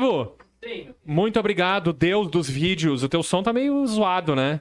Vivo? 0.00 0.36
Sim. 0.62 0.94
Muito 1.04 1.38
obrigado, 1.38 1.92
Deus 1.92 2.30
dos 2.30 2.48
vídeos. 2.48 3.02
O 3.02 3.08
teu 3.08 3.22
som 3.22 3.42
tá 3.42 3.52
meio 3.52 3.86
zoado, 3.86 4.34
né? 4.34 4.60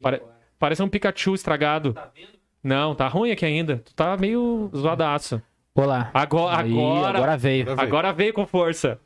Pare- 0.00 0.22
Parece 0.58 0.82
um 0.82 0.88
Pikachu 0.88 1.34
estragado. 1.34 1.92
Tá 1.92 2.10
vendo? 2.14 2.28
Não, 2.62 2.94
tá 2.94 3.06
ruim 3.08 3.30
aqui 3.30 3.44
ainda. 3.44 3.78
Tu 3.84 3.94
tá 3.94 4.16
meio 4.16 4.70
zoadaço. 4.76 5.40
Olá. 5.74 6.10
Agora, 6.12 6.62
Aí, 6.62 6.72
agora, 6.72 7.18
agora 7.18 7.36
veio. 7.36 7.80
agora 7.80 8.12
veio 8.12 8.32
com 8.32 8.44
força. 8.46 8.98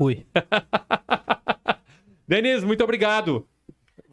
Ui, 0.00 0.26
Denise, 2.26 2.66
muito 2.66 2.82
obrigado. 2.82 3.46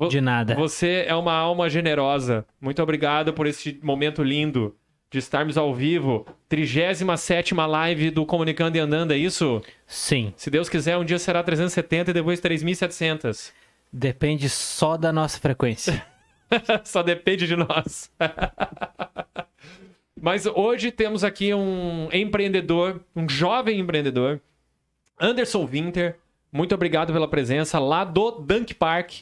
De 0.09 0.19
nada. 0.21 0.55
Você 0.55 1.05
é 1.07 1.15
uma 1.15 1.33
alma 1.33 1.69
generosa. 1.69 2.45
Muito 2.59 2.81
obrigado 2.81 3.33
por 3.33 3.47
esse 3.47 3.79
momento 3.83 4.23
lindo 4.23 4.75
de 5.11 5.19
estarmos 5.19 5.57
ao 5.57 5.75
vivo. 5.75 6.25
37 6.47 7.53
live 7.53 8.09
do 8.09 8.25
Comunicando 8.25 8.77
e 8.77 8.79
Andando, 8.79 9.13
é 9.13 9.17
isso? 9.17 9.61
Sim, 9.85 10.33
Se 10.37 10.49
Deus 10.49 10.69
quiser, 10.69 10.97
um 10.97 11.03
dia 11.03 11.19
será 11.19 11.43
370 11.43 12.11
e 12.11 12.13
depois 12.13 12.39
3.700. 12.39 13.51
depende 13.91 14.49
só 14.49 14.95
da 14.95 15.11
nossa 15.11 15.37
frequência. 15.37 16.03
Só 16.83 17.01
depende 17.01 17.47
de 17.47 17.55
nós. 17.55 18.11
Mas 20.19 20.45
hoje 20.45 20.91
temos 20.91 21.23
aqui 21.23 21.53
um 21.53 22.09
empreendedor, 22.11 22.99
um 23.15 23.27
jovem 23.27 23.79
empreendedor, 23.79 24.41
Anderson 25.17 25.65
Winter. 25.65 26.17
Muito 26.51 26.75
obrigado 26.75 27.13
pela 27.13 27.29
presença 27.29 27.79
lá 27.79 28.03
do 28.03 28.31
Dunk 28.31 28.73
Park. 28.73 29.21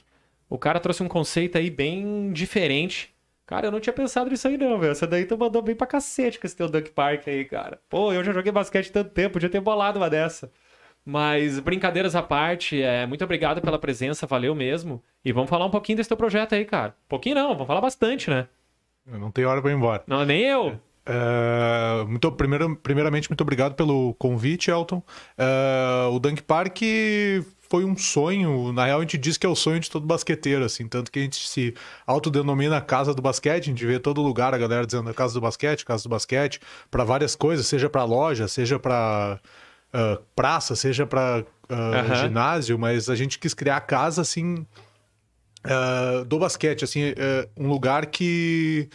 O 0.50 0.58
cara 0.58 0.80
trouxe 0.80 1.04
um 1.04 1.08
conceito 1.08 1.56
aí 1.56 1.70
bem 1.70 2.34
diferente. 2.34 3.14
Cara, 3.50 3.66
eu 3.66 3.72
não 3.72 3.80
tinha 3.80 3.92
pensado 3.92 4.30
nisso 4.30 4.48
aí 4.48 4.60
não, 4.60 4.78
velho. 4.78 4.92
Essa 4.92 5.08
daí 5.08 5.26
tu 5.26 5.36
mandou 5.36 5.60
bem 5.64 5.74
pra 5.74 5.88
cacete 5.88 6.40
com 6.40 6.46
esse 6.46 6.56
teu 6.56 6.70
Dunk 6.70 6.92
Park 6.92 7.28
aí, 7.28 7.44
cara. 7.44 7.80
Pô, 7.90 8.14
eu 8.14 8.24
já 8.24 8.32
joguei 8.32 8.52
basquete 8.52 8.92
tanto 8.92 9.10
tempo, 9.10 9.34
podia 9.34 9.50
ter 9.50 9.60
bolado 9.60 9.98
uma 9.98 10.08
dessa. 10.08 10.52
Mas 11.04 11.58
brincadeiras 11.58 12.16
à 12.16 12.22
parte, 12.22 12.80
é, 12.80 13.08
muito 13.08 13.24
obrigado 13.24 13.60
pela 13.60 13.80
presença, 13.80 14.28
valeu 14.28 14.54
mesmo. 14.54 15.02
E 15.26 15.32
vamos 15.32 15.50
falar 15.50 15.66
um 15.66 15.72
pouquinho 15.72 15.98
desse 15.98 16.08
teu 16.08 16.16
projeto 16.16 16.54
aí, 16.54 16.64
cara. 16.64 16.96
Pouquinho 17.08 17.34
não, 17.34 17.54
vamos 17.54 17.66
falar 17.66 17.82
bastante, 17.82 18.30
né? 18.30 18.48
Não 19.04 19.32
tem 19.32 19.46
hora 19.46 19.64
pra 19.64 19.72
ir 19.72 19.74
embora. 19.74 20.04
Não, 20.06 20.24
nem 20.24 20.44
eu. 20.44 20.80
É, 21.04 22.06
muito, 22.06 22.32
primeiro, 22.34 22.76
primeiramente, 22.76 23.32
muito 23.32 23.42
obrigado 23.42 23.74
pelo 23.74 24.14
convite, 24.20 24.70
Elton. 24.70 25.02
É, 25.36 26.08
o 26.12 26.20
Dunk 26.20 26.44
Park 26.44 26.78
foi 27.70 27.86
um 27.86 27.96
sonho. 27.96 28.74
Na 28.74 28.86
real, 28.86 29.00
a 29.00 29.02
gente 29.02 29.18
diz 29.18 29.38
que 29.38 29.46
é 29.46 29.50
o 29.50 29.56
sonho 29.56 29.80
de 29.80 29.90
todo 29.90 30.06
basqueteiro, 30.06 30.66
assim. 30.66 30.88
Tanto 30.88 31.12
que 31.12 31.20
a 31.20 31.22
gente 31.22 31.48
se 31.48 31.74
autodenomina 32.06 32.82
Casa 32.82 33.14
do 33.14 33.22
Basquete. 33.22 33.64
A 33.64 33.66
gente 33.68 33.86
vê 33.86 34.00
todo 34.00 34.22
lugar 34.22 34.54
a 34.54 34.58
galera 34.58 34.86
dizendo 34.86 35.14
Casa 35.14 35.34
do 35.36 35.42
Basquete, 35.42 35.86
Casa 35.86 36.04
do 36.04 36.10
Basquete, 36.10 36.60
para 36.90 37.04
várias 37.04 37.36
coisas, 37.36 37.68
seja 37.68 37.90
para 37.90 38.04
loja, 38.04 38.48
seja 38.48 38.80
para 38.80 39.40
praça, 40.36 40.76
seja 40.76 41.06
para 41.06 41.44
Aham. 41.70 42.16
ginásio. 42.16 42.80
Mas 42.80 43.10
a 43.10 43.16
gente 43.16 43.38
quis 43.38 43.54
criar 43.54 43.78
a 43.78 43.82
casa, 43.82 44.22
assim, 44.22 44.66
ah, 45.64 46.24
do 46.26 46.40
basquete, 46.40 46.84
assim, 46.84 47.14
é, 47.16 47.48
um 47.58 47.68
lugar 47.68 48.06
que 48.08 48.90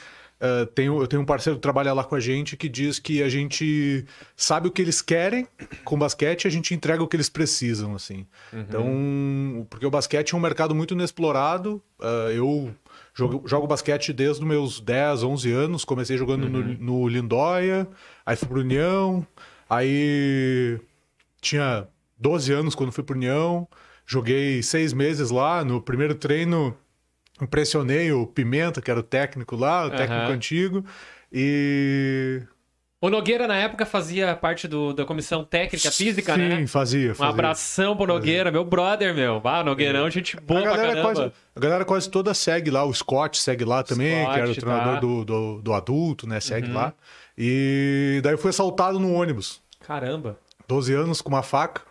ah, 0.44 0.68
tenho, 0.74 1.00
eu 1.00 1.06
tenho 1.06 1.22
um 1.22 1.24
parceiro 1.24 1.56
que 1.56 1.62
trabalha 1.62 1.94
lá 1.94 2.04
com 2.04 2.14
a 2.14 2.20
gente 2.20 2.54
que 2.54 2.68
diz 2.68 2.98
que 2.98 3.22
a 3.22 3.30
gente 3.30 4.04
sabe 4.36 4.68
o 4.68 4.70
que 4.70 4.82
eles 4.82 5.00
querem 5.00 5.48
com 5.84 5.94
o 5.94 5.98
basquete 5.98 6.44
e 6.44 6.48
a 6.48 6.50
gente 6.50 6.74
entrega 6.74 7.02
o 7.02 7.08
que 7.08 7.16
eles 7.16 7.30
precisam, 7.30 7.94
assim. 7.94 8.26
Então, 8.52 9.66
porque 9.70 9.86
o 9.86 9.90
basquete 9.90 10.34
é 10.34 10.36
um 10.36 10.40
mercado 10.40 10.74
muito 10.74 10.92
inexplorado. 10.92 11.82
ah, 11.98 12.30
eu 12.30 12.74
jogo, 13.14 13.48
jogo 13.48 13.66
basquete 13.66 14.12
desde 14.12 14.42
os 14.42 14.46
meus 14.46 14.80
10, 14.80 15.22
11 15.22 15.50
anos. 15.50 15.82
Comecei 15.82 16.18
jogando 16.18 16.46
no, 16.46 16.62
no 16.62 17.08
Lindóia, 17.08 17.88
aí 18.26 18.36
fui 18.36 18.46
pro 18.46 18.60
União, 18.60 19.26
aí 19.68 20.78
tinha 21.40 21.88
12 22.18 22.52
anos 22.52 22.74
quando 22.74 22.92
fui 22.92 23.02
pro 23.02 23.16
União, 23.16 23.66
joguei 24.04 24.62
seis 24.62 24.92
meses 24.92 25.30
lá. 25.30 25.64
No 25.64 25.80
primeiro 25.80 26.14
treino, 26.14 26.76
impressionei 27.40 28.12
o 28.12 28.26
Pimenta, 28.26 28.80
que 28.80 28.90
era 28.90 29.00
o 29.00 29.02
técnico 29.02 29.56
lá, 29.56 29.86
o 29.86 29.90
técnico 29.90 30.24
Aham. 30.24 30.32
antigo. 30.32 30.84
E. 31.32 32.42
O 33.00 33.10
Nogueira, 33.10 33.46
na 33.46 33.56
época, 33.56 33.84
fazia 33.84 34.34
parte 34.34 34.66
do- 34.66 34.94
da 34.94 35.04
comissão 35.04 35.44
técnica 35.44 35.90
física, 35.90 36.34
Sim, 36.36 36.40
né? 36.48 36.66
fazia. 36.66 37.10
Um 37.10 37.14
fazia. 37.14 37.32
abração 37.34 37.94
pro 37.94 38.06
Nogueira, 38.06 38.50
meu 38.50 38.64
brother, 38.64 39.14
meu. 39.14 39.42
Ah, 39.44 39.62
Nogueirão, 39.62 40.08
gente 40.08 40.36
boa 40.40 40.60
A 40.60 40.64
galera, 40.76 41.02
quase, 41.02 41.32
a 41.54 41.60
galera 41.60 41.84
quase 41.84 42.08
toda 42.08 42.32
segue 42.32 42.70
lá. 42.70 42.82
O 42.82 42.94
Scott 42.94 43.36
segue 43.38 43.62
lá 43.62 43.82
também, 43.82 44.22
Scott, 44.22 44.34
que 44.34 44.40
era 44.40 44.50
o 44.50 44.54
treinador 44.54 44.94
tá. 44.94 45.00
do, 45.00 45.24
do, 45.24 45.60
do 45.62 45.72
adulto, 45.74 46.26
né? 46.26 46.40
Segue 46.40 46.68
Uhum. 46.68 46.74
lá. 46.74 46.94
E 47.36 48.20
daí 48.22 48.32
eu 48.32 48.38
fui 48.38 48.48
assaltado 48.50 48.98
no 48.98 49.12
ônibus. 49.12 49.60
Caramba. 49.86 50.38
12 50.66 50.94
anos 50.94 51.20
com 51.20 51.28
uma 51.28 51.42
faca, 51.42 51.82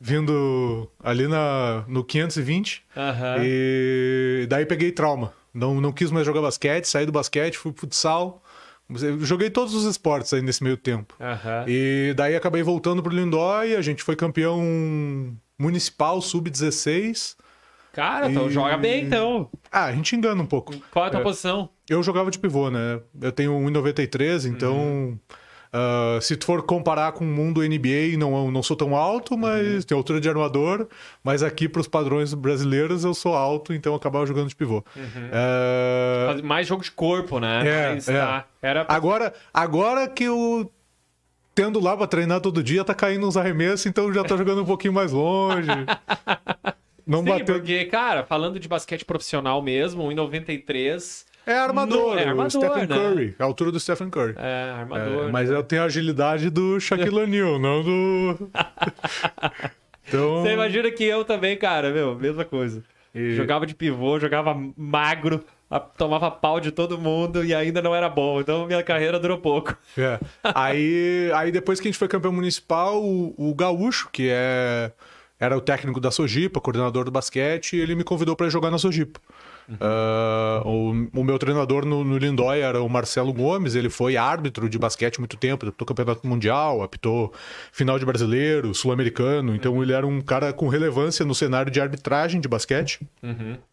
vindo 0.00 0.90
ali 1.02 1.26
na, 1.28 1.84
no 1.88 2.04
520. 2.04 2.82
Aham. 2.96 3.36
E 3.42 4.46
daí 4.48 4.66
peguei 4.66 4.92
trauma. 4.92 5.32
Não, 5.52 5.80
não 5.80 5.92
quis 5.92 6.10
mais 6.10 6.26
jogar 6.26 6.42
basquete, 6.42 6.84
saí 6.86 7.06
do 7.06 7.12
basquete, 7.12 7.56
fui 7.58 7.72
pro 7.72 7.82
futsal. 7.82 8.42
Joguei 9.20 9.48
todos 9.48 9.72
os 9.74 9.84
esportes 9.84 10.32
aí 10.34 10.42
nesse 10.42 10.62
meio 10.62 10.76
tempo. 10.76 11.14
Aham. 11.20 11.64
E 11.66 12.12
daí 12.16 12.36
acabei 12.36 12.62
voltando 12.62 13.02
pro 13.02 13.14
Lindóia, 13.14 13.78
a 13.78 13.82
gente 13.82 14.02
foi 14.02 14.14
campeão 14.16 14.60
municipal 15.58 16.20
sub-16. 16.20 17.36
Cara, 17.92 18.28
então 18.28 18.48
E- 18.48 18.50
joga 18.50 18.76
bem, 18.76 19.04
então. 19.04 19.48
Ah, 19.70 19.84
a 19.84 19.92
gente 19.92 20.14
engana 20.16 20.42
um 20.42 20.46
pouco. 20.46 20.74
Qual 20.90 21.04
é 21.04 21.08
a 21.08 21.10
tua 21.12 21.20
É. 21.20 21.22
posição? 21.22 21.70
Eu 21.88 22.02
jogava 22.02 22.30
de 22.30 22.38
pivô, 22.40 22.68
né? 22.70 23.00
Eu 23.22 23.30
tenho 23.30 23.52
1,93, 23.56 24.44
então. 24.44 24.76
Uhum. 24.76 25.18
Ah, 25.76 26.18
se 26.22 26.36
tu 26.36 26.46
for 26.46 26.62
comparar 26.62 27.10
com 27.12 27.24
o 27.24 27.26
mundo 27.26 27.60
NBA, 27.60 28.16
não, 28.16 28.48
não 28.48 28.62
sou 28.62 28.76
tão 28.76 28.94
alto, 28.94 29.36
mas 29.36 29.66
Uhum. 29.66 29.82
tenho 29.82 29.98
altura 29.98 30.20
de 30.20 30.28
armador. 30.28 30.86
Mas 31.22 31.42
aqui, 31.42 31.68
pros 31.68 31.88
padrões 31.88 32.32
brasileiros, 32.32 33.02
eu 33.04 33.12
sou 33.12 33.34
alto, 33.34 33.74
então 33.74 33.92
eu 33.92 33.96
acabava 33.96 34.24
jogando 34.24 34.48
de 34.48 34.54
pivô. 34.54 34.84
Ah, 35.32 36.26
Faz 36.28 36.40
Mais 36.42 36.66
jogo 36.68 36.84
de 36.84 36.92
corpo, 36.92 37.40
né? 37.40 37.62
É, 37.66 37.96
é. 37.98 38.18
tá. 38.18 38.44
Era 38.62 38.86
agora, 38.88 39.34
agora 39.52 40.06
que 40.08 40.24
eu. 40.24 40.70
Tendo 41.56 41.78
lá 41.78 41.96
pra 41.96 42.06
treinar 42.08 42.40
todo 42.40 42.62
dia, 42.64 42.84
tá 42.84 42.92
caindo 42.94 43.28
uns 43.28 43.36
arremessos, 43.36 43.86
então 43.86 44.12
já 44.12 44.24
tá 44.24 44.36
jogando 44.36 44.62
um 44.62 44.64
pouquinho 44.64 44.92
mais 44.92 45.12
longe. 45.12 45.68
Não 47.06 47.18
Sim, 47.20 47.26
bateu. 47.28 47.54
porque, 47.56 47.84
cara, 47.84 48.24
falando 48.24 48.58
de 48.58 48.66
basquete 48.66 49.04
profissional 49.04 49.60
mesmo, 49.62 50.02
1,93 50.04 51.24
É 51.46 51.58
armador, 51.58 52.14
Não, 52.14 52.18
é 52.18 52.28
armador, 52.28 52.46
o 52.46 52.50
Stephen 52.50 52.86
né? 52.86 52.96
Curry. 52.96 53.36
A 53.38 53.44
altura 53.44 53.70
do 53.72 53.78
Stephen 53.80 54.08
Curry. 54.10 54.34
é 54.36 54.70
armador. 54.78 55.28
É, 55.28 55.30
mas 55.32 55.50
eu 55.50 55.62
tenho 55.62 55.82
a 55.82 55.84
agilidade 55.86 56.48
do 56.50 56.80
Shaquille 56.80 57.18
O'Neal, 57.20 57.58
não 57.58 57.82
do. 57.82 58.50
então. 60.08 60.42
Você 60.42 60.52
imagina 60.52 60.90
que 60.90 61.04
eu 61.04 61.24
também, 61.24 61.56
cara, 61.56 61.90
meu, 61.90 62.14
mesma 62.14 62.44
coisa. 62.44 62.82
E- 63.14 63.34
Jogava 63.36 63.66
de 63.66 63.74
pivô, 63.74 64.18
jogava 64.18 64.56
magro, 64.76 65.44
tomava 65.96 66.30
pau 66.30 66.58
de 66.60 66.70
todo 66.70 66.98
mundo 66.98 67.44
e 67.44 67.54
ainda 67.54 67.80
não 67.80 67.94
era 67.94 68.08
bom. 68.08 68.40
Então 68.40 68.66
minha 68.66 68.82
carreira 68.82 69.18
durou 69.20 69.38
pouco. 69.38 69.76
É. 69.96 70.18
Aí, 70.54 71.30
aí 71.34 71.52
depois 71.52 71.78
que 71.80 71.88
a 71.88 71.90
gente 71.90 71.98
foi 71.98 72.08
campeão 72.08 72.32
municipal, 72.32 73.02
o, 73.02 73.34
o 73.36 73.54
Gaúcho, 73.54 74.08
que 74.12 74.28
é 74.30 74.90
era 75.38 75.56
o 75.56 75.60
técnico 75.60 76.00
da 76.00 76.10
Sojipa, 76.10 76.60
coordenador 76.60 77.04
do 77.04 77.10
basquete, 77.10 77.76
ele 77.76 77.94
me 77.94 78.04
convidou 78.04 78.34
para 78.36 78.48
jogar 78.48 78.70
na 78.70 78.78
Sojipa. 78.78 79.20
Ah, 79.80 80.62
o, 80.64 80.90
o 81.14 81.24
meu 81.24 81.38
treinador 81.38 81.84
no, 81.84 82.04
no 82.04 82.18
Lindóia 82.18 82.64
era 82.64 82.82
o 82.82 82.88
Marcelo 82.88 83.32
Gomes, 83.32 83.74
ele 83.74 83.88
foi 83.88 84.16
árbitro 84.16 84.68
de 84.68 84.78
basquete 84.78 85.18
muito 85.18 85.36
tempo, 85.36 85.66
apitou 85.66 85.86
campeonato 85.86 86.26
mundial, 86.26 86.82
apitou 86.82 87.32
final 87.72 87.98
de 87.98 88.04
brasileiro, 88.04 88.74
sul-americano, 88.74 89.54
então 89.54 89.82
ele 89.82 89.92
era 89.92 90.06
um 90.06 90.20
cara 90.20 90.52
com 90.52 90.68
relevância 90.68 91.24
no 91.24 91.34
cenário 91.34 91.70
de 91.70 91.80
arbitragem 91.80 92.40
de 92.40 92.48
basquete. 92.48 93.00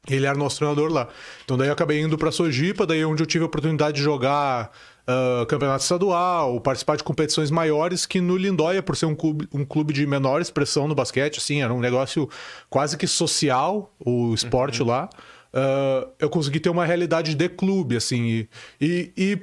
Ele 0.10 0.25
era 0.25 0.38
nosso 0.38 0.57
treinador 0.57 0.91
lá. 0.91 1.07
Então 1.43 1.57
daí 1.57 1.67
eu 1.67 1.74
acabei 1.74 2.01
indo 2.01 2.17
pra 2.17 2.31
Sojipa, 2.31 2.86
daí 2.86 3.01
é 3.01 3.05
onde 3.05 3.21
eu 3.21 3.27
tive 3.27 3.43
a 3.43 3.48
oportunidade 3.48 3.98
de 3.98 4.03
jogar 4.03 4.71
ah, 5.07 5.45
campeonato 5.48 5.83
estadual, 5.83 6.62
participar 6.62 6.95
de 6.95 7.03
competições 7.03 7.51
maiores 7.51 8.05
que 8.05 8.21
no 8.21 8.38
Lindóia, 8.38 8.81
por 8.81 8.95
ser 8.95 9.07
um 9.07 9.15
clube, 9.15 9.48
um 9.53 9.65
clube 9.65 9.93
de 9.93 10.05
menor 10.05 10.41
expressão 10.41 10.88
no 10.88 10.95
basquete, 10.95 11.38
assim, 11.38 11.62
era 11.62 11.74
um 11.74 11.79
negócio 11.79 12.29
quase 12.69 12.98
que 12.98 13.07
social, 13.07 13.93
o 14.00 14.33
esporte 14.33 14.83
lá. 14.83 15.10
Ah, 15.53 16.08
eu 16.20 16.29
consegui 16.29 16.60
ter 16.60 16.70
uma 16.70 16.86
realidade 16.86 17.36
de 17.36 17.50
clube, 17.50 17.96
assim, 17.96 18.24
e, 18.24 18.50
e, 18.79 19.13
e 19.17 19.39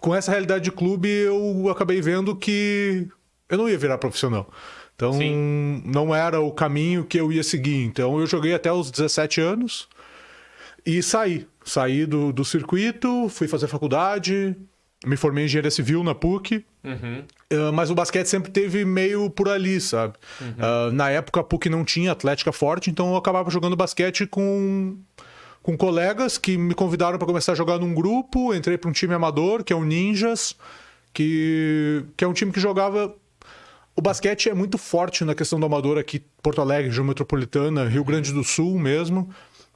com 0.00 0.14
essa 0.14 0.30
realidade 0.30 0.64
de 0.64 0.72
clube 0.72 1.08
eu 1.08 1.68
acabei 1.68 2.00
vendo 2.00 2.34
que 2.34 3.06
eu 3.48 3.58
não 3.58 3.68
ia 3.68 3.78
virar 3.78 3.98
profissional. 3.98 4.50
Então, 4.94 5.14
Sim. 5.14 5.82
não 5.84 6.14
era 6.14 6.40
o 6.40 6.52
caminho 6.52 7.04
que 7.04 7.18
eu 7.18 7.32
ia 7.32 7.42
seguir. 7.42 7.82
Então, 7.84 8.20
eu 8.20 8.26
joguei 8.26 8.54
até 8.54 8.72
os 8.72 8.90
17 8.90 9.40
anos 9.40 9.88
e 10.86 11.02
saí. 11.02 11.46
Saí 11.64 12.06
do, 12.06 12.32
do 12.32 12.44
circuito, 12.44 13.28
fui 13.28 13.48
fazer 13.48 13.68
faculdade, 13.68 14.56
me 15.04 15.16
formei 15.16 15.44
em 15.44 15.46
engenharia 15.46 15.70
civil 15.70 16.04
na 16.04 16.14
PUC. 16.14 16.64
Uhum. 16.84 17.24
Uh, 17.52 17.72
mas 17.72 17.90
o 17.90 17.94
basquete 17.94 18.26
sempre 18.26 18.50
teve 18.50 18.84
meio 18.84 19.30
por 19.30 19.48
ali, 19.48 19.80
sabe? 19.80 20.14
Uh, 20.40 20.92
na 20.92 21.10
época 21.10 21.40
a 21.40 21.44
PUC 21.44 21.68
não 21.68 21.84
tinha 21.84 22.12
atlética 22.12 22.52
forte, 22.52 22.90
então 22.90 23.10
eu 23.10 23.16
acabava 23.16 23.50
jogando 23.50 23.76
basquete 23.76 24.26
com, 24.26 24.96
com 25.62 25.76
colegas 25.76 26.36
que 26.36 26.56
me 26.58 26.74
convidaram 26.74 27.18
para 27.18 27.26
começar 27.26 27.52
a 27.52 27.54
jogar 27.54 27.78
num 27.78 27.94
grupo. 27.94 28.54
Entrei 28.54 28.76
para 28.76 28.90
um 28.90 28.92
time 28.92 29.14
amador, 29.14 29.62
que 29.62 29.72
é 29.72 29.76
o 29.76 29.84
Ninjas, 29.84 30.56
que, 31.12 32.04
que 32.16 32.24
é 32.24 32.28
um 32.28 32.32
time 32.32 32.50
que 32.50 32.60
jogava 32.60 33.14
o 33.94 34.00
basquete 34.00 34.48
é 34.48 34.54
muito 34.54 34.78
forte 34.78 35.24
na 35.24 35.34
questão 35.34 35.60
do 35.60 35.66
amador 35.66 35.98
aqui, 35.98 36.24
Porto 36.42 36.60
Alegre, 36.60 36.88
região 36.88 37.04
metropolitana, 37.04 37.84
Rio 37.84 38.04
Grande 38.04 38.32
do 38.32 38.42
Sul 38.42 38.78
mesmo. 38.78 39.28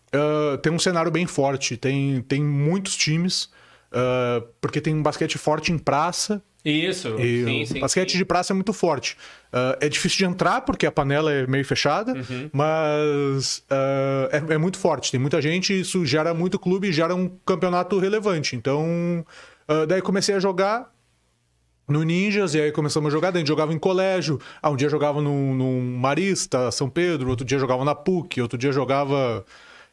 Uh, 0.09 0.57
tem 0.59 0.73
um 0.73 0.78
cenário 0.78 1.11
bem 1.11 1.26
forte, 1.26 1.76
tem, 1.76 2.23
tem 2.23 2.43
muitos 2.43 2.97
times, 2.97 3.45
uh, 3.93 4.47
porque 4.61 4.81
tem 4.81 4.95
um 4.95 5.02
basquete 5.02 5.37
forte 5.37 5.71
em 5.71 5.76
praça. 5.76 6.43
Isso, 6.69 7.15
E 7.21 7.45
sim, 7.45 7.63
o 7.63 7.67
sim. 7.67 7.81
basquete 7.81 8.13
sim. 8.13 8.19
de 8.19 8.25
praça 8.25 8.53
é 8.53 8.55
muito 8.55 8.73
forte. 8.73 9.17
Uh, 9.53 9.79
é 9.81 9.89
difícil 9.89 10.19
de 10.19 10.25
entrar 10.25 10.63
porque 10.63 10.85
a 10.85 10.91
panela 10.91 11.33
é 11.33 11.47
meio 11.47 11.65
fechada, 11.65 12.13
Uhum. 12.13 12.51
mas 12.53 13.59
uh, 13.71 14.51
é, 14.51 14.55
é 14.55 14.59
muito 14.59 14.77
forte. 14.79 15.11
Tem 15.13 15.21
muita 15.21 15.41
gente, 15.41 15.79
isso 15.79 16.05
gera 16.05 16.35
muito 16.35 16.59
clube 16.59 16.89
e 16.89 16.93
gera 16.93 17.15
um 17.15 17.29
campeonato 17.47 17.99
relevante. 18.01 18.57
Então, 18.57 19.25
uh, 19.69 19.87
daí 19.87 20.03
comecei 20.03 20.35
a 20.35 20.41
jogar 20.41 20.93
no 21.89 22.03
Ninjas, 22.03 22.53
e 22.55 22.61
aí 22.61 22.73
começamos 22.73 23.09
a 23.09 23.13
jogar. 23.13 23.31
Daí 23.31 23.39
a 23.39 23.41
gente 23.43 23.49
jogava 23.49 23.73
em 23.73 23.79
colégio. 23.79 24.41
Ah, 24.61 24.69
um 24.71 24.75
dia 24.77 24.89
jogava 24.89 25.23
no, 25.23 25.55
no 25.55 25.81
Marista, 25.81 26.73
São 26.73 26.91
Pedro, 26.91 27.31
outro 27.31 27.45
dia 27.47 27.61
jogava 27.61 27.85
na 27.85 27.95
PUC, 27.95 28.41
outro 28.43 28.59
dia 28.59 28.73
jogava 28.73 29.45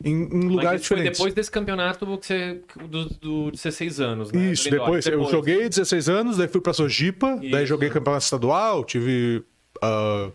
em, 0.04 0.24
em 0.24 0.48
lugares 0.50 0.82
isso 0.82 0.90
foi 0.90 0.98
diferentes. 0.98 1.20
depois 1.20 1.34
desse 1.34 1.50
campeonato 1.50 2.06
você, 2.06 2.62
do, 2.90 3.06
do 3.06 3.52
16 3.52 4.02
anos, 4.02 4.32
né? 4.32 4.52
Isso, 4.52 4.68
indoor. 4.68 4.82
depois, 4.82 5.06
eu 5.06 5.24
joguei 5.30 5.70
16 5.70 6.10
anos, 6.10 6.38
daí 6.38 6.48
fui 6.48 6.60
pra 6.60 6.74
Sojipa, 6.74 7.38
daí 7.38 7.64
Isso. 7.64 7.68
joguei 7.68 7.90
campeonato 7.90 8.24
estadual, 8.24 8.84
tive. 8.84 9.44
ah, 9.82 10.30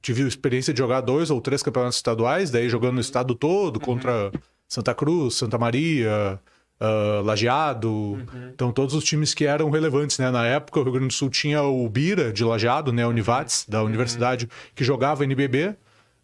tive 0.00 0.22
a 0.24 0.28
experiência 0.28 0.72
de 0.72 0.78
jogar 0.78 1.02
dois 1.02 1.30
ou 1.30 1.40
três 1.40 1.62
campeonatos 1.62 1.96
estaduais, 1.96 2.50
daí 2.50 2.68
jogando 2.68 2.94
no 2.94 3.00
estado 3.00 3.34
todo 3.34 3.78
contra 3.78 4.32
Santa 4.66 4.94
Cruz, 4.94 5.34
Santa 5.34 5.58
Maria, 5.58 6.40
ah, 6.80 7.20
Lajeado. 7.24 8.26
Então, 8.54 8.72
todos 8.72 8.94
os 8.94 9.04
times 9.04 9.34
que 9.34 9.44
eram 9.44 9.68
relevantes, 9.68 10.18
né? 10.18 10.30
Na 10.30 10.46
época, 10.46 10.80
o 10.80 10.82
Rio 10.82 10.92
Grande 10.92 11.08
do 11.08 11.12
Sul 11.12 11.28
tinha 11.28 11.62
o 11.62 11.86
Bira, 11.88 12.32
de 12.32 12.44
Lajeado, 12.44 12.92
né? 12.92 13.06
Univates, 13.06 13.66
da 13.68 13.82
universidade, 13.82 14.48
que 14.74 14.84
jogava 14.84 15.24
NBB. 15.24 15.74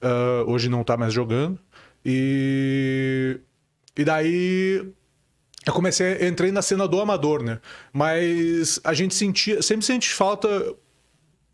ah, 0.00 0.44
hoje 0.46 0.68
não 0.68 0.82
tá 0.84 0.96
mais 0.96 1.12
jogando. 1.12 1.58
E. 2.04 3.40
E 3.96 4.04
daí 4.04 4.86
eu 5.66 5.72
comecei, 5.72 6.26
entrei 6.26 6.50
na 6.52 6.60
cena 6.62 6.86
do 6.86 7.00
amador, 7.00 7.42
né? 7.42 7.60
Mas 7.92 8.80
a 8.84 8.92
gente 8.92 9.14
sentia, 9.14 9.62
sempre 9.62 9.86
sente 9.86 10.12
falta 10.12 10.48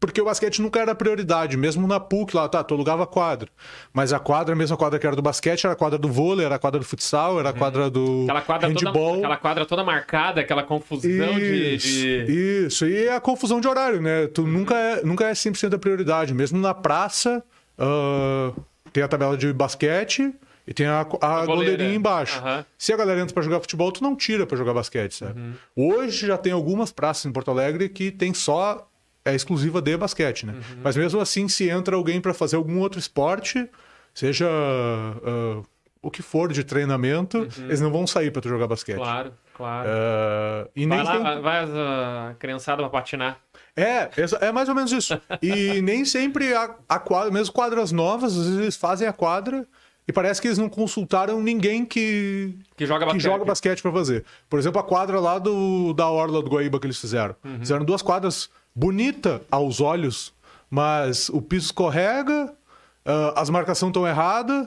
porque 0.00 0.18
o 0.18 0.24
basquete 0.24 0.62
nunca 0.62 0.80
era 0.80 0.94
prioridade, 0.94 1.58
mesmo 1.58 1.86
na 1.86 2.00
PUC 2.00 2.34
lá, 2.34 2.48
tá, 2.48 2.64
tu 2.64 2.72
alugava 2.72 3.06
quadra. 3.06 3.50
Mas 3.92 4.14
a 4.14 4.18
quadra, 4.18 4.54
a 4.54 4.56
mesma 4.56 4.74
quadra 4.74 4.98
que 4.98 5.06
era 5.06 5.14
do 5.14 5.20
basquete, 5.20 5.64
era 5.66 5.74
a 5.74 5.76
quadra 5.76 5.98
do 5.98 6.08
vôlei, 6.08 6.46
era 6.46 6.54
a 6.54 6.58
quadra 6.58 6.80
do 6.80 6.86
futsal, 6.86 7.38
era 7.38 7.50
a 7.50 7.52
quadra 7.52 7.90
do. 7.90 8.22
Aquela 8.24 8.40
quadra, 8.40 8.68
toda, 8.72 8.86
handball. 8.86 9.18
aquela 9.18 9.36
quadra 9.36 9.66
toda 9.66 9.84
marcada, 9.84 10.40
aquela 10.40 10.62
confusão 10.62 11.34
de, 11.34 11.74
Isso, 11.74 11.86
de- 11.86 12.66
isso, 12.66 12.86
e 12.86 13.10
a 13.10 13.20
confusão 13.20 13.60
de 13.60 13.68
horário, 13.68 14.00
né? 14.00 14.26
Tu 14.28 14.46
nunca 14.46 14.74
é, 14.74 15.04
nunca 15.04 15.26
é 15.26 15.32
100% 15.32 15.74
a 15.74 15.78
prioridade. 15.78 16.32
Mesmo 16.32 16.58
na 16.58 16.72
praça, 16.72 17.44
ah, 17.78 18.52
tem 18.92 19.02
a 19.02 19.08
tabela 19.08 19.36
de 19.36 19.52
basquete 19.52 20.32
e 20.66 20.74
tem 20.74 20.86
a, 20.86 21.00
a, 21.00 21.04
goleira. 21.04 21.46
goleirinha 21.46 21.94
embaixo. 21.94 22.38
Aham. 22.38 22.64
Se 22.78 22.92
a 22.92 22.96
galera 22.96 23.20
entra 23.20 23.34
pra 23.34 23.42
jogar 23.42 23.60
futebol, 23.60 23.90
tu 23.90 24.02
não 24.02 24.14
tira 24.14 24.46
pra 24.46 24.56
jogar 24.56 24.74
basquete, 24.74 25.14
sabe? 25.14 25.40
Uhum. 25.40 25.54
Hoje 25.76 26.26
já 26.26 26.36
tem 26.38 26.52
algumas 26.52 26.92
praças 26.92 27.24
em 27.26 27.32
Porto 27.32 27.50
Alegre 27.50 27.88
que 27.88 28.10
tem 28.10 28.32
só 28.34 28.86
é 29.24 29.34
exclusiva 29.34 29.82
de 29.82 29.96
basquete, 29.96 30.46
né? 30.46 30.54
Uhum. 30.54 30.80
Mas 30.82 30.96
mesmo 30.96 31.20
assim, 31.20 31.46
se 31.48 31.68
entra 31.68 31.94
alguém 31.96 32.20
pra 32.20 32.32
fazer 32.32 32.56
algum 32.56 32.78
outro 32.78 32.98
esporte, 32.98 33.68
seja 34.14 34.48
ah, 34.48 35.62
o 36.02 36.10
que 36.10 36.22
for 36.22 36.52
de 36.52 36.64
treinamento, 36.64 37.46
eles 37.58 37.80
não 37.80 37.90
vão 37.90 38.06
sair 38.06 38.30
pra 38.30 38.40
tu 38.40 38.48
jogar 38.48 38.66
basquete. 38.66 38.96
Uhum. 38.96 39.02
Claro, 39.04 39.32
claro. 39.54 39.88
Ah, 39.92 40.68
e 40.74 40.86
vai 40.86 40.98
nem 40.98 41.06
lá, 41.06 41.12
tem- 41.34 41.42
vai 41.42 41.64
a 41.64 42.34
criançada 42.38 42.82
pra 42.82 42.90
patinar. 42.90 43.38
É, 43.76 44.10
é 44.40 44.52
mais 44.52 44.68
ou 44.68 44.74
menos 44.74 44.92
isso. 44.92 45.20
E 45.42 45.80
nem 45.82 46.04
sempre 46.04 46.52
a, 46.54 46.74
a 46.88 46.98
quadra, 46.98 47.30
mesmo 47.30 47.52
quadras 47.52 47.92
novas, 47.92 48.36
às 48.36 48.44
vezes 48.46 48.58
eles 48.60 48.76
fazem 48.76 49.06
a 49.06 49.12
quadra 49.12 49.66
e 50.06 50.12
parece 50.12 50.40
que 50.40 50.48
eles 50.48 50.58
não 50.58 50.68
consultaram 50.68 51.40
ninguém 51.40 51.84
que, 51.84 52.54
Que 52.76 52.84
joga 52.84 53.00
que 53.06 53.12
basquete. 53.12 53.22
joga 53.22 53.44
basquete 53.44 53.82
pra 53.82 53.92
fazer. 53.92 54.24
Por 54.48 54.58
exemplo, 54.58 54.80
a 54.80 54.84
quadra 54.84 55.20
lá 55.20 55.38
do, 55.38 55.92
da 55.92 56.08
Orla 56.08 56.42
do 56.42 56.50
Guaíba 56.50 56.80
que 56.80 56.86
eles 56.86 56.98
fizeram. 56.98 57.36
Uhum. 57.44 57.58
Fizeram 57.60 57.84
duas 57.84 58.02
quadras 58.02 58.50
bonita 58.74 59.40
aos 59.50 59.80
olhos, 59.80 60.32
mas 60.68 61.28
o 61.28 61.40
piso 61.40 61.66
escorrega, 61.66 62.52
ah, 63.04 63.34
as 63.36 63.50
marcações 63.50 63.90
estão 63.90 64.06
erradas, 64.06 64.66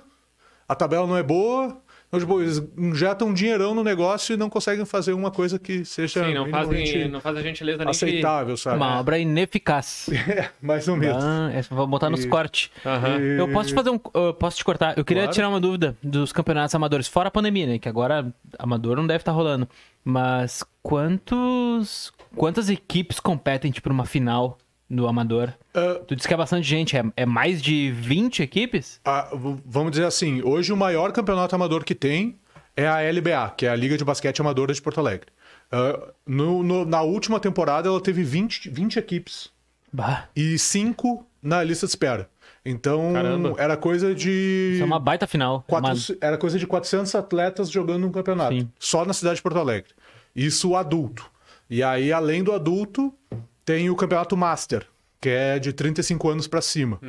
a 0.67 0.75
tabela 0.75 1.05
não 1.05 1.17
é 1.17 1.23
boa. 1.23 1.77
Então, 2.15 2.19
tipo, 2.19 2.39
eles 2.41 2.61
injetam 2.77 3.29
um 3.29 3.33
dinheirão 3.33 3.73
no 3.73 3.83
negócio 3.83 4.35
e 4.35 4.37
não 4.37 4.47
conseguem 4.47 4.85
fazer 4.85 5.13
uma 5.13 5.31
coisa 5.31 5.57
que 5.57 5.83
seja 5.83 6.23
Sim, 6.23 6.33
não 6.35 6.47
fazem, 6.47 7.07
não 7.09 7.19
fazem 7.19 7.41
a 7.41 7.43
gentileza 7.43 7.79
nem 7.79 7.89
aceitável, 7.89 8.55
sabe? 8.55 8.77
Uma 8.77 8.99
obra 8.99 9.17
ineficaz. 9.17 10.07
É, 10.29 10.49
mais 10.61 10.87
ou 10.87 10.95
menos. 10.95 11.23
Ah, 11.23 11.49
vou 11.71 11.87
botar 11.87 12.11
nos 12.11 12.23
E- 12.23 12.27
cortes. 12.27 12.69
Aham. 12.85 13.19
E- 13.19 13.39
Eu 13.39 13.47
posso 13.51 13.69
te 13.69 13.73
fazer 13.73 13.89
um. 13.89 13.99
eu 14.13 14.31
posso 14.35 14.57
te 14.57 14.63
cortar? 14.63 14.95
Eu 14.95 15.03
queria 15.03 15.23
Claro. 15.23 15.33
tirar 15.33 15.49
uma 15.49 15.59
dúvida 15.59 15.97
dos 16.03 16.31
campeonatos 16.31 16.75
amadores, 16.75 17.07
fora 17.07 17.29
a 17.29 17.31
pandemia, 17.31 17.65
né? 17.65 17.79
Que 17.79 17.89
agora 17.89 18.31
amador 18.59 18.95
não 18.95 19.07
deve 19.07 19.21
estar 19.23 19.31
rolando. 19.31 19.67
Mas 20.05 20.63
quantos. 20.83 22.11
Quantas 22.35 22.69
equipes 22.69 23.19
competem, 23.19 23.71
tipo, 23.71 23.89
numa 23.89 24.05
final 24.05 24.57
do 24.93 25.07
amador? 25.07 25.53
Ah, 25.73 25.99
Tu 26.07 26.15
disse 26.15 26.27
que 26.27 26.33
é 26.33 26.37
bastante 26.37 26.67
gente, 26.67 26.95
é, 26.95 27.03
é 27.17 27.25
mais 27.25 27.61
de 27.61 27.91
20 27.91 28.41
equipes? 28.43 28.99
ah, 29.05 29.29
vamos 29.65 29.91
dizer 29.91 30.05
assim, 30.05 30.41
hoje 30.43 30.71
o 30.71 30.77
maior 30.77 31.11
campeonato 31.11 31.55
amador 31.55 31.83
que 31.83 31.95
tem 31.95 32.37
é 32.75 32.87
a 32.87 33.01
LBA, 33.01 33.53
que 33.57 33.65
é 33.65 33.69
a 33.69 33.75
Liga 33.75 33.97
de 33.97 34.03
Basquete 34.05 34.39
Amadora 34.41 34.73
de 34.73 34.81
Porto 34.81 34.99
Alegre. 34.99 35.27
Ah, 35.71 35.99
no- 36.25 36.61
no- 36.63 36.85
na 36.85 37.01
última 37.01 37.39
temporada 37.39 37.87
ela 37.89 37.99
teve 38.01 38.23
20, 38.23 38.69
20 38.69 38.97
equipes 38.97 39.49
Bah, 39.91 40.27
e 40.35 40.57
5 40.57 41.25
na 41.41 41.63
lista 41.63 41.85
de 41.85 41.91
espera. 41.91 42.29
Então 42.65 43.11
Caramba. 43.13 43.55
era 43.57 43.75
coisa 43.75 44.15
de 44.15 44.71
isso 44.75 44.83
é 44.83 44.85
uma 44.85 44.99
baita 44.99 45.27
final. 45.27 45.63
quatro- 45.67 45.89
Uma- 45.91 46.17
era 46.21 46.37
coisa 46.37 46.57
de 46.57 46.65
400 46.65 47.13
atletas 47.13 47.69
jogando 47.69 48.07
um 48.07 48.11
campeonato, 48.11 48.53
Sim. 48.55 48.69
só 48.79 49.03
na 49.03 49.11
cidade 49.13 49.35
de 49.37 49.41
Porto 49.41 49.59
Alegre. 49.59 49.91
Isso 50.35 50.75
adulto. 50.75 51.29
E 51.69 51.83
aí 51.83 52.11
além 52.13 52.41
do 52.43 52.53
adulto, 52.53 53.13
tem 53.65 53.89
o 53.89 53.95
campeonato 53.95 54.35
Master, 54.35 54.85
que 55.21 55.29
é 55.29 55.59
de 55.59 55.73
35 55.73 56.29
anos 56.29 56.47
pra 56.47 56.61
cima. 56.61 56.99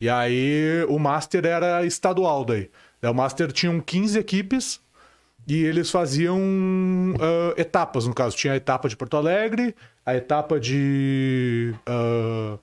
E 0.00 0.08
aí 0.08 0.84
o 0.88 0.98
Master 0.98 1.46
era 1.46 1.84
estadual 1.86 2.44
daí. 2.44 2.70
O 3.02 3.14
Master 3.14 3.52
tinham 3.52 3.80
15 3.80 4.18
equipes 4.18 4.80
e 5.46 5.62
eles 5.64 5.90
faziam 5.90 6.40
ah, 7.20 7.54
etapas, 7.56 8.06
no 8.06 8.14
caso. 8.14 8.36
Tinha 8.36 8.52
a 8.52 8.56
etapa 8.56 8.88
de 8.88 8.96
Porto 8.96 9.16
Alegre, 9.16 9.74
a 10.04 10.16
etapa 10.16 10.58
de 10.58 11.74
ah, 11.86 12.58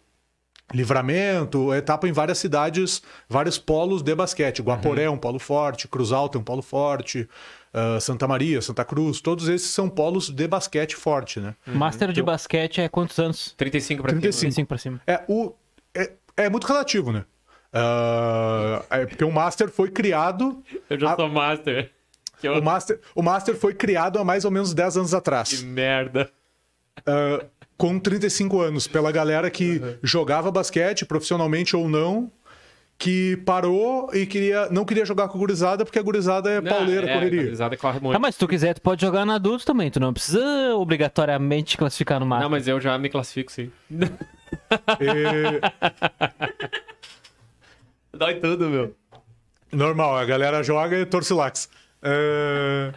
Livramento, 0.74 1.72
a 1.72 1.78
etapa 1.78 2.08
em 2.08 2.12
várias 2.12 2.38
cidades, 2.38 3.02
vários 3.28 3.58
polos 3.58 4.02
de 4.04 4.14
basquete. 4.14 4.62
Guaporé 4.62 5.04
é 5.04 5.10
um 5.10 5.18
polo 5.18 5.40
forte, 5.40 5.88
Cruz 5.88 6.12
Alta 6.12 6.38
é 6.38 6.42
um 6.42 6.44
polo 6.44 6.62
forte, 6.62 7.28
ah, 7.74 8.00
Santa 8.00 8.28
Maria, 8.28 8.62
Santa 8.62 8.84
Cruz, 8.86 9.22
todos 9.22 9.48
esses 9.48 9.70
são 9.70 9.90
polos 9.90 10.30
de 10.30 10.48
basquete 10.48 10.96
forte, 10.96 11.40
né? 11.40 11.56
Master 11.66 12.04
Então 12.10 12.14
de 12.14 12.22
basquete 12.24 12.82
é 12.82 12.90
quantos 12.90 13.18
anos? 13.20 13.54
35 13.58 14.02
pra 14.02 14.12
35. 14.12 14.40
35 14.42 14.68
pra 14.68 14.78
cima. 14.78 15.02
É, 15.08 15.24
o, 15.28 15.54
é, 15.96 16.12
é 16.38 16.50
muito 16.50 16.66
relativo, 16.68 17.12
né? 17.12 17.26
Ah, 17.72 18.84
é 18.90 19.06
porque 19.06 19.24
o 19.24 19.32
Master 19.32 19.70
foi 19.70 19.90
criado. 19.92 20.64
Eu 20.90 21.00
já 21.00 21.14
a- 21.14 21.16
sou 21.16 21.30
master. 21.30 21.92
Que, 22.40 22.48
eu... 22.48 22.54
O 22.58 22.64
Master, 22.64 23.00
o 23.14 23.22
Master 23.22 23.54
foi 23.56 23.74
criado 23.74 24.18
há 24.18 24.24
mais 24.24 24.46
ou 24.46 24.52
menos 24.52 24.74
10 24.74 24.96
anos 24.98 25.10
que 25.12 25.16
atrás. 25.18 25.62
merda. 25.62 26.30
ah, 27.06 27.46
com 27.78 27.98
35 28.00 28.60
anos, 28.62 28.88
pela 28.88 29.12
galera 29.12 29.50
que 29.50 29.82
jogava 30.04 30.50
basquete, 30.52 31.06
profissionalmente 31.06 31.76
ou 31.76 31.88
não, 31.90 32.30
que 33.00 33.38
parou 33.46 34.14
e 34.14 34.26
queria, 34.26 34.68
não 34.70 34.84
queria 34.84 35.06
jogar 35.06 35.30
com 35.30 35.38
a 35.38 35.40
gurizada, 35.40 35.86
porque 35.86 35.98
a 35.98 36.02
gurizada 36.02 36.50
é 36.52 36.60
pauleira, 36.62 37.10
é, 37.10 37.14
correria. 37.14 37.40
A 37.40 37.44
gurizada 37.46 37.78
corre 37.78 38.00
muito. 38.02 38.16
Ah, 38.18 38.20
mas 38.20 38.36
se 38.36 38.40
tu 38.40 38.46
quiser, 38.48 38.74
tu 38.74 38.82
pode 38.82 39.02
jogar 39.02 39.26
no 39.26 39.32
adulto 39.32 39.66
também. 39.66 39.90
Tu 39.90 40.02
não 40.02 40.12
precisa 40.14 40.76
obrigatoriamente 40.76 41.78
classificar 41.78 42.20
no 42.20 42.26
Master. 42.26 42.44
Não, 42.44 42.50
mas 42.52 42.68
eu 42.68 42.80
já 42.82 42.98
me 42.98 43.08
classifico, 43.10 43.50
sim. 43.54 43.72
E- 43.90 45.62
Dói 48.18 48.36
tudo, 48.36 48.70
meu. 48.70 48.94
Normal, 49.72 50.18
a 50.18 50.26
galera 50.26 50.62
joga 50.62 50.98
e 51.00 51.06
torce 51.06 51.34
lax. 51.34 51.70
É, 52.02 52.92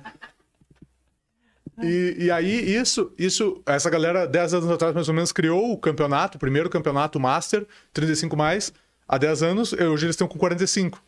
E, 1.82 2.16
e 2.26 2.30
aí, 2.30 2.74
isso, 2.74 3.12
isso, 3.18 3.62
essa 3.66 3.88
galera, 3.90 4.26
10 4.26 4.54
anos 4.54 4.70
atrás, 4.70 4.94
mais 4.94 5.08
ou 5.08 5.14
menos, 5.14 5.32
criou 5.32 5.72
o 5.72 5.78
campeonato, 5.78 6.36
o 6.36 6.40
primeiro 6.40 6.68
campeonato 6.68 7.18
Master, 7.18 7.66
35 7.92 8.36
mais, 8.36 8.72
há 9.08 9.18
10 9.18 9.42
anos, 9.42 9.72
hoje 9.72 10.06
eles 10.06 10.14
estão 10.14 10.28
com 10.28 10.38
45. 10.38 11.02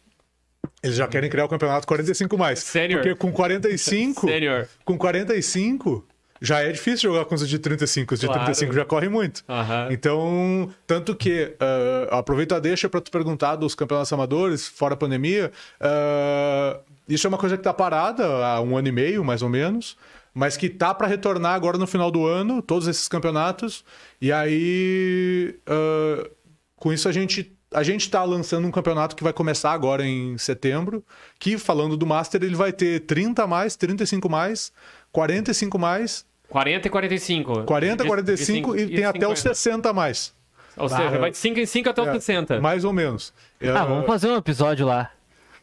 Eles 0.82 0.96
já 0.96 1.06
querem 1.06 1.30
criar 1.30 1.44
o 1.44 1.48
campeonato 1.48 1.86
45 1.86 2.36
mais. 2.38 2.58
Sênior. 2.60 3.00
Porque 3.02 3.14
com 3.16 3.32
45, 3.32 4.26
Sênior. 4.28 4.66
com 4.84 4.96
45, 4.98 6.06
já 6.40 6.60
é 6.60 6.72
difícil 6.72 7.10
jogar 7.10 7.24
com 7.24 7.34
os 7.34 7.48
de 7.48 7.58
35. 7.58 8.14
Os 8.14 8.20
de 8.20 8.26
Claro. 8.26 8.42
35 8.44 8.72
já 8.74 8.84
correm 8.84 9.08
muito. 9.08 9.42
Aham. 9.48 9.88
Então, 9.90 10.70
tanto 10.86 11.14
que, 11.14 11.54
uh, 11.60 12.14
aproveito 12.14 12.52
a 12.54 12.58
deixa 12.58 12.88
para 12.88 13.00
tu 13.00 13.10
perguntar 13.10 13.56
dos 13.56 13.74
campeonatos 13.74 14.12
amadores, 14.12 14.66
fora 14.68 14.94
a 14.94 14.96
pandemia, 14.96 15.50
uh, 15.80 16.80
isso 17.08 17.26
é 17.26 17.28
uma 17.28 17.38
coisa 17.38 17.56
que 17.56 17.60
está 17.60 17.72
parada 17.72 18.24
há 18.26 18.60
um 18.60 18.76
ano 18.76 18.88
e 18.88 18.92
meio, 18.92 19.24
mais 19.24 19.42
ou 19.42 19.48
menos, 19.48 19.96
mas 20.34 20.56
que 20.56 20.68
tá 20.68 20.92
para 20.92 21.06
retornar 21.06 21.54
agora 21.54 21.78
no 21.78 21.86
final 21.86 22.10
do 22.10 22.26
ano, 22.26 22.60
todos 22.60 22.88
esses 22.88 23.08
campeonatos. 23.08 23.84
E 24.20 24.32
aí, 24.32 25.54
uh, 25.68 26.28
com 26.76 26.92
isso 26.92 27.08
a 27.08 27.12
gente 27.12 27.53
a 27.74 27.82
gente 27.82 28.02
está 28.02 28.22
lançando 28.24 28.66
um 28.66 28.70
campeonato 28.70 29.14
que 29.16 29.22
vai 29.24 29.32
começar 29.32 29.72
agora 29.72 30.06
em 30.06 30.38
setembro, 30.38 31.04
que 31.38 31.58
falando 31.58 31.96
do 31.96 32.06
Master, 32.06 32.42
ele 32.42 32.54
vai 32.54 32.72
ter 32.72 33.00
30 33.00 33.46
mais, 33.46 33.76
35 33.76 34.28
mais, 34.28 34.72
45 35.12 35.78
mais, 35.78 36.24
40 36.48 36.86
e 36.86 36.90
45. 36.90 37.64
40, 37.64 38.04
45 38.04 38.74
De- 38.76 38.82
e 38.82 38.86
de- 38.86 38.92
tem 38.94 39.00
e 39.00 39.04
até 39.04 39.26
os 39.26 39.38
50. 39.38 39.54
60 39.54 39.92
mais. 39.92 40.32
Ou 40.76 40.88
seja, 40.88 41.18
vai 41.18 41.30
de 41.30 41.36
5 41.36 41.58
em 41.60 41.66
5 41.66 41.88
até 41.88 42.02
os 42.02 42.08
É, 42.08 42.12
60. 42.14 42.60
Mais 42.60 42.84
ou 42.84 42.92
menos. 42.92 43.32
Ah, 43.74 43.84
vamos 43.84 44.06
fazer 44.06 44.28
um 44.28 44.36
episódio 44.36 44.86
lá. 44.86 45.10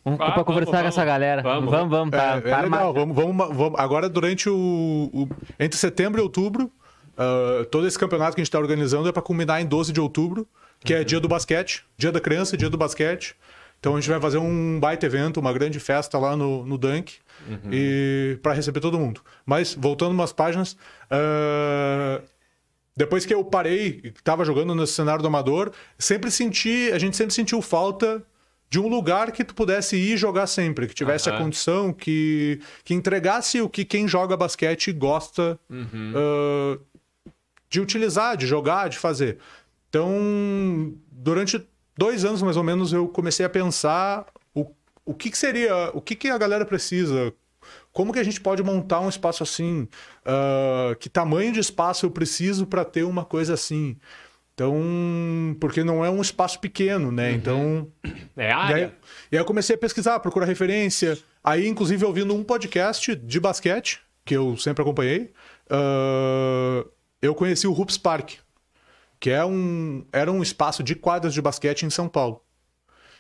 Um, 0.06 0.13
Ah, 0.13 0.17
pra 0.17 0.28
vamos, 0.30 0.43
conversar 0.45 0.71
com 0.71 0.78
vamos. 0.78 0.95
essa 0.97 1.06
galera. 1.06 1.41
Vamos. 1.43 1.69
Vamos, 1.71 1.89
vamos, 1.89 2.12
tá, 2.12 2.38
é, 2.38 2.41
tá 2.41 2.60
é 2.60 2.62
legal. 2.63 2.93
Vamos, 2.93 3.15
vamos, 3.15 3.56
vamos- 3.56 3.80
agora, 3.80 4.10
durante 4.10 4.50
o, 4.50 5.10
o- 5.13 5.28
Entre 5.60 5.78
setembro 5.78 6.19
e 6.19 6.24
outubro, 6.24 6.71
ah, 7.17 7.65
todo 7.69 7.86
esse 7.86 8.00
campeonato 8.00 8.34
que 8.36 8.41
a 8.41 8.43
gente 8.43 8.47
está 8.50 8.58
organizando 8.60 9.08
é 9.08 9.12
para 9.12 9.21
culminar 9.21 9.62
em 9.62 9.65
12 9.65 9.91
de 9.93 10.00
outubro, 10.02 10.47
que 10.84 10.94
é 10.94 11.04
dia 11.04 11.20
do 11.20 11.28
basquete, 11.28 11.84
dia 11.98 12.12
da 12.12 12.20
criança, 12.20 12.58
dia 12.58 12.70
do 12.70 12.78
basquete. 12.78 13.36
Então 13.80 13.96
a 13.96 14.00
gente 14.00 14.10
vai 14.10 14.20
fazer 14.22 14.38
um 14.38 14.80
baita 14.80 15.06
evento, 15.08 15.39
uma 15.39 15.52
grande 15.52 15.80
festa 15.80 16.17
lá 16.20 16.36
no, 16.36 16.65
no 16.65 16.78
Dunk 16.78 17.15
e 17.72 18.38
para 18.44 18.54
receber 18.54 18.80
todo 18.80 19.00
mundo. 19.00 19.22
Mas 19.44 19.74
voltando 19.74 20.12
umas 20.12 20.32
páginas, 20.32 20.78
ah, 21.10 22.22
depois 22.96 23.26
que 23.26 23.34
eu 23.34 23.44
parei, 23.44 24.13
estava 24.15 24.46
jogando 24.46 24.76
nesse 24.76 24.94
cenário 24.94 25.22
do 25.22 25.28
amador, 25.28 25.72
sempre 25.98 26.30
senti, 26.30 26.91
a 26.94 27.00
gente 27.00 27.17
sempre 27.17 27.34
sentiu 27.34 27.60
falta 27.62 28.22
de 28.70 28.80
um 28.80 28.88
lugar 28.88 29.32
que 29.32 29.44
tu 29.44 29.56
pudesse 29.56 29.98
ir 29.98 30.15
jogar 30.15 30.48
sempre, 30.48 30.88
que 30.88 30.94
tivesse 30.94 31.28
a 31.30 31.34
Aham. 31.34 31.44
condição, 31.44 31.91
que, 31.91 32.62
que 32.86 32.94
entregasse 32.94 33.60
o 33.62 33.67
que 33.67 33.84
quem 33.84 34.08
joga 34.08 34.38
basquete 34.38 34.91
gosta 34.94 35.60
ah, 36.15 36.80
de 37.70 37.82
utilizar, 37.82 38.38
de 38.38 38.46
jogar, 38.46 38.89
de 38.89 38.98
fazer. 38.98 39.39
Então, 39.91 40.93
durante 41.12 41.62
dois 41.97 42.23
anos 42.23 42.41
mais 42.41 42.56
ou 42.56 42.63
menos, 42.63 42.93
eu 42.93 43.10
comecei 43.10 43.45
a 43.45 43.49
pensar 43.49 44.25
o, 44.56 44.65
o 45.06 45.13
que, 45.13 45.30
que 45.30 45.38
seria, 45.38 45.91
o 45.93 45.99
que, 45.99 46.15
que 46.15 46.30
a 46.30 46.38
galera 46.38 46.63
precisa, 46.65 47.34
como 47.91 48.13
que 48.13 48.19
a 48.19 48.23
gente 48.23 48.39
pode 48.39 48.63
montar 48.63 49.01
um 49.01 49.10
espaço 49.10 49.43
assim, 49.43 49.89
Ah, 50.25 50.95
que 50.97 51.10
tamanho 51.10 51.51
de 51.51 51.60
espaço 51.60 52.06
eu 52.06 52.12
preciso 52.12 52.65
para 52.65 52.86
ter 52.86 53.04
uma 53.04 53.25
coisa 53.25 53.54
assim. 53.54 53.97
Então, 54.54 54.73
porque 55.60 55.84
não 55.84 56.06
é 56.06 56.10
um 56.10 56.21
espaço 56.21 56.60
pequeno, 56.60 57.12
né? 57.12 57.34
Então, 57.34 57.91
É 58.38 58.43
e 58.43 58.43
aí, 58.45 58.51
área. 58.54 58.95
e 59.30 59.36
aí 59.36 59.41
eu 59.41 59.45
comecei 59.45 59.75
a 59.75 59.80
pesquisar, 59.80 60.19
procurar 60.21 60.45
referência. 60.45 61.17
Aí, 61.43 61.67
inclusive, 61.67 62.06
ouvindo 62.06 62.34
um 62.34 62.43
podcast 62.45 63.13
de 63.15 63.39
basquete, 63.41 63.99
que 64.23 64.36
eu 64.38 64.56
sempre 64.56 64.84
acompanhei, 64.84 65.34
ah, 65.69 66.86
eu 67.21 67.36
conheci 67.36 67.67
o 67.67 67.73
Hoops 67.73 67.97
Park, 67.97 68.36
que 69.21 69.29
é 69.29 69.45
um, 69.45 70.03
era 70.12 70.29
um 70.29 70.41
espaço 70.41 70.84
de 70.84 70.95
quadras 70.95 71.34
de 71.34 71.41
basquete 71.41 71.84
em 71.84 71.89
São 71.89 72.10
Paulo. 72.10 72.41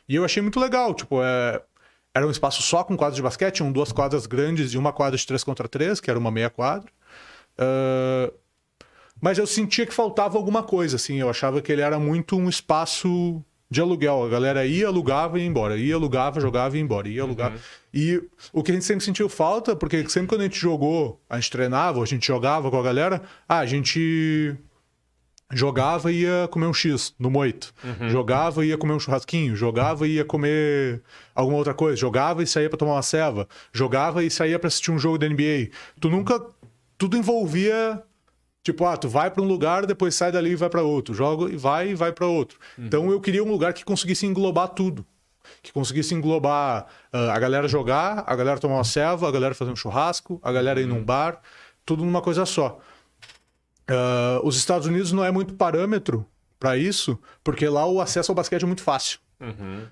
E 0.09 0.15
eu 0.15 0.25
achei 0.25 0.41
muito 0.41 0.59
legal, 0.59 0.93
tipo, 0.93 1.23
é, 1.23 1.61
era 2.13 2.27
um 2.27 2.31
espaço 2.31 2.61
só 2.61 2.83
com 2.83 2.97
quadras 2.97 3.15
de 3.15 3.21
basquete, 3.21 3.55
tinham 3.55 3.71
duas 3.71 3.93
quadras 3.93 4.25
grandes 4.25 4.73
e 4.73 4.77
uma 4.77 4.91
quadra 4.91 5.17
de 5.17 5.25
3 5.25 5.43
contra 5.45 5.69
3, 5.69 6.01
que 6.01 6.09
era 6.09 6.19
uma 6.19 6.31
meia 6.31 6.49
quadra. 6.49 6.91
Ah, 7.57 8.31
mas 9.21 9.37
eu 9.37 9.45
sentia 9.45 9.85
que 9.85 9.93
faltava 9.93 10.37
alguma 10.37 10.63
coisa, 10.63 10.95
assim. 10.95 11.19
Eu 11.19 11.29
achava 11.29 11.61
que 11.61 11.71
ele 11.71 11.81
era 11.81 11.99
muito 11.99 12.35
um 12.35 12.49
espaço 12.49 13.43
de 13.69 13.79
aluguel. 13.79 14.23
A 14.23 14.29
galera 14.29 14.65
ia, 14.65 14.87
alugava 14.87 15.37
e 15.37 15.43
ia 15.43 15.47
embora. 15.47 15.77
Ia, 15.77 15.95
alugava, 15.95 16.41
jogava 16.41 16.75
e 16.75 16.79
ia 16.79 16.83
embora. 16.83 17.07
Ia, 17.07 17.21
alugava. 17.21 17.55
E 17.93 18.21
o 18.51 18.63
que 18.63 18.71
a 18.71 18.73
gente 18.73 18.85
sempre 18.85 19.05
sentiu 19.05 19.29
falta, 19.29 19.75
porque 19.75 20.09
sempre 20.09 20.29
quando 20.29 20.41
a 20.41 20.45
gente 20.45 20.59
jogou, 20.59 21.21
a 21.29 21.39
gente 21.39 21.51
treinava, 21.51 22.01
a 22.01 22.05
gente 22.05 22.25
jogava 22.25 22.71
com 22.71 22.79
a 22.79 22.83
galera, 22.83 23.21
ah, 23.47 23.59
a 23.59 23.65
gente 23.67 24.57
jogava 25.51 26.11
e 26.11 26.21
ia 26.21 26.47
comer 26.49 26.65
um 26.65 26.73
X 26.73 27.13
no 27.19 27.29
moito. 27.29 27.73
Jogava 28.09 28.65
e 28.65 28.69
ia 28.69 28.77
comer 28.77 28.93
um 28.93 28.99
churrasquinho. 28.99 29.55
Jogava 29.55 30.07
e 30.07 30.15
ia 30.15 30.25
comer 30.25 31.01
alguma 31.35 31.57
outra 31.57 31.73
coisa. 31.73 31.95
Jogava 31.97 32.43
e 32.43 32.47
saía 32.47 32.69
pra 32.69 32.77
tomar 32.77 32.93
uma 32.93 33.01
ceva. 33.01 33.47
Jogava 33.73 34.23
e 34.23 34.29
saía 34.29 34.57
pra 34.57 34.67
assistir 34.67 34.91
um 34.91 34.99
jogo 34.99 35.17
da 35.17 35.27
NBA. 35.27 35.69
Tu 35.99 36.09
nunca. 36.09 36.41
Tudo 36.97 37.17
envolvia. 37.17 38.01
Tipo, 38.63 38.85
ah, 38.85 38.95
tu 38.95 39.09
vai 39.09 39.31
pra 39.31 39.41
um 39.41 39.47
lugar, 39.47 39.87
depois 39.87 40.13
sai 40.13 40.31
dali 40.31 40.51
e 40.51 40.55
vai 40.55 40.69
pra 40.69 40.83
outro. 40.83 41.13
Joga 41.15 41.51
e 41.51 41.57
vai 41.57 41.89
e 41.89 41.95
vai 41.95 42.11
pra 42.11 42.27
outro. 42.27 42.59
Então 42.77 43.09
eu 43.11 43.19
queria 43.19 43.43
um 43.43 43.49
lugar 43.49 43.73
que 43.73 43.83
conseguisse 43.83 44.25
englobar 44.25 44.69
tudo. 44.69 45.03
Que 45.63 45.71
conseguisse 45.73 46.13
englobar 46.13 46.85
ah, 47.11 47.33
a 47.33 47.39
galera 47.39 47.67
jogar, 47.67 48.23
a 48.27 48.35
galera 48.35 48.59
tomar 48.59 48.75
uma 48.75 48.83
ceva, 48.83 49.27
a 49.27 49.31
galera 49.31 49.55
fazer 49.55 49.71
um 49.71 49.75
churrasco, 49.75 50.39
a 50.43 50.51
galera 50.51 50.79
ir 50.79 50.85
num 50.85 51.03
bar, 51.03 51.41
tudo 51.83 52.05
numa 52.05 52.21
coisa 52.21 52.45
só. 52.45 52.79
Ah, 53.91 54.39
os 54.43 54.55
Estados 54.55 54.87
Unidos 54.87 55.11
não 55.11 55.23
é 55.23 55.31
muito 55.31 55.53
parâmetro 55.55 56.25
para 56.57 56.77
isso, 56.77 57.19
porque 57.43 57.67
lá 57.67 57.85
o 57.85 57.99
acesso 57.99 58.31
ao 58.31 58.35
basquete 58.35 58.63
é 58.63 58.67
muito 58.67 58.83
fácil. 58.83 59.19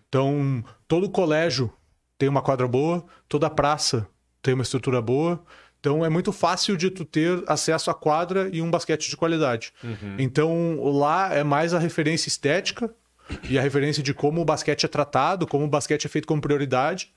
Então, 0.08 0.64
todo 0.88 1.10
colégio 1.10 1.72
tem 2.18 2.30
uma 2.30 2.42
quadra 2.42 2.68
boa, 2.68 3.04
toda 3.28 3.50
praça 3.50 4.08
tem 4.42 4.54
uma 4.54 4.64
estrutura 4.64 5.02
boa. 5.02 5.44
Então, 5.80 6.06
é 6.06 6.10
muito 6.10 6.32
fácil 6.32 6.78
de 6.78 6.92
tu 6.92 7.04
ter 7.04 7.44
acesso 7.48 7.90
à 7.90 7.94
quadra 7.94 8.50
e 8.54 8.62
um 8.62 8.70
basquete 8.70 9.10
de 9.10 9.18
qualidade. 9.18 9.74
Então, 10.20 10.84
lá 10.84 11.34
é 11.34 11.44
mais 11.44 11.74
a 11.74 11.80
referência 11.80 12.28
estética 12.28 12.94
e 13.50 13.58
a 13.58 13.62
referência 13.62 14.04
de 14.04 14.14
como 14.14 14.42
o 14.42 14.46
basquete 14.46 14.86
é 14.86 14.88
tratado, 14.88 15.48
como 15.48 15.66
o 15.66 15.70
basquete 15.70 16.06
é 16.06 16.10
feito 16.10 16.28
como 16.28 16.42
prioridade. 16.42 17.12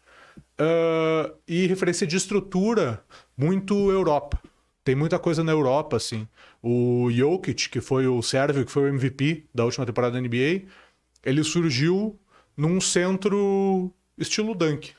Ah, 0.58 1.30
e 1.46 1.66
referência 1.66 2.06
de 2.06 2.16
estrutura, 2.16 3.02
muito 3.36 3.90
Europa. 3.90 4.40
Tem 4.84 4.94
muita 4.94 5.18
coisa 5.18 5.44
na 5.44 5.52
Europa, 5.52 5.96
assim. 5.96 6.26
O 6.62 7.08
Jokic, 7.10 7.68
que 7.68 7.80
foi 7.80 8.06
o 8.06 8.20
sérvio, 8.22 8.64
que 8.64 8.72
foi 8.72 8.84
o 8.84 8.88
MVP 8.94 9.46
da 9.54 9.64
última 9.64 9.86
temporada 9.86 10.14
da 10.14 10.20
NBA, 10.20 10.62
ele 11.24 11.44
surgiu 11.44 12.18
num 12.56 12.80
centro 12.80 13.92
estilo 14.18 14.54
Dunk, 14.54 14.92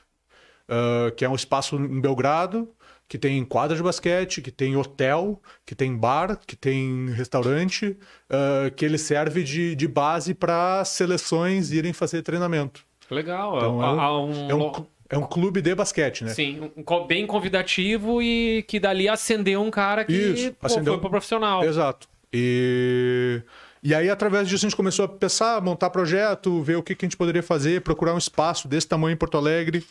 ah, 0.68 1.10
que 1.16 1.24
é 1.24 1.28
um 1.28 1.34
espaço 1.34 1.76
em 1.76 2.00
Belgrado, 2.00 2.68
que 3.06 3.18
tem 3.18 3.44
quadra 3.44 3.76
de 3.76 3.82
basquete, 3.82 4.40
que 4.40 4.50
tem 4.50 4.74
hotel, 4.76 5.40
que 5.66 5.74
tem 5.74 5.94
bar, 5.94 6.40
que 6.46 6.56
tem 6.56 7.10
restaurante, 7.10 7.96
ah, 8.30 8.70
que 8.74 8.84
ele 8.86 8.96
serve 8.96 9.42
de, 9.44 9.76
de 9.76 9.86
base 9.86 10.32
para 10.34 10.82
seleções 10.86 11.70
irem 11.72 11.92
fazer 11.92 12.22
treinamento. 12.22 12.84
Legal. 13.10 13.58
Então, 13.58 13.82
Há- 13.82 14.04
é 14.04 14.10
um- 14.10 14.30
um- 14.30 14.50
É 14.50 14.54
um, 14.54 14.86
é 15.08 15.18
um 15.18 15.26
clube 15.26 15.60
de 15.60 15.74
basquete, 15.74 16.24
né? 16.24 16.30
Sim, 16.32 16.70
um 16.76 17.06
bem 17.06 17.26
convidativo 17.26 18.22
e 18.22 18.64
que 18.66 18.80
dali 18.80 19.08
acendeu 19.08 19.62
um 19.62 19.70
cara 19.70 20.04
que 20.04 20.12
Isso, 20.12 20.52
pô, 20.52 20.66
acendeu- 20.66 20.94
foi 20.94 21.00
pro 21.00 21.10
profissional. 21.10 21.62
Exato. 21.64 22.08
E, 22.32 23.42
e 23.82 23.94
aí, 23.94 24.08
através 24.10 24.48
disso, 24.48 24.64
a 24.64 24.68
gente 24.68 24.76
começou 24.76 25.04
a 25.04 25.08
pensar, 25.08 25.60
montar 25.60 25.90
projeto, 25.90 26.62
ver 26.62 26.76
o 26.76 26.82
que, 26.82 26.94
que 26.94 27.04
a 27.04 27.08
gente 27.08 27.16
poderia 27.16 27.42
fazer, 27.42 27.82
procurar 27.82 28.14
um 28.14 28.18
espaço 28.18 28.66
desse 28.66 28.88
tamanho 28.88 29.14
em 29.14 29.16
Porto 29.16 29.36
Alegre 29.36 29.84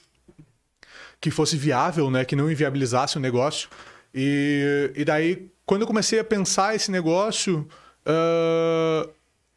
que 1.21 1.31
fosse 1.31 1.55
viável, 1.55 2.11
né? 2.11 2.25
Que 2.25 2.35
não 2.35 2.51
inviabilizasse 2.51 3.15
o 3.15 3.19
negócio. 3.19 3.69
E, 4.13 4.91
e 4.93 5.05
daí, 5.05 5.47
quando 5.65 5.81
eu 5.81 5.87
comecei 5.87 6.19
a 6.19 6.23
pensar 6.23 6.75
esse 6.75 6.91
negócio, 6.91 7.65
ah, 8.05 9.07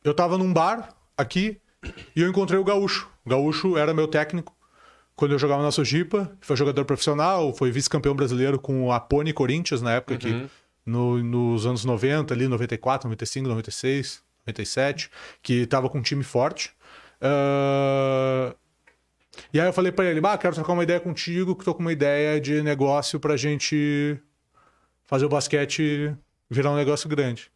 eu 0.05 0.15
tava 0.15 0.39
num 0.39 0.53
bar 0.53 0.95
aqui 1.17 1.59
e 2.15 2.21
eu 2.23 2.29
encontrei 2.29 2.59
o 2.59 2.65
Gaúcho. 2.65 3.11
O 3.25 3.31
Gaúcho 3.31 3.77
era 3.77 3.93
meu 3.93 4.07
técnico 4.07 4.55
quando 5.17 5.33
eu 5.33 5.39
jogava 5.39 5.63
na 5.63 5.71
Sojipa. 5.73 6.31
Foi 6.41 6.55
jogador 6.57 6.85
profissional, 6.85 7.53
foi 7.55 7.71
vice-campeão 7.73 8.15
brasileiro 8.15 8.59
com 8.59 8.93
a 8.93 9.01
Pony 9.01 9.33
Corinthians 9.33 9.83
na 9.83 9.93
época 9.95 10.17
que 10.19 10.29
no- 10.85 11.23
nos 11.25 11.67
anos 11.67 11.85
90, 11.85 12.33
ali 12.35 12.47
94, 12.47 13.09
95, 13.09 13.49
96, 13.49 14.23
97, 14.47 15.11
que 15.43 15.67
tava 15.67 15.89
com 15.89 15.99
um 15.99 16.03
time 16.03 16.23
forte. 16.23 16.71
Ah, 17.21 18.55
E 19.53 19.61
aí 19.61 19.67
eu 19.67 19.73
falei 19.73 19.93
pra 19.93 20.05
ele, 20.07 20.21
bah, 20.21 20.39
quero 20.39 20.55
trocar 20.55 20.73
uma 20.73 20.83
ideia 20.83 20.99
contigo, 20.99 21.55
que 21.55 21.65
tô 21.65 21.75
com 21.75 21.81
uma 21.83 21.93
ideia 21.93 22.41
de 22.41 22.63
negócio 22.63 23.21
pra 23.21 23.37
gente 23.37 24.19
fazer 25.05 25.27
o 25.27 25.29
basquete 25.29 26.15
virar 26.49 26.71
um 26.71 26.77
negócio 26.77 27.07
grande. 27.09 27.51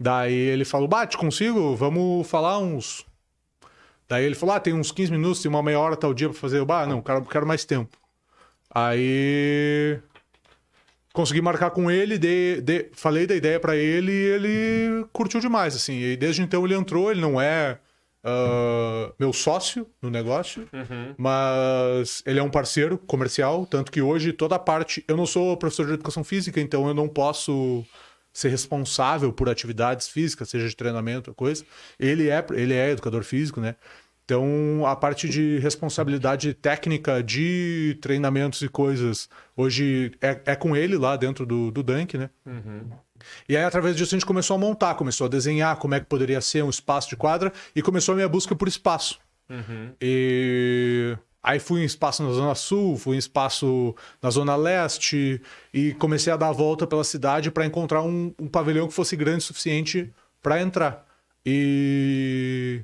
Daí 0.00 0.32
ele 0.32 0.64
falou, 0.64 0.88
bah, 0.88 1.06
te 1.06 1.16
consigo? 1.18 1.76
Vamos 1.76 2.26
falar 2.28 2.58
uns... 2.58 3.04
Daí 4.12 4.26
ele 4.26 4.34
falou, 4.34 4.54
ah, 4.54 4.60
tem 4.60 4.74
uns 4.74 4.92
15 4.92 5.10
minutos, 5.10 5.40
tem 5.40 5.48
uma 5.48 5.62
meia 5.62 5.80
hora 5.80 5.96
tal 5.96 6.12
dia 6.12 6.28
pra 6.28 6.36
fazer. 6.38 6.58
Eu, 6.58 6.66
bah, 6.66 6.84
não, 6.86 7.00
quero, 7.00 7.24
quero 7.24 7.46
mais 7.46 7.64
tempo. 7.64 7.96
Aí 8.70 9.98
consegui 11.14 11.40
marcar 11.40 11.70
com 11.70 11.90
ele, 11.90 12.18
dei- 12.18 12.60
dei- 12.60 12.90
falei 12.92 13.26
da 13.26 13.34
ideia 13.34 13.58
pra 13.58 13.74
ele 13.74 14.12
e 14.12 14.24
ele 14.34 15.06
curtiu 15.14 15.40
demais, 15.40 15.74
assim. 15.74 15.94
E 15.98 16.14
desde 16.14 16.42
então 16.42 16.62
ele 16.66 16.74
entrou, 16.74 17.10
ele 17.10 17.22
não 17.22 17.40
é 17.40 17.78
ah, 18.22 19.10
meu 19.18 19.32
sócio 19.32 19.86
no 20.02 20.10
negócio, 20.10 20.68
mas 21.16 22.22
ele 22.26 22.38
é 22.38 22.42
um 22.42 22.50
parceiro 22.50 22.98
comercial, 22.98 23.64
tanto 23.64 23.90
que 23.90 24.02
hoje 24.02 24.30
toda 24.34 24.56
a 24.56 24.58
parte... 24.58 25.02
Eu 25.08 25.16
não 25.16 25.24
sou 25.24 25.56
professor 25.56 25.86
de 25.86 25.94
educação 25.94 26.22
física, 26.22 26.60
então 26.60 26.86
eu 26.86 26.92
não 26.92 27.08
posso 27.08 27.82
ser 28.32 28.48
responsável 28.48 29.32
por 29.32 29.48
atividades 29.48 30.08
físicas, 30.08 30.48
seja 30.50 30.68
de 30.68 30.74
treinamento 30.76 31.30
ou 31.30 31.34
coisa. 31.34 31.64
Ele 31.98 32.28
é, 32.30 32.44
ele 32.52 32.72
é 32.74 32.90
educador 32.90 33.22
físico, 33.24 33.60
né? 33.60 33.74
Então, 34.32 34.86
a 34.86 34.96
parte 34.96 35.28
de 35.28 35.58
responsabilidade 35.58 36.54
técnica 36.54 37.22
de 37.22 37.98
treinamentos 38.00 38.62
e 38.62 38.68
coisas, 38.68 39.28
hoje 39.54 40.12
é, 40.22 40.40
é 40.46 40.56
com 40.56 40.74
ele 40.74 40.96
lá 40.96 41.18
dentro 41.18 41.44
do, 41.44 41.70
do 41.70 41.82
Dunk, 41.82 42.16
né? 42.16 42.30
E 43.46 43.54
aí, 43.54 43.62
através 43.62 43.94
disso, 43.94 44.14
a 44.14 44.18
gente 44.18 44.24
começou 44.24 44.54
a 44.54 44.58
montar, 44.58 44.94
começou 44.94 45.26
a 45.26 45.28
desenhar 45.28 45.76
como 45.76 45.94
é 45.94 46.00
que 46.00 46.06
poderia 46.06 46.40
ser 46.40 46.64
um 46.64 46.70
espaço 46.70 47.10
de 47.10 47.16
quadra 47.16 47.52
e 47.76 47.82
começou 47.82 48.14
a 48.14 48.16
minha 48.16 48.28
busca 48.28 48.56
por 48.56 48.66
espaço. 48.68 49.20
E 50.00 51.14
aí 51.42 51.58
fui 51.58 51.82
em 51.82 51.84
espaço 51.84 52.22
na 52.22 52.32
Zona 52.32 52.54
Sul, 52.54 52.96
fui 52.96 53.16
em 53.16 53.18
espaço 53.18 53.94
na 54.22 54.30
Zona 54.30 54.56
Leste 54.56 55.42
e 55.74 55.92
comecei 55.94 56.32
a 56.32 56.38
dar 56.38 56.48
a 56.48 56.52
volta 56.52 56.86
pela 56.86 57.04
cidade 57.04 57.50
para 57.50 57.66
encontrar 57.66 58.00
um, 58.00 58.32
um 58.40 58.48
pavilhão 58.48 58.88
que 58.88 58.94
fosse 58.94 59.14
grande 59.14 59.44
o 59.44 59.46
suficiente 59.46 60.10
para 60.42 60.58
entrar. 60.58 61.04
E 61.44 62.82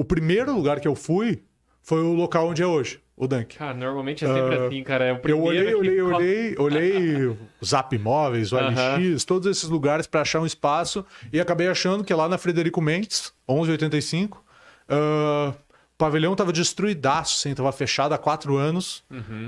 o 0.00 0.04
primeiro 0.04 0.54
lugar 0.54 0.80
que 0.80 0.88
eu 0.88 0.94
fui 0.94 1.42
foi 1.82 2.02
o 2.02 2.12
local 2.12 2.48
onde 2.48 2.62
é 2.62 2.66
hoje, 2.66 3.00
o 3.16 3.26
Dunk. 3.26 3.56
Cara, 3.56 3.74
normalmente 3.74 4.24
é 4.24 4.28
sempre 4.28 4.56
assim, 4.56 4.82
cara. 4.82 5.04
É 5.06 5.12
o 5.12 5.16
Eu 5.16 5.20
primeiro 5.20 5.46
olhei, 5.46 5.66
que 5.66 5.74
olhei, 5.74 6.02
olhei, 6.02 6.54
olhei 6.58 7.26
o 7.26 7.36
Zap 7.64 7.94
Imóveis, 7.96 8.52
o. 8.52 8.56
LX, 8.58 9.24
todos 9.24 9.46
esses 9.50 9.68
lugares 9.68 10.06
para 10.06 10.20
achar 10.20 10.40
um 10.40 10.46
espaço 10.46 11.04
e 11.32 11.40
acabei 11.40 11.66
achando 11.68 12.04
que 12.04 12.12
lá 12.12 12.28
na 12.28 12.36
Frederico 12.38 12.80
Mendes, 12.80 13.32
1185, 13.48 14.44
ah, 14.88 15.52
o 15.94 15.98
pavilhão 15.98 16.36
tava 16.36 16.52
destruidaço, 16.52 17.36
assim, 17.36 17.54
tava 17.54 17.72
fechado 17.72 18.12
há 18.12 18.18
quatro 18.18 18.56
anos. 18.56 19.02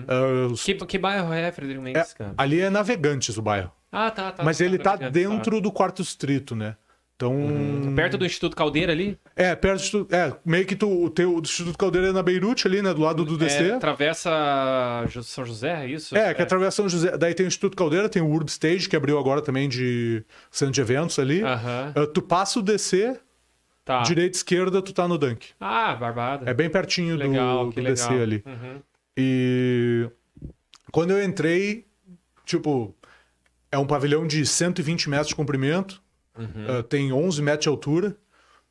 Ah, 0.09 0.47
os- 0.51 0.65
Que, 0.65 0.75
que 0.75 0.99
bairro 0.99 1.33
é, 1.33 1.53
Frederico 1.53 1.83
é, 1.83 1.93
Mendes, 1.93 2.13
cara? 2.15 2.35
ali 2.37 2.61
é 2.61 2.71
Navegantes 2.71 3.37
o 3.37 3.43
bairro, 3.43 3.71
Ah, 3.93 4.11
tá, 4.11 4.33
tá. 4.33 4.43
mas 4.43 4.61
ele 4.61 4.79
tá 4.79 4.95
ligado, 4.95 5.13
dentro 5.13 5.61
do 5.61 5.71
quarto 5.71 6.03
distrito, 6.03 6.57
né? 6.57 6.75
Então, 7.21 7.37
tá. 7.85 7.93
Perto 7.95 8.17
do 8.17 8.25
Instituto 8.25 8.57
Caldeira 8.57 8.93
ali? 8.93 9.19
é, 9.37 9.55
perto 9.55 9.83
de 9.83 9.91
tu, 9.91 10.09
é, 10.11 10.35
meio 10.43 10.65
que 10.65 10.75
tu, 10.75 10.89
o 11.05 11.11
teu 11.11 11.37
o 11.37 11.41
Instituto 11.41 11.77
Caldeira 11.77 12.09
é 12.09 12.13
na 12.13 12.23
Beirute 12.23 12.67
ali, 12.67 12.81
né, 12.81 12.95
do 12.95 13.03
lado 13.03 13.27
do 13.27 13.37
DC. 13.37 13.63
É, 13.69 13.73
atravessa 13.75 14.31
São 15.23 15.45
José, 15.45 15.85
é 15.85 15.87
isso? 15.87 16.17
É, 16.17 16.33
que 16.33 16.41
atravessa 16.41 16.77
São 16.77 16.89
José. 16.89 17.19
Daí 17.19 17.35
tem 17.35 17.45
o 17.45 17.49
Instituto 17.49 17.77
Caldeira, 17.77 18.09
tem 18.09 18.23
o 18.23 18.27
Urb 18.31 18.49
Stage, 18.49 18.89
que 18.89 18.97
abriu 18.97 19.19
agora 19.19 19.43
também 19.43 19.69
de 19.69 20.25
centro 20.51 20.73
de 20.73 20.81
eventos 20.81 21.19
ali. 21.19 21.43
Aham. 21.43 21.93
Uh, 21.95 22.07
tu 22.07 22.23
passa 22.23 22.59
o 22.59 22.63
DC, 22.63 23.21
Tá. 23.85 24.03
direita 24.03 24.37
e 24.37 24.39
esquerda, 24.39 24.81
tu 24.81 24.95
tá 24.95 25.07
no 25.07 25.19
Dunk. 25.19 25.49
Ah, 25.61 25.95
Barbada. 25.95 26.49
É 26.49 26.55
bem 26.55 26.71
pertinho 26.71 27.19
do, 27.19 27.23
legal, 27.23 27.67
do 27.67 27.73
que 27.73 27.83
DC 27.83 28.09
legal. 28.09 28.23
ali. 28.23 28.43
Uhum. 28.47 28.81
E 29.17 30.09
quando 30.91 31.11
eu 31.11 31.23
entrei, 31.23 31.85
tipo, 32.47 32.95
é 33.71 33.77
um 33.77 33.87
pavilhão 33.87 34.27
de 34.27 34.47
120 34.47 35.11
metros 35.11 35.29
de 35.29 35.35
comprimento, 35.35 36.01
Uhum. 36.41 36.79
uh, 36.79 36.83
tem 36.83 37.13
11 37.13 37.43
metros 37.43 37.63
de 37.65 37.69
altura. 37.69 38.17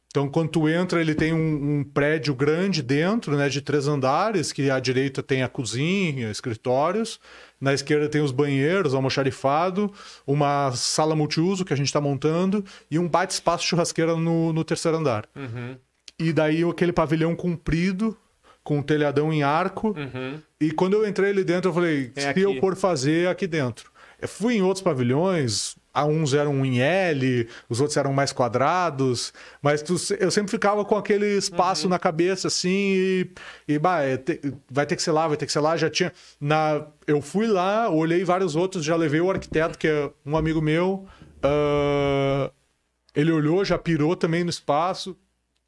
Então, 0.08 0.28
quando 0.28 0.50
tu 0.50 0.68
entra, 0.68 1.00
ele 1.00 1.14
tem 1.14 1.32
um, 1.34 1.80
um 1.80 1.84
prédio 1.84 2.34
grande 2.34 2.82
dentro, 2.82 3.38
né, 3.38 3.48
de 3.48 3.62
três 3.62 3.88
andares, 3.88 4.52
que 4.52 4.68
à 4.72 4.80
direita 4.80 5.22
tem 5.22 5.44
a 5.44 5.48
cozinha, 5.48 6.32
escritórios, 6.32 7.20
na 7.62 7.76
esquerda 7.76 8.10
tem 8.10 8.20
os 8.20 8.32
banheiros, 8.32 8.96
almoxarifado, 8.96 9.94
uma 10.26 10.72
sala 10.72 11.16
multiuso 11.16 11.64
que 11.64 11.74
a 11.74 11.78
gente 11.78 11.86
está 11.86 12.02
montando 12.02 12.66
e 12.90 12.98
um 12.98 13.08
baita 13.08 13.34
espaço 13.34 13.66
churrasqueira 13.66 14.16
no, 14.16 14.52
no 14.52 14.64
terceiro 14.64 14.98
andar. 14.98 15.28
Uhum. 15.36 15.78
E 16.18 16.34
daí 16.34 16.64
aquele 16.64 16.92
pavilhão 16.92 17.36
comprido, 17.36 18.18
com 18.64 18.80
um 18.80 18.82
telhadão 18.82 19.32
em 19.32 19.44
arco, 19.44 19.90
Uhum. 19.96 20.40
e 20.60 20.72
quando 20.72 20.94
eu 20.96 21.08
entrei 21.08 21.30
ali 21.30 21.44
dentro, 21.44 21.70
eu 21.70 21.74
falei, 21.74 22.12
É 22.16 22.22
se 22.22 22.28
aqui. 22.30 22.42
eu 22.42 22.60
for 22.60 22.76
fazer, 22.76 23.26
é 23.26 23.30
aqui 23.30 23.46
dentro. 23.46 23.92
Eu 24.20 24.28
fui 24.28 24.56
em 24.56 24.62
outros 24.64 24.82
pavilhões, 24.84 25.76
uns 25.98 26.34
eram 26.34 26.66
em 26.66 26.80
L, 26.82 27.48
os 27.68 27.80
outros 27.82 27.98
eram 27.98 28.14
mais 28.14 28.32
quadrados, 28.32 29.34
mas 29.62 29.82
tu- 29.82 29.96
eu 30.20 30.30
sempre 30.32 30.52
ficava 30.52 30.86
com 30.86 30.96
aquele 30.96 31.26
espaço 31.38 31.84
Uhum. 31.86 31.90
na 31.90 32.00
cabeça, 32.00 32.48
assim, 32.48 32.70
e, 32.70 33.30
e 33.68 33.80
bah, 33.80 34.02
é 34.04 34.16
te- 34.18 34.40
vai 34.70 34.86
ter 34.86 34.96
que 34.96 35.02
ser 35.04 35.12
lá, 35.12 35.28
vai 35.28 35.36
ter 35.38 35.46
que 35.46 35.52
ser 35.52 35.60
lá, 35.60 35.76
já 35.76 35.90
tinha... 35.90 36.14
Na, 36.40 36.86
eu 37.08 37.22
fui 37.22 37.48
lá, 37.48 37.90
olhei 37.90 38.24
vários 38.24 38.56
outros, 38.56 38.86
já 38.86 38.96
levei 38.96 39.20
o 39.22 39.30
arquiteto, 39.30 39.78
que 39.78 39.88
é 39.88 40.10
um 40.26 40.38
amigo 40.38 40.62
meu, 40.62 41.06
ah, 41.42 42.52
ele 43.16 43.32
olhou, 43.32 43.66
já 43.66 43.78
pirou 43.78 44.16
também 44.16 44.44
no 44.44 44.50
espaço, 44.50 45.18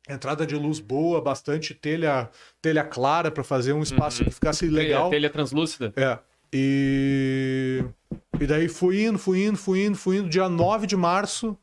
entrada 0.10 0.46
de 0.46 0.56
luz 0.56 0.80
boa, 0.80 1.22
bastante 1.22 1.74
telha, 1.74 2.30
telha 2.62 2.84
clara 2.84 3.32
para 3.32 3.44
fazer 3.44 3.74
um 3.74 3.82
espaço 3.82 4.24
que 4.24 4.32
ficasse 4.32 4.68
legal. 4.68 5.10
Telha 5.10 5.30
translúcida. 5.30 5.92
É. 5.96 6.18
E. 6.54 7.84
E 8.40 8.48
daí 8.48 8.68
fui 8.68 9.04
indo, 9.06 9.18
fui 9.20 9.46
indo, 9.46 9.58
fui 9.58 9.86
indo, 9.86 9.98
fui 9.98 10.18
indo. 10.18 10.30
Dia 10.30 10.50
9 10.50 10.88
de 10.88 10.98
março, 10.98 11.58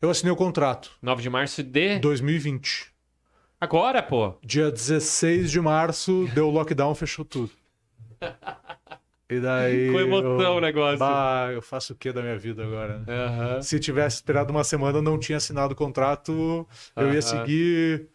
eu 0.00 0.10
assinei 0.10 0.32
o 0.32 0.36
contrato. 0.36 0.90
9 1.02 1.22
de 1.22 1.30
março 1.30 1.62
de. 1.62 1.98
2020. 1.98 2.90
Agora, 3.60 4.02
pô. 4.02 4.34
Dia 4.42 4.70
16 4.70 5.50
de 5.50 5.60
março, 5.60 6.28
deu 6.34 6.50
lockdown, 6.50 6.94
fechou 6.94 7.24
tudo. 7.24 7.50
E 9.30 9.38
daí. 9.40 9.90
Com 9.92 10.00
emoção 10.00 10.40
eu... 10.40 10.52
o 10.56 10.60
negócio. 10.60 10.98
Bah, 10.98 11.50
eu 11.52 11.62
faço 11.62 11.92
o 11.92 11.96
que 11.96 12.10
da 12.12 12.22
minha 12.22 12.36
vida 12.38 12.64
agora? 12.64 12.98
né? 13.00 13.04
Aham. 13.08 13.62
Se 13.62 13.78
tivesse 13.78 14.16
esperado 14.16 14.50
uma 14.52 14.64
semana, 14.64 15.00
não 15.00 15.18
tinha 15.18 15.36
assinado 15.38 15.74
o 15.74 15.76
contrato, 15.76 16.66
eu 16.96 17.04
Aham. 17.04 17.14
ia 17.14 17.22
seguir 17.22 18.08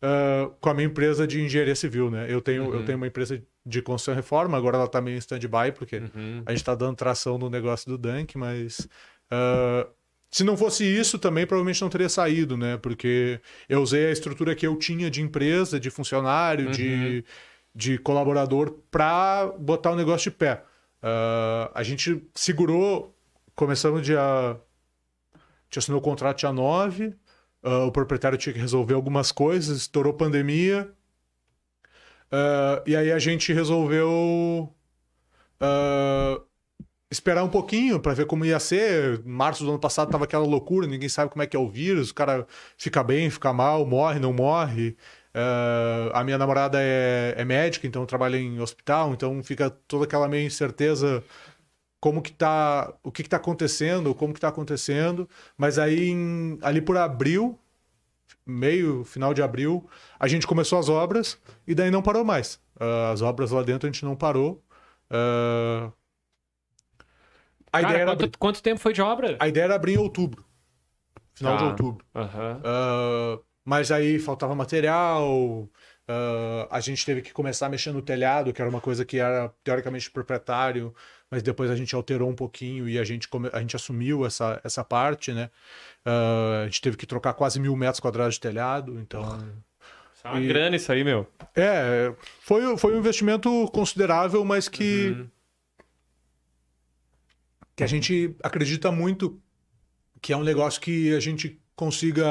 ah, 0.00 0.50
com 0.60 0.70
a 0.70 0.74
minha 0.74 0.86
empresa 0.86 1.26
de 1.26 1.42
engenharia 1.42 1.74
civil, 1.74 2.10
né? 2.10 2.26
Eu 2.28 2.40
tenho, 2.40 2.64
Uhum. 2.64 2.74
eu 2.74 2.84
tenho 2.84 2.96
uma 2.96 3.06
empresa 3.06 3.42
de 3.66 3.80
construção 3.82 4.14
e 4.14 4.16
reforma, 4.16 4.56
agora 4.58 4.76
ela 4.76 4.88
tá 4.88 5.00
meio 5.00 5.14
em 5.16 5.18
stand-by, 5.18 5.72
porque 5.74 5.96
Uhum. 5.96 6.42
a 6.44 6.52
gente 6.52 6.64
tá 6.64 6.74
dando 6.74 6.96
tração 6.96 7.38
no 7.38 7.48
negócio 7.48 7.88
do 7.90 7.96
Dunk, 7.98 8.36
mas. 8.36 8.86
ah, 9.30 9.86
se 10.30 10.42
não 10.42 10.56
fosse 10.56 10.84
isso, 10.84 11.16
também 11.18 11.46
provavelmente 11.46 11.80
não 11.80 11.88
teria 11.88 12.08
saído, 12.08 12.56
né? 12.56 12.76
Porque 12.76 13.40
eu 13.68 13.80
usei 13.80 14.06
a 14.06 14.10
estrutura 14.10 14.52
que 14.56 14.66
eu 14.66 14.76
tinha 14.76 15.08
de 15.08 15.22
empresa, 15.22 15.78
de 15.78 15.90
funcionário, 15.90 16.66
Uhum. 16.66 16.70
de, 16.72 17.24
de 17.72 17.98
colaborador, 17.98 18.72
para 18.90 19.46
botar 19.58 19.92
o 19.92 19.96
negócio 19.96 20.30
de 20.30 20.36
pé. 20.36 20.64
Ah, 21.00 21.70
a 21.74 21.82
gente 21.84 22.20
segurou, 22.34 23.16
começamos 23.54 24.02
dia. 24.02 24.20
A 24.20 24.56
gente 25.66 25.78
assinou 25.78 26.00
o 26.00 26.02
contrato 26.02 26.38
dia 26.40 26.52
9, 26.52 27.14
ah, 27.62 27.84
o 27.84 27.92
proprietário 27.92 28.36
tinha 28.36 28.52
que 28.52 28.58
resolver 28.58 28.94
algumas 28.94 29.30
coisas, 29.32 29.76
estourou 29.78 30.12
pandemia. 30.14 30.90
Ah, 32.34 32.82
e 32.86 32.96
aí 32.96 33.12
a 33.12 33.18
gente 33.18 33.52
resolveu 33.52 34.72
ah, 35.60 36.40
esperar 37.10 37.44
um 37.44 37.50
pouquinho 37.50 38.00
para 38.00 38.14
ver 38.14 38.26
como 38.26 38.44
ia 38.44 38.60
ser. 38.60 39.22
Março 39.24 39.64
do 39.64 39.70
ano 39.70 39.78
passado 39.80 40.10
tava 40.10 40.24
aquela 40.24 40.46
loucura, 40.46 40.86
ninguém 40.86 41.08
sabe 41.08 41.30
como 41.30 41.42
é 41.42 41.46
que 41.46 41.56
é 41.56 41.60
o 41.60 41.68
vírus, 41.70 42.10
o 42.10 42.14
cara 42.14 42.46
fica 42.78 43.02
bem, 43.04 43.30
fica 43.30 43.52
mal, 43.52 43.86
morre, 43.86 44.20
não 44.20 44.32
morre. 44.32 44.96
Ah, 45.34 46.20
a 46.20 46.24
minha 46.24 46.38
namorada 46.38 46.78
é, 46.80 47.34
é 47.36 47.44
médica, 47.44 47.86
então 47.86 48.06
trabalha 48.06 48.36
em 48.38 48.60
hospital, 48.60 49.12
então 49.14 49.42
fica 49.42 49.70
toda 49.70 50.04
aquela 50.04 50.28
meio 50.28 50.46
incerteza 50.46 51.22
como 52.00 52.20
que 52.22 52.32
tá, 52.32 52.94
o 53.02 53.10
que 53.10 53.22
que 53.22 53.28
tá 53.28 53.38
acontecendo, 53.38 54.14
como 54.14 54.34
que 54.34 54.40
tá 54.40 54.48
acontecendo. 54.48 55.28
Mas 55.56 55.78
aí 55.78 56.08
em- 56.10 56.58
ali 56.62 56.80
por 56.82 56.96
abril, 56.98 57.58
meio, 58.46 59.04
final 59.04 59.32
de 59.34 59.42
abril, 59.42 59.88
a 60.18 60.28
gente 60.28 60.46
começou 60.46 60.78
as 60.78 60.88
obras 60.88 61.38
e 61.66 61.74
daí 61.74 61.90
não 61.90 62.02
parou 62.02 62.24
mais. 62.24 62.60
Ah, 62.78 63.10
as 63.12 63.22
obras 63.22 63.50
lá 63.50 63.62
dentro 63.62 63.88
a 63.88 63.92
gente 63.92 64.04
não 64.04 64.16
parou. 64.16 64.62
Ah, 65.10 65.92
a, 67.72 67.80
Cara, 67.80 67.82
ideia 67.82 68.02
era 68.02 68.10
quanto, 68.12 68.24
abrir, 68.24 68.38
quanto 68.38 68.62
tempo 68.62 68.80
foi 68.80 68.92
de 68.92 69.02
obra? 69.02 69.36
a 69.38 69.48
ideia 69.48 69.64
era 69.64 69.74
abrir 69.74 69.94
em 69.94 69.98
outubro. 69.98 70.44
Final 71.34 71.56
de 71.56 71.64
Tá. 71.64 71.70
outubro. 71.70 72.06
Aham. 72.14 72.60
Ah, 72.64 73.38
mas 73.64 73.90
aí 73.90 74.18
faltava 74.18 74.54
material. 74.54 75.68
ah, 76.08 76.68
a 76.70 76.80
gente 76.80 77.04
teve 77.06 77.22
que 77.22 77.32
começar 77.32 77.68
mexer 77.68 77.92
no 77.92 78.02
telhado, 78.02 78.52
que 78.52 78.60
era 78.60 78.70
uma 78.70 78.80
coisa 78.80 79.04
que 79.04 79.18
era 79.18 79.48
teoricamente 79.64 80.10
proprietário, 80.10 80.94
mas 81.34 81.42
depois 81.42 81.68
a 81.68 81.74
gente 81.74 81.92
alterou 81.96 82.30
um 82.30 82.34
pouquinho 82.34 82.88
e 82.88 82.96
a 82.96 83.02
gente, 83.02 83.28
a 83.52 83.58
gente 83.58 83.74
assumiu 83.74 84.24
essa, 84.24 84.60
essa 84.62 84.84
parte, 84.84 85.32
né? 85.32 85.50
Ah, 86.04 86.60
a 86.62 86.66
gente 86.66 86.80
teve 86.80 86.96
que 86.96 87.06
trocar 87.06 87.34
quase 87.34 87.58
mil 87.58 87.74
metros 87.74 87.98
quadrados 87.98 88.34
de 88.34 88.40
telhado, 88.40 89.00
então. 89.00 89.22
É 90.22 90.28
uma 90.28 90.40
E- 90.40 90.46
grana 90.46 90.76
isso 90.76 90.92
aí, 90.92 91.02
meu. 91.02 91.26
É, 91.56 92.14
foi, 92.40 92.76
foi 92.78 92.94
um 92.94 92.98
investimento 92.98 93.68
considerável, 93.72 94.44
mas 94.44 94.68
que. 94.68 95.08
Uhum. 95.08 95.28
que 97.74 97.82
a 97.82 97.86
gente 97.88 98.36
acredita 98.40 98.92
muito 98.92 99.40
que 100.22 100.32
é 100.32 100.36
um 100.36 100.44
negócio 100.44 100.80
que 100.80 101.12
a 101.16 101.18
gente 101.20 101.60
consiga. 101.76 102.24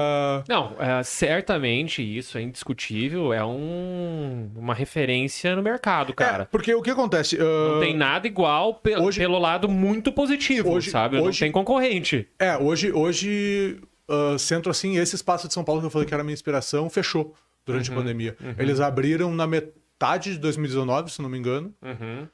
Não, 0.48 0.76
é, 0.80 1.04
certamente 1.04 2.02
isso 2.02 2.38
é 2.38 2.42
indiscutível. 2.42 3.34
É 3.34 3.44
um, 3.44 4.50
uma 4.56 4.74
referência 4.74 5.56
no 5.56 5.62
mercado, 5.62 6.14
cara. 6.14 6.44
É, 6.44 6.46
porque 6.46 6.74
o 6.74 6.82
que 6.82 6.90
acontece? 6.90 7.38
Não 7.38 7.78
ah, 7.78 7.80
tem 7.80 7.96
nada 7.96 8.28
igual 8.28 8.76
pe- 8.76 8.96
hoje- 8.98 9.20
pelo 9.20 9.38
lado 9.40 9.68
muito 9.70 10.12
positivo, 10.12 10.72
Hoje- 10.72 10.92
sabe? 10.92 11.18
Não 11.18 11.26
hoje- 11.26 11.40
tem 11.40 11.52
concorrente. 11.52 12.28
É, 12.40 12.58
hoje, 12.58 12.92
hoje 12.92 13.80
ah, 14.10 14.38
centro 14.38 14.70
assim, 14.72 14.98
esse 14.98 15.16
espaço 15.16 15.48
de 15.48 15.54
São 15.54 15.64
Paulo 15.64 15.82
que 15.82 15.88
eu 15.88 15.92
falei 15.92 16.08
que 16.08 16.14
era 16.14 16.24
minha 16.24 16.34
inspiração, 16.34 16.90
fechou 16.90 17.34
durante 17.66 17.90
Uhum, 17.90 17.98
a 17.98 18.00
pandemia. 18.00 18.38
Eles 18.58 18.80
abriram 18.80 19.34
na 19.34 19.48
metade 19.48 20.34
de 20.34 20.38
2019, 20.40 21.12
se 21.12 21.22
não 21.22 21.30
me 21.30 21.38
engano. 21.38 21.74
Uhum. 21.82 22.28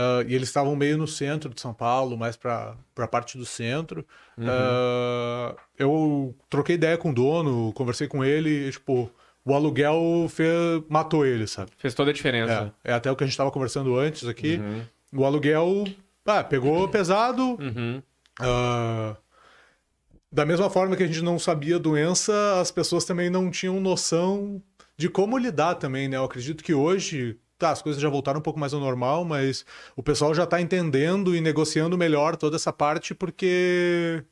Ah, 0.00 0.24
e 0.26 0.34
eles 0.34 0.48
estavam 0.48 0.74
meio 0.74 0.96
no 0.96 1.06
centro 1.06 1.52
de 1.52 1.60
São 1.60 1.74
Paulo, 1.74 2.16
mais 2.16 2.36
pra, 2.36 2.74
pra 2.94 3.06
parte 3.06 3.36
do 3.36 3.44
centro. 3.44 4.06
Uhum. 4.38 4.46
Ah, 4.48 5.54
eu 5.78 6.34
troquei 6.48 6.76
ideia 6.76 6.96
com 6.96 7.10
o 7.10 7.14
dono, 7.14 7.72
conversei 7.74 8.08
com 8.08 8.24
ele, 8.24 8.68
e, 8.68 8.70
tipo, 8.70 9.10
o 9.44 9.54
aluguel 9.54 10.26
fe- 10.28 10.82
matou 10.88 11.24
ele, 11.26 11.46
sabe? 11.46 11.70
Fez 11.76 11.94
toda 11.94 12.10
a 12.10 12.14
diferença. 12.14 12.72
É, 12.84 12.92
é 12.92 12.94
até 12.94 13.10
o 13.10 13.16
que 13.16 13.24
a 13.24 13.26
gente 13.26 13.34
estava 13.34 13.50
conversando 13.50 13.96
antes 13.96 14.26
aqui. 14.26 14.56
Uhum. 14.56 15.20
O 15.20 15.24
aluguel 15.24 15.84
ah, 16.26 16.44
pegou 16.44 16.88
pesado. 16.88 17.42
Uhum. 17.60 18.02
ah, 18.40 19.16
da 20.32 20.46
mesma 20.46 20.70
forma 20.70 20.94
que 20.96 21.02
a 21.02 21.06
gente 21.06 21.22
não 21.22 21.38
sabia 21.40 21.74
a 21.76 21.78
doença, 21.80 22.60
as 22.60 22.70
pessoas 22.70 23.04
também 23.04 23.28
não 23.28 23.50
tinham 23.50 23.80
noção 23.80 24.62
de 24.96 25.08
como 25.08 25.36
lidar 25.36 25.74
também, 25.74 26.08
né? 26.08 26.16
Eu 26.18 26.24
acredito 26.24 26.62
que 26.62 26.72
hoje, 26.72 27.36
tá, 27.60 27.70
as 27.70 27.82
coisas 27.82 28.00
já 28.00 28.08
voltaram 28.08 28.40
um 28.40 28.42
pouco 28.42 28.58
mais 28.58 28.74
ao 28.74 28.80
normal, 28.80 29.24
mas 29.24 29.64
o 29.94 30.02
pessoal 30.02 30.34
já 30.34 30.44
está 30.44 30.60
entendendo 30.60 31.34
e 31.34 31.40
negociando 31.40 31.96
melhor 31.96 32.36
toda 32.36 32.56
essa 32.56 32.72
parte, 32.72 33.14
porque 33.14 34.24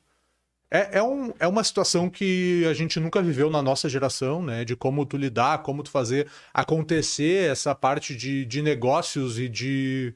é, 0.71 0.99
é, 0.99 1.03
um, 1.03 1.33
é 1.39 1.47
uma 1.47 1.65
situação 1.65 2.11
que 2.11 2.65
a 2.69 2.75
gente 2.75 3.01
nunca 3.01 3.23
viveu 3.23 3.49
na 3.49 3.63
nossa 3.63 3.89
geração, 3.89 4.43
né? 4.43 4.65
De 4.65 4.77
como 4.77 5.07
tu 5.07 5.17
lidar, 5.17 5.63
como 5.63 5.83
tu 5.83 5.91
fazer 5.91 6.29
acontecer 6.53 7.51
essa 7.51 7.75
parte 7.75 8.15
de, 8.15 8.45
de 8.45 8.61
negócios 8.61 9.39
e 9.39 9.49
de, 9.49 10.15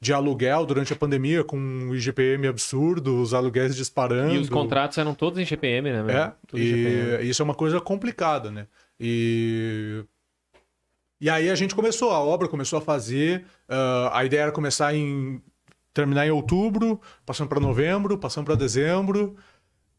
de 0.00 0.12
aluguel 0.12 0.64
durante 0.64 0.92
a 0.94 0.96
pandemia, 0.96 1.44
com 1.44 1.58
o 1.90 1.94
IGPM 1.94 2.46
absurdo, 2.46 3.20
os 3.20 3.34
aluguéis 3.34 3.76
disparando. 3.76 4.34
E 4.34 4.38
os 4.38 4.48
contratos 4.48 4.96
eram 4.96 5.14
todos 5.14 5.38
em 5.38 5.44
GPM, 5.44 5.92
né? 5.92 6.12
É, 6.12 6.32
Tudo 6.46 6.62
em 6.62 6.66
GPM. 6.66 7.24
e 7.24 7.28
isso 7.28 7.42
é 7.42 7.44
uma 7.44 7.54
coisa 7.54 7.80
complicada, 7.80 8.50
né? 8.50 8.66
E. 8.98 10.02
E 11.20 11.28
aí 11.28 11.50
a 11.50 11.54
gente 11.54 11.74
começou, 11.74 12.10
a 12.12 12.18
obra 12.20 12.48
começou 12.48 12.78
a 12.78 12.82
fazer. 12.82 13.44
ah, 13.68 14.10
a 14.14 14.24
ideia 14.24 14.42
era 14.42 14.52
começar 14.52 14.94
em. 14.94 15.40
terminar 15.92 16.26
em 16.26 16.30
outubro, 16.30 17.00
passando 17.26 17.48
para 17.48 17.60
novembro, 17.60 18.16
passando 18.16 18.44
para 18.46 18.54
dezembro. 18.54 19.36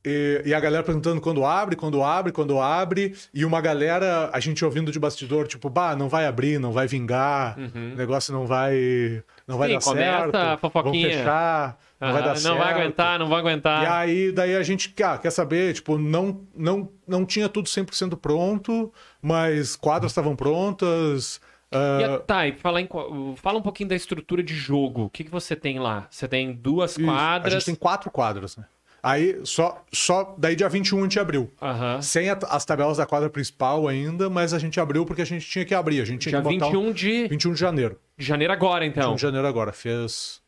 E, 0.04 0.42
e 0.46 0.54
a 0.56 0.60
galera 0.60 0.82
perguntando 0.84 1.22
quando 1.22 1.46
abre, 1.46 1.76
quando 1.76 2.02
abre, 2.04 2.32
quando 2.32 2.60
abre. 2.60 3.14
E 3.32 3.46
uma 3.46 3.62
galera, 3.62 4.32
a 4.34 4.40
gente 4.40 4.66
ouvindo 4.66 4.92
de 4.92 4.98
bastidor, 5.00 5.46
tipo, 5.48 5.70
bah, 5.70 5.96
não 5.96 6.10
vai 6.10 6.26
abrir, 6.26 6.60
não 6.60 6.72
vai 6.72 6.88
vingar, 6.88 7.56
o 7.60 7.96
negócio 7.96 8.34
não 8.34 8.48
vai. 8.48 9.22
Não 9.48 9.58
vai 9.60 9.74
Uhum. 9.74 9.80
Sim, 9.80 9.86
dar 9.86 9.92
começa 9.92 10.20
certo. 10.22 10.36
a 10.36 10.58
fofoquinha. 10.58 11.08
Vão 11.08 11.18
fechar, 11.20 11.78
não 12.02 12.12
vai 12.12 12.22
Aham, 12.22 12.28
dar 12.30 12.36
certo. 12.36 12.54
não 12.54 12.58
vai 12.64 12.74
aguentar, 12.74 13.20
não 13.20 13.28
vai 13.30 13.40
aguentar. 13.40 13.84
E 13.84 13.86
aí, 13.88 14.32
daí 14.32 14.56
a 14.56 14.64
gente 14.64 14.94
ah, 15.04 15.18
quer 15.18 15.30
saber, 15.30 15.74
tipo, 15.74 15.98
não, 15.98 16.42
não, 16.56 16.90
não 17.08 17.26
tinha 17.26 17.48
tudo 17.48 17.68
100% 17.70 18.18
pronto, 18.18 18.92
mas 19.22 19.76
quadras 19.76 20.12
estavam 20.12 20.36
prontas. 20.36 21.40
ah, 21.72 21.98
E 22.02 22.04
a- 22.04 22.20
tá, 22.20 22.48
e 22.48 22.54
falar 22.54 22.82
em 22.82 22.90
fala 23.36 23.60
um 23.60 23.62
pouquinho 23.62 23.90
da 23.90 23.96
estrutura 23.96 24.42
de 24.44 24.54
jogo. 24.56 25.04
O 25.04 25.10
que, 25.10 25.24
que 25.24 25.32
você 25.32 25.56
tem 25.56 25.80
lá? 25.80 26.08
Você 26.10 26.28
tem 26.28 26.52
duas 26.54 26.98
isso, 26.98 27.06
quadras. 27.06 27.54
A 27.54 27.58
gente 27.58 27.66
tem 27.66 27.76
quatro 27.76 28.10
quadras, 28.12 28.58
né? 28.58 28.66
Aí, 29.04 29.40
só, 29.46 29.84
só 29.92 30.36
daí 30.38 30.56
dia 30.56 30.70
21 30.70 31.00
a 31.00 31.02
gente 31.04 31.20
abriu. 31.20 31.52
Aham. 31.60 32.00
Sem 32.04 32.30
a- 32.30 32.38
as 32.50 32.64
tabelas 32.66 32.98
da 32.98 33.06
quadra 33.06 33.32
principal 33.32 33.88
ainda, 33.88 34.30
mas 34.30 34.54
a 34.54 34.60
gente 34.60 34.80
abriu 34.80 35.06
porque 35.08 35.24
a 35.24 35.26
gente 35.26 35.44
tinha 35.50 35.66
que 35.66 35.74
abrir. 35.74 36.02
A 36.02 36.06
gente 36.06 36.22
tinha 36.30 36.40
Dia 36.40 36.48
que 36.52 36.60
botar 36.60 36.72
21 36.72 36.88
um... 36.90 36.92
de... 36.94 37.28
21 37.28 37.54
de 37.54 37.60
janeiro. 37.60 38.00
de 38.16 38.24
janeiro 38.26 38.54
agora, 38.54 38.86
21 38.86 39.02
então. 39.02 39.16
de 39.16 39.22
janeiro 39.24 39.48
agora. 39.48 39.72
Fez. 39.72 40.40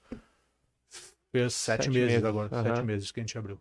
Fez 1.34 1.54
sete, 1.54 1.86
Sete 1.86 1.90
meses, 1.94 2.12
meses, 2.12 2.24
agora. 2.26 2.48
aham. 2.52 2.64
Sete 2.76 2.86
meses 2.86 3.12
que 3.12 3.20
a 3.20 3.24
gente 3.24 3.38
abriu. 3.38 3.60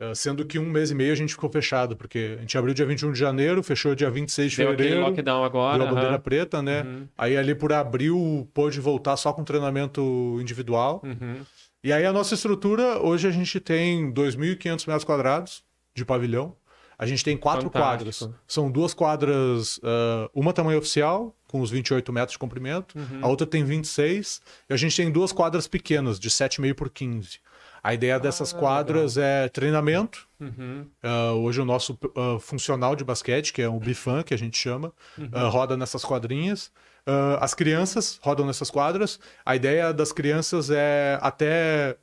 Ah, 0.00 0.14
sendo 0.14 0.44
que 0.46 0.58
um 0.58 0.64
mês 0.64 0.90
e 0.90 0.94
meio 0.94 1.12
a 1.12 1.14
gente 1.14 1.34
ficou 1.34 1.50
fechado, 1.50 1.94
porque 1.94 2.36
a 2.38 2.40
gente 2.40 2.56
abriu 2.56 2.72
dia 2.72 2.86
21 2.86 3.12
de 3.12 3.18
janeiro, 3.18 3.62
fechou 3.62 3.94
dia 3.94 4.10
26 4.10 4.50
de 4.52 4.56
Deu 4.56 4.70
fevereiro. 4.70 5.00
lockdown 5.02 5.44
agora. 5.44 5.76
Deu 5.78 5.86
a 5.86 5.90
bandeira 5.90 6.14
aham. 6.14 6.20
preta, 6.20 6.62
né? 6.62 6.82
Uhum. 6.82 7.06
Aí 7.18 7.36
ali 7.36 7.54
por 7.54 7.70
abril 7.74 8.48
pôde 8.54 8.80
voltar 8.80 9.16
só 9.18 9.30
com 9.34 9.44
treinamento 9.44 10.38
individual. 10.40 11.02
Uhum. 11.04 11.42
E 11.84 11.92
aí 11.92 12.06
a 12.06 12.12
nossa 12.12 12.34
estrutura, 12.34 12.98
hoje 13.02 13.28
a 13.28 13.30
gente 13.30 13.60
tem 13.60 14.10
2.500 14.12 14.86
metros 14.86 15.04
quadrados 15.04 15.62
de 15.94 16.04
pavilhão. 16.04 16.56
A 16.98 17.04
gente 17.06 17.22
tem 17.24 17.36
quatro 17.36 17.70
Fantástico. 17.70 18.20
quadras. 18.24 18.40
São 18.46 18.70
duas 18.70 18.94
quadras, 18.94 19.78
ah, 19.82 20.30
uma 20.34 20.52
tamanho 20.54 20.78
oficial, 20.78 21.34
com 21.50 21.60
os 21.60 21.70
28 21.70 22.12
metros 22.12 22.32
de 22.32 22.38
comprimento, 22.38 22.96
Uhum. 22.98 23.18
a 23.22 23.28
outra 23.28 23.46
tem 23.46 23.64
26, 23.64 24.40
e 24.68 24.72
a 24.72 24.76
gente 24.76 24.96
tem 24.96 25.10
duas 25.10 25.32
quadras 25.32 25.66
pequenas, 25.66 26.18
de 26.20 26.30
7,5 26.30 26.74
por 26.74 26.88
15. 26.90 27.38
A 27.82 27.94
ideia 27.94 28.20
dessas 28.20 28.52
quadras 28.52 29.16
é 29.16 29.48
treinamento. 29.48 30.28
Uhum. 30.38 30.86
Ah, 31.02 31.32
hoje 31.32 31.60
o 31.60 31.64
nosso 31.64 31.98
ah, 32.14 32.38
funcional 32.38 32.94
de 32.94 33.02
basquete, 33.02 33.52
que 33.54 33.62
é 33.62 33.68
o 33.68 33.80
Bifan, 33.80 34.22
que 34.22 34.34
a 34.34 34.38
gente 34.38 34.56
chama, 34.58 34.92
ah, 35.32 35.48
roda 35.48 35.76
nessas 35.78 36.04
quadrinhas. 36.04 36.70
Ah, 37.06 37.38
as 37.40 37.54
crianças 37.54 38.18
rodam 38.22 38.44
nessas 38.46 38.70
quadras. 38.70 39.18
A 39.46 39.56
ideia 39.56 39.94
das 39.94 40.12
crianças 40.12 40.68
é 40.70 41.18
até 41.22 41.96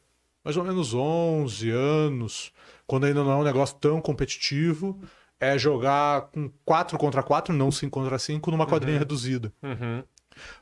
mais 0.43 0.57
ou 0.57 0.63
menos 0.63 0.93
11 0.95 1.69
anos, 1.69 2.51
quando 2.87 3.05
ainda 3.05 3.23
não 3.23 3.31
é 3.31 3.35
um 3.35 3.43
negócio 3.43 3.75
tão 3.79 4.01
competitivo, 4.01 4.99
é 5.39 5.57
jogar 5.57 6.29
com 6.31 6.49
4 6.65 6.97
contra 6.97 7.21
4, 7.21 7.53
não 7.53 7.71
5 7.71 7.91
contra 7.91 8.17
5, 8.17 8.51
numa 8.51 8.65
quadrinha 8.65 8.99
reduzida. 8.99 9.51
Uhum. 9.61 10.03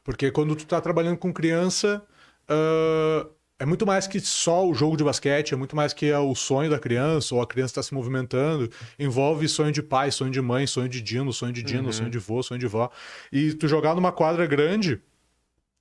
Porque 0.03 0.31
quando 0.31 0.55
tu 0.55 0.65
tá 0.65 0.79
trabalhando 0.79 1.17
com 1.17 1.33
criança, 1.33 2.05
ah, 2.47 3.27
é 3.57 3.65
muito 3.65 3.85
mais 3.85 4.05
que 4.05 4.19
só 4.19 4.67
o 4.67 4.73
jogo 4.73 4.97
de 4.97 5.03
basquete, 5.03 5.53
é 5.53 5.57
muito 5.57 5.75
mais 5.75 5.93
que 5.93 6.07
é 6.07 6.19
o 6.19 6.35
sonho 6.35 6.69
da 6.69 6.77
criança, 6.77 7.33
ou 7.33 7.41
a 7.41 7.47
criança 7.47 7.71
está 7.71 7.83
se 7.83 7.93
movimentando. 7.93 8.69
Envolve 8.99 9.47
sonho 9.47 9.71
de 9.71 9.81
pai, 9.81 10.11
sonho 10.11 10.31
de 10.31 10.41
mãe, 10.41 10.67
sonho 10.67 10.89
de 10.89 11.01
dino, 11.01 11.31
sonho 11.31 11.53
de 11.53 11.63
dino, 11.63 11.91
sonho 11.93 12.09
de 12.09 12.19
vô, 12.19 12.43
sonho 12.43 12.59
de 12.59 12.67
vó. 12.67 12.89
E 13.31 13.53
tu 13.53 13.67
jogar 13.67 13.95
numa 13.95 14.11
quadra 14.11 14.45
grande. 14.45 15.01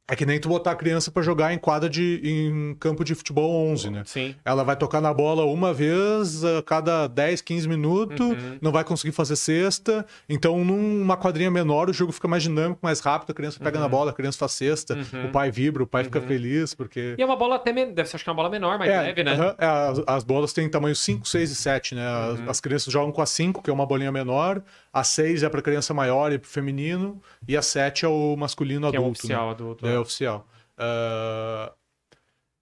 É 0.06 0.14
que 0.14 0.26
nem 0.26 0.38
tu 0.38 0.50
botar 0.50 0.72
a 0.72 0.76
criança 0.76 1.10
pra 1.10 1.22
jogar 1.22 1.54
em 1.54 1.58
quadra 1.58 1.88
de 1.88 2.20
em 2.22 2.74
campo 2.74 3.02
de 3.02 3.14
futebol 3.14 3.50
11, 3.70 3.88
né? 3.88 4.02
Sim. 4.04 4.34
Ela 4.44 4.62
vai 4.62 4.76
tocar 4.76 5.00
na 5.00 5.14
bola 5.14 5.46
uma 5.46 5.72
vez 5.72 6.44
a 6.44 6.62
cada 6.62 7.06
10, 7.06 7.40
15 7.40 7.66
minutos, 7.66 8.20
Uhum. 8.20 8.58
não 8.60 8.70
vai 8.70 8.84
conseguir 8.84 9.12
fazer 9.12 9.34
cesta. 9.34 10.04
Então, 10.28 10.62
numa 10.62 11.16
quadrinha 11.16 11.50
menor, 11.50 11.88
o 11.88 11.92
jogo 11.94 12.12
fica 12.12 12.28
mais 12.28 12.42
dinâmico, 12.42 12.80
mais 12.82 13.00
rápido, 13.00 13.30
a 13.30 13.34
criança 13.34 13.58
Uhum. 13.58 13.64
pega 13.64 13.80
na 13.80 13.88
bola, 13.88 14.10
a 14.10 14.14
criança 14.14 14.36
faz 14.36 14.52
cesta, 14.52 14.98
o 15.26 15.32
pai 15.32 15.50
vibra, 15.50 15.82
o 15.82 15.86
pai 15.86 16.04
fica 16.04 16.20
feliz, 16.20 16.74
porque. 16.74 17.14
E 17.16 17.22
é 17.22 17.24
uma 17.24 17.36
bola 17.36 17.56
até... 17.56 17.72
Deve 17.72 18.06
ser 18.06 18.16
acho 18.16 18.24
que 18.24 18.28
é 18.28 18.32
uma 18.32 18.36
bola 18.36 18.50
menor, 18.50 18.78
mais 18.78 18.90
É, 18.90 19.00
leve, 19.00 19.24
né? 19.24 19.54
é, 19.58 19.66
as, 19.66 20.02
as 20.06 20.22
bolas 20.22 20.52
têm 20.52 20.68
tamanho 20.68 20.94
5, 20.94 21.26
6 21.26 21.50
e 21.50 21.54
7, 21.54 21.94
né? 21.94 22.06
As, 22.06 22.38
Uhum. 22.40 22.50
as 22.50 22.60
crianças 22.60 22.92
jogam 22.92 23.10
com 23.10 23.22
a 23.22 23.26
5, 23.26 23.62
que 23.62 23.70
é 23.70 23.72
uma 23.72 23.86
bolinha 23.86 24.12
menor, 24.12 24.62
a 24.94 25.02
6 25.04 25.42
é 25.42 25.48
para 25.48 25.60
criança 25.60 25.92
maior 25.92 26.32
e 26.32 26.38
pro 26.38 26.48
feminino, 26.48 27.20
e 27.48 27.56
a 27.56 27.62
7 27.62 28.04
é 28.04 28.08
o 28.08 28.36
masculino 28.36 28.88
Que 28.90 28.96
é 28.96 29.00
o 29.00 29.02
adulto. 29.02 29.18
oficial 29.18 29.44
né? 29.46 29.50
adulto. 29.52 29.86
É 29.86 29.98
oficial. 29.98 30.46
Ah, 30.78 31.72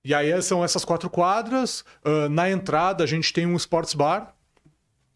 E 0.04 0.12
aí 0.14 0.42
são 0.42 0.64
essas 0.64 0.84
quatro 0.84 1.08
quadras. 1.10 1.84
Ah, 2.04 2.28
na 2.28 2.50
entrada 2.50 3.04
a 3.04 3.06
gente 3.06 3.32
tem 3.32 3.46
um 3.46 3.54
sports 3.56 3.94
bar 3.94 4.34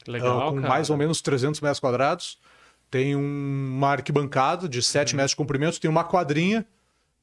Legal, 0.06 0.40
ah, 0.48 0.50
com 0.50 0.56
cara. 0.56 0.68
mais 0.68 0.90
ou 0.90 0.96
menos 0.96 1.20
300 1.20 1.60
metros 1.60 1.80
quadrados. 1.80 2.38
Tem 2.90 3.16
um- 3.16 3.72
uma 3.76 3.90
arquibancada 3.90 4.68
de 4.68 4.80
7 4.80 5.12
Uhum. 5.12 5.16
metros 5.16 5.30
de 5.32 5.36
comprimento. 5.36 5.80
Tem 5.80 5.90
uma 5.90 6.04
quadrinha 6.04 6.64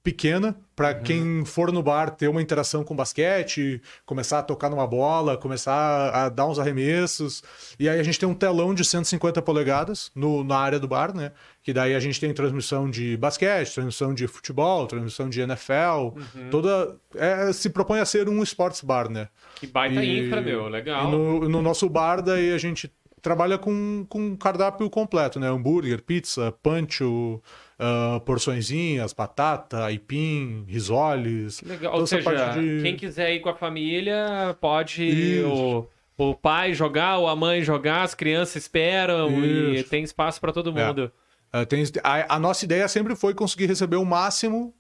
pequena 0.04 0.56
para 0.76 0.90
Uhum. 0.98 1.04
quem 1.04 1.46
for 1.46 1.72
no 1.72 1.82
bar 1.82 2.10
ter 2.10 2.28
uma 2.28 2.42
interação 2.42 2.84
com 2.84 2.96
basquete, 2.96 3.82
começar 4.06 4.40
a 4.40 4.44
tocar 4.44 4.70
numa 4.70 4.86
bola, 4.86 5.38
começar 5.38 6.10
a 6.10 6.30
dar 6.30 6.46
uns 6.48 6.60
arremessos. 6.60 7.42
E 7.80 7.88
aí 7.88 8.00
a 8.00 8.04
gente 8.04 8.20
tem 8.20 8.28
um 8.28 8.34
telão 8.34 8.74
de 8.74 8.84
150 8.84 9.42
polegadas 9.42 10.12
no, 10.16 10.44
na 10.44 10.58
área 10.58 10.80
do 10.80 10.88
bar, 10.88 11.16
né? 11.16 11.32
Que 11.62 11.72
daí 11.72 11.96
a 11.96 12.00
gente 12.00 12.20
tem 12.20 12.34
transmissão 12.34 12.90
de 12.90 13.16
basquete, 13.18 13.74
transmissão 13.74 14.14
de 14.14 14.28
futebol, 14.28 14.86
transmissão 14.88 15.30
de 15.30 15.40
NFL, 15.42 16.12
Uhum. 16.36 16.50
toda 16.52 16.98
é, 17.16 17.54
se 17.54 17.70
propõe 17.70 18.00
a 18.00 18.06
ser 18.06 18.28
um 18.28 18.44
sports 18.44 18.82
bar, 18.82 19.10
né? 19.10 19.30
Que 19.56 19.68
baita 19.68 20.04
E- 20.04 20.26
infra, 20.26 20.42
meu. 20.42 20.68
Legal. 20.68 21.08
E 21.08 21.12
no, 21.12 21.48
no 21.48 21.62
nosso 21.62 21.88
bar, 21.88 22.22
daí 22.22 22.52
a 22.52 22.58
gente 22.58 22.92
trabalha 23.24 23.58
com, 23.58 24.06
com 24.08 24.36
cardápio 24.38 24.88
completo, 24.90 25.40
né? 25.40 25.48
Hambúrguer, 25.50 26.04
pizza, 26.04 26.52
pancho, 26.62 27.42
ah, 27.80 28.22
porçõezinhas, 28.26 29.14
batata, 29.14 29.86
aipim, 29.86 30.66
risoles. 30.68 31.62
Legal. 31.64 31.94
toda 31.94 32.02
Ou 32.02 32.08
seja, 32.08 32.50
de- 32.50 32.82
quem 32.84 32.96
quiser 32.96 33.34
ir 33.34 33.40
com 33.40 33.50
a 33.50 33.56
família, 33.56 34.56
pode 34.62 35.04
Isso. 35.06 35.88
o, 36.18 36.30
o 36.32 36.36
pai 36.36 36.74
jogar, 36.74 37.18
ou 37.18 37.28
a 37.28 37.36
mãe 37.36 37.64
jogar, 37.64 38.04
as 38.04 38.14
crianças 38.14 38.58
esperam 38.64 39.44
e 39.44 39.80
Isso. 39.80 39.90
tem 39.90 40.04
espaço 40.04 40.40
pra 40.40 40.52
todo 40.52 40.78
É. 40.78 40.86
mundo. 40.88 41.12
Ah, 41.52 41.66
tem- 41.66 41.84
a, 42.04 42.36
a 42.36 42.40
nossa 42.40 42.66
ideia 42.66 42.88
sempre 42.88 43.16
foi 43.16 43.34
conseguir 43.34 43.68
receber 43.68 43.96
o 43.96 44.06
máximo 44.06 44.74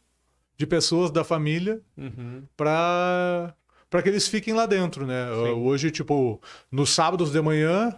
de 0.58 0.68
pessoas 0.68 1.10
da 1.12 1.24
família 1.24 1.80
Uhum. 1.98 2.44
para 2.58 3.54
para 3.90 4.02
que 4.02 4.10
eles 4.10 4.28
fiquem 4.28 4.56
lá 4.56 4.66
dentro, 4.66 5.06
né? 5.06 5.32
Hoje, 5.32 5.92
tipo, 5.92 6.42
nos 6.72 6.90
sábados 6.90 7.32
de 7.32 7.40
manhã, 7.40 7.96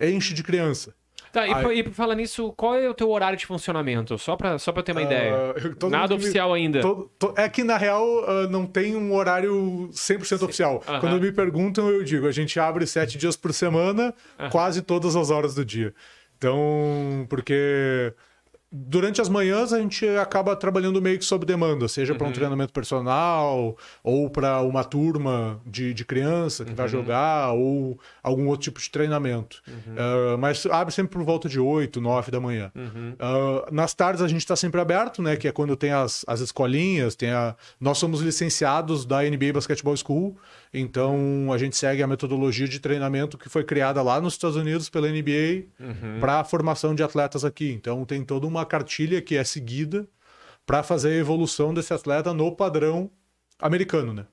enche 0.00 0.34
de 0.34 0.42
criança. 0.42 0.94
Tá, 1.32 1.46
e, 1.46 1.52
Aí- 1.52 1.62
por- 1.62 1.74
e 1.74 1.82
por 1.82 1.92
falar 1.92 2.14
nisso, 2.14 2.52
qual 2.56 2.76
é 2.76 2.88
o 2.88 2.94
teu 2.94 3.10
horário 3.10 3.36
de 3.36 3.44
funcionamento? 3.44 4.16
Só 4.16 4.36
pra, 4.36 4.58
só 4.58 4.72
pra 4.72 4.80
eu 4.80 4.84
ter 4.84 4.92
uma 4.92 5.02
ideia. 5.02 5.34
Ah, 5.34 5.54
eu- 5.82 5.90
Nada 5.90 6.02
mundo 6.14 6.18
me- 6.20 6.24
oficial 6.24 6.52
ainda. 6.54 6.80
Todo- 6.80 7.10
to- 7.18 7.34
é 7.36 7.46
que, 7.48 7.62
na 7.62 7.76
real, 7.76 8.04
ah, 8.26 8.46
não 8.48 8.64
tem 8.64 8.96
um 8.96 9.14
horário 9.14 9.90
100% 9.92 10.42
oficial. 10.44 10.82
Aham. 10.88 11.00
Quando 11.00 11.20
me 11.20 11.30
perguntam, 11.32 11.90
eu 11.90 12.02
digo, 12.02 12.26
a 12.26 12.32
gente 12.32 12.58
abre 12.58 12.86
sete 12.86 13.18
dias 13.18 13.36
por 13.36 13.52
semana, 13.52 14.14
quase 14.50 14.80
todas 14.80 15.14
as 15.14 15.30
horas 15.30 15.54
do 15.54 15.62
dia. 15.64 15.92
Então, 16.38 17.26
porque 17.28 18.14
durante 18.70 19.20
as 19.20 19.28
manhãs 19.28 19.72
a 19.72 19.78
gente 19.78 20.06
acaba 20.08 20.56
trabalhando 20.56 21.00
meio 21.00 21.18
que 21.18 21.24
sob 21.24 21.46
demanda, 21.46 21.86
seja 21.86 22.14
para 22.14 22.26
um 22.26 22.32
treinamento 22.32 22.72
personal 22.72 23.76
ou 24.02 24.28
para 24.28 24.60
uma 24.62 24.82
turma 24.82 25.60
de, 25.64 25.94
de 25.94 26.04
criança 26.04 26.64
que 26.64 26.72
vai 26.72 26.88
jogar 26.88 27.52
ou 27.52 27.98
algum 28.22 28.48
outro 28.48 28.64
tipo 28.64 28.80
de 28.80 28.90
treinamento. 28.90 29.62
Uh, 29.68 30.38
mas 30.38 30.66
abre 30.66 30.92
sempre 30.92 31.12
por 31.12 31.24
volta 31.24 31.48
de 31.48 31.60
8, 31.60 32.00
9 32.00 32.30
da 32.30 32.40
manhã. 32.40 32.72
Uh, 32.74 33.72
nas 33.72 33.94
tardes 33.94 34.20
a 34.22 34.28
gente 34.28 34.40
está 34.40 34.56
sempre 34.56 34.80
aberto, 34.80 35.22
né? 35.22 35.36
Que 35.36 35.48
é 35.48 35.52
quando 35.52 35.76
tem 35.76 35.92
as, 35.92 36.24
as 36.26 36.40
escolinhas, 36.40 37.14
tem 37.14 37.30
a... 37.30 37.54
nós 37.80 37.98
somos 37.98 38.20
licenciados 38.20 39.04
da 39.06 39.22
NBA 39.22 39.52
Basketball 39.52 39.96
School, 39.96 40.36
então 40.78 41.52
a 41.52 41.58
gente 41.58 41.76
segue 41.76 42.02
a 42.02 42.06
metodologia 42.06 42.68
de 42.68 42.78
treinamento 42.78 43.38
que 43.38 43.48
foi 43.48 43.64
criada 43.64 44.02
lá 44.02 44.20
nos 44.20 44.34
Estados 44.34 44.56
Unidos 44.56 44.90
pela 44.90 45.08
NBA 45.08 45.66
para 46.20 46.40
a 46.40 46.44
formação 46.44 46.94
de 46.94 47.02
atletas 47.02 47.44
aqui. 47.44 47.72
Então 47.72 48.04
tem 48.04 48.22
toda 48.22 48.46
uma 48.46 48.66
cartilha 48.66 49.22
que 49.22 49.36
é 49.36 49.44
seguida 49.44 50.06
para 50.66 50.82
fazer 50.82 51.10
a 51.10 51.16
evolução 51.16 51.72
desse 51.72 51.94
atleta 51.94 52.34
no 52.34 52.54
padrão 52.54 53.10
americano, 53.58 54.12
né? 54.12 54.26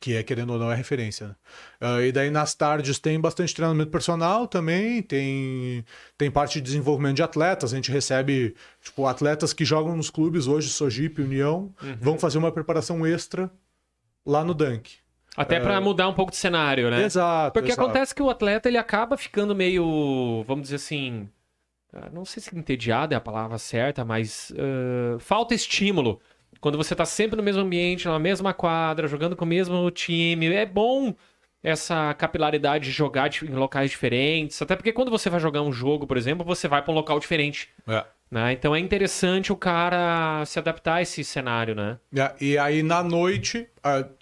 Que 0.00 0.14
é, 0.14 0.22
querendo 0.22 0.52
ou 0.52 0.58
não, 0.58 0.70
é 0.70 0.74
referência. 0.74 1.28
Né? 1.28 1.36
Ah, 1.80 2.02
e 2.02 2.12
daí 2.12 2.30
nas 2.30 2.54
tardes 2.54 2.98
tem 2.98 3.20
bastante 3.20 3.54
treinamento 3.54 3.90
personal 3.90 4.48
também, 4.48 5.00
tem, 5.00 5.84
tem 6.16 6.30
parte 6.30 6.54
de 6.54 6.62
desenvolvimento 6.62 7.16
de 7.16 7.22
atletas. 7.22 7.72
A 7.72 7.76
gente 7.76 7.90
recebe, 7.90 8.54
tipo, 8.82 9.06
atletas 9.06 9.52
que 9.52 9.64
jogam 9.64 9.96
nos 9.96 10.10
clubes 10.10 10.46
hoje, 10.46 10.68
Sojipe, 10.68 11.22
União, 11.22 11.72
vão 12.00 12.18
fazer 12.18 12.38
uma 12.38 12.50
preparação 12.50 13.06
extra 13.06 13.50
lá 14.26 14.44
no 14.44 14.54
Dunk. 14.54 14.98
Até 15.38 15.60
pra 15.60 15.80
mudar 15.80 16.08
um 16.08 16.14
pouco 16.14 16.30
de 16.32 16.36
cenário, 16.36 16.90
né? 16.90 17.04
Exato. 17.04 17.52
Porque 17.52 17.70
exato. 17.70 17.82
acontece 17.82 18.14
que 18.14 18.22
o 18.22 18.28
atleta 18.28 18.68
ele 18.68 18.78
acaba 18.78 19.16
ficando 19.16 19.54
meio, 19.54 20.42
vamos 20.46 20.62
dizer 20.64 20.76
assim, 20.76 21.28
ah, 21.92 22.08
não 22.12 22.24
sei 22.24 22.42
se 22.42 22.56
entediado 22.56 23.14
é 23.14 23.16
a 23.16 23.20
palavra 23.20 23.56
certa, 23.58 24.04
mas 24.04 24.52
ah, 24.58 25.18
falta 25.18 25.54
estímulo. 25.54 26.20
Quando 26.60 26.76
você 26.76 26.94
tá 26.94 27.04
sempre 27.04 27.36
no 27.36 27.42
mesmo 27.42 27.62
ambiente, 27.62 28.08
na 28.08 28.18
mesma 28.18 28.52
quadra, 28.52 29.06
jogando 29.06 29.36
com 29.36 29.44
o 29.44 29.48
mesmo 29.48 29.90
time, 29.90 30.52
é 30.52 30.66
bom 30.66 31.14
essa 31.62 32.14
capilaridade 32.14 32.86
de 32.86 32.90
jogar 32.90 33.30
em 33.42 33.54
locais 33.54 33.90
diferentes. 33.90 34.60
Até 34.60 34.74
porque 34.74 34.92
quando 34.92 35.10
você 35.10 35.30
vai 35.30 35.40
jogar 35.40 35.62
um 35.62 35.72
jogo, 35.72 36.06
por 36.06 36.16
exemplo, 36.16 36.44
você 36.44 36.66
vai 36.66 36.82
pra 36.82 36.92
um 36.92 36.94
local 36.96 37.18
diferente. 37.20 37.68
É. 37.86 38.04
Né? 38.30 38.52
Então 38.52 38.74
é 38.74 38.78
interessante 38.78 39.50
o 39.52 39.56
cara 39.56 40.44
se 40.44 40.58
adaptar 40.58 40.96
a 40.96 41.02
esse 41.02 41.24
cenário, 41.24 41.74
né? 41.74 41.98
É, 42.14 42.34
e 42.40 42.58
aí 42.58 42.82
na 42.82 43.02
noite, 43.02 43.66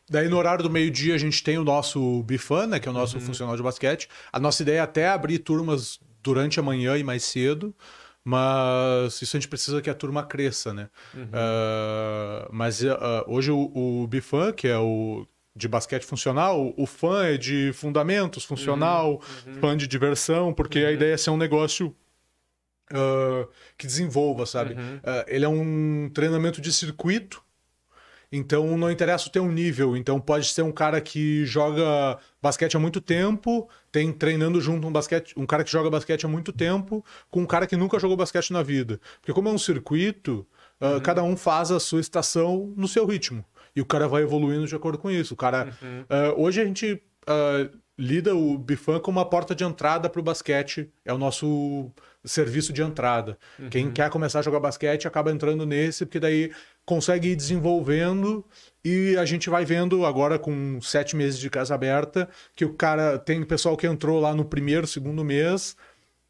daí 0.08 0.28
no 0.28 0.36
horário 0.36 0.62
do 0.62 0.70
meio-dia 0.70 1.14
a 1.14 1.18
gente 1.18 1.42
tem 1.42 1.58
o 1.58 1.64
nosso 1.64 2.22
Bifan, 2.22 2.68
né, 2.68 2.78
que 2.78 2.88
é 2.88 2.90
o 2.90 2.94
nosso 2.94 3.18
funcional 3.20 3.56
de 3.56 3.62
basquete. 3.62 4.08
A 4.32 4.38
nossa 4.38 4.62
ideia 4.62 4.78
é 4.78 4.80
até 4.80 5.08
abrir 5.08 5.40
turmas 5.40 5.98
durante 6.22 6.60
a 6.60 6.62
manhã 6.62 6.96
e 6.96 7.02
mais 7.02 7.24
cedo, 7.24 7.74
mas 8.24 9.20
isso 9.20 9.36
a 9.36 9.40
gente 9.40 9.48
precisa 9.48 9.82
que 9.82 9.90
a 9.90 9.94
turma 9.94 10.22
cresça, 10.24 10.72
né? 10.72 10.88
Ah, 11.32 12.48
mas 12.52 12.84
ah, 12.84 13.24
hoje 13.26 13.50
o, 13.50 14.02
o 14.02 14.06
Bifan, 14.06 14.52
que 14.52 14.68
é 14.68 14.78
o 14.78 15.26
de 15.54 15.68
basquete 15.68 16.04
funcional, 16.04 16.74
o 16.76 16.86
fã 16.86 17.24
é 17.24 17.38
de 17.38 17.72
fundamentos 17.72 18.44
funcional, 18.44 19.22
fã 19.58 19.74
de 19.74 19.86
diversão, 19.86 20.52
porque 20.52 20.80
a 20.80 20.92
ideia 20.92 21.14
é 21.14 21.16
ser 21.16 21.30
um 21.30 21.36
negócio 21.36 21.96
ah, 22.92 23.46
que 23.76 23.86
desenvolva, 23.86 24.46
sabe? 24.46 24.76
Ah, 25.04 25.24
ele 25.28 25.44
é 25.44 25.48
um 25.48 26.10
treinamento 26.12 26.60
de 26.60 26.72
circuito, 26.72 27.42
então 28.30 28.76
não 28.76 28.90
interessa 28.90 29.28
o 29.28 29.32
teu 29.32 29.46
nível. 29.50 29.96
Então 29.96 30.20
pode 30.20 30.48
ser 30.48 30.62
um 30.62 30.72
cara 30.72 31.00
que 31.00 31.44
joga 31.44 32.18
basquete 32.42 32.76
há 32.76 32.80
muito 32.80 33.00
tempo, 33.00 33.68
tem 33.90 34.12
treinando 34.12 34.60
junto 34.60 34.86
um 34.86 34.92
basquete, 34.92 35.34
um 35.36 35.46
cara 35.46 35.64
que 35.64 35.70
joga 35.70 35.90
basquete 35.90 36.26
há 36.26 36.28
muito 36.28 36.52
tempo, 36.52 37.04
com 37.30 37.40
um 37.42 37.46
cara 37.46 37.66
que 37.66 37.76
nunca 37.76 37.98
jogou 37.98 38.16
basquete 38.16 38.52
na 38.52 38.62
vida. 38.62 39.00
Porque 39.20 39.32
como 39.32 39.48
é 39.48 39.52
um 39.52 39.58
circuito, 39.58 40.46
ah, 40.80 41.00
cada 41.00 41.22
um 41.22 41.36
faz 41.36 41.70
a 41.70 41.80
sua 41.80 42.00
estação 42.00 42.72
no 42.76 42.88
seu 42.88 43.06
ritmo. 43.06 43.44
E 43.74 43.80
o 43.80 43.84
cara 43.84 44.08
vai 44.08 44.22
evoluindo 44.22 44.66
de 44.66 44.74
acordo 44.74 44.98
com 44.98 45.10
isso. 45.10 45.34
O 45.34 45.36
cara. 45.36 45.76
ah, 46.08 46.34
hoje 46.36 46.60
a 46.60 46.64
gente 46.64 47.02
ah, 47.26 47.68
lida 47.98 48.34
o 48.34 48.58
Bifan 48.58 49.00
como 49.00 49.18
uma 49.18 49.28
porta 49.28 49.54
de 49.54 49.64
entrada 49.64 50.08
para 50.08 50.20
o 50.20 50.24
basquete. 50.24 50.90
É 51.04 51.12
o 51.12 51.18
nosso 51.18 51.90
serviço 52.26 52.72
de 52.72 52.82
entrada. 52.82 53.38
Quem 53.70 53.90
quer 53.90 54.10
começar 54.10 54.40
a 54.40 54.42
jogar 54.42 54.60
basquete 54.60 55.06
acaba 55.06 55.30
entrando 55.30 55.64
nesse, 55.64 56.04
porque 56.04 56.20
daí 56.20 56.50
consegue 56.84 57.28
ir 57.28 57.36
desenvolvendo 57.36 58.44
e 58.84 59.16
a 59.16 59.24
gente 59.24 59.48
vai 59.50 59.64
vendo 59.64 60.04
agora 60.04 60.38
com 60.38 60.80
sete 60.80 61.16
meses 61.16 61.38
de 61.38 61.48
casa 61.50 61.74
aberta 61.74 62.28
que 62.54 62.64
o 62.64 62.74
cara 62.74 63.18
tem 63.18 63.42
pessoal 63.42 63.76
que 63.76 63.86
entrou 63.86 64.20
lá 64.20 64.34
no 64.34 64.44
primeiro, 64.44 64.86
segundo 64.86 65.24
mês 65.24 65.76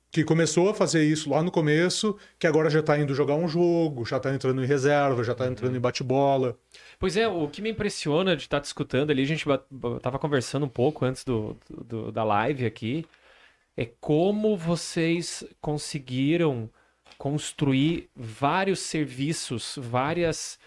que 0.09 0.25
começou 0.25 0.71
a 0.71 0.75
fazer 0.75 1.05
isso 1.05 1.29
lá 1.29 1.43
no 1.43 1.51
começo, 1.51 2.17
que 2.39 2.47
agora 2.47 2.71
já 2.71 2.83
tá 2.83 2.99
indo 2.99 3.13
jogar 3.13 3.35
um 3.35 3.47
jogo, 3.47 4.07
já 4.07 4.19
tá 4.19 4.33
entrando 4.33 4.63
em 4.63 4.67
reserva, 4.67 5.23
já 5.23 5.35
tá 5.35 5.47
entrando 5.47 5.77
em 5.77 5.81
bate-bola. 5.81 6.57
Pois 6.99 7.19
é, 7.19 7.29
o 7.29 7.47
que 7.49 7.61
me 7.61 7.71
impressiona 7.71 8.35
de 8.35 8.43
estar 8.45 8.61
te 8.61 8.65
escutando 8.65 9.11
ali, 9.11 9.21
a 9.23 9.27
gente 9.27 9.45
ba- 9.45 9.63
ba- 9.71 10.01
tava 10.01 10.19
conversando 10.19 10.65
um 10.65 10.71
pouco 10.71 11.05
antes 11.05 11.23
do, 11.23 11.55
do- 11.69 12.11
da 12.11 12.25
live 12.25 12.65
aqui, 12.65 13.05
é 13.77 13.85
como 14.01 14.57
vocês 14.57 15.45
conseguiram 15.61 16.71
construir 17.19 18.11
vários 18.15 18.81
serviços, 18.81 19.79
várias 19.81 20.59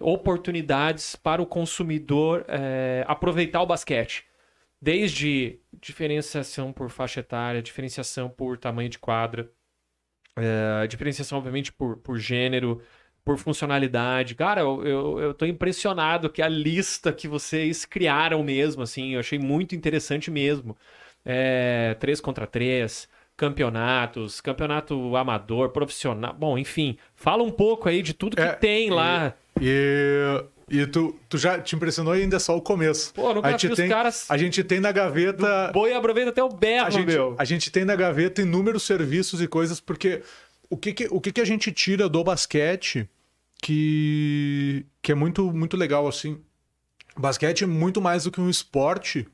oportunidades 0.00 1.16
para 1.16 1.40
o 1.40 1.46
consumidor 1.46 2.44
eh, 2.48 3.04
aproveitar 3.06 3.62
o 3.62 3.66
basquete. 3.66 4.24
Desde 4.80 5.58
diferenciação 5.80 6.72
por 6.72 6.90
faixa 6.90 7.20
etária, 7.20 7.62
diferenciação 7.62 8.28
por 8.28 8.58
tamanho 8.58 8.90
de 8.90 8.98
quadra, 8.98 9.50
eh, 10.36 10.86
diferenciação, 10.86 11.38
obviamente, 11.38 11.72
por, 11.72 11.96
por 11.98 12.18
gênero, 12.18 12.82
por 13.24 13.38
funcionalidade. 13.38 14.34
Cara, 14.34 14.60
eu, 14.60 14.86
eu, 14.86 15.20
eu 15.20 15.34
tô 15.34 15.46
impressionado 15.46 16.30
que 16.30 16.42
a 16.42 16.48
lista 16.48 17.12
que 17.12 17.26
vocês 17.26 17.84
criaram 17.84 18.42
mesmo, 18.44 18.82
assim, 18.82 19.14
eu 19.14 19.20
achei 19.20 19.38
muito 19.38 19.74
interessante 19.74 20.30
mesmo. 20.30 20.76
É, 21.26 21.96
3 21.98 22.20
contra 22.20 22.46
3, 22.46 23.08
campeonatos, 23.36 24.40
campeonato 24.40 25.16
amador, 25.16 25.70
profissional. 25.70 26.32
Bom, 26.32 26.56
enfim, 26.56 26.96
fala 27.16 27.42
um 27.42 27.50
pouco 27.50 27.88
aí 27.88 28.00
de 28.00 28.14
tudo 28.14 28.36
que 28.36 28.42
É, 28.42 28.52
tem 28.52 28.90
lá. 28.90 29.34
E, 29.60 30.44
e 30.70 30.86
tu, 30.86 31.18
tu 31.28 31.36
já 31.36 31.58
te 31.60 31.74
impressionou 31.74 32.16
e 32.16 32.22
ainda 32.22 32.36
é 32.36 32.38
só 32.38 32.56
o 32.56 32.62
começo. 32.62 33.12
Pô, 33.12 33.34
nunca 33.34 33.48
a 33.48 33.50
gente 33.52 33.66
vi 33.66 33.72
os 33.72 33.76
tem, 33.76 33.88
caras- 33.88 34.26
A 34.30 34.36
gente 34.36 34.62
tem 34.62 34.78
na 34.80 34.92
gaveta. 34.92 35.70
Boi 35.72 35.92
aproveita 35.92 36.30
até 36.30 36.42
o 36.44 36.48
berro, 36.48 36.86
A 36.86 36.90
gente, 36.90 37.06
meu. 37.06 37.34
a 37.38 37.44
gente 37.44 37.70
tem 37.70 37.84
na 37.84 37.96
gaveta 37.96 38.40
inúmeros 38.42 38.84
serviços 38.84 39.42
e 39.42 39.48
coisas, 39.48 39.80
porque 39.80 40.22
o 40.70 40.76
que, 40.76 40.92
que- 40.92 41.08
o 41.10 41.20
que, 41.20 41.32
que 41.32 41.40
a 41.40 41.44
gente 41.44 41.72
tira 41.72 42.08
do 42.08 42.22
basquete 42.22 43.08
que, 43.62 44.86
que 45.02 45.12
é 45.12 45.14
muito, 45.14 45.52
muito 45.52 45.76
legal, 45.76 46.06
assim. 46.06 46.40
Basquete 47.16 47.64
é 47.64 47.66
muito 47.66 48.00
mais 48.00 48.24
do 48.24 48.30
que 48.30 48.40
um 48.40 48.48
esporte. 48.50 49.26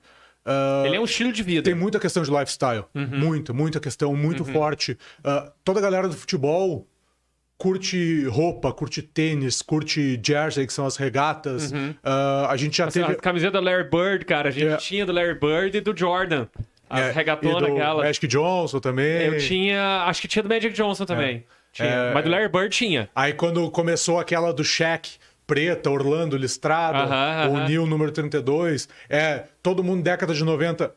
Ah, 0.45 0.83
Ele 0.87 0.97
é 0.97 1.01
um 1.01 1.05
estilo 1.05 1.33
de 1.33 1.43
vida. 1.43 1.63
tem 1.63 1.75
muita 1.75 1.99
questão 2.01 2.23
de 2.23 2.31
lifestyle. 2.31 2.85
Uhum. 2.95 3.07
Muita, 3.13 3.53
muita 3.53 3.79
questão, 3.81 4.15
muito 4.17 4.45
forte. 4.45 4.97
Ah, 5.25 5.53
toda 5.65 5.79
a 5.79 5.83
galera 5.83 6.09
do 6.09 6.15
futebol 6.15 6.87
curte 7.59 8.25
roupa, 8.27 8.73
curte 8.73 9.03
tênis, 9.03 9.63
curte 9.63 10.21
jersey, 10.25 10.67
que 10.67 10.73
são 10.73 10.85
as 10.87 10.97
regatas. 10.97 11.73
Ah, 12.03 12.47
a 12.51 12.57
gente 12.57 12.77
já 12.77 12.87
Assim, 12.87 13.01
teve. 13.01 13.13
A 13.13 13.17
camiseta 13.17 13.61
do 13.61 13.65
Larry 13.65 13.89
Bird, 13.89 14.25
cara, 14.25 14.49
a 14.49 14.53
gente 14.53 14.67
É. 14.73 14.77
tinha 14.77 15.07
do 15.07 15.13
Larry 15.13 15.39
Bird 15.39 15.77
e 15.77 15.81
do 15.81 15.97
Jordan. 15.97 16.47
As 16.91 17.01
é, 17.07 17.11
regatonas 17.13 17.61
do 17.63 17.73
aquelas. 17.75 18.05
Magic 18.05 18.27
Johnson 18.27 18.79
também. 18.81 19.23
Eu 19.27 19.39
tinha. 19.39 20.05
Acho 20.07 20.21
que 20.21 20.29
tinha 20.29 20.43
do 20.43 20.49
Magic 20.49 20.75
Johnson 20.75 21.07
também. 21.07 21.45
Tinha. 21.73 21.89
É. 21.89 22.13
Mas 22.13 22.25
do 22.25 22.31
Larry 22.31 22.49
Bird 22.49 22.69
tinha. 22.77 23.09
Aí 23.15 23.33
quando 23.33 23.71
começou 23.71 24.19
aquela 24.19 24.53
do 24.53 24.63
Shaq, 24.63 25.13
preta, 25.47 25.91
Orlando 25.91 26.37
listrada, 26.37 27.05
Aham, 27.05 27.51
o 27.51 27.57
aham. 27.57 27.69
Neil 27.69 27.87
número 27.87 28.11
32, 28.13 28.89
é, 29.09 29.45
todo 29.63 29.83
mundo 29.85 30.03
década 30.03 30.33
de 30.35 30.45
90, 30.45 30.85
n- 30.85 30.91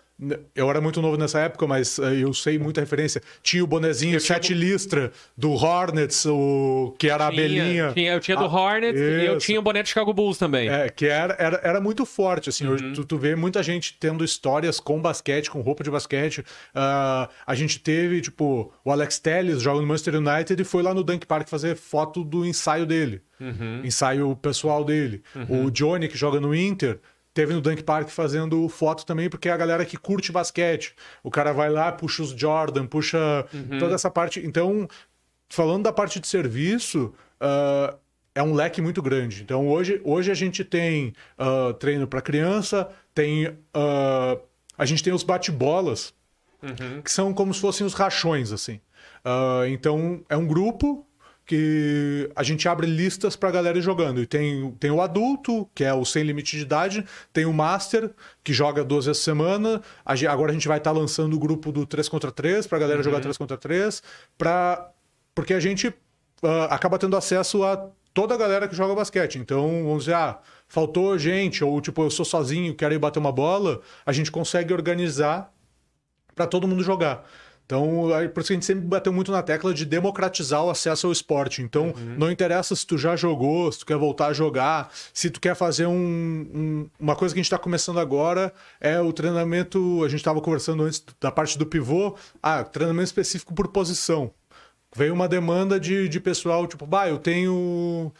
eu 0.55 0.69
era 0.69 0.79
muito 0.79 1.01
novo 1.01 1.17
nessa 1.17 1.39
época, 1.41 1.67
mas 1.67 1.99
eh, 1.99 2.19
eu 2.23 2.33
sei 2.33 2.57
muita 2.57 2.79
referência. 2.79 3.21
Tinha 3.43 3.61
o 3.63 3.67
bonezinho 3.67 4.11
tinha 4.11 4.19
sete 4.19 4.53
listra 4.53 5.11
do 5.37 5.51
Hornets, 5.51 6.25
o 6.25 6.95
que 6.97 7.09
era 7.09 7.25
a 7.25 7.27
abelhinha. 7.27 7.91
tinha- 7.93 8.13
eu 8.13 8.19
tinha 8.21 8.37
do 8.37 8.45
Ah, 8.45 8.47
Hornets 8.47 8.99
e 8.99 9.25
eu 9.25 9.37
isso. 9.37 9.45
tinha 9.45 9.59
o 9.59 9.61
boné 9.61 9.83
do 9.83 9.89
Chicago 9.89 10.13
Bulls 10.13 10.37
também. 10.37 10.69
É, 10.69 10.87
que 10.89 11.05
era, 11.05 11.35
era, 11.37 11.59
era 11.63 11.81
muito 11.81 12.05
forte, 12.05 12.47
assim. 12.49 12.65
Uhum. 12.65 12.93
Tu, 12.93 13.03
tu 13.03 13.17
vê 13.17 13.35
muita 13.35 13.61
gente 13.61 13.97
tendo 13.99 14.23
histórias 14.23 14.79
com 14.79 15.01
basquete, 15.01 15.51
com 15.51 15.59
roupa 15.59 15.83
de 15.83 15.91
basquete. 15.91 16.45
Ah, 16.73 17.29
a 17.45 17.53
gente 17.53 17.79
teve, 17.79 18.21
tipo, 18.21 18.71
o 18.85 18.91
Alex 18.91 19.19
Telles 19.19 19.61
joga 19.61 19.81
no 19.81 19.87
Manchester 19.87 20.15
United 20.15 20.61
e 20.61 20.65
foi 20.65 20.81
lá 20.81 20.93
no 20.93 21.03
Dunk 21.03 21.25
Park 21.25 21.49
fazer 21.49 21.75
foto 21.75 22.23
do 22.23 22.45
ensaio 22.45 22.85
dele. 22.85 23.21
Uhum. 23.37 23.81
Ensaio 23.83 24.33
pessoal 24.37 24.85
dele. 24.85 25.21
O 25.49 25.69
Johnny, 25.69 26.07
que 26.07 26.17
joga 26.17 26.39
no 26.39 26.55
Inter, 26.55 26.99
teve 27.35 27.53
no 27.53 27.59
Dunk 27.61 27.83
Park 27.83 28.07
fazendo 28.09 28.67
foto 28.69 29.05
também, 29.05 29.29
porque 29.29 29.49
é 29.49 29.51
a 29.51 29.57
galera 29.57 29.85
que 29.85 29.97
curte 29.97 30.31
basquete. 30.31 30.95
O 31.21 31.29
cara 31.29 31.51
vai 31.51 31.69
lá, 31.69 31.91
puxa 31.91 32.23
os 32.23 32.29
Jordan, 32.31 32.87
puxa 32.87 33.45
Uhum. 33.53 33.77
toda 33.77 33.93
essa 33.93 34.09
parte. 34.09 34.39
Então, 34.43 34.87
falando 35.49 35.83
da 35.83 35.91
parte 35.93 36.19
de 36.19 36.27
serviço, 36.27 37.13
ah, 37.39 37.93
é 38.33 38.41
um 38.41 38.53
leque 38.53 38.81
muito 38.81 39.01
grande. 39.01 39.43
Então, 39.43 39.67
hoje, 39.67 39.99
hoje 40.03 40.31
a 40.31 40.33
gente 40.33 40.63
tem 40.63 41.13
ah, 41.37 41.73
treino 41.77 42.07
para 42.07 42.21
criança, 42.21 42.89
tem. 43.13 43.53
ah, 43.73 44.37
a 44.77 44.85
gente 44.85 45.03
tem 45.03 45.13
os 45.13 45.23
bate-bolas, 45.23 46.13
que 47.03 47.11
são 47.11 47.33
como 47.33 47.53
se 47.53 47.59
fossem 47.61 47.85
os 47.85 47.93
rachões, 47.93 48.51
assim. 48.51 48.79
Então, 49.69 50.23
é 50.27 50.35
um 50.35 50.45
grupo 50.47 51.05
que 51.45 52.29
a 52.35 52.41
gente 52.41 52.67
abre 52.67 52.87
listas 52.87 53.35
pra 53.35 53.51
galera 53.51 53.79
jogando. 53.79 54.21
E 54.21 54.25
tem, 54.25 54.71
tem 54.79 54.89
o 54.91 55.01
adulto, 55.01 55.69
que 55.75 55.83
é 55.83 55.93
o 55.93 56.03
sem 56.03 56.23
limite 56.23 56.57
de 56.57 56.63
idade, 56.63 57.05
tem 57.31 57.45
o 57.45 57.53
Master, 57.53 58.11
que 58.43 58.51
joga 58.51 58.83
duas 58.83 59.05
vezes 59.05 59.21
por 59.21 59.25
semana. 59.25 59.81
A 60.03 60.15
gen- 60.15 60.27
agora 60.29 60.51
a 60.51 60.53
gente 60.53 60.67
vai 60.67 60.77
estar 60.79 60.91
lançando 60.91 61.35
o 61.35 61.39
grupo 61.39 61.71
do 61.71 61.85
3 61.85 62.09
contra 62.09 62.31
3 62.31 62.65
pra 62.65 62.79
galera 62.79 63.03
jogar 63.03 63.19
3 63.19 63.37
contra 63.37 63.57
3, 63.57 64.01
pra... 64.37 64.89
porque 65.35 65.53
a 65.53 65.59
gente 65.59 65.93
ah, 66.43 66.65
acaba 66.65 66.97
tendo 66.97 67.15
acesso 67.15 67.63
a 67.63 67.89
toda 68.13 68.33
a 68.33 68.37
galera 68.37 68.67
que 68.67 68.75
joga 68.75 68.95
basquete. 68.95 69.37
Então, 69.37 69.83
vamos 69.83 70.05
dizer, 70.05 70.15
ah, 70.15 70.39
faltou 70.67 71.17
gente, 71.19 71.63
ou 71.63 71.79
tipo, 71.81 72.01
eu 72.01 72.09
sou 72.09 72.25
sozinho, 72.25 72.73
quero 72.73 72.93
ir 72.93 72.97
bater 72.99 73.19
uma 73.19 73.31
bola, 73.31 73.81
a 74.05 74.11
gente 74.11 74.31
consegue 74.31 74.73
organizar 74.73 75.53
para 76.33 76.47
todo 76.47 76.67
mundo 76.67 76.81
jogar. 76.83 77.25
Então, 77.65 78.09
por 78.33 78.41
isso 78.41 78.47
que 78.47 78.53
a 78.53 78.55
gente 78.57 78.65
sempre 78.65 78.85
bateu 78.85 79.11
muito 79.11 79.31
na 79.31 79.41
tecla 79.41 79.73
de 79.73 79.85
democratizar 79.85 80.63
o 80.63 80.69
acesso 80.69 81.07
ao 81.07 81.11
esporte. 81.13 81.63
Então, 81.63 81.93
não 82.17 82.29
interessa 82.31 82.75
se 82.75 82.85
tu 82.85 82.95
já 82.97 83.15
jogou, 83.15 83.71
se 83.71 83.79
tu 83.79 83.85
quer 83.87 83.97
voltar 83.97 84.27
a 84.27 84.33
jogar, 84.33 84.91
se 85.11 85.31
tu 85.31 85.41
quer 85.41 85.55
fazer 85.55 85.87
um, 85.87 85.91
um- 86.53 86.89
uma 86.99 87.15
coisa 87.15 87.33
que 87.33 87.39
a 87.39 87.41
gente 87.41 87.47
está 87.47 87.57
começando 87.57 87.99
agora 87.99 88.53
é 88.79 89.01
o 89.01 89.11
treinamento. 89.11 90.03
A 90.03 90.07
gente 90.07 90.19
estava 90.19 90.39
conversando 90.41 90.83
antes 90.83 91.03
da 91.19 91.31
parte 91.31 91.57
do 91.57 91.65
pivô, 91.65 92.15
ah, 92.41 92.63
treinamento 92.63 93.05
específico 93.05 93.53
por 93.53 93.67
posição. 93.69 94.29
Veio 94.95 95.13
uma 95.13 95.27
demanda 95.27 95.79
de, 95.79 96.07
de 96.07 96.19
pessoal, 96.19 96.67
tipo, 96.67 96.85
bah, 96.85 97.09
eu 97.09 97.17
tenho. 97.17 98.13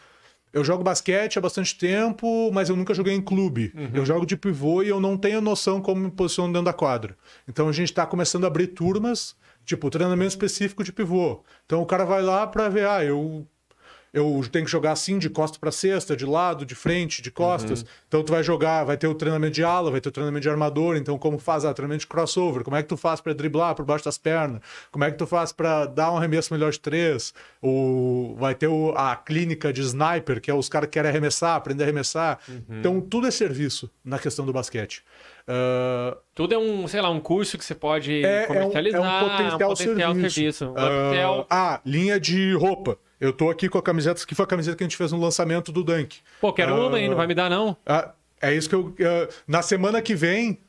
Eu 0.56 0.64
jogo 0.64 0.82
basquete 0.82 1.38
há 1.38 1.40
bastante 1.42 1.76
tempo, 1.76 2.50
mas 2.50 2.70
eu 2.70 2.76
nunca 2.76 2.94
joguei 2.94 3.12
em 3.12 3.20
clube. 3.20 3.74
Eu 3.92 4.06
jogo 4.06 4.24
de 4.24 4.38
pivô 4.38 4.82
e 4.82 4.88
eu 4.88 4.98
não 4.98 5.14
tenho 5.14 5.42
noção 5.42 5.82
como 5.82 6.00
me 6.00 6.10
posiciono 6.10 6.50
dentro 6.50 6.64
da 6.64 6.72
quadra. 6.72 7.14
Então 7.46 7.68
a 7.68 7.72
gente 7.72 7.90
está 7.90 8.06
começando 8.06 8.44
a 8.44 8.46
abrir 8.46 8.68
turmas, 8.68 9.36
tipo, 9.66 9.90
treinamento 9.90 10.30
específico 10.30 10.82
de 10.82 10.94
pivô. 10.94 11.44
Então 11.66 11.82
o 11.82 11.84
cara 11.84 12.06
vai 12.06 12.22
lá 12.22 12.46
para 12.46 12.70
ver, 12.70 12.88
ah, 12.88 13.04
eu 13.04 13.46
eu 14.16 14.42
tenho 14.50 14.64
que 14.64 14.70
jogar 14.70 14.92
assim 14.92 15.18
de 15.18 15.28
costa 15.28 15.58
para 15.58 15.70
cesta, 15.70 16.16
de 16.16 16.24
lado, 16.24 16.64
de 16.64 16.74
frente, 16.74 17.20
de 17.20 17.30
costas. 17.30 17.84
Então 18.08 18.22
tu 18.22 18.32
vai 18.32 18.42
jogar, 18.42 18.82
vai 18.84 18.96
ter 18.96 19.06
o 19.06 19.14
treinamento 19.14 19.52
de 19.54 19.62
ala, 19.62 19.90
vai 19.90 20.00
ter 20.00 20.08
o 20.08 20.12
treinamento 20.12 20.42
de 20.42 20.48
armador, 20.48 20.96
então 20.96 21.18
como 21.18 21.38
faz 21.38 21.64
ah, 21.64 21.74
treinamento 21.74 22.00
de 22.00 22.06
crossover, 22.06 22.64
como 22.64 22.76
é 22.76 22.82
que 22.82 22.88
tu 22.88 22.96
faz 22.96 23.20
para 23.20 23.34
driblar 23.34 23.74
por 23.74 23.84
baixo 23.84 24.04
das 24.06 24.16
pernas, 24.18 24.60
como 24.90 25.04
é 25.04 25.10
que 25.10 25.18
tu 25.18 25.26
faz 25.26 25.52
para 25.52 25.86
dar 25.86 26.10
um 26.12 26.16
arremesso 26.16 26.52
melhor 26.54 26.72
de 26.72 26.80
três, 26.80 27.34
o 27.62 28.34
vai 28.38 28.54
ter 28.54 28.68
o- 28.68 28.92
a 28.96 29.14
clínica 29.16 29.72
de 29.72 29.82
sniper, 29.82 30.40
que 30.40 30.50
é 30.50 30.54
os 30.54 30.68
caras 30.68 30.88
que 30.88 30.94
querem 30.94 31.10
arremessar, 31.10 31.54
aprender 31.56 31.82
a 31.82 31.86
arremessar. 31.86 32.38
Então 32.70 33.00
tudo 33.00 33.26
é 33.26 33.30
serviço 33.30 33.90
na 34.04 34.18
questão 34.18 34.46
do 34.46 34.52
basquete. 34.52 35.04
Ah, 35.48 36.16
Tudo 36.34 36.54
é 36.54 36.58
um, 36.58 36.88
sei 36.88 37.00
lá, 37.00 37.08
um 37.10 37.20
curso 37.20 37.56
que 37.56 37.64
você 37.64 37.74
pode 37.74 38.24
é, 38.24 38.42
é 38.42 38.44
um, 38.44 38.46
comercializar. 38.46 39.00
é 39.00 39.54
um 39.54 39.58
potencial, 39.58 39.76
serviço. 39.76 40.30
serviço. 40.34 40.64
Um 40.66 40.74
Ah, 40.76 41.08
upsell. 41.10 41.46
ah, 41.50 41.80
linha 41.84 42.18
de 42.18 42.52
roupa. 42.54 42.98
Eu 43.20 43.32
tô 43.32 43.48
aqui 43.50 43.68
com 43.68 43.78
a 43.78 43.82
camiseta, 43.82 44.24
que 44.26 44.34
foi 44.34 44.44
a 44.44 44.48
camiseta 44.48 44.76
que 44.76 44.84
a 44.84 44.86
gente 44.86 44.96
fez 44.96 45.10
no 45.12 45.20
lançamento 45.20 45.72
do 45.72 45.82
Dunk. 45.82 46.18
Pô, 46.40 46.52
quero 46.52 46.74
ah, 46.74 46.86
uma 46.88 46.96
aí, 46.98 47.08
não 47.08 47.16
vai 47.16 47.26
me 47.26 47.34
dar, 47.34 47.48
não? 47.48 47.76
Ah, 47.86 48.10
é 48.42 48.54
isso 48.54 48.68
que 48.68 48.74
eu. 48.74 48.94
ah, 49.00 49.28
na 49.46 49.62
semana 49.62 50.02
que 50.02 50.14
vem. 50.14 50.60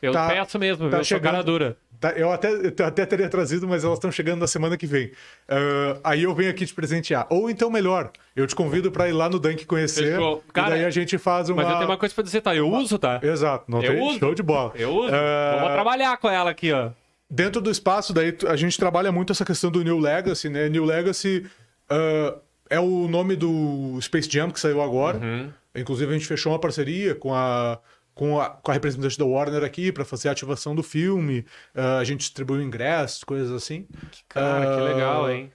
Eu 0.00 0.12
Tá- 0.12 0.28
peço 0.28 0.58
mesmo, 0.58 0.88
tá 0.90 0.96
viu? 0.96 1.04
Chegando. 1.04 1.42
dura. 1.44 1.76
tá, 1.98 2.10
eu, 2.12 2.30
até, 2.32 2.48
eu 2.50 2.86
até 2.86 3.04
teria 3.06 3.28
trazido, 3.28 3.66
mas 3.68 3.82
elas 3.84 3.96
estão 3.98 4.10
chegando 4.12 4.40
na 4.40 4.46
semana 4.46 4.76
que 4.76 4.86
vem. 4.86 5.10
Ah, 5.48 5.98
aí 6.04 6.22
eu 6.22 6.34
venho 6.34 6.50
aqui 6.50 6.64
te 6.66 6.72
presentear. 6.74 7.26
Ou 7.30 7.50
então, 7.50 7.70
melhor, 7.70 8.10
eu 8.34 8.46
te 8.46 8.54
convido 8.54 8.90
para 8.90 9.08
ir 9.08 9.12
lá 9.12 9.28
no 9.28 9.38
Dunk 9.38 9.66
conhecer. 9.66 10.12
Fechou. 10.12 10.42
e 10.48 10.52
Cara, 10.52 10.70
daí 10.70 10.84
a 10.86 10.90
gente 10.90 11.18
faz 11.18 11.48
uma. 11.50 11.56
Mas 11.62 11.70
eu 11.70 11.76
tenho 11.78 11.90
uma 11.90 11.98
coisa 11.98 12.14
pra 12.14 12.24
dizer, 12.24 12.40
tá? 12.40 12.54
Eu 12.54 12.68
uso, 12.70 12.98
tá? 12.98 13.20
Exato, 13.22 13.64
não 13.68 13.82
Eu 13.82 13.92
tem 13.92 14.02
uso. 14.02 14.18
show 14.18 14.34
de 14.34 14.42
bola. 14.42 14.72
Eu 14.74 14.90
uso. 14.94 15.14
Ah, 15.14 15.58
Vou 15.60 15.70
trabalhar 15.70 16.16
com 16.16 16.28
ela 16.30 16.50
aqui, 16.50 16.72
ó. 16.72 16.90
dentro 17.28 17.60
do 17.60 17.70
espaço, 17.70 18.12
daí 18.14 18.36
a 18.48 18.56
gente 18.56 18.78
trabalha 18.78 19.12
muito 19.12 19.32
essa 19.32 19.44
questão 19.44 19.70
do 19.70 19.82
New 19.84 19.98
Legacy, 19.98 20.48
né? 20.48 20.68
New 20.68 20.84
Legacy 20.84 21.46
ah, 21.90 22.38
é 22.68 22.78
o 22.78 23.08
nome 23.08 23.34
do 23.36 23.98
Space 24.00 24.30
Jam 24.30 24.50
que 24.50 24.60
saiu 24.60 24.80
agora. 24.80 25.18
Uhum. 25.18 25.52
Inclusive, 25.74 26.10
a 26.10 26.16
gente 26.16 26.26
fechou 26.26 26.52
uma 26.52 26.58
parceria 26.58 27.14
com 27.14 27.34
a. 27.34 27.78
Com 28.12 28.38
a, 28.38 28.50
com 28.50 28.70
a 28.70 28.74
representante 28.74 29.16
da 29.16 29.24
Warner 29.24 29.64
aqui 29.64 29.90
para 29.90 30.04
fazer 30.04 30.28
a 30.28 30.32
ativação 30.32 30.74
do 30.74 30.82
filme, 30.82 31.46
Ah, 31.74 31.98
a 31.98 32.04
gente 32.04 32.20
distribuiu 32.20 32.60
ingressos, 32.60 33.24
coisas 33.24 33.50
assim. 33.50 33.86
Cara, 34.28 34.66
que 34.66 34.80
Ah, 34.80 34.84
legal, 34.84 35.30
hein? 35.30 35.50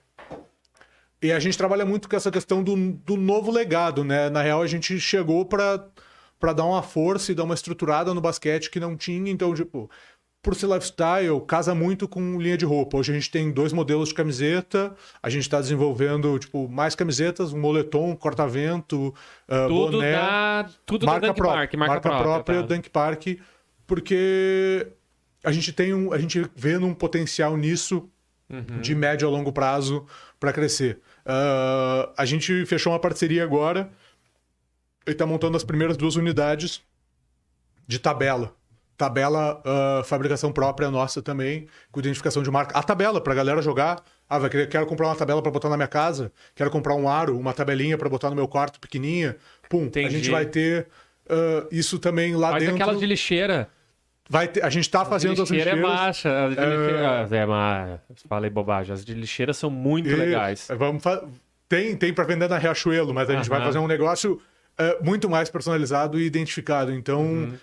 E 1.21 1.31
a 1.31 1.39
gente 1.39 1.57
trabalha 1.57 1.85
muito 1.85 2.09
com 2.09 2.15
essa 2.15 2.31
questão 2.31 2.63
do, 2.63 2.75
do 2.93 3.17
novo 3.17 3.51
legado, 3.51 4.03
né? 4.03 4.29
Na 4.29 4.41
real, 4.41 4.61
a 4.61 4.67
gente 4.67 4.99
chegou 4.99 5.45
para 5.45 5.85
para 6.39 6.53
dar 6.53 6.65
uma 6.65 6.83
força 6.83 7.31
e 7.31 7.35
dar 7.35 7.43
uma 7.43 7.55
estruturada 7.55 8.13
no 8.13 8.21
basquete 8.21 8.69
que 8.69 8.79
não 8.79 8.95
tinha, 8.95 9.31
então, 9.31 9.53
tipo, 9.53 9.89
por 10.45 10.53
ser 10.53 10.67
lifestyle, 10.67 11.41
casa 11.47 11.73
muito 11.73 12.07
com 12.07 12.39
linha 12.39 12.55
de 12.55 12.65
roupa. 12.65 12.97
Hoje 12.97 13.11
a 13.11 13.15
gente 13.15 13.31
tem 13.31 13.51
dois 13.51 13.73
modelos 13.73 14.09
de 14.09 14.13
camiseta, 14.13 14.95
a 15.21 15.27
gente 15.27 15.41
está 15.41 15.59
desenvolvendo, 15.59 16.37
tipo, 16.37 16.69
mais 16.69 16.93
camisetas, 16.93 17.51
um 17.51 17.59
moletom, 17.59 18.15
corta-vento, 18.15 19.11
ah, 19.47 19.65
Tudo 19.67 19.91
boné 19.93 20.11
da, 20.11 20.69
tudo 20.85 21.05
da 21.07 21.11
marca, 21.13 21.27
Dunk 21.27 21.35
própria, 21.37 21.59
Park, 21.61 21.73
marca, 21.73 22.09
própria. 22.09 22.61
tá? 22.61 22.67
Dunk 22.67 22.89
Park, 22.91 23.25
porque 23.87 24.87
a 25.43 25.51
gente 25.51 25.73
tem 25.73 25.95
um, 25.95 26.13
a 26.13 26.19
gente 26.19 26.45
vê 26.55 26.77
num 26.77 26.93
potencial 26.93 27.57
nisso 27.57 28.07
Uhum. 28.47 28.79
de 28.79 28.93
médio 28.93 29.27
a 29.27 29.31
longo 29.31 29.51
prazo 29.51 30.05
para 30.39 30.53
crescer. 30.53 30.99
Ah, 31.25 32.13
a 32.15 32.25
gente 32.25 32.63
fechou 32.67 32.93
uma 32.93 32.99
parceria 32.99 33.43
agora 33.43 33.91
e 35.07 35.09
está 35.09 35.25
montando 35.25 35.57
as 35.57 35.63
primeiras 35.63 35.97
duas 35.97 36.15
unidades 36.15 36.83
de 37.87 37.97
tabela. 37.97 38.55
Tabela, 38.97 39.61
ah, 39.65 40.01
fabricação 40.05 40.51
própria 40.51 40.89
nossa 40.89 41.21
também, 41.21 41.67
com 41.91 41.99
identificação 41.99 42.41
de 42.41 42.49
marca. 42.49 42.77
A 42.77 42.81
tabela 42.83 43.19
para 43.21 43.33
galera 43.33 43.61
jogar. 43.61 44.01
Ah, 44.29 44.39
vai 44.39 44.49
querer, 44.49 44.67
quero 44.69 44.85
comprar 44.85 45.07
uma 45.07 45.15
tabela 45.15 45.41
para 45.41 45.51
botar 45.51 45.69
na 45.69 45.77
minha 45.77 45.87
casa, 45.87 46.31
quero 46.55 46.71
comprar 46.71 46.95
um 46.95 47.07
aro, 47.07 47.37
uma 47.37 47.53
tabelinha 47.53 47.97
para 47.97 48.09
botar 48.09 48.29
no 48.29 48.35
meu 48.35 48.47
quarto 48.47 48.79
pequenininha. 48.79 49.35
Pum, 49.69 49.83
a 49.83 49.85
Entendi. 49.85 50.09
gente 50.17 50.31
vai 50.31 50.45
ter 50.45 50.87
ah, 51.29 51.67
isso 51.71 51.99
também 51.99 52.35
lá 52.35 52.51
Faz 52.51 52.63
dentro. 52.63 52.75
aquelas 52.75 52.99
de 52.99 53.05
lixeira. 53.05 53.69
Vai 54.27 54.47
ter, 54.47 54.63
a 54.65 54.69
gente 54.71 54.85
está 54.85 55.05
fazendo 55.05 55.33
as 55.43 55.49
lixeira 55.49 55.71
é 55.71 55.73
lixeiras. 55.75 55.99
baixa. 55.99 56.45
As 56.47 56.55
de 56.55 56.61
lixeira... 56.61 57.27
É, 57.37 57.45
mas... 57.45 57.99
Falei 58.27 58.49
bobagem. 58.49 58.91
As 58.93 59.05
de 59.05 59.13
lixeira 59.13 59.53
são 59.53 59.69
muito 59.69 60.07
Isso. 60.09 60.17
legais. 60.17 60.67
Vamos 60.75 61.03
fa- 61.03 61.23
Tem, 61.69 61.95
tem 61.95 62.11
para 62.11 62.23
vender 62.23 62.49
na 62.49 62.57
Riachuelo, 62.57 63.13
mas 63.13 63.29
a 63.29 63.35
gente 63.35 63.47
vai 63.49 63.59
Aham. 63.59 63.67
fazer 63.67 63.77
um 63.79 63.85
negócio 63.87 64.41
eh, 64.79 64.97
muito 65.03 65.29
mais 65.29 65.47
personalizado 65.51 66.19
e 66.19 66.25
identificado. 66.25 66.91
Então, 66.91 67.21
Uhum. 67.21 67.53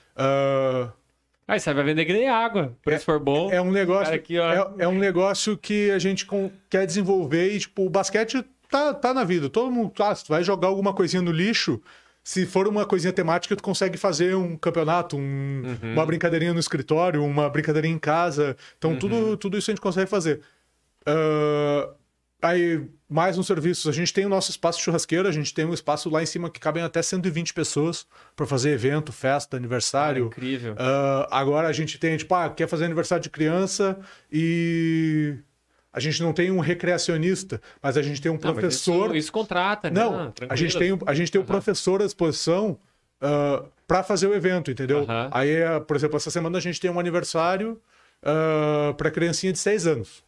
Ah, 1.46 1.54
Aí 1.54 1.60
você 1.60 1.72
vai 1.74 1.84
vender 1.84 2.04
que 2.04 2.12
nem 2.12 2.28
água. 2.28 2.76
Por 2.82 2.92
se 2.98 3.04
for 3.04 3.18
bom. 3.20 3.50
é 3.50 3.60
um 3.60 3.70
negócio, 3.70 4.14
aqui, 4.14 4.38
ó. 4.38 4.52
é, 4.52 4.84
é 4.84 4.88
um 4.88 4.98
negócio 4.98 5.56
que 5.56 5.90
a 5.90 5.98
gente 5.98 6.24
com- 6.26 6.50
quer 6.70 6.86
desenvolver 6.86 7.52
e 7.54 7.58
tipo, 7.58 7.84
o 7.86 7.90
basquete 7.90 8.44
tá, 8.70 8.94
tá 8.94 9.12
na 9.12 9.24
vida. 9.24 9.48
Todo 9.50 9.70
mundo, 9.70 9.92
ah, 10.00 10.14
se 10.14 10.24
tu 10.24 10.28
vai 10.28 10.42
jogar 10.44 10.68
alguma 10.68 10.92
coisinha 10.94 11.20
no 11.22 11.30
lixo, 11.32 11.80
se 12.24 12.46
for 12.46 12.68
uma 12.68 12.86
coisinha 12.86 13.12
temática, 13.12 13.56
tu 13.56 13.62
consegue 13.62 13.98
fazer 13.98 14.34
um 14.36 14.56
campeonato, 14.56 15.16
um- 15.16 15.62
Uhum. 15.82 15.92
uma 15.94 16.06
brincadeirinha 16.06 16.54
no 16.54 16.60
escritório, 16.60 17.22
uma 17.24 17.50
brincadeirinha 17.50 17.94
em 17.94 17.98
casa. 17.98 18.56
Então, 18.78 18.92
Uhum. 18.92 18.98
tudo, 18.98 19.36
tudo 19.36 19.58
isso 19.58 19.70
a 19.70 19.74
gente 19.74 19.80
consegue 19.82 20.08
fazer. 20.08 20.40
Ah, 21.04 21.90
aí, 22.42 22.82
mais 23.12 23.36
uns 23.36 23.46
serviços. 23.46 23.86
A 23.86 23.92
gente 23.92 24.12
tem 24.12 24.24
o 24.24 24.28
nosso 24.28 24.50
espaço 24.50 24.80
churrasqueiro, 24.80 25.28
a 25.28 25.32
gente 25.32 25.52
tem 25.52 25.64
um 25.64 25.74
espaço 25.74 26.08
lá 26.08 26.22
em 26.22 26.26
cima 26.26 26.48
que 26.50 26.58
cabem 26.58 26.82
até 26.82 27.02
120 27.02 27.52
pessoas 27.54 28.06
para 28.34 28.46
fazer 28.46 28.70
evento, 28.70 29.12
festa, 29.12 29.56
aniversário. 29.56 30.26
Incrível. 30.26 30.74
Ah, 30.78 31.28
agora 31.30 31.68
a 31.68 31.72
gente 31.72 31.98
tem, 31.98 32.16
tipo, 32.16 32.34
ah, 32.34 32.48
quer 32.48 32.66
fazer 32.68 32.86
aniversário 32.86 33.22
de 33.22 33.30
criança 33.30 33.98
e 34.30 35.34
a 35.92 36.00
gente 36.00 36.22
não 36.22 36.32
tem 36.32 36.50
um 36.50 36.58
recreacionista, 36.60 37.60
mas 37.82 37.96
a 37.98 38.02
gente 38.02 38.20
tem 38.20 38.30
um 38.30 38.34
Não, 38.34 38.40
professor. 38.40 39.08
Isso, 39.08 39.16
isso 39.16 39.32
contrata, 39.32 39.90
né? 39.90 40.00
Não, 40.00 40.14
a 40.28 40.30
tranquilo. 40.30 40.56
gente 40.56 40.78
tem, 40.78 40.92
um- 40.94 40.98
a 41.06 41.14
gente 41.14 41.30
tem 41.30 41.40
o 41.40 41.44
professor 41.44 42.00
à 42.00 42.04
disposição 42.06 42.78
para 43.86 44.02
fazer 44.02 44.26
o 44.26 44.34
evento, 44.34 44.70
entendeu? 44.70 45.00
Aham. 45.02 45.28
Aí, 45.32 45.50
por 45.86 45.94
exemplo, 45.96 46.16
essa 46.16 46.30
semana 46.30 46.58
a 46.58 46.60
gente 46.60 46.80
tem 46.80 46.90
um 46.90 46.98
aniversário 46.98 47.78
para 48.96 49.10
criancinha 49.10 49.52
de 49.52 49.58
6 49.58 49.86
anos. 49.86 50.24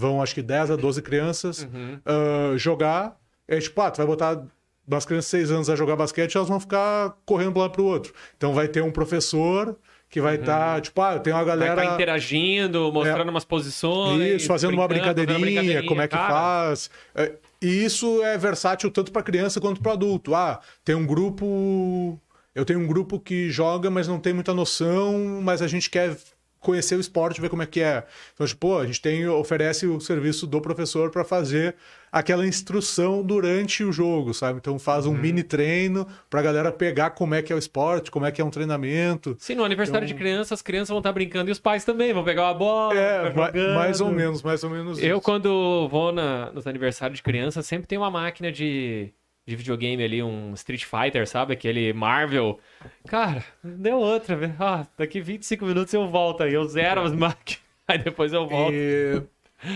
Vão, 0.00 0.22
acho 0.22 0.34
que 0.34 0.42
10 0.42 0.70
a 0.70 0.76
12 0.76 1.02
crianças 1.02 1.62
Uhum. 1.62 1.98
ah, 2.04 2.56
jogar. 2.56 3.16
É 3.46 3.58
tipo, 3.58 3.80
ah, 3.80 3.90
tu 3.90 3.98
vai 3.98 4.06
botar 4.06 4.42
umas 4.86 5.04
crianças 5.04 5.26
de 5.26 5.30
6 5.38 5.50
anos 5.50 5.70
a 5.70 5.76
jogar 5.76 5.94
basquete, 5.96 6.34
elas 6.36 6.48
vão 6.48 6.58
ficar 6.58 7.14
correndo 7.26 7.52
para 7.52 7.58
um 7.58 7.62
lado 7.62 7.72
pro 7.72 7.84
outro. 7.84 8.12
Então 8.36 8.52
vai 8.54 8.66
ter 8.68 8.82
um 8.82 8.90
professor 8.90 9.76
que 10.08 10.20
vai 10.20 10.34
estar, 10.36 10.80
tipo, 10.80 11.00
ah, 11.02 11.14
eu 11.14 11.20
tenho 11.20 11.36
uma 11.36 11.42
Uhum. 11.42 11.46
Vai 11.48 11.56
galera. 11.58 11.82
estar 11.82 11.94
interagindo, 11.94 12.92
mostrando 12.92 13.28
umas 13.28 13.44
posições. 13.44 14.20
Isso, 14.42 14.46
fazendo 14.48 14.74
uma 14.74 14.88
brincando, 14.88 15.20
fazendo 15.20 15.40
brincadeirinha, 15.40 15.86
como 15.86 16.00
é 16.00 16.08
que 16.08 16.16
Cara, 16.16 16.32
faz. 16.32 16.90
É, 17.14 17.32
E 17.62 17.84
isso 17.84 18.22
é 18.22 18.36
versátil 18.38 18.90
tanto 18.90 19.12
para 19.12 19.22
criança 19.22 19.60
quanto 19.60 19.80
para 19.82 19.92
adulto. 19.92 20.34
Ah, 20.34 20.60
tem 20.84 20.94
um 20.96 21.06
grupo. 21.06 22.18
Eu 22.54 22.64
tenho 22.64 22.80
um 22.80 22.86
grupo 22.86 23.20
que 23.20 23.50
joga, 23.50 23.88
mas 23.90 24.08
não 24.08 24.18
tem 24.18 24.32
muita 24.32 24.52
noção, 24.54 25.40
mas 25.42 25.60
a 25.62 25.68
gente 25.68 25.88
quer 25.90 26.16
conhecer 26.60 26.94
o 26.94 27.00
esporte, 27.00 27.40
ver 27.40 27.48
como 27.48 27.62
é 27.62 27.66
que 27.66 27.80
é. 27.80 28.04
Então, 28.34 28.46
tipo, 28.46 28.60
pô, 28.68 28.78
a 28.78 28.86
gente 28.86 29.00
tem, 29.00 29.26
oferece 29.26 29.86
o 29.86 29.98
serviço 30.00 30.46
do 30.46 30.60
professor 30.60 31.10
para 31.10 31.24
fazer 31.24 31.74
aquela 32.12 32.46
instrução 32.46 33.22
durante 33.22 33.82
o 33.84 33.92
jogo, 33.92 34.34
sabe? 34.34 34.58
Então 34.58 34.78
faz 34.78 35.06
um 35.06 35.14
mini 35.14 35.42
treino 35.42 36.06
pra 36.28 36.42
galera 36.42 36.70
pegar 36.72 37.10
como 37.10 37.34
é 37.34 37.40
que 37.42 37.52
é 37.52 37.56
o 37.56 37.58
esporte, 37.58 38.10
como 38.10 38.26
é 38.26 38.32
que 38.32 38.40
é 38.40 38.44
um 38.44 38.50
treinamento. 38.50 39.36
Sim, 39.38 39.54
no 39.54 39.64
aniversário 39.64 40.06
de 40.06 40.14
criança, 40.14 40.52
as 40.52 40.60
crianças 40.60 40.88
vão 40.90 40.98
estar 40.98 41.12
brincando 41.12 41.50
e 41.50 41.52
os 41.52 41.58
pais 41.58 41.84
também 41.84 42.12
vão 42.12 42.24
pegar 42.24 42.42
uma 42.48 42.54
bola. 42.54 42.94
É, 42.94 43.32
ma- 43.32 43.52
mais 43.74 44.00
ou 44.00 44.10
menos, 44.10 44.42
mais 44.42 44.62
ou 44.64 44.70
menos 44.70 44.98
Eu, 45.02 45.16
isso. 45.18 45.24
quando 45.24 45.88
vou 45.88 46.12
na- 46.12 46.50
nos 46.52 46.66
aniversários 46.66 47.18
de 47.18 47.22
criança, 47.22 47.62
sempre 47.62 47.86
tem 47.86 47.96
uma 47.96 48.10
máquina 48.10 48.50
de, 48.50 49.12
de 49.50 49.56
videogame 49.56 50.02
ali, 50.02 50.22
um 50.22 50.54
Street 50.54 50.84
Fighter, 50.84 51.26
sabe? 51.26 51.52
Aquele 51.52 51.92
Marvel. 51.92 52.60
Cara, 53.06 53.44
deu 53.62 53.98
outra, 53.98 54.36
velho. 54.36 54.54
Ah, 54.60 54.86
daqui 54.96 55.20
25 55.20 55.66
minutos 55.66 55.92
eu 55.92 56.08
volto 56.08 56.44
aí. 56.44 56.54
Eu 56.54 56.64
zero 56.64 57.02
as 57.02 57.12
máquinas. 57.12 57.60
Aí 57.88 57.98
depois 57.98 58.32
eu 58.32 58.46
volto. 58.46 58.72
E, 58.72 59.20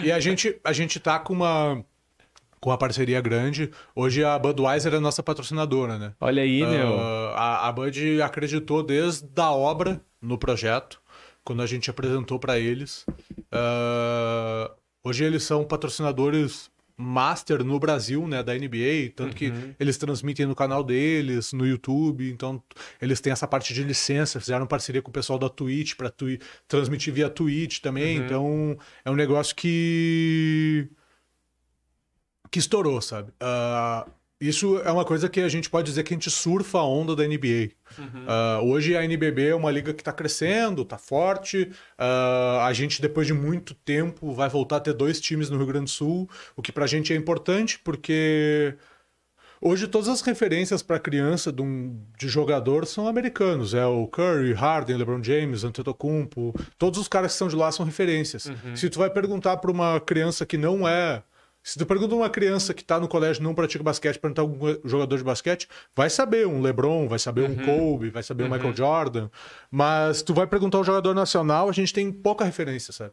e 0.05 0.13
a, 0.13 0.21
gente, 0.21 0.57
a 0.63 0.73
gente 0.73 1.01
tá 1.01 1.19
com 1.19 1.33
uma, 1.33 1.85
com 2.61 2.71
uma 2.71 2.79
parceria 2.79 3.21
grande. 3.21 3.71
Hoje 3.97 4.23
a 4.25 4.39
Budweiser 4.39 4.95
é 4.95 4.97
a 4.97 5.01
nossa 5.01 5.23
patrocinadora, 5.23 5.99
né? 5.99 6.13
Olha 6.21 6.45
aí, 6.45 6.65
meu. 6.65 6.97
Ah, 7.01 7.35
a, 7.65 7.69
a 7.69 7.73
Bud 7.73 8.23
acreditou 8.23 8.81
desde 8.83 9.29
a 9.37 9.51
obra 9.51 10.01
no 10.23 10.39
projeto, 10.39 11.01
quando 11.43 11.63
a 11.63 11.67
gente 11.67 11.91
apresentou 11.91 12.39
para 12.39 12.61
eles. 12.61 13.05
Ah, 13.51 14.71
hoje 15.03 15.25
eles 15.25 15.43
são 15.43 15.65
patrocinadores 15.65 16.71
master 16.97 17.65
no 17.65 17.79
Brasil, 17.79 18.27
né, 18.29 18.43
da 18.43 18.55
NBA, 18.55 19.13
tanto 19.17 19.35
que 19.35 19.53
eles 19.81 19.97
transmitem 19.97 20.47
no 20.47 20.55
canal 20.55 20.85
deles, 20.85 21.53
no 21.53 21.67
YouTube, 21.67 22.31
então 22.31 22.63
eles 23.01 23.21
têm 23.21 23.33
essa 23.33 23.49
parte 23.49 23.75
de 23.75 23.83
licença, 23.83 24.41
fizeram 24.41 24.67
parceria 24.67 25.03
com 25.03 25.11
o 25.11 25.13
pessoal 25.13 25.39
da 25.39 25.49
Twitch 25.49 25.95
para 25.97 26.13
transmitir 26.69 27.13
via 27.13 27.29
Twitch 27.29 27.81
também, 27.81 28.19
então 28.19 28.79
é 29.05 29.11
um 29.11 29.17
negócio 29.17 29.55
que 29.57 30.89
que 32.51 32.61
estourou, 32.61 33.01
sabe? 33.01 33.33
Ah, 33.41 34.07
isso 34.49 34.79
é 34.79 34.91
uma 34.91 35.05
coisa 35.05 35.29
que 35.29 35.41
a 35.41 35.49
gente 35.49 35.71
pode 35.71 35.87
dizer 35.87 36.03
que 36.03 36.13
a 36.13 36.17
gente 36.17 36.31
surfa 36.31 36.79
a 36.79 36.87
onda 36.87 37.15
da 37.15 37.27
NBA. 37.27 37.71
Ah, 38.27 38.61
hoje 38.63 38.97
a 38.97 39.05
NBB 39.05 39.49
é 39.49 39.55
uma 39.55 39.71
liga 39.71 39.95
que 39.95 40.01
está 40.01 40.13
crescendo, 40.13 40.83
está 40.83 40.99
forte. 40.99 41.71
Ah, 41.97 42.67
a 42.67 42.73
gente, 42.73 43.01
depois 43.01 43.27
de 43.27 43.33
muito 43.33 43.75
tempo, 43.75 44.33
vai 44.33 44.49
voltar 44.49 44.77
a 44.77 44.81
ter 44.81 44.93
dois 44.93 45.21
times 45.21 45.51
no 45.51 45.57
Rio 45.57 45.67
Grande 45.67 45.85
do 45.85 45.91
Sul, 45.91 46.29
o 46.57 46.63
que 46.63 46.73
pra 46.73 46.87
gente 46.87 47.13
é 47.13 47.17
importante, 47.17 47.79
porque 47.79 48.75
hoje 49.61 49.87
todas 49.87 50.09
as 50.09 50.21
referências 50.21 50.83
para 50.83 50.99
criança 50.99 51.51
de, 51.53 51.63
um, 51.63 51.99
de 52.19 52.29
jogador 52.29 52.87
são 52.87 53.07
americanos. 53.07 53.73
É 53.73 53.87
o 53.87 54.07
Curry, 54.07 54.53
Harden, 54.53 54.97
LeBron 54.97 55.23
James, 55.23 55.65
Antetokounmpo. 55.65 56.55
Todos 56.77 56.99
os 56.99 57.09
caras 57.09 57.33
que 57.33 57.39
são 57.39 57.49
de 57.49 57.57
lá 57.57 57.71
são 57.73 57.87
referências. 57.87 58.51
Se 58.75 58.91
tu 58.91 58.99
vai 58.99 59.11
perguntar 59.11 59.57
para 59.59 59.71
uma 59.71 60.01
criança 60.01 60.45
que 60.45 60.59
não 60.59 60.87
é 60.87 61.23
se 61.65 61.79
tu 61.79 61.87
pergunta 61.87 62.15
uma 62.15 62.29
criança 62.29 62.75
que 62.75 62.85
tá 62.85 63.01
no 63.01 63.09
colégio 63.09 63.41
e 63.41 63.43
não 63.43 63.55
pratica 63.55 63.83
basquete, 63.83 64.19
perguntar 64.19 64.43
algum 64.43 64.77
jogador 64.85 65.17
de 65.17 65.25
basquete, 65.25 65.67
vai 65.97 66.11
saber 66.11 66.47
um 66.47 66.61
LeBron, 66.61 67.09
vai 67.09 67.19
saber 67.19 67.49
um 67.49 67.57
Kobe, 67.57 68.11
vai 68.11 68.23
saber 68.23 68.45
um 68.45 68.51
Michael 68.51 68.77
Jordan. 68.77 69.31
Mas 69.71 70.21
tu 70.21 70.35
vai 70.35 70.47
perguntar 70.47 70.79
um 70.79 70.85
jogador 70.85 71.15
nacional, 71.15 71.67
a 71.71 71.73
gente 71.73 71.91
tem 71.91 72.13
pouca 72.13 72.45
referência, 72.45 72.93
sabe? 72.93 73.13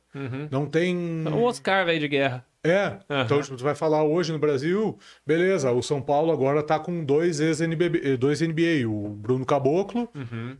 Não 0.51 0.65
tem. 0.65 1.25
O 1.27 1.43
Oscar, 1.43 1.85
velho, 1.85 2.01
de 2.01 2.09
guerra. 2.09 2.45
É, 2.61 2.99
Aham. 3.09 3.23
então 3.23 3.41
tipo, 3.41 3.55
tu 3.55 3.63
vai 3.63 3.73
falar 3.73 4.03
hoje 4.03 4.31
no 4.33 4.37
Brasil, 4.37 4.99
beleza, 5.25 5.71
o 5.71 5.81
São 5.81 5.99
Paulo 6.01 6.31
agora 6.31 6.61
tá 6.61 6.77
com 6.77 7.03
dois 7.03 7.39
ex-NBA, 7.39 8.17
dois 8.19 8.41
NBA, 8.41 8.85
o 8.85 9.09
Bruno 9.09 9.45
Caboclo, 9.45 10.09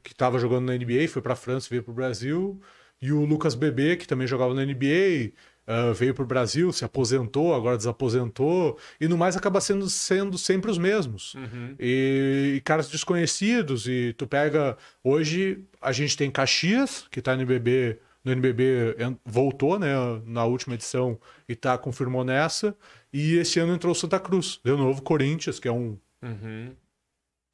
que 0.02 0.16
tava 0.16 0.40
jogando 0.40 0.66
na 0.66 0.78
NBA, 0.78 1.10
foi 1.10 1.22
pra 1.22 1.36
França, 1.36 1.68
veio 1.70 1.84
pro 1.84 1.94
Brasil, 1.94 2.60
e 3.02 3.12
o 3.12 3.26
Lucas 3.26 3.54
Bebê, 3.54 3.96
que 3.98 4.08
também 4.08 4.26
jogava 4.28 4.54
na 4.54 4.64
NBA, 4.64 5.34
ah, 5.68 5.92
veio 5.94 6.14
pro 6.14 6.26
Brasil, 6.26 6.72
se 6.74 6.84
aposentou, 6.84 7.54
agora 7.54 7.78
desaposentou, 7.78 8.78
e 9.00 9.08
no 9.08 9.18
mais 9.18 9.38
acaba 9.38 9.62
sendo, 9.62 9.90
sendo 9.90 10.38
sempre 10.38 10.70
os 10.72 10.78
mesmos. 10.78 11.36
E, 11.80 12.56
e 12.58 12.62
caras 12.62 12.90
desconhecidos, 12.90 13.88
e 13.88 14.14
tu 14.18 14.26
pega, 14.28 14.78
hoje 15.04 15.64
a 15.80 15.92
gente 15.92 16.18
tem 16.18 16.30
Caxias, 16.32 17.06
que 17.12 17.22
tá 17.22 17.36
no 17.36 17.42
NBB, 17.44 18.00
no 18.24 18.32
NBB 18.32 18.96
voltou, 19.26 19.80
né, 19.80 19.94
na 20.26 20.46
última 20.46 20.76
edição 20.76 21.20
e 21.48 21.56
tá 21.56 21.78
confirmou 21.78 22.24
nessa, 22.24 22.76
e 23.14 23.36
esse 23.36 23.60
ano 23.60 23.74
entrou 23.74 23.92
o 23.92 23.96
Santa 23.96 24.20
Cruz, 24.20 24.60
de 24.64 24.72
novo 24.72 25.02
Corinthians, 25.02 25.60
que 25.60 25.68
é 25.68 25.72
um 25.72 25.98
Uhum. 26.24 26.76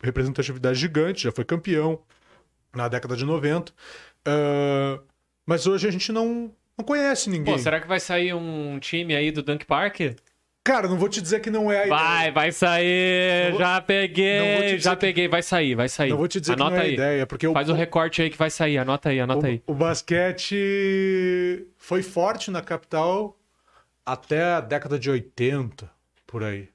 representatividade 0.04 0.78
gigante, 0.78 1.24
já 1.24 1.32
foi 1.32 1.46
campeão 1.46 2.02
na 2.76 2.88
década 2.88 3.16
de 3.16 3.24
90. 3.26 3.72
Ah, 4.26 5.00
mas 5.46 5.66
hoje 5.66 5.88
a 5.88 5.92
gente 5.92 6.12
não, 6.12 6.54
não 6.78 6.86
conhece 6.86 7.30
ninguém. 7.30 7.54
Pô, 7.54 7.60
será 7.60 7.80
que 7.82 7.88
vai 7.88 8.00
sair 8.00 8.34
um 8.34 8.78
time 8.80 9.16
aí 9.16 9.32
do 9.32 9.42
Dunk 9.42 9.66
Park? 9.66 10.00
Cara, 10.64 10.88
não 10.90 10.98
vou 10.98 11.08
te 11.08 11.22
dizer 11.22 11.40
que 11.40 11.50
não 11.50 11.72
é 11.72 11.86
a 11.86 11.88
Vai, 11.88 12.18
ideia. 12.20 12.32
vai 12.34 12.52
sair. 12.52 13.44
Não 13.46 13.52
vou- 13.52 13.60
já 13.62 13.80
peguei, 13.82 14.78
já 14.78 14.96
que- 14.98 15.02
peguei. 15.02 15.28
Vai 15.30 15.42
sair, 15.42 15.76
vai 15.76 15.88
sair. 15.88 16.10
Não 16.10 16.18
vou 16.18 16.28
te 16.28 16.42
dizer 16.42 16.54
anota 16.54 16.72
que 16.72 16.76
não 16.76 16.82
é 16.82 16.86
a 16.86 16.88
aí. 16.90 16.94
ideia, 16.94 17.26
porque 17.26 17.48
o, 17.48 17.54
Faz 17.54 17.70
o 17.70 17.74
recorte 17.74 18.22
aí 18.22 18.30
que 18.30 18.38
vai 18.38 18.50
sair. 18.50 18.78
Anota 18.78 19.08
aí, 19.10 19.20
anota 19.22 19.48
aí. 19.48 19.64
o, 19.66 19.72
o 19.72 19.76
basquete 19.76 21.66
foi 21.78 22.04
forte 22.04 22.52
na 22.52 22.62
capital 22.62 23.38
até 24.06 24.44
a 24.44 24.60
década 24.60 25.00
de 25.00 25.10
80, 25.10 25.90
por 26.26 26.44
aí. 26.44 26.68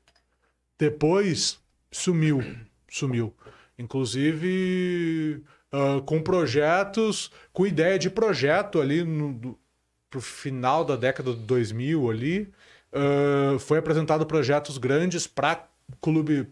Depois 0.79 1.61
sumiu, 1.91 2.43
sumiu. 2.89 3.35
Inclusive 3.79 5.43
ah, 5.71 6.01
com 6.05 6.21
projetos, 6.23 7.31
com 7.53 7.67
ideia 7.67 7.99
de 7.99 8.11
projeto 8.11 8.81
ali 8.81 9.05
no, 9.05 9.59
pro 10.13 10.21
final 10.21 10.85
da 10.85 10.95
década 10.95 11.33
de 11.33 11.41
2000 11.41 12.11
ali, 12.11 12.53
ah, 12.93 13.59
foi 13.59 13.79
apresentado 13.79 14.27
projetos 14.27 14.77
grandes 14.79 15.27
para 15.27 15.67
clube 16.01 16.47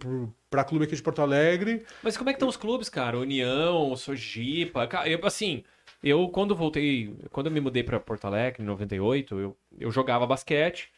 para 0.50 0.64
clube 0.64 0.84
aqui 0.84 0.96
de 0.96 1.02
Porto 1.02 1.22
Alegre. 1.22 1.84
Mas 2.02 2.16
como 2.16 2.28
é 2.28 2.32
que 2.32 2.38
estão 2.38 2.48
os 2.48 2.56
clubes, 2.56 2.88
cara? 2.88 3.16
União, 3.16 3.94
Sojipa. 3.94 4.88
Eu, 5.06 5.24
assim, 5.24 5.62
eu 6.02 6.28
quando 6.28 6.56
voltei, 6.56 7.14
quando 7.30 7.46
eu 7.46 7.52
me 7.52 7.60
mudei 7.60 7.84
pra 7.84 8.00
Porto 8.00 8.24
Alegre 8.24 8.62
em 8.62 8.66
98, 8.66 9.38
eu, 9.38 9.56
eu 9.78 9.90
jogava 9.92 10.26
basquete 10.26 10.90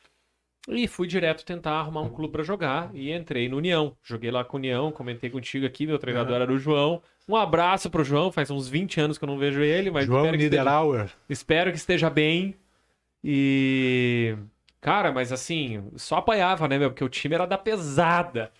e 0.69 0.87
fui 0.87 1.07
direto 1.09 1.45
tentar 1.45 1.73
arrumar 1.73 2.03
um 2.03 2.09
clube 2.09 2.33
pra 2.33 2.43
jogar 2.43 2.91
e 2.95 3.13
entrei 3.13 3.49
no 3.49 3.57
União. 3.57 3.97
Joguei 4.03 4.31
lá 4.31 4.45
com 4.45 4.57
o 4.57 4.61
União, 4.61 4.93
comentei 4.93 5.29
contigo 5.31 5.67
aqui, 5.67 5.87
meu 5.87 5.99
treinador 5.99 6.41
era 6.41 6.53
o 6.53 6.59
João. 6.59 7.03
Um 7.29 7.37
abraço 7.37 7.91
pro 7.91 8.05
João, 8.05 8.31
faz 8.33 8.51
uns 8.51 8.69
20 8.69 9.01
anos 9.01 9.19
que 9.19 9.25
eu 9.25 9.29
não 9.29 9.39
vejo 9.39 9.61
ele, 9.61 9.91
mas 9.91 10.07
João 10.07 10.21
espero 10.21 10.39
que 10.39 10.45
esteja- 10.45 10.63
Niederauer. 10.63 11.11
Espero 11.29 11.71
que 11.73 11.77
esteja 11.79 12.11
bem. 12.11 12.55
E. 13.25 14.37
Cara, 14.81 15.13
mas 15.13 15.31
assim, 15.33 15.85
só 15.97 16.17
apanhava, 16.17 16.67
né, 16.67 16.79
meu? 16.79 16.91
Porque 16.91 17.05
o 17.05 17.09
time 17.09 17.35
era 17.35 17.47
da 17.47 17.57
pesada. 17.57 18.51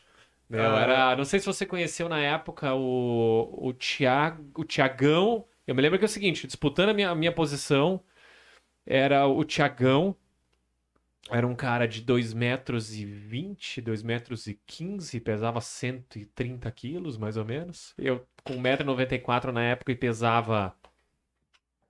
Meu, 0.49 0.63
Ah. 0.77 0.81
era. 0.81 1.17
Não 1.17 1.25
sei 1.25 1.41
se 1.41 1.47
você 1.47 1.67
conheceu 1.67 2.09
na 2.09 2.21
época 2.21 2.75
o, 2.75 3.59
o, 3.69 3.73
Thiago, 3.73 4.45
o 4.57 4.65
Tiagão. 4.65 5.45
Eu 5.67 5.75
me 5.75 5.83
lembro 5.83 5.99
que 5.99 6.05
é 6.05 6.07
o 6.07 6.09
seguinte: 6.09 6.47
disputando 6.47 6.91
a 6.91 6.95
minha, 6.95 7.11
a 7.11 7.15
minha 7.15 7.33
posição, 7.33 8.01
era 8.87 9.27
o 9.27 9.43
Tiagão. 9.45 10.15
Era 11.31 11.47
um 11.47 11.55
cara 11.55 11.87
de 11.87 12.01
2 12.03 12.33
metros 12.35 12.95
e 12.95 13.05
20, 13.05 13.81
2 13.81 14.03
metros 14.03 14.47
e 14.47 14.59
15, 14.67 15.19
pesava 15.21 15.61
130 15.61 16.71
quilos, 16.73 17.17
mais 17.17 17.37
ou 17.37 17.45
menos. 17.45 17.95
Eu 17.97 18.27
com 18.45 18.55
1,94m 18.61 19.53
na 19.53 19.63
época 19.63 19.93
e 19.93 19.95
pesava 19.95 20.75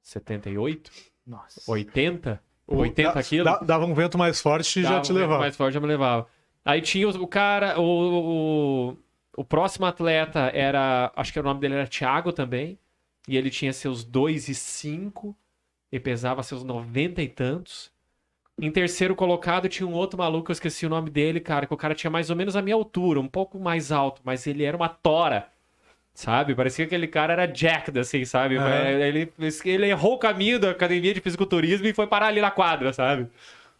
78, 0.02 0.90
Nossa. 1.26 1.62
80, 1.70 2.42
O- 2.66 2.76
80 2.76 3.12
da- 3.14 3.22
quilos. 3.22 3.44
da- 3.44 3.58
Dava 3.60 3.86
um 3.86 3.94
vento 3.94 4.18
mais 4.18 4.40
forte 4.40 4.80
e 4.80 4.82
já 4.82 5.00
te 5.00 5.10
um 5.12 5.14
vento 5.14 5.20
levava. 5.22 5.40
Mais 5.40 5.56
forte 5.56 5.74
já 5.74 5.80
me 5.80 5.86
levava. 5.86 6.26
Aí 6.64 6.80
tinha 6.80 7.08
o, 7.08 7.26
cara, 7.26 7.80
o, 7.80 8.90
o, 8.92 8.96
o 9.38 9.44
próximo 9.44 9.86
atleta 9.86 10.50
era, 10.54 11.12
acho 11.16 11.32
que 11.32 11.40
o 11.40 11.42
nome 11.42 11.58
dele 11.60 11.74
era 11.74 11.88
Thiago 11.88 12.32
também, 12.32 12.78
e 13.26 13.36
ele 13.36 13.50
tinha 13.50 13.72
seus 13.72 14.04
2 14.04 14.48
e 14.48 14.54
5 14.54 15.36
e 15.90 15.98
pesava 15.98 16.42
seus 16.42 16.62
90 16.62 17.22
e 17.22 17.28
tantos. 17.28 17.90
Em 18.60 18.70
terceiro 18.70 19.14
colocado 19.16 19.68
tinha 19.68 19.86
um 19.86 19.92
outro 19.92 20.18
maluco, 20.18 20.50
eu 20.50 20.52
esqueci 20.52 20.86
o 20.86 20.90
nome 20.90 21.10
dele, 21.10 21.40
cara, 21.40 21.66
que 21.66 21.74
o 21.74 21.76
cara 21.76 21.94
tinha 21.94 22.10
mais 22.10 22.30
ou 22.30 22.36
menos 22.36 22.54
a 22.54 22.62
minha 22.62 22.76
altura, 22.76 23.18
um 23.18 23.28
pouco 23.28 23.58
mais 23.58 23.90
alto, 23.90 24.20
mas 24.24 24.46
ele 24.46 24.62
era 24.62 24.76
uma 24.76 24.88
tora. 24.88 25.48
Sabe? 26.14 26.54
Parecia 26.54 26.86
que 26.86 26.94
aquele 26.94 27.08
cara 27.08 27.32
era 27.32 27.46
jacked, 27.46 27.98
assim, 27.98 28.24
sabe? 28.26 28.58
Aham. 28.58 28.86
Ele, 29.00 29.32
ele 29.64 29.86
errou 29.86 30.14
o 30.14 30.18
caminho 30.18 30.58
da 30.58 30.70
academia 30.70 31.14
de 31.14 31.20
fisiculturismo 31.20 31.86
e 31.86 31.94
foi 31.94 32.06
parar 32.06 32.26
ali 32.26 32.40
na 32.40 32.50
quadra, 32.50 32.92
sabe? 32.92 33.28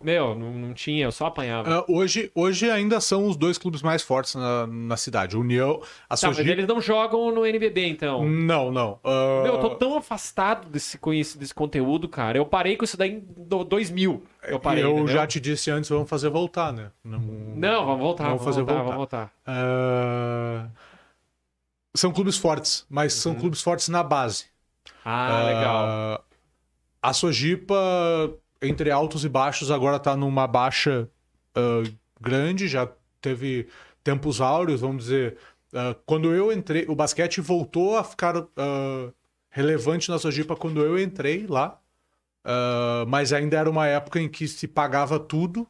Meu, 0.03 0.35
não, 0.35 0.53
não 0.53 0.75
tinha, 0.75 1.05
eu 1.05 1.13
só 1.13 1.27
apanhava. 1.27 1.79
Ah, 1.81 1.85
hoje, 1.89 2.31
hoje 2.35 2.71
ainda 2.71 3.01
são 3.01 3.27
os 3.27 3.37
dois 3.37 3.57
clubes 3.59 3.83
mais 3.83 4.03
fortes 4.03 4.35
na, 4.35 4.67
na 4.67 4.97
cidade. 4.97 5.37
União, 5.37 5.81
a 6.09 6.17
tá, 6.17 6.29
mas 6.29 6.39
eles 6.39 6.67
não 6.67 6.81
jogam 6.81 7.33
no 7.33 7.47
NBB, 7.47 7.87
então. 7.87 8.25
Não, 8.29 8.71
não. 8.71 8.99
Ah, 9.05 9.43
Meu, 9.45 9.55
eu 9.55 9.61
tô 9.61 9.71
tão 9.77 9.97
afastado 9.97 10.69
desse, 10.69 10.99
desse 11.39 11.55
conteúdo, 11.55 12.09
cara. 12.09 12.37
Eu 12.39 12.45
parei 12.47 12.77
com 12.77 12.85
isso 12.85 12.97
daí 12.97 13.13
em 13.13 13.21
do- 13.21 13.65
2000. 13.65 14.23
Eu 14.43 14.59
parei. 14.59 14.83
eu 14.83 14.91
entendeu? 14.91 15.09
já 15.09 15.27
te 15.27 15.39
disse 15.41 15.71
antes, 15.71 15.89
vamos 15.89 16.11
fazer 16.11 16.29
voltar, 16.29 16.73
né? 16.73 16.91
Não, 17.05 17.19
Não, 17.21 17.87
vamos 17.87 18.01
voltar, 18.01 18.25
Vamos 18.25 18.41
vamos, 18.41 18.55
fazer 18.57 18.63
voltar, 18.65 18.83
voltar. 18.83 18.85
vamos 18.85 18.97
voltar. 18.97 19.33
Ah, 19.47 20.67
São 21.95 22.11
clubes 22.13 22.37
fortes, 22.39 22.87
mas 22.89 23.15
Uhum. 23.15 23.21
são 23.21 23.35
clubes 23.35 23.61
fortes 23.63 23.89
na 23.89 24.03
base. 24.03 24.47
Ah, 25.05 25.43
legal. 25.47 26.25
A 27.03 27.13
Sojipa, 27.13 27.75
entre 28.63 28.91
altos 28.91 29.25
e 29.25 29.29
baixos, 29.29 29.71
agora 29.71 29.99
tá 29.99 30.17
numa 30.17 30.47
baixa 30.47 31.09
ah, 31.55 31.83
grande, 32.21 32.69
já 32.69 32.89
teve 33.21 33.69
tempos 34.03 34.41
áureos, 34.41 34.81
vamos 34.81 35.05
dizer. 35.05 35.37
Ah, 35.75 35.97
quando 36.07 36.33
eu 36.35 36.53
entrei, 36.53 36.87
o 36.89 36.95
basquete 36.95 37.41
voltou 37.41 37.97
a 37.97 38.05
ficar 38.05 38.37
ah, 38.37 39.13
relevante 39.51 40.11
na 40.11 40.19
Sojipa 40.19 40.57
quando 40.57 40.81
eu 40.81 40.99
entrei 40.99 41.47
lá. 41.47 41.79
Mas 43.07 43.33
ainda 43.33 43.57
era 43.57 43.71
uma 43.71 43.87
época 43.87 44.19
em 44.19 44.29
que 44.29 44.49
se 44.49 44.67
pagava 44.67 45.17
tudo. 45.21 45.65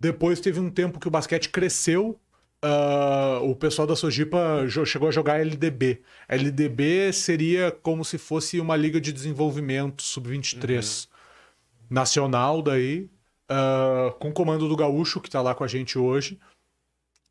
Depois 0.00 0.40
teve 0.40 0.58
um 0.58 0.68
tempo 0.68 0.98
que 0.98 1.06
o 1.06 1.10
basquete 1.10 1.48
cresceu. 1.50 2.18
ah, 2.62 3.38
o 3.42 3.54
pessoal 3.54 3.86
da 3.86 3.94
Sojipa 3.96 4.66
chegou 4.86 5.08
a 5.08 5.12
jogar 5.12 5.40
LDB. 5.40 6.02
LDB 6.28 7.12
seria 7.12 7.70
como 7.70 8.04
se 8.04 8.18
fosse 8.18 8.58
uma 8.60 8.76
liga 8.76 9.00
de 9.00 9.12
desenvolvimento 9.12 10.02
sub-23 10.02 11.11
nacional 11.92 12.62
daí, 12.62 13.10
ah, 13.48 14.14
com 14.18 14.30
o 14.30 14.32
comando 14.32 14.68
do 14.68 14.76
Gaúcho, 14.76 15.20
que 15.20 15.30
tá 15.30 15.40
lá 15.42 15.54
com 15.54 15.62
a 15.62 15.68
gente 15.68 15.98
hoje. 15.98 16.40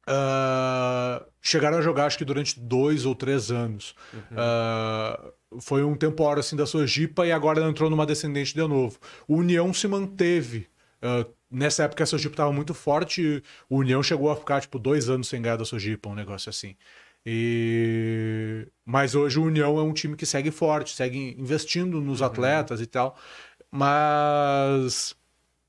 Ah, 0.08 1.26
chegaram 1.42 1.78
a 1.78 1.82
jogar, 1.82 2.06
acho 2.06 2.18
que 2.18 2.26
durante 2.26 2.60
dois 2.60 3.06
ou 3.06 3.16
três 3.16 3.52
anos. 3.52 3.96
Ah, 4.36 5.32
foi 5.60 5.84
um 5.84 5.96
temporário 5.96 6.40
assim 6.40 6.56
da 6.56 6.66
Sojipa 6.66 7.26
e 7.26 7.32
agora 7.32 7.60
ela 7.60 7.70
entrou 7.70 7.90
numa 7.90 8.06
descendente 8.06 8.54
de 8.54 8.62
novo. 8.68 9.00
O 9.28 9.38
União 9.38 9.74
se 9.74 9.88
manteve. 9.88 10.68
Ah, 11.02 11.26
nessa 11.50 11.84
época 11.84 12.04
a 12.04 12.08
Sojipa 12.08 12.34
estava 12.34 12.54
muito 12.54 12.74
forte. 12.74 13.44
O 13.70 13.78
União 13.78 14.04
chegou 14.04 14.30
a 14.32 14.36
ficar 14.36 14.62
tipo 14.62 14.78
dois 14.80 15.10
anos 15.10 15.28
sem 15.28 15.42
ganhar 15.42 15.58
da 15.58 15.66
Sojipa, 15.66 16.10
um 16.10 16.16
negócio 16.16 16.50
assim. 16.50 16.76
E... 17.26 18.68
Mas 18.84 19.14
hoje 19.14 19.40
o 19.40 19.44
União 19.44 19.78
é 19.78 19.84
um 19.84 19.94
time 19.94 20.16
que 20.16 20.26
segue 20.26 20.50
forte, 20.50 20.96
segue 20.96 21.36
investindo 21.40 22.02
nos 22.02 22.22
atletas 22.22 22.82
e 22.82 22.88
tal. 22.88 23.18
Mas 23.72 25.16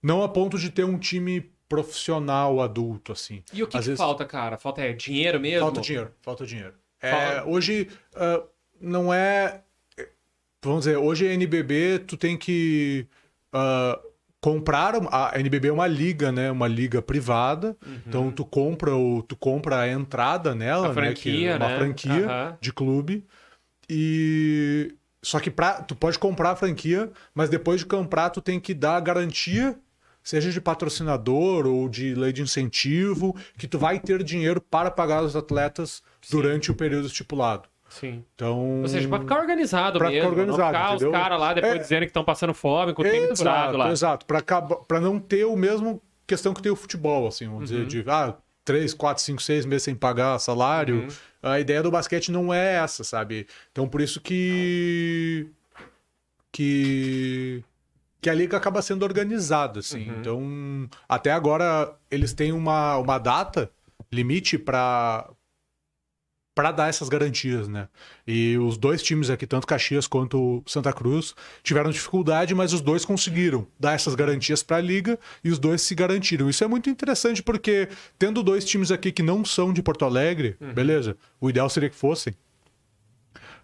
não 0.02 0.22
a 0.22 0.28
ponto 0.28 0.58
de 0.58 0.70
ter 0.70 0.84
um 0.84 0.98
time 0.98 1.50
profissional 1.68 2.60
adulto, 2.60 3.12
assim. 3.12 3.42
E 3.52 3.62
o 3.62 3.66
que, 3.66 3.78
que 3.78 3.84
vezes- 3.84 3.98
falta, 3.98 4.24
cara? 4.26 4.58
Falta 4.58 4.82
é 4.82 4.92
dinheiro 4.92 5.40
mesmo? 5.40 5.60
Falta 5.60 5.80
dinheiro, 5.80 6.12
falta 6.20 6.44
dinheiro. 6.46 6.74
É, 7.00 7.10
Fala- 7.10 7.44
hoje 7.48 7.88
ah, 8.14 8.42
não 8.80 9.12
é. 9.12 9.62
Vamos 10.64 10.84
dizer, 10.84 10.96
hoje 10.96 11.26
a 11.26 11.32
NBB 11.32 12.00
tu 12.06 12.16
tem 12.16 12.36
que 12.36 13.06
ah, 13.52 13.98
comprar. 14.40 14.94
A 15.10 15.38
NBB 15.40 15.68
é 15.68 15.72
uma 15.72 15.86
liga, 15.86 16.30
né? 16.30 16.50
Uma 16.50 16.68
liga 16.68 17.00
privada. 17.00 17.76
Então 18.06 18.30
tu 18.30 18.44
compra 18.44 18.94
o, 18.94 19.22
tu 19.22 19.34
compra 19.36 19.80
a 19.80 19.88
entrada 19.88 20.54
nela, 20.54 20.88
Uhum. 20.90 20.98
A 20.98 21.00
né? 21.00 21.14
Que 21.14 21.22
franquia, 21.22 21.50
é 21.52 21.56
uma 21.56 21.68
né? 21.68 21.76
franquia 21.78 22.26
Aham. 22.26 22.58
de 22.60 22.72
clube. 22.72 23.24
E 23.88 24.94
só 25.22 25.38
que 25.40 25.50
pra, 25.50 25.74
tu 25.82 25.94
pode 25.94 26.18
comprar 26.18 26.50
a 26.50 26.56
franquia, 26.56 27.10
mas 27.34 27.48
depois 27.48 27.80
de 27.80 27.86
comprar 27.86 28.30
tu 28.30 28.40
tem 28.40 28.58
que 28.58 28.74
dar 28.74 28.96
a 28.96 29.00
garantia, 29.00 29.78
seja 30.22 30.50
de 30.50 30.60
patrocinador 30.60 31.66
ou 31.66 31.88
de 31.88 32.14
lei 32.14 32.32
de 32.32 32.42
incentivo, 32.42 33.34
que 33.56 33.66
tu 33.68 33.78
vai 33.78 33.98
ter 33.98 34.22
dinheiro 34.22 34.60
para 34.60 34.90
pagar 34.90 35.22
os 35.22 35.34
atletas 35.36 36.02
durante 36.30 36.70
o 36.70 36.74
período 36.74 37.06
estipulado. 37.06 37.68
Sim. 37.88 38.24
Então, 38.34 38.80
Ou 38.80 38.88
seja, 38.88 39.06
pra 39.06 39.20
ficar 39.20 39.38
organizado 39.38 39.98
Pra 39.98 40.08
mesmo. 40.08 40.30
ficar 40.30 40.40
organizado, 40.40 40.72
não 40.72 40.96
ficar 40.98 41.06
os 41.06 41.12
caras 41.12 41.38
lá 41.40 41.52
depois 41.52 41.74
É. 41.74 41.78
dizendo 41.78 42.00
que 42.00 42.06
estão 42.06 42.24
passando 42.24 42.54
fome 42.54 42.94
com 42.94 43.02
o 43.02 43.04
tempo 43.04 43.32
exato, 43.32 43.76
lá. 43.76 43.90
exato, 43.90 44.24
para 44.24 44.38
acabar, 44.38 44.76
para 44.76 44.98
não 44.98 45.18
ter 45.20 45.44
o 45.44 45.54
mesmo 45.54 46.00
questão 46.26 46.54
que 46.54 46.62
tem 46.62 46.72
o 46.72 46.76
futebol, 46.76 47.26
assim, 47.28 47.44
vamos 47.46 47.70
Uhum. 47.70 47.84
dizer, 47.84 48.02
de 48.04 48.10
ah, 48.10 48.34
três, 48.64 48.94
quatro, 48.94 49.22
cinco, 49.22 49.42
seis 49.42 49.64
meses 49.64 49.84
sem 49.84 49.94
pagar 49.94 50.38
salário. 50.38 51.02
Uhum. 51.02 51.08
A 51.42 51.60
ideia 51.60 51.82
do 51.82 51.90
basquete 51.90 52.30
não 52.30 52.52
é 52.52 52.76
essa, 52.76 53.02
sabe? 53.04 53.46
Então 53.70 53.88
por 53.88 54.00
isso 54.00 54.20
que 54.20 55.48
que 56.52 57.64
que 58.20 58.30
a 58.30 58.34
liga 58.34 58.56
acaba 58.56 58.80
sendo 58.80 59.04
organizada, 59.04 59.80
assim. 59.80 60.08
Uhum. 60.08 60.18
Então 60.18 60.90
até 61.08 61.32
agora 61.32 61.94
eles 62.10 62.32
têm 62.32 62.52
uma, 62.52 62.96
uma 62.96 63.18
data 63.18 63.70
limite 64.12 64.58
para 64.58 65.28
para 66.54 66.70
dar 66.70 66.88
essas 66.88 67.08
garantias, 67.08 67.66
né? 67.66 67.88
E 68.26 68.58
os 68.58 68.76
dois 68.76 69.02
times 69.02 69.30
aqui, 69.30 69.46
tanto 69.46 69.66
Caxias 69.66 70.06
quanto 70.06 70.62
Santa 70.66 70.92
Cruz, 70.92 71.34
tiveram 71.62 71.90
dificuldade, 71.90 72.54
mas 72.54 72.72
os 72.72 72.80
dois 72.80 73.04
conseguiram 73.04 73.66
dar 73.80 73.92
essas 73.94 74.14
garantias 74.14 74.62
para 74.62 74.76
a 74.76 74.80
liga 74.80 75.18
e 75.42 75.50
os 75.50 75.58
dois 75.58 75.80
se 75.80 75.94
garantiram. 75.94 76.50
Isso 76.50 76.62
é 76.62 76.66
muito 76.66 76.90
interessante 76.90 77.42
porque 77.42 77.88
tendo 78.18 78.42
dois 78.42 78.64
times 78.64 78.90
aqui 78.90 79.10
que 79.10 79.22
não 79.22 79.44
são 79.44 79.72
de 79.72 79.82
Porto 79.82 80.04
Alegre, 80.04 80.56
beleza? 80.74 81.16
O 81.40 81.48
ideal 81.48 81.70
seria 81.70 81.88
que 81.88 81.96
fossem. 81.96 82.34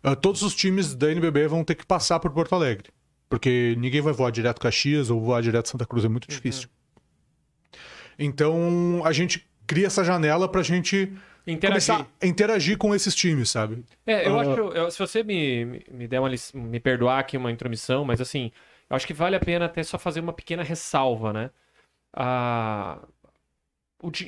ah, 0.02 0.16
todos 0.16 0.42
os 0.42 0.54
times 0.54 0.94
da 0.94 1.10
NBB 1.10 1.46
vão 1.48 1.62
ter 1.64 1.74
que 1.74 1.84
passar 1.84 2.18
por 2.20 2.30
Porto 2.30 2.54
Alegre, 2.54 2.88
porque 3.28 3.74
ninguém 3.78 4.00
vai 4.00 4.14
voar 4.14 4.30
direto 4.30 4.60
Caxias 4.60 5.10
ou 5.10 5.20
voar 5.20 5.42
direto 5.42 5.68
Santa 5.68 5.84
Cruz, 5.84 6.04
é 6.04 6.08
muito 6.08 6.28
difícil. 6.28 6.68
Então 8.18 9.02
a 9.04 9.12
gente 9.12 9.46
cria 9.66 9.86
essa 9.86 10.02
janela 10.02 10.48
pra 10.48 10.62
gente 10.62 11.12
Interagir. 11.52 11.94
começar 11.96 12.06
a 12.22 12.26
interagir 12.26 12.76
com 12.78 12.94
esses 12.94 13.14
times, 13.14 13.50
sabe? 13.50 13.84
É, 14.06 14.26
eu 14.26 14.38
Ah. 14.38 14.42
acho. 14.42 14.50
eu- 14.50 14.90
se 14.90 14.98
você 14.98 15.22
me, 15.22 15.82
me- 15.90 16.06
der 16.08 16.20
uma 16.20 16.30
me 16.54 16.78
perdoar 16.80 17.18
aqui 17.20 17.36
uma 17.36 17.50
intromissão, 17.50 18.04
mas 18.04 18.20
assim, 18.20 18.52
eu 18.90 18.94
acho 18.96 19.06
que 19.06 19.14
vale 19.14 19.34
a 19.36 19.40
pena 19.40 19.64
até 19.66 19.82
só 19.82 19.98
fazer 19.98 20.20
uma 20.20 20.32
pequena 20.32 20.62
ressalva, 20.62 21.32
né? 21.32 21.50
A, 22.14 22.98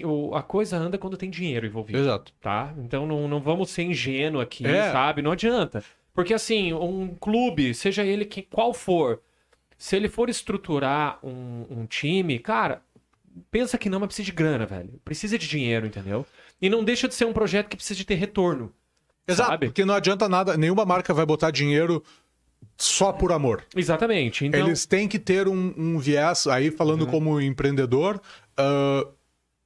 o 0.04 0.34
a 0.34 0.42
coisa 0.42 0.76
anda 0.76 0.98
quando 0.98 1.16
tem 1.16 1.30
dinheiro 1.30 1.66
envolvido, 1.66 1.98
Exato. 1.98 2.32
tá? 2.40 2.74
Então 2.78 3.06
não, 3.06 3.28
não 3.28 3.40
vamos 3.40 3.70
ser 3.70 3.82
ingênuo 3.84 4.40
aqui, 4.40 4.66
É. 4.66 4.90
sabe? 4.92 5.22
Não 5.22 5.30
adianta. 5.32 5.82
Porque 6.12 6.34
assim, 6.34 6.72
um 6.72 7.14
clube, 7.14 7.72
seja 7.74 8.02
ele 8.04 8.24
que, 8.24 8.42
qual 8.42 8.74
for, 8.74 9.20
se 9.78 9.94
ele 9.96 10.08
for 10.08 10.28
estruturar 10.28 11.18
um, 11.24 11.66
um 11.70 11.86
time, 11.86 12.38
cara, 12.38 12.82
pensa 13.50 13.78
que 13.78 13.88
não, 13.88 14.00
mas 14.00 14.08
precisa 14.08 14.26
de 14.26 14.32
grana, 14.32 14.66
velho. 14.66 15.00
Precisa 15.04 15.38
de 15.38 15.46
dinheiro, 15.48 15.86
entendeu? 15.86 16.26
E 16.61 16.68
não 16.68 16.84
deixa 16.84 17.08
de 17.08 17.14
ser 17.14 17.24
um 17.24 17.32
projeto 17.32 17.68
que 17.68 17.76
precisa 17.76 17.96
de 17.96 18.04
ter 18.04 18.14
retorno. 18.14 18.72
Exato, 19.26 19.50
Sabe? 19.50 19.66
porque 19.68 19.84
não 19.84 19.94
adianta 19.94 20.28
nada, 20.28 20.56
nenhuma 20.56 20.84
marca 20.84 21.14
vai 21.14 21.24
botar 21.24 21.50
dinheiro 21.50 22.02
só 22.76 23.12
por 23.12 23.32
amor. 23.32 23.64
Exatamente. 23.74 24.46
Então, 24.46 24.61
Eles 24.61 24.86
têm 24.86 25.06
que 25.06 25.18
ter 25.18 25.46
um, 25.48 25.74
um 25.76 25.98
viés, 25.98 26.46
aí 26.46 26.70
falando 26.70 27.06
como 27.06 27.40
empreendedor, 27.40 28.20
ah, 28.56 29.06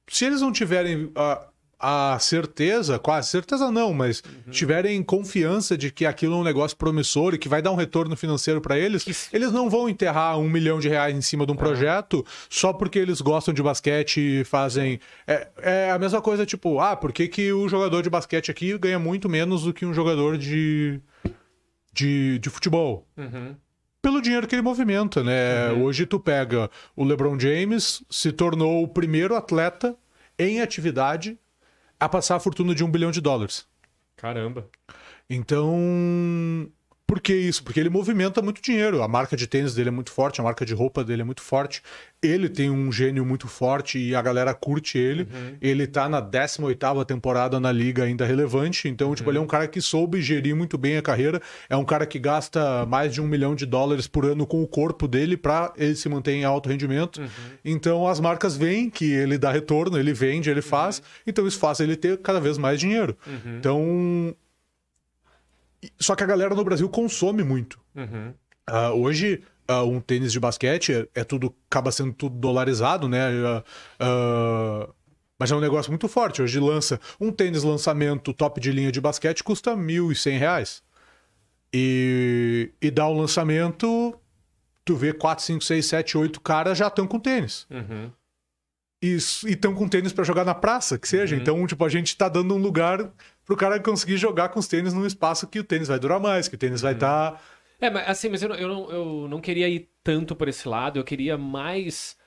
se 0.07 0.25
eles 0.25 0.41
não 0.41 0.51
tiverem 0.51 1.11
ah, 1.15 1.47
a 1.79 2.17
certeza, 2.19 2.97
quase 2.97 3.29
certeza 3.29 3.69
não, 3.69 3.93
mas 3.93 4.23
tiverem 4.49 5.03
confiança 5.03 5.77
de 5.77 5.91
que 5.91 6.05
aquilo 6.05 6.35
é 6.35 6.37
um 6.37 6.43
negócio 6.43 6.77
promissor 6.77 7.33
e 7.33 7.37
que 7.37 7.49
vai 7.49 7.61
dar 7.61 7.71
um 7.71 7.75
retorno 7.75 8.15
financeiro 8.15 8.61
para 8.61 8.77
eles, 8.77 9.29
eles 9.33 9.51
não 9.51 9.69
vão 9.69 9.89
enterrar 9.89 10.39
um 10.39 10.49
milhão 10.49 10.79
de 10.79 10.87
reais 10.87 11.15
em 11.15 11.21
cima 11.21 11.45
de 11.45 11.51
um 11.51 11.55
projeto 11.55 12.25
só 12.49 12.71
porque 12.71 12.97
eles 12.97 13.21
gostam 13.21 13.53
de 13.53 13.61
basquete 13.61 14.39
e 14.39 14.43
fazem. 14.43 14.99
É, 15.27 15.47
é 15.57 15.91
a 15.91 15.99
mesma 15.99 16.21
coisa, 16.21 16.45
tipo, 16.45 16.79
ah, 16.79 16.95
por 16.95 17.11
que, 17.11 17.27
que 17.27 17.51
o 17.51 17.67
jogador 17.67 18.01
de 18.01 18.09
basquete 18.09 18.49
aqui 18.49 18.77
ganha 18.77 18.99
muito 18.99 19.27
menos 19.27 19.63
do 19.63 19.73
que 19.73 19.85
um 19.85 19.93
jogador 19.93 20.37
de, 20.37 20.99
de, 21.93 22.39
de 22.39 22.49
futebol? 22.49 23.07
Uhum. 23.17 23.55
pelo 24.01 24.21
dinheiro 24.21 24.47
que 24.47 24.55
ele 24.55 24.61
movimenta, 24.61 25.23
né? 25.23 25.71
Hoje 25.71 26.05
tu 26.05 26.19
pega 26.19 26.69
o 26.95 27.03
LeBron 27.03 27.39
James, 27.39 28.03
se 28.09 28.31
tornou 28.31 28.83
o 28.83 28.87
primeiro 28.87 29.35
atleta 29.35 29.95
em 30.37 30.61
atividade 30.61 31.37
a 32.05 32.09
passar 32.09 32.35
a 32.35 32.39
fortuna 32.39 32.73
de 32.73 32.83
um 32.83 32.89
bilhão 32.89 33.11
de 33.11 33.21
dólares. 33.21 33.67
Caramba. 34.15 34.69
Então, 35.29 36.71
por 37.07 37.21
que 37.21 37.35
isso? 37.35 37.63
Porque 37.63 37.79
ele 37.79 37.89
movimenta 37.89 38.41
muito 38.41 38.61
dinheiro. 38.61 39.03
A 39.03 39.07
marca 39.07 39.37
de 39.37 39.45
tênis 39.45 39.75
dele 39.75 39.89
é 39.89 39.91
muito 39.91 40.11
forte, 40.11 40.41
a 40.41 40.43
marca 40.43 40.65
de 40.65 40.73
roupa 40.73 41.03
dele 41.03 41.21
é 41.21 41.25
muito 41.25 41.41
forte. 41.41 41.83
Ele 42.21 42.49
tem 42.49 42.71
um 42.71 42.91
gênio 42.91 43.23
muito 43.23 43.47
forte 43.47 43.99
e 43.99 44.15
a 44.15 44.21
galera 44.21 44.53
curte 44.55 44.97
ele. 44.97 45.27
Ele 45.61 45.85
tá 45.85 46.09
na 46.09 46.19
18ª 46.19 47.05
temporada 47.05 47.59
na 47.59 47.71
liga 47.71 48.03
ainda 48.03 48.25
relevante. 48.25 48.87
Então, 48.87 49.13
tipo, 49.13 49.29
ele 49.29 49.37
é 49.37 49.41
um 49.41 49.45
cara 49.45 49.67
que 49.67 49.79
soube 49.79 50.19
gerir 50.21 50.55
muito 50.55 50.77
bem 50.77 50.97
a 50.97 51.01
carreira. 51.01 51.39
É 51.69 51.77
um 51.77 51.85
cara 51.85 52.07
que 52.07 52.17
gasta 52.17 52.85
mais 52.87 53.13
de 53.13 53.21
um 53.21 53.27
milhão 53.27 53.53
de 53.53 53.67
dólares 53.67 54.07
por 54.07 54.25
ano 54.25 54.47
com 54.47 54.63
o 54.63 54.67
corpo 54.67 55.07
dele 55.07 55.37
para 55.37 55.71
ele 55.77 55.95
se 55.95 56.09
manter 56.09 56.31
em 56.31 56.43
alto 56.43 56.69
rendimento. 56.69 57.21
Então, 57.63 58.07
as 58.07 58.19
marcas 58.19 58.57
veem 58.57 58.89
que 58.89 59.11
ele 59.11 59.37
dá 59.37 59.51
retorno, 59.51 59.99
ele 59.99 60.13
vende, 60.13 60.49
ele 60.49 60.63
faz. 60.63 61.03
Então, 61.27 61.45
isso 61.45 61.59
faz 61.59 61.79
ele 61.79 61.95
ter 61.95 62.17
cada 62.17 62.39
vez 62.39 62.57
mais 62.57 62.79
dinheiro. 62.79 63.15
Então, 63.59 64.35
só 65.99 66.15
que 66.15 66.23
a 66.23 66.27
galera 66.27 66.55
no 66.55 66.63
Brasil 66.63 66.89
consome 66.89 67.43
muito. 67.43 67.79
Uhum. 67.95 68.33
Ah, 68.67 68.91
hoje, 68.91 69.43
ah, 69.67 69.83
um 69.83 69.99
tênis 69.99 70.31
de 70.31 70.39
basquete 70.39 70.93
é, 70.93 71.07
é 71.13 71.23
tudo, 71.23 71.53
acaba 71.69 71.91
sendo 71.91 72.13
tudo 72.13 72.35
dolarizado, 72.35 73.07
né? 73.07 73.21
Ah, 73.99 74.89
mas 75.37 75.51
é 75.51 75.55
um 75.55 75.59
negócio 75.59 75.91
muito 75.91 76.07
forte. 76.07 76.41
Hoje 76.41 76.59
lança 76.59 76.99
um 77.19 77.31
tênis 77.31 77.63
lançamento 77.63 78.33
top 78.33 78.59
de 78.59 78.71
linha 78.71 78.91
de 78.91 79.01
basquete 79.01 79.43
custa 79.43 79.75
1.100 79.75 80.37
reais. 80.37 80.83
E, 81.73 82.71
e 82.81 82.89
dá 82.89 83.05
o 83.05 83.13
lançamento, 83.13 84.17
tu 84.85 84.95
vê 84.95 85.11
4, 85.11 85.43
5, 85.43 85.63
6, 85.63 85.85
7, 85.85 86.17
8 86.17 86.39
caras 86.39 86.77
já 86.77 86.87
estão 86.87 87.05
com 87.05 87.19
tênis. 87.19 87.67
Uhum. 87.69 88.09
E 89.03 89.15
estão 89.15 89.75
com 89.75 89.87
tênis 89.87 90.13
pra 90.13 90.23
jogar 90.23 90.45
na 90.45 90.55
praça, 90.55 90.97
que 90.97 91.07
seja. 91.07 91.35
Então, 91.35 91.67
tipo, 91.67 91.83
a 91.83 91.89
gente 91.89 92.15
tá 92.15 92.29
dando 92.29 92.55
um 92.55 92.57
lugar 92.57 93.11
pro 93.45 93.55
cara 93.55 93.79
conseguir 93.79 94.17
jogar 94.17 94.49
com 94.49 94.59
os 94.59 94.67
tênis 94.67 94.93
num 94.93 95.05
espaço 95.05 95.47
que 95.47 95.59
o 95.59 95.63
tênis 95.63 95.87
vai 95.87 95.99
durar 95.99 96.19
mais, 96.19 96.47
que 96.47 96.55
o 96.55 96.57
tênis 96.57 96.81
vai 96.81 96.93
estar. 96.93 97.41
É, 97.79 97.89
mas 97.89 98.07
assim, 98.09 98.29
mas 98.29 98.41
eu, 98.41 98.49
não- 98.49 98.55
eu, 98.55 98.67
não, 98.67 98.91
eu 98.91 99.27
não 99.29 99.41
queria 99.41 99.67
ir 99.69 99.89
tanto 100.03 100.35
por 100.35 100.47
esse 100.47 100.67
lado, 100.67 100.97
eu 100.97 101.03
queria 101.03 101.37
mais 101.37 102.17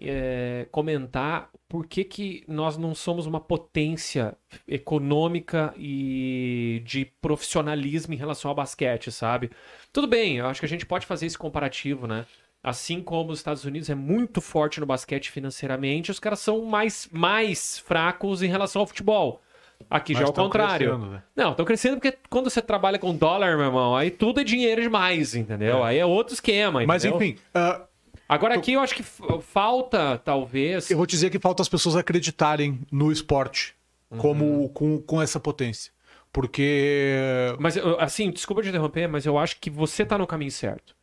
é, 0.00 0.66
comentar 0.72 1.50
por 1.68 1.86
que, 1.86 2.04
que 2.04 2.44
nós 2.48 2.76
não 2.76 2.94
somos 2.94 3.26
uma 3.26 3.40
potência 3.40 4.36
econômica 4.66 5.72
e 5.76 6.82
de 6.84 7.04
profissionalismo 7.20 8.14
em 8.14 8.16
relação 8.16 8.48
ao 8.48 8.54
basquete, 8.54 9.10
sabe? 9.12 9.50
Tudo 9.92 10.06
bem, 10.06 10.38
eu 10.38 10.46
acho 10.46 10.60
que 10.60 10.66
a 10.66 10.68
gente 10.68 10.86
pode 10.86 11.06
fazer 11.06 11.26
esse 11.26 11.38
comparativo, 11.38 12.06
né? 12.06 12.26
Assim 12.62 13.02
como 13.02 13.30
os 13.30 13.38
Estados 13.38 13.64
Unidos 13.64 13.90
é 13.90 13.94
muito 13.94 14.40
forte 14.40 14.80
no 14.80 14.86
basquete 14.86 15.30
financeiramente, 15.30 16.10
os 16.10 16.18
caras 16.18 16.40
são 16.40 16.64
mais, 16.64 17.08
mais 17.12 17.78
fracos 17.78 18.42
em 18.42 18.48
relação 18.48 18.80
ao 18.80 18.86
futebol. 18.86 19.42
Aqui 19.90 20.12
já 20.14 20.20
é 20.20 20.22
Mas 20.22 20.30
o 20.30 20.32
contrário. 20.32 20.88
crescendo, 20.90 21.10
né? 21.12 21.22
Não, 21.36 21.50
estão 21.50 21.64
crescendo 21.64 21.96
porque 22.00 22.16
quando 22.30 22.50
você 22.50 22.60
trabalha 22.62 22.98
com 22.98 23.14
dólar, 23.14 23.56
meu 23.56 23.66
irmão, 23.66 23.94
aí 23.96 24.10
tudo 24.10 24.40
é 24.40 24.44
dinheiro 24.44 24.80
demais, 24.82 25.34
entendeu? 25.34 25.82
Aí 25.84 25.98
é 25.98 26.06
outro 26.06 26.34
esquema, 26.34 26.84
Mas 26.86 27.04
entendeu? 27.04 27.26
enfim, 27.26 27.38
ah, 27.54 27.82
Agora 28.28 28.54
aqui 28.54 28.72
eu 28.72 28.80
acho 28.80 28.94
que 28.94 29.02
falta, 29.02 30.18
talvez. 30.18 30.90
eu 30.90 30.96
vou 30.96 31.06
dizer 31.06 31.30
que 31.30 31.38
falta 31.38 31.62
as 31.62 31.68
pessoas 31.68 31.94
acreditarem 31.96 32.80
no 32.90 33.12
esporte 33.12 33.74
Uhum. 34.10 34.18
como 34.18 34.68
com, 34.70 35.00
com 35.00 35.20
essa 35.20 35.40
potência. 35.40 35.92
Porque. 36.32 37.54
Mas, 37.58 37.76
assim, 37.98 38.30
desculpa 38.30 38.62
te 38.62 38.68
interromper, 38.68 39.06
mas 39.08 39.24
eu 39.26 39.38
acho 39.38 39.58
que 39.60 39.70
você 39.70 40.04
tá 40.04 40.18
no 40.18 40.26
caminho 40.26 40.50
certo. 40.50 40.94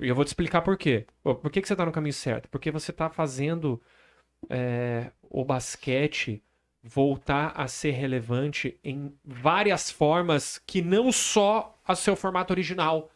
E 0.00 0.08
eu 0.08 0.14
vou 0.14 0.24
te 0.24 0.28
explicar 0.28 0.60
por 0.62 0.76
quê. 0.76 1.06
Por 1.22 1.50
que, 1.50 1.60
que 1.62 1.68
você 1.68 1.74
tá 1.76 1.84
no 1.86 1.92
caminho 1.92 2.12
certo? 2.12 2.48
Porque 2.50 2.70
você 2.70 2.92
tá 2.92 3.08
fazendo 3.08 3.80
é, 4.50 5.10
o 5.30 5.44
basquete 5.44 6.42
voltar 6.86 7.52
a 7.56 7.66
ser 7.68 7.90
relevante 7.92 8.76
em 8.84 9.12
várias 9.24 9.90
formas 9.90 10.60
que 10.66 10.80
não 10.80 11.10
só 11.10 11.76
a 11.86 11.94
seu 11.94 12.14
formato 12.16 12.52
original. 12.52 13.10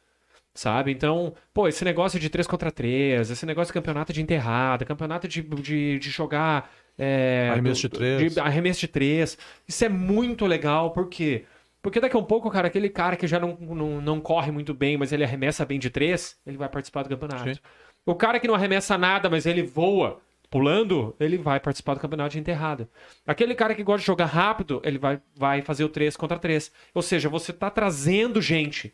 Sabe? 0.52 0.90
Então, 0.90 1.32
pô, 1.54 1.68
esse 1.68 1.84
negócio 1.84 2.18
de 2.18 2.28
3 2.28 2.46
contra 2.46 2.72
3, 2.72 3.30
esse 3.30 3.46
negócio 3.46 3.72
de 3.72 3.74
campeonato 3.74 4.12
de 4.12 4.20
enterrada, 4.20 4.84
campeonato 4.84 5.28
de, 5.28 5.40
de, 5.42 5.98
de 5.98 6.10
jogar. 6.10 6.70
É, 6.98 7.48
Arremesso 7.52 7.82
de 7.82 7.88
do- 7.88 7.96
três. 7.96 8.34
de 8.34 8.40
arremesso 8.40 8.80
de 8.80 8.88
três. 8.88 9.38
Isso 9.66 9.84
é 9.84 9.88
muito 9.88 10.44
legal, 10.46 10.90
por 10.90 11.08
quê? 11.08 11.44
Porque 11.80 12.00
daqui 12.00 12.16
a 12.16 12.18
um 12.18 12.24
pouco, 12.24 12.50
cara, 12.50 12.66
aquele 12.66 12.90
cara 12.90 13.16
que 13.16 13.26
já 13.26 13.38
não, 13.38 13.56
não, 13.60 14.00
não 14.02 14.20
corre 14.20 14.50
muito 14.50 14.74
bem, 14.74 14.96
mas 14.98 15.12
ele 15.12 15.24
arremessa 15.24 15.64
bem 15.64 15.78
de 15.78 15.88
três, 15.88 16.36
ele 16.44 16.58
vai 16.58 16.68
participar 16.68 17.04
do 17.04 17.08
campeonato. 17.08 17.54
Sim. 17.54 17.60
O 18.04 18.14
cara 18.14 18.38
que 18.40 18.46
não 18.48 18.54
arremessa 18.54 18.98
nada, 18.98 19.30
mas 19.30 19.46
ele 19.46 19.62
voa 19.62 20.20
pulando, 20.50 21.14
ele 21.20 21.38
vai 21.38 21.60
participar 21.60 21.94
do 21.94 22.00
campeonato 22.00 22.32
de 22.32 22.40
enterrada. 22.40 22.88
Aquele 23.24 23.54
cara 23.54 23.74
que 23.74 23.84
gosta 23.84 24.00
de 24.00 24.06
jogar 24.06 24.26
rápido, 24.26 24.82
ele 24.84 24.98
vai, 24.98 25.20
vai 25.36 25.62
fazer 25.62 25.84
o 25.84 25.88
3 25.88 26.16
contra 26.16 26.38
3. 26.38 26.72
Ou 26.92 27.00
seja, 27.00 27.28
você 27.28 27.52
tá 27.52 27.70
trazendo 27.70 28.42
gente, 28.42 28.92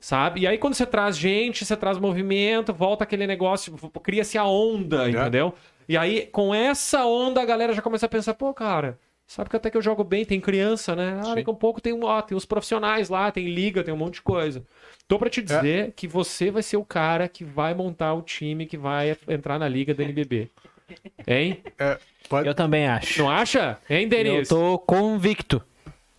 sabe? 0.00 0.40
E 0.40 0.46
aí 0.46 0.56
quando 0.56 0.74
você 0.74 0.86
traz 0.86 1.16
gente, 1.18 1.64
você 1.64 1.76
traz 1.76 1.98
movimento, 1.98 2.72
volta 2.72 3.04
aquele 3.04 3.26
negócio, 3.26 3.76
cria-se 4.02 4.38
a 4.38 4.44
onda, 4.44 5.08
entendeu? 5.10 5.54
E 5.86 5.96
aí 5.96 6.26
com 6.26 6.54
essa 6.54 7.04
onda 7.04 7.42
a 7.42 7.44
galera 7.44 7.74
já 7.74 7.82
começa 7.82 8.06
a 8.06 8.08
pensar, 8.08 8.32
pô, 8.32 8.54
cara, 8.54 8.98
sabe 9.26 9.50
que 9.50 9.56
até 9.56 9.70
que 9.70 9.76
eu 9.76 9.82
jogo 9.82 10.02
bem, 10.02 10.24
tem 10.24 10.40
criança, 10.40 10.96
né? 10.96 11.18
Ah, 11.20 11.24
Sim. 11.24 11.34
daqui 11.34 11.50
a 11.50 11.52
um 11.52 11.56
pouco 11.56 11.82
tem, 11.82 11.92
ó, 12.02 12.22
tem 12.22 12.34
os 12.34 12.46
profissionais 12.46 13.10
lá, 13.10 13.30
tem 13.30 13.46
liga, 13.46 13.84
tem 13.84 13.92
um 13.92 13.98
monte 13.98 14.14
de 14.14 14.22
coisa. 14.22 14.64
Tô 15.06 15.18
pra 15.18 15.28
te 15.28 15.42
dizer 15.42 15.92
que 15.94 16.08
você 16.08 16.50
vai 16.50 16.62
ser 16.62 16.78
o 16.78 16.84
cara 16.84 17.28
que 17.28 17.44
vai 17.44 17.74
montar 17.74 18.14
o 18.14 18.22
time 18.22 18.64
que 18.64 18.78
vai 18.78 19.14
entrar 19.28 19.58
na 19.58 19.68
liga 19.68 19.92
da 19.92 20.02
NBB. 20.02 20.50
Hein? 21.26 21.62
Pode- 22.28 22.48
Eu 22.48 22.54
também 22.54 22.86
acho. 22.86 23.22
Não 23.22 23.30
acha? 23.30 23.78
Hein, 23.88 24.04
Eu 24.04 24.08
Denis? 24.08 24.48
tô 24.48 24.78
convicto. 24.78 25.62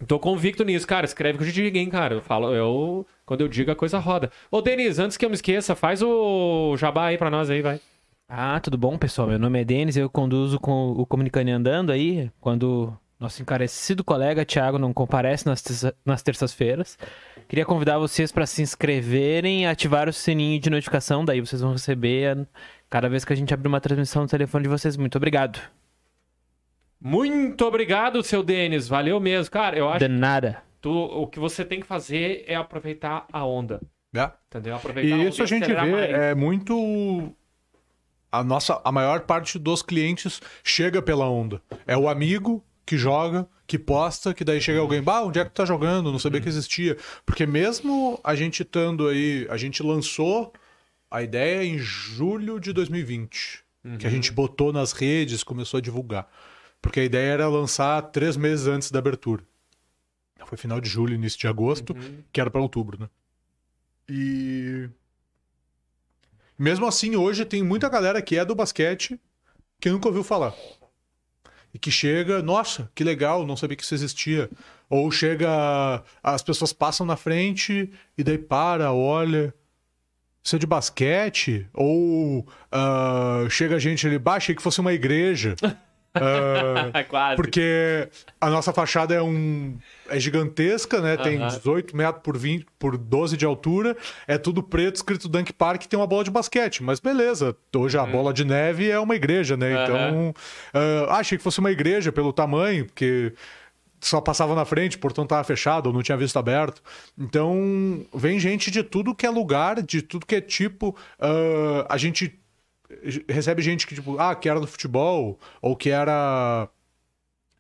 Tô 0.07 0.20
convicto 0.20 0.63
nisso, 0.63 0.86
cara. 0.86 1.05
Escreve 1.05 1.38
que 1.38 1.43
eu 1.43 1.47
te 1.47 1.53
digo, 1.53 1.78
hein, 1.78 1.89
cara. 1.89 2.16
Eu 2.16 2.22
falo, 2.22 2.53
eu. 2.53 3.05
Quando 3.26 3.41
eu 3.41 3.47
digo, 3.47 3.72
a 3.72 3.76
coisa 3.76 3.97
roda. 3.97 4.32
Ô, 4.51 4.61
Denis, 4.61 4.99
antes 4.99 5.18
que 5.18 5.26
eu 5.26 5.30
me 5.30 5.36
esqueça, 5.36 5.74
faz 5.76 6.01
o 6.01 6.76
jabá 6.78 7.07
aí 7.07 7.18
pra 7.18 7.30
nós 7.32 7.49
aí, 7.49 7.61
vai. 7.61 7.80
Ah, 8.28 8.59
tudo 8.59 8.78
bom, 8.78 8.97
pessoal? 8.97 9.28
Meu 9.28 9.39
nome 9.39 9.61
é 9.61 9.63
Denis, 9.63 9.95
eu 9.97 10.09
conduzo 10.09 10.59
com 10.59 10.91
o 10.91 11.05
Comunicando 11.05 11.51
Andando 11.51 11.91
aí, 11.91 12.30
quando 12.41 12.91
nosso 13.20 13.41
encarecido 13.41 14.03
colega 14.03 14.43
Thiago 14.43 14.78
não 14.80 14.91
comparece 14.93 15.45
nas, 15.45 15.61
terça- 15.61 15.95
nas 16.03 16.22
terças-feiras. 16.24 16.97
Queria 17.47 17.66
convidar 17.66 17.97
vocês 17.99 18.32
para 18.32 18.45
se 18.47 18.61
inscreverem 18.63 19.63
e 19.63 19.66
ativar 19.68 20.09
o 20.09 20.13
sininho 20.13 20.59
de 20.59 20.70
notificação, 20.72 21.24
daí 21.24 21.39
vocês 21.39 21.61
vão 21.61 21.72
receber 21.74 22.36
a- 22.38 22.45
cada 22.95 23.09
vez 23.09 23.25
que 23.25 23.33
a 23.33 23.35
gente 23.35 23.53
abrir 23.53 23.67
uma 23.67 23.81
transmissão 23.81 24.21
no 24.21 24.27
telefone 24.29 24.63
de 24.63 24.69
vocês. 24.69 24.95
Muito 24.95 25.17
obrigado. 25.17 25.59
Muito 27.01 27.65
obrigado, 27.65 28.23
seu 28.23 28.41
Denis. 28.41 28.87
Valeu 28.87 29.19
mesmo. 29.19 29.51
Cara, 29.51 29.77
eu 29.77 29.89
acho 29.89 29.99
De 29.99 30.05
que 30.07 30.11
nada. 30.17 30.63
tu- 30.79 30.89
o 30.91 31.27
que 31.27 31.37
você 31.37 31.65
tem 31.65 31.81
que 31.81 31.85
fazer 31.85 32.45
é 32.47 32.55
aproveitar 32.55 33.25
a 33.33 33.45
onda. 33.45 33.81
É. 34.15 34.31
Entendeu? 34.47 34.77
Aproveitar 34.77 35.09
E 35.09 35.13
onda 35.19 35.29
isso 35.29 35.43
a 35.43 35.45
gente 35.45 35.67
vê 35.67 35.73
mais. 35.73 36.09
é 36.09 36.33
muito. 36.33 37.33
A 38.31 38.41
nossa, 38.45 38.79
a 38.81 38.91
maior 38.93 39.19
parte 39.21 39.59
dos 39.59 39.81
clientes 39.81 40.41
chega 40.63 41.01
pela 41.01 41.29
onda. 41.29 41.61
É 41.85 41.97
o 41.97 42.07
amigo 42.07 42.63
que 42.85 42.97
joga, 42.97 43.45
que 43.67 43.77
posta, 43.77 44.33
que 44.33 44.45
daí 44.45 44.61
chega 44.61 44.79
alguém, 44.79 45.01
bah, 45.01 45.21
onde 45.21 45.37
é 45.37 45.43
que 45.43 45.49
tu 45.51 45.55
tá 45.55 45.65
jogando? 45.65 46.13
Não 46.13 46.19
sabia 46.19 46.39
que 46.39 46.47
existia. 46.47 46.95
Porque 47.25 47.45
mesmo 47.45 48.17
a 48.23 48.35
gente 48.35 48.63
estando 48.63 49.09
aí, 49.09 49.45
a 49.49 49.57
gente 49.57 49.83
lançou 49.83 50.53
a 51.10 51.22
ideia 51.22 51.64
em 51.64 51.78
julho 51.78 52.60
de 52.60 52.74
2020. 52.74 53.64
Que 53.99 54.08
a 54.08 54.10
gente 54.10 54.32
botou 54.32 54.74
nas 54.74 54.93
redes, 54.93 55.43
começou 55.43 55.78
a 55.78 55.82
divulgar. 55.82 56.28
Porque 56.82 56.99
a 56.99 57.03
ideia 57.03 57.34
era 57.34 57.47
lançar 57.47 58.01
três 58.01 58.36
meses 58.36 58.66
antes 58.66 58.89
da 58.89 58.97
abertura. 58.97 59.43
Foi 60.45 60.58
final 60.58 60.82
de 60.82 60.89
julho, 60.89 61.14
início 61.14 61.39
de 61.39 61.47
agosto, 61.47 61.95
que 62.32 62.41
era 62.41 62.49
para 62.49 62.62
outubro, 62.62 62.99
né? 62.99 63.10
E 64.10 64.89
mesmo 66.58 66.86
assim, 66.86 67.16
hoje 67.16 67.43
tem 67.45 67.62
muita 67.64 67.89
galera 67.89 68.22
que 68.22 68.38
é 68.38 68.45
do 68.45 68.56
basquete 68.56 69.20
que 69.80 69.89
nunca 69.89 70.08
ouviu 70.08 70.24
falar. 70.24 70.53
E 71.74 71.80
que 71.80 71.91
chega, 71.91 72.41
nossa, 72.41 72.89
que 72.95 73.03
legal, 73.03 73.45
não 73.45 73.58
sabia 73.58 73.76
que 73.76 73.84
isso 73.84 73.93
existia. 73.93 74.49
Ou 74.89 75.12
chega, 75.12 76.03
as 76.24 76.41
pessoas 76.41 76.72
passam 76.72 77.06
na 77.06 77.18
frente 77.18 77.91
e 78.18 78.24
daí 78.24 78.38
para, 78.38 78.93
olha. 78.93 79.53
Isso 80.45 80.55
é 80.57 80.59
de 80.59 80.67
basquete? 80.67 81.65
Ou 81.73 82.45
ah, 82.71 83.47
chega 83.49 83.79
gente 83.79 84.05
ali, 84.05 84.19
bah, 84.19 84.35
achei 84.35 84.53
que 84.53 84.61
fosse 84.61 84.79
uma 84.79 84.93
igreja. 84.93 85.55
É 86.93 87.03
quase. 87.09 87.35
porque 87.35 88.07
a 88.39 88.49
nossa 88.49 88.71
fachada 88.71 89.13
é 89.13 89.21
um 89.21 89.75
é 90.07 90.19
gigantesca, 90.19 91.01
né? 91.01 91.17
Tem 91.17 91.37
Aham. 91.37 91.47
18 91.47 91.97
metros 91.97 92.21
por 92.23 92.37
20 92.37 92.67
por 92.77 92.95
12 92.95 93.35
de 93.35 93.43
altura. 93.43 93.97
É 94.27 94.37
tudo 94.37 94.61
preto, 94.61 94.97
escrito 94.97 95.27
Dunk 95.27 95.51
Park, 95.51 95.83
e 95.83 95.87
tem 95.87 95.97
uma 95.99 96.05
bola 96.05 96.23
de 96.23 96.29
basquete. 96.29 96.83
Mas 96.83 96.99
beleza, 96.99 97.57
hoje 97.75 97.97
a 97.97 98.05
bola 98.05 98.31
de 98.31 98.45
neve 98.45 98.89
é 98.89 98.99
uma 98.99 99.15
igreja, 99.15 99.57
né? 99.57 99.83
Então, 99.83 100.33
ah, 100.73 101.17
achei 101.17 101.39
que 101.39 101.43
fosse 101.43 101.59
uma 101.59 101.71
igreja 101.71 102.11
pelo 102.11 102.31
tamanho, 102.31 102.85
porque 102.85 103.33
só 104.01 104.21
passava 104.21 104.53
na 104.55 104.65
frente, 104.65 104.97
o 104.97 104.99
portão 104.99 105.25
tava 105.25 105.43
fechado, 105.43 105.87
ou 105.87 105.93
não 105.93 106.03
tinha 106.03 106.17
visto 106.17 106.37
aberto. 106.37 106.81
Então, 107.17 108.05
vem 108.13 108.39
gente 108.39 108.69
de 108.69 108.83
tudo 108.83 109.15
que 109.15 109.25
é 109.25 109.29
lugar, 109.29 109.81
de 109.81 110.01
tudo 110.01 110.25
que 110.25 110.35
é 110.35 110.41
tipo. 110.41 110.95
ah, 111.19 111.85
a 111.89 111.97
gente 111.97 112.39
recebe 113.27 113.61
gente 113.61 113.87
que, 113.87 113.95
tipo, 113.95 114.19
ah, 114.19 114.35
que 114.35 114.47
era 114.47 114.59
do 114.59 114.67
futebol, 114.67 115.39
ou 115.61 115.75
que 115.75 115.89
era. 115.89 116.69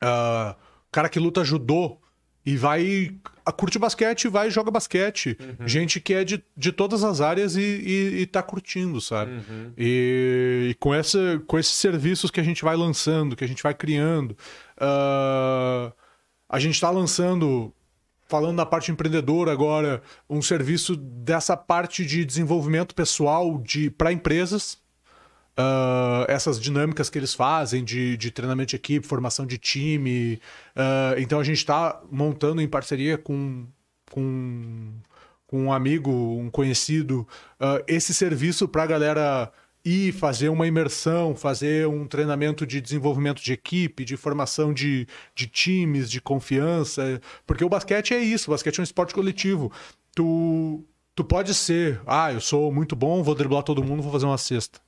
ah, 0.01 0.55
cara 0.91 1.09
que 1.09 1.19
luta 1.19 1.43
judô 1.43 1.97
e 2.45 2.55
vai. 2.55 3.11
a- 3.45 3.51
curte 3.51 3.79
basquete, 3.79 4.27
vai 4.27 4.47
e 4.47 4.51
joga 4.51 4.69
basquete. 4.71 5.35
Gente 5.67 5.99
que 5.99 6.13
é 6.13 6.23
de, 6.23 6.43
de 6.55 6.71
todas 6.71 7.03
as 7.03 7.21
áreas 7.21 7.55
e, 7.55 7.61
e, 7.61 8.21
e 8.21 8.25
tá 8.27 8.43
curtindo, 8.43 9.01
sabe? 9.01 9.31
E, 9.77 10.67
e 10.71 10.73
com, 10.75 10.93
essa, 10.93 11.41
com 11.47 11.57
esses 11.57 11.73
serviços 11.75 12.29
que 12.29 12.39
a 12.39 12.43
gente 12.43 12.63
vai 12.63 12.75
lançando, 12.75 13.35
que 13.35 13.43
a 13.43 13.47
gente 13.47 13.63
vai 13.63 13.73
criando. 13.73 14.37
ah, 14.77 15.91
a 16.49 16.59
gente 16.59 16.79
tá 16.79 16.89
lançando 16.89 17.73
falando 18.27 18.57
da 18.57 18.65
parte 18.65 18.91
empreendedora 18.91 19.51
agora, 19.51 20.01
um 20.29 20.41
serviço 20.41 20.95
dessa 20.95 21.55
parte 21.55 22.05
de 22.05 22.25
desenvolvimento 22.25 22.95
pessoal 22.95 23.59
de 23.59 23.89
para 23.89 24.11
empresas. 24.11 24.83
Ah, 25.57 26.25
essas 26.27 26.59
dinâmicas 26.59 27.09
que 27.09 27.17
eles 27.17 27.33
fazem 27.33 27.83
de, 27.83 28.17
de 28.17 28.29
treinamento 28.29 28.71
de 28.71 28.75
equipe, 28.75 29.07
formação 29.07 29.45
de 29.45 29.57
time. 29.57 30.39
Ah, 30.75 31.15
então 31.17 31.39
a 31.39 31.43
gente 31.43 31.57
está 31.57 32.01
montando 32.11 32.61
em 32.61 32.67
parceria 32.67 33.17
com, 33.17 33.65
com, 34.11 34.91
com 35.47 35.65
um 35.65 35.73
amigo, 35.73 36.11
um 36.11 36.49
conhecido, 36.49 37.27
ah, 37.59 37.81
esse 37.87 38.13
serviço 38.13 38.67
para 38.67 38.83
a 38.83 38.87
galera 38.87 39.51
ir 39.85 40.11
fazer 40.11 40.49
uma 40.49 40.65
imersão, 40.65 41.35
fazer 41.35 41.87
um 41.87 42.07
treinamento 42.07 42.65
de 42.65 42.81
desenvolvimento 42.81 43.41
de 43.41 43.53
equipe, 43.53 44.03
de 44.03 44.17
formação 44.17 44.73
de, 44.73 45.07
de 45.35 45.45
times, 45.45 46.09
de 46.09 46.19
confiança. 46.19 47.21
Porque 47.45 47.63
o 47.63 47.69
basquete 47.69 48.15
é 48.15 48.19
isso, 48.19 48.49
o 48.49 48.53
basquete 48.53 48.79
é 48.79 48.81
um 48.81 48.83
esporte 48.83 49.13
coletivo. 49.13 49.71
Tu, 50.15 50.83
tu 51.13 51.23
pode 51.23 51.53
ser, 51.53 52.01
ah, 52.07 52.33
eu 52.33 52.41
sou 52.41 52.71
muito 52.71 52.95
bom, 52.95 53.21
vou 53.21 53.35
driblar 53.35 53.61
todo 53.61 53.83
mundo, 53.83 54.01
vou 54.01 54.11
fazer 54.11 54.25
uma 54.25 54.39
cesta. 54.39 54.79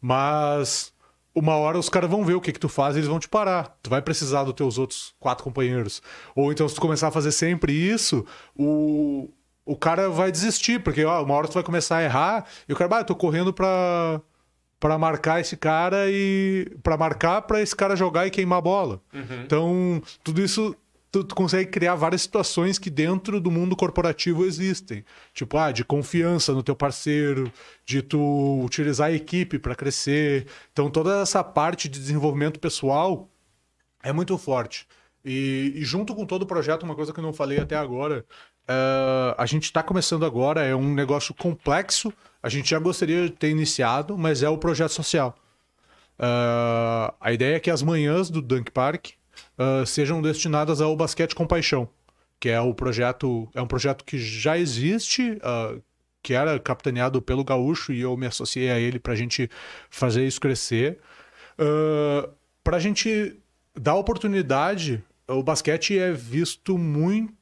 Mas 0.00 0.92
uma 1.34 1.56
hora 1.56 1.76
os 1.76 1.88
caras 1.88 2.08
vão 2.08 2.24
ver 2.24 2.34
o 2.34 2.40
que, 2.40 2.52
que 2.52 2.60
tu 2.60 2.68
faz 2.68 2.94
e 2.94 3.00
eles 3.00 3.08
vão 3.08 3.18
te 3.18 3.28
parar. 3.28 3.76
Tu 3.82 3.90
vai 3.90 4.00
precisar 4.00 4.44
dos 4.44 4.54
teus 4.54 4.78
outros 4.78 5.14
quatro 5.18 5.42
companheiros. 5.42 6.00
Ou 6.36 6.52
então, 6.52 6.68
se 6.68 6.76
tu 6.76 6.80
começar 6.80 7.08
a 7.08 7.10
fazer 7.10 7.32
sempre 7.32 7.72
isso, 7.72 8.24
o, 8.54 9.28
o 9.66 9.76
cara 9.76 10.08
vai 10.08 10.30
desistir, 10.30 10.80
porque 10.80 11.04
ó, 11.04 11.24
uma 11.24 11.34
hora 11.34 11.48
tu 11.48 11.54
vai 11.54 11.64
começar 11.64 11.96
a 11.96 12.04
errar 12.04 12.46
e 12.68 12.72
o 12.72 12.76
cara, 12.76 12.98
ah, 12.98 13.00
eu 13.00 13.04
tô 13.04 13.16
correndo 13.16 13.52
pra, 13.52 14.20
pra 14.84 14.98
marcar 14.98 15.40
esse 15.40 15.56
cara 15.56 16.10
e. 16.10 16.70
pra 16.82 16.94
marcar 16.94 17.40
pra 17.40 17.62
esse 17.62 17.74
cara 17.74 17.96
jogar 17.96 18.26
e 18.26 18.30
queimar 18.30 18.58
a 18.58 18.60
bola. 18.60 19.00
Então, 19.42 20.02
tudo 20.22 20.42
isso. 20.42 20.76
Tu, 21.10 21.24
tu 21.24 21.34
consegue 21.34 21.70
criar 21.70 21.94
várias 21.94 22.20
situações 22.20 22.78
que 22.78 22.90
dentro 22.90 23.40
do 23.40 23.50
mundo 23.50 23.74
corporativo 23.74 24.44
existem. 24.44 25.02
Tipo, 25.32 25.56
ah, 25.56 25.72
de 25.72 25.84
confiança 25.84 26.52
no 26.52 26.62
teu 26.62 26.76
parceiro, 26.76 27.50
de 27.86 28.02
tu 28.02 28.60
utilizar 28.62 29.08
a 29.08 29.12
equipe 29.12 29.58
para 29.58 29.74
crescer. 29.74 30.48
Então, 30.72 30.90
toda 30.90 31.22
essa 31.22 31.42
parte 31.42 31.88
de 31.88 31.98
desenvolvimento 31.98 32.60
pessoal 32.60 33.30
é 34.02 34.12
muito 34.12 34.36
forte. 34.36 34.86
E, 35.24 35.72
e 35.76 35.82
junto 35.82 36.14
com 36.14 36.26
todo 36.26 36.42
o 36.42 36.46
projeto, 36.46 36.82
uma 36.82 36.96
coisa 36.96 37.10
que 37.10 37.20
eu 37.20 37.24
não 37.24 37.32
falei 37.32 37.58
até 37.58 37.76
agora, 37.76 38.26
eh, 38.68 39.34
a 39.38 39.46
gente 39.46 39.64
está 39.64 39.82
começando 39.82 40.26
agora, 40.26 40.62
é 40.62 40.74
um 40.74 40.92
negócio 40.92 41.32
complexo, 41.32 42.12
a 42.44 42.48
gente 42.50 42.68
já 42.68 42.78
gostaria 42.78 43.22
de 43.22 43.30
ter 43.30 43.48
iniciado, 43.48 44.18
mas 44.18 44.42
é 44.42 44.48
o 44.50 44.58
projeto 44.58 44.90
social. 44.90 45.34
Eh, 46.18 47.14
a 47.18 47.32
ideia 47.32 47.56
é 47.56 47.58
que 47.58 47.70
as 47.70 47.82
manhãs 47.82 48.28
do 48.28 48.42
Dunk 48.42 48.70
Park 48.70 49.12
eh, 49.56 49.86
sejam 49.86 50.20
destinadas 50.20 50.82
ao 50.82 50.94
basquete 50.94 51.34
com 51.34 51.46
paixão, 51.46 51.88
que 52.38 52.50
é 52.50 52.60
o 52.60 52.74
projeto, 52.74 53.48
é 53.54 53.62
um 53.62 53.66
projeto 53.66 54.04
que 54.04 54.18
já 54.18 54.58
existe, 54.58 55.38
eh, 55.42 55.78
que 56.22 56.34
era 56.34 56.58
capitaneado 56.58 57.22
pelo 57.22 57.42
Gaúcho 57.42 57.94
e 57.94 58.02
eu 58.02 58.14
me 58.14 58.26
associei 58.26 58.70
a 58.70 58.78
ele 58.78 58.98
para 58.98 59.14
a 59.14 59.16
gente 59.16 59.48
fazer 59.88 60.26
isso 60.26 60.38
crescer. 60.38 60.98
para 62.62 62.76
a 62.76 62.80
gente 62.80 63.38
dar 63.74 63.94
oportunidade, 63.94 65.02
o 65.28 65.42
basquete 65.42 65.98
é 65.98 66.12
visto 66.12 66.76
muito 66.76 67.32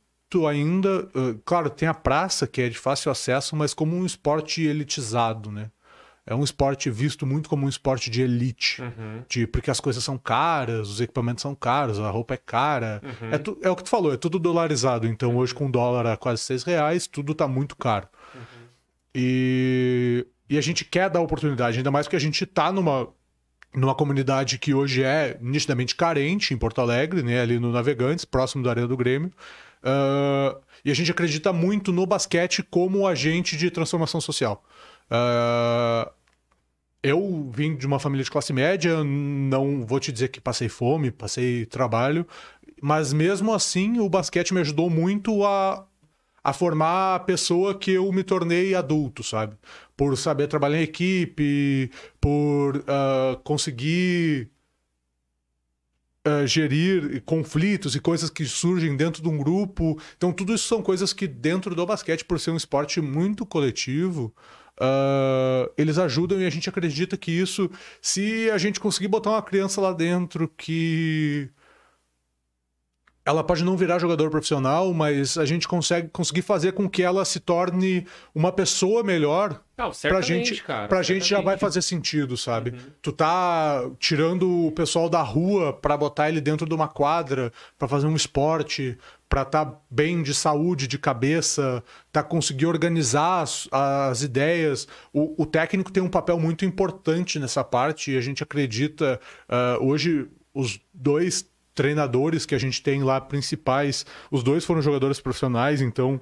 ainda. 0.46 1.04
uh, 1.14 1.38
claro, 1.44 1.68
tem 1.70 1.88
a 1.88 1.94
praça, 1.94 2.46
que 2.46 2.60
é 2.62 2.68
de 2.68 2.78
fácil 2.78 3.10
acesso, 3.10 3.54
mas 3.56 3.72
como 3.74 3.96
um 3.96 4.04
esporte 4.06 4.62
elitizado, 4.62 5.50
né? 5.50 5.70
É 6.24 6.34
um 6.36 6.44
esporte 6.44 6.88
visto 6.88 7.26
muito 7.26 7.48
como 7.48 7.66
um 7.66 7.68
esporte 7.68 8.08
de 8.08 8.22
elite. 8.22 8.80
De, 9.28 9.44
porque 9.46 9.70
as 9.72 9.80
coisas 9.80 10.04
são 10.04 10.16
caras, 10.16 10.88
os 10.88 11.00
equipamentos 11.00 11.42
são 11.42 11.52
caros, 11.52 11.98
a 11.98 12.08
roupa 12.10 12.34
é 12.34 12.36
cara. 12.36 13.02
É, 13.32 13.38
tu- 13.38 13.58
é 13.60 13.68
o 13.68 13.74
que 13.74 13.82
tu 13.82 13.88
falou, 13.90 14.12
é 14.12 14.16
tudo 14.16 14.38
dolarizado. 14.38 15.06
Então 15.08 15.36
hoje, 15.36 15.52
com 15.52 15.68
dólar 15.68 16.06
a 16.06 16.16
quase 16.16 16.40
seis 16.42 16.62
reais, 16.62 17.08
tudo 17.08 17.34
tá 17.34 17.48
muito 17.48 17.74
caro. 17.76 18.06
E, 19.14 20.26
e 20.48 20.56
a 20.56 20.60
gente 20.60 20.84
quer 20.84 21.10
dar 21.10 21.20
oportunidade, 21.20 21.76
ainda 21.78 21.90
mais 21.90 22.06
porque 22.06 22.16
a 22.16 22.20
gente 22.20 22.46
tá 22.46 22.72
numa, 22.72 23.08
numa 23.74 23.94
comunidade 23.94 24.58
que 24.58 24.72
hoje 24.72 25.02
é 25.02 25.36
nitidamente 25.40 25.94
carente 25.94 26.54
em 26.54 26.56
Porto 26.56 26.80
Alegre, 26.80 27.22
né, 27.22 27.40
ali 27.40 27.58
no 27.58 27.72
Navegantes, 27.72 28.24
próximo 28.24 28.62
da 28.62 28.70
Arena 28.70 28.88
do 28.88 28.96
Grêmio. 28.96 29.30
Ah, 29.82 30.56
e 30.84 30.90
a 30.90 30.94
gente 30.94 31.10
acredita 31.10 31.52
muito 31.52 31.92
no 31.92 32.06
basquete 32.06 32.62
como 32.62 33.06
agente 33.06 33.56
de 33.56 33.70
transformação 33.70 34.20
social. 34.20 34.64
Ah, 35.10 36.10
eu 37.02 37.50
vim 37.52 37.74
de 37.76 37.86
uma 37.86 37.98
família 37.98 38.24
de 38.24 38.30
classe 38.30 38.52
média, 38.52 39.02
não 39.02 39.84
vou 39.84 39.98
te 39.98 40.12
dizer 40.12 40.28
que 40.28 40.40
passei 40.40 40.68
fome, 40.68 41.10
passei 41.10 41.66
trabalho, 41.66 42.26
mas 42.80 43.12
mesmo 43.12 43.52
assim 43.52 43.98
o 43.98 44.08
basquete 44.08 44.54
me 44.54 44.60
ajudou 44.60 44.88
muito 44.88 45.44
a, 45.44 45.84
a 46.44 46.52
formar 46.52 47.16
a 47.16 47.20
pessoa 47.20 47.76
que 47.76 47.90
eu 47.92 48.10
me 48.12 48.22
tornei 48.22 48.74
adulto, 48.74 49.22
sabe? 49.24 49.56
Por 49.96 50.16
saber 50.16 50.46
trabalhar 50.48 50.78
em 50.78 50.82
equipe, 50.82 51.90
por 52.20 52.84
ah, 52.86 53.38
conseguir 53.42 54.50
ah, 56.24 56.46
gerir 56.46 57.22
conflitos 57.24 57.94
e 57.94 58.00
coisas 58.00 58.30
que 58.30 58.44
surgem 58.44 58.96
dentro 58.96 59.22
de 59.22 59.28
um 59.28 59.36
grupo. 59.36 59.98
Então, 60.16 60.32
tudo 60.32 60.54
isso 60.54 60.68
são 60.68 60.82
coisas 60.82 61.12
que, 61.12 61.26
dentro 61.26 61.74
do 61.74 61.86
basquete, 61.86 62.24
por 62.24 62.38
ser 62.38 62.50
um 62.52 62.56
esporte 62.56 63.00
muito 63.00 63.44
coletivo, 63.44 64.34
ah, 64.80 65.70
eles 65.76 65.98
ajudam 65.98 66.40
e 66.40 66.46
a 66.46 66.50
gente 66.50 66.68
acredita 66.68 67.16
que 67.16 67.30
isso, 67.32 67.70
se 68.00 68.50
a 68.50 68.58
gente 68.58 68.80
conseguir 68.80 69.08
botar 69.08 69.30
uma 69.30 69.42
criança 69.42 69.80
lá 69.80 69.92
dentro 69.92 70.48
que 70.48 71.50
ela 73.24 73.44
pode 73.44 73.62
não 73.64 73.76
virar 73.76 73.98
jogador 74.00 74.30
profissional, 74.30 74.92
mas 74.92 75.38
a 75.38 75.44
gente 75.44 75.68
consegue 75.68 76.08
conseguir 76.08 76.42
fazer 76.42 76.72
com 76.72 76.88
que 76.88 77.02
ela 77.02 77.24
se 77.24 77.38
torne 77.38 78.04
uma 78.34 78.50
pessoa 78.50 79.04
melhor. 79.04 79.60
Não, 79.78 79.90
Pra 79.90 80.20
gente, 80.20 80.62
cara. 80.62 80.88
pra 80.88 81.02
gente 81.02 81.24
já 81.28 81.40
vai 81.40 81.56
fazer 81.56 81.82
sentido, 81.82 82.36
sabe? 82.36 82.74
Tu 83.00 83.12
tá 83.12 83.88
tirando 83.98 84.66
o 84.66 84.72
pessoal 84.72 85.08
da 85.08 85.22
rua 85.22 85.72
pra 85.72 85.96
botar 85.96 86.28
ele 86.28 86.40
dentro 86.40 86.66
de 86.68 86.74
uma 86.74 86.88
quadra, 86.88 87.52
pra 87.78 87.86
fazer 87.86 88.06
um 88.06 88.14
esporte, 88.16 88.98
pra 89.28 89.44
tá 89.44 89.72
bem 89.90 90.22
de 90.22 90.34
saúde, 90.34 90.86
de 90.88 90.98
cabeça, 90.98 91.82
tá 92.12 92.22
conseguir 92.22 92.66
organizar 92.66 93.42
as, 93.42 93.68
as 93.70 94.22
ideias. 94.22 94.86
O, 95.12 95.42
o 95.42 95.46
técnico 95.46 95.90
tem 95.92 96.02
um 96.02 96.08
papel 96.10 96.38
muito 96.38 96.64
importante 96.64 97.38
nessa 97.38 97.62
parte 97.64 98.10
e 98.12 98.16
a 98.18 98.20
gente 98.20 98.42
acredita. 98.42 99.20
ah, 99.48 99.78
hoje, 99.80 100.28
os 100.54 100.78
dois 100.92 101.50
treinadores 101.74 102.44
que 102.46 102.54
a 102.54 102.58
gente 102.58 102.82
tem 102.82 103.02
lá 103.02 103.20
principais, 103.20 104.04
os 104.30 104.42
dois 104.42 104.64
foram 104.64 104.82
jogadores 104.82 105.20
profissionais, 105.20 105.80
então 105.80 106.20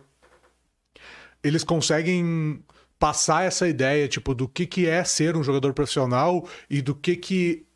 eles 1.43 1.65
conseguem 1.65 2.63
passar 2.99 3.45
essa 3.45 3.67
ideia, 3.67 4.07
tipo, 4.07 4.35
do 4.35 4.47
que, 4.47 4.67
que 4.67 4.87
é 4.87 5.03
ser 5.05 5.37
um 5.37 5.43
jogador 5.43 5.73
profissional 5.73 6.47
e 6.69 6.83
do 6.83 6.95
que 6.95 7.17
que 7.17 7.67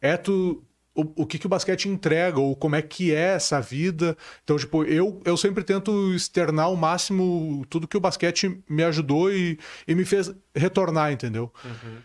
é 0.00 0.16
tu... 0.16 0.62
O, 0.96 1.22
o 1.22 1.26
que, 1.26 1.40
que 1.40 1.46
o 1.46 1.48
basquete 1.48 1.88
entrega, 1.88 2.38
ou 2.38 2.54
como 2.54 2.76
é 2.76 2.82
que 2.82 3.12
é 3.12 3.34
essa 3.34 3.60
vida. 3.60 4.16
Então, 4.44 4.56
tipo, 4.56 4.84
eu, 4.84 5.20
eu 5.24 5.36
sempre 5.36 5.64
tento 5.64 6.14
externar 6.14 6.66
ao 6.66 6.76
máximo 6.76 7.66
tudo 7.68 7.88
que 7.88 7.96
o 7.96 8.00
basquete 8.00 8.62
me 8.68 8.84
ajudou 8.84 9.32
e, 9.32 9.58
e 9.88 9.94
me 9.96 10.04
fez 10.04 10.32
retornar, 10.54 11.10
entendeu? 11.10 11.52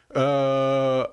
Ah, 0.10 1.12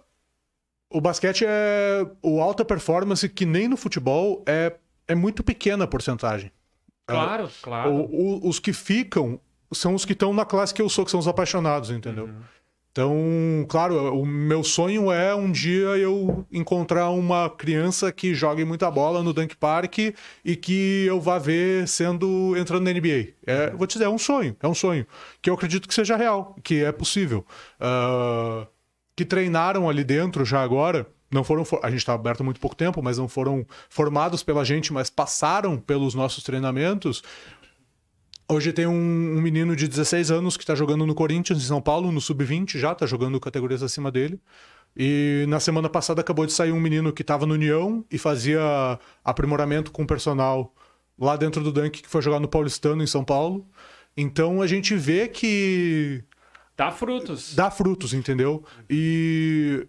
o 0.91 1.01
basquete 1.01 1.45
é 1.47 2.07
o 2.22 2.41
alta 2.41 2.64
performance 2.64 3.28
que 3.28 3.45
nem 3.47 3.68
no 3.68 3.76
futebol 3.76 4.43
é, 4.47 4.74
é 5.09 5.14
muito 5.14 5.43
pequena 5.43 5.84
a 5.84 5.87
porcentagem. 5.89 6.51
Claro, 7.07 7.49
claro. 7.62 7.91
O- 7.91 8.45
o- 8.47 8.49
os 8.49 8.59
que 8.59 8.72
ficam 8.72 9.41
são 9.72 9.95
os 9.95 10.05
que 10.05 10.12
estão 10.12 10.32
na 10.32 10.45
classe 10.45 10.72
que 10.74 10.82
eu 10.82 10.89
sou, 10.89 11.05
que 11.05 11.11
são 11.11 11.20
os 11.20 11.28
apaixonados, 11.28 11.91
entendeu? 11.91 12.28
Então, 12.91 13.14
claro, 13.68 14.18
o 14.18 14.24
meu 14.24 14.64
sonho 14.64 15.12
é 15.12 15.34
um 15.34 15.53
dia 15.53 15.99
eu 15.99 16.47
encontrar 16.51 17.11
uma 17.11 17.51
criança 17.51 18.11
que 18.11 18.34
jogue 18.34 18.64
muita 18.64 18.91
bola 18.91 19.22
no 19.22 19.34
Dunk 19.34 19.55
Park 19.55 19.99
e 20.43 20.57
que 20.57 21.05
eu 21.07 21.20
vá 21.20 21.39
ver 21.39 21.87
sendo 21.87 22.57
entrando 22.57 22.84
na 22.84 22.91
NBA. 22.93 23.34
É, 23.47 23.70
vou 23.72 23.87
te 23.87 23.95
dizer, 23.95 24.07
é 24.07 24.09
um 24.09 24.16
sonho, 24.16 24.57
é 24.62 24.66
um 24.66 24.72
sonho 24.74 25.07
que 25.43 25.51
eu 25.51 25.55
acredito 25.55 25.87
que 25.87 25.93
seja 25.93 26.16
real, 26.16 26.57
que 26.64 26.82
é 26.82 26.91
possível. 26.91 27.45
Ah, 27.78 28.66
que 29.17 29.25
treinaram 29.25 29.89
ali 29.89 30.05
dentro 30.05 30.45
já 30.45 30.62
agora. 30.62 31.07
Não 31.33 31.43
foram, 31.43 31.64
for- 31.64 31.81
a 31.83 31.91
gente 31.91 32.01
está 32.01 32.12
aberto 32.14 32.43
há 32.43 32.45
muito 32.45 32.61
pouco 32.61 32.77
tempo, 32.77 33.03
mas 33.03 33.19
não 33.19 33.27
foram 33.27 33.67
formados 33.89 34.43
pela 34.43 34.64
gente, 34.64 34.93
mas 34.93 35.11
passaram 35.11 35.79
pelos 35.79 36.14
nossos 36.14 36.45
treinamentos. 36.45 37.23
Hoje 38.49 38.73
tem 38.73 38.87
um, 38.87 38.93
um 38.93 39.41
menino 39.41 39.75
de 39.75 39.89
16 39.89 40.31
anos 40.31 40.57
que 40.57 40.62
está 40.62 40.75
jogando 40.77 41.05
no 41.05 41.14
Corinthians, 41.17 41.59
em 41.59 41.67
São 41.67 41.81
Paulo, 41.81 42.12
no 42.12 42.21
Sub-20 42.21 42.79
já, 42.79 42.93
está 42.93 43.05
jogando 43.07 43.41
categorias 43.41 43.83
acima 43.83 44.12
dele. 44.12 44.39
E 44.97 45.45
na 45.49 45.59
semana 45.59 45.89
passada 45.89 46.21
acabou 46.21 46.47
de 46.47 46.53
sair 46.53 46.71
um 46.71 46.81
menino 46.81 47.12
que 47.12 47.23
estava 47.23 47.45
no 47.45 47.55
União 47.55 48.05
e 48.11 48.17
fazia 48.17 48.61
aprimoramento 49.25 49.91
com 49.91 50.05
o 50.05 50.07
personal 50.07 50.73
lá 51.19 51.37
dentro 51.37 51.62
do 51.62 51.73
Dunk, 51.73 52.03
que 52.03 52.09
foi 52.09 52.23
jogar 52.23 52.39
no 52.39 52.47
Paulistano, 52.49 53.03
em 53.03 53.07
São 53.07 53.25
Paulo. 53.25 53.67
Então 54.17 54.62
a 54.62 54.67
gente 54.67 54.95
vê 54.95 55.27
que 55.27 56.23
Dá 56.77 56.91
frutos. 56.91 57.55
dá 57.55 57.70
frutos, 57.70 58.12
entendeu? 58.12 58.62
E, 58.89 59.87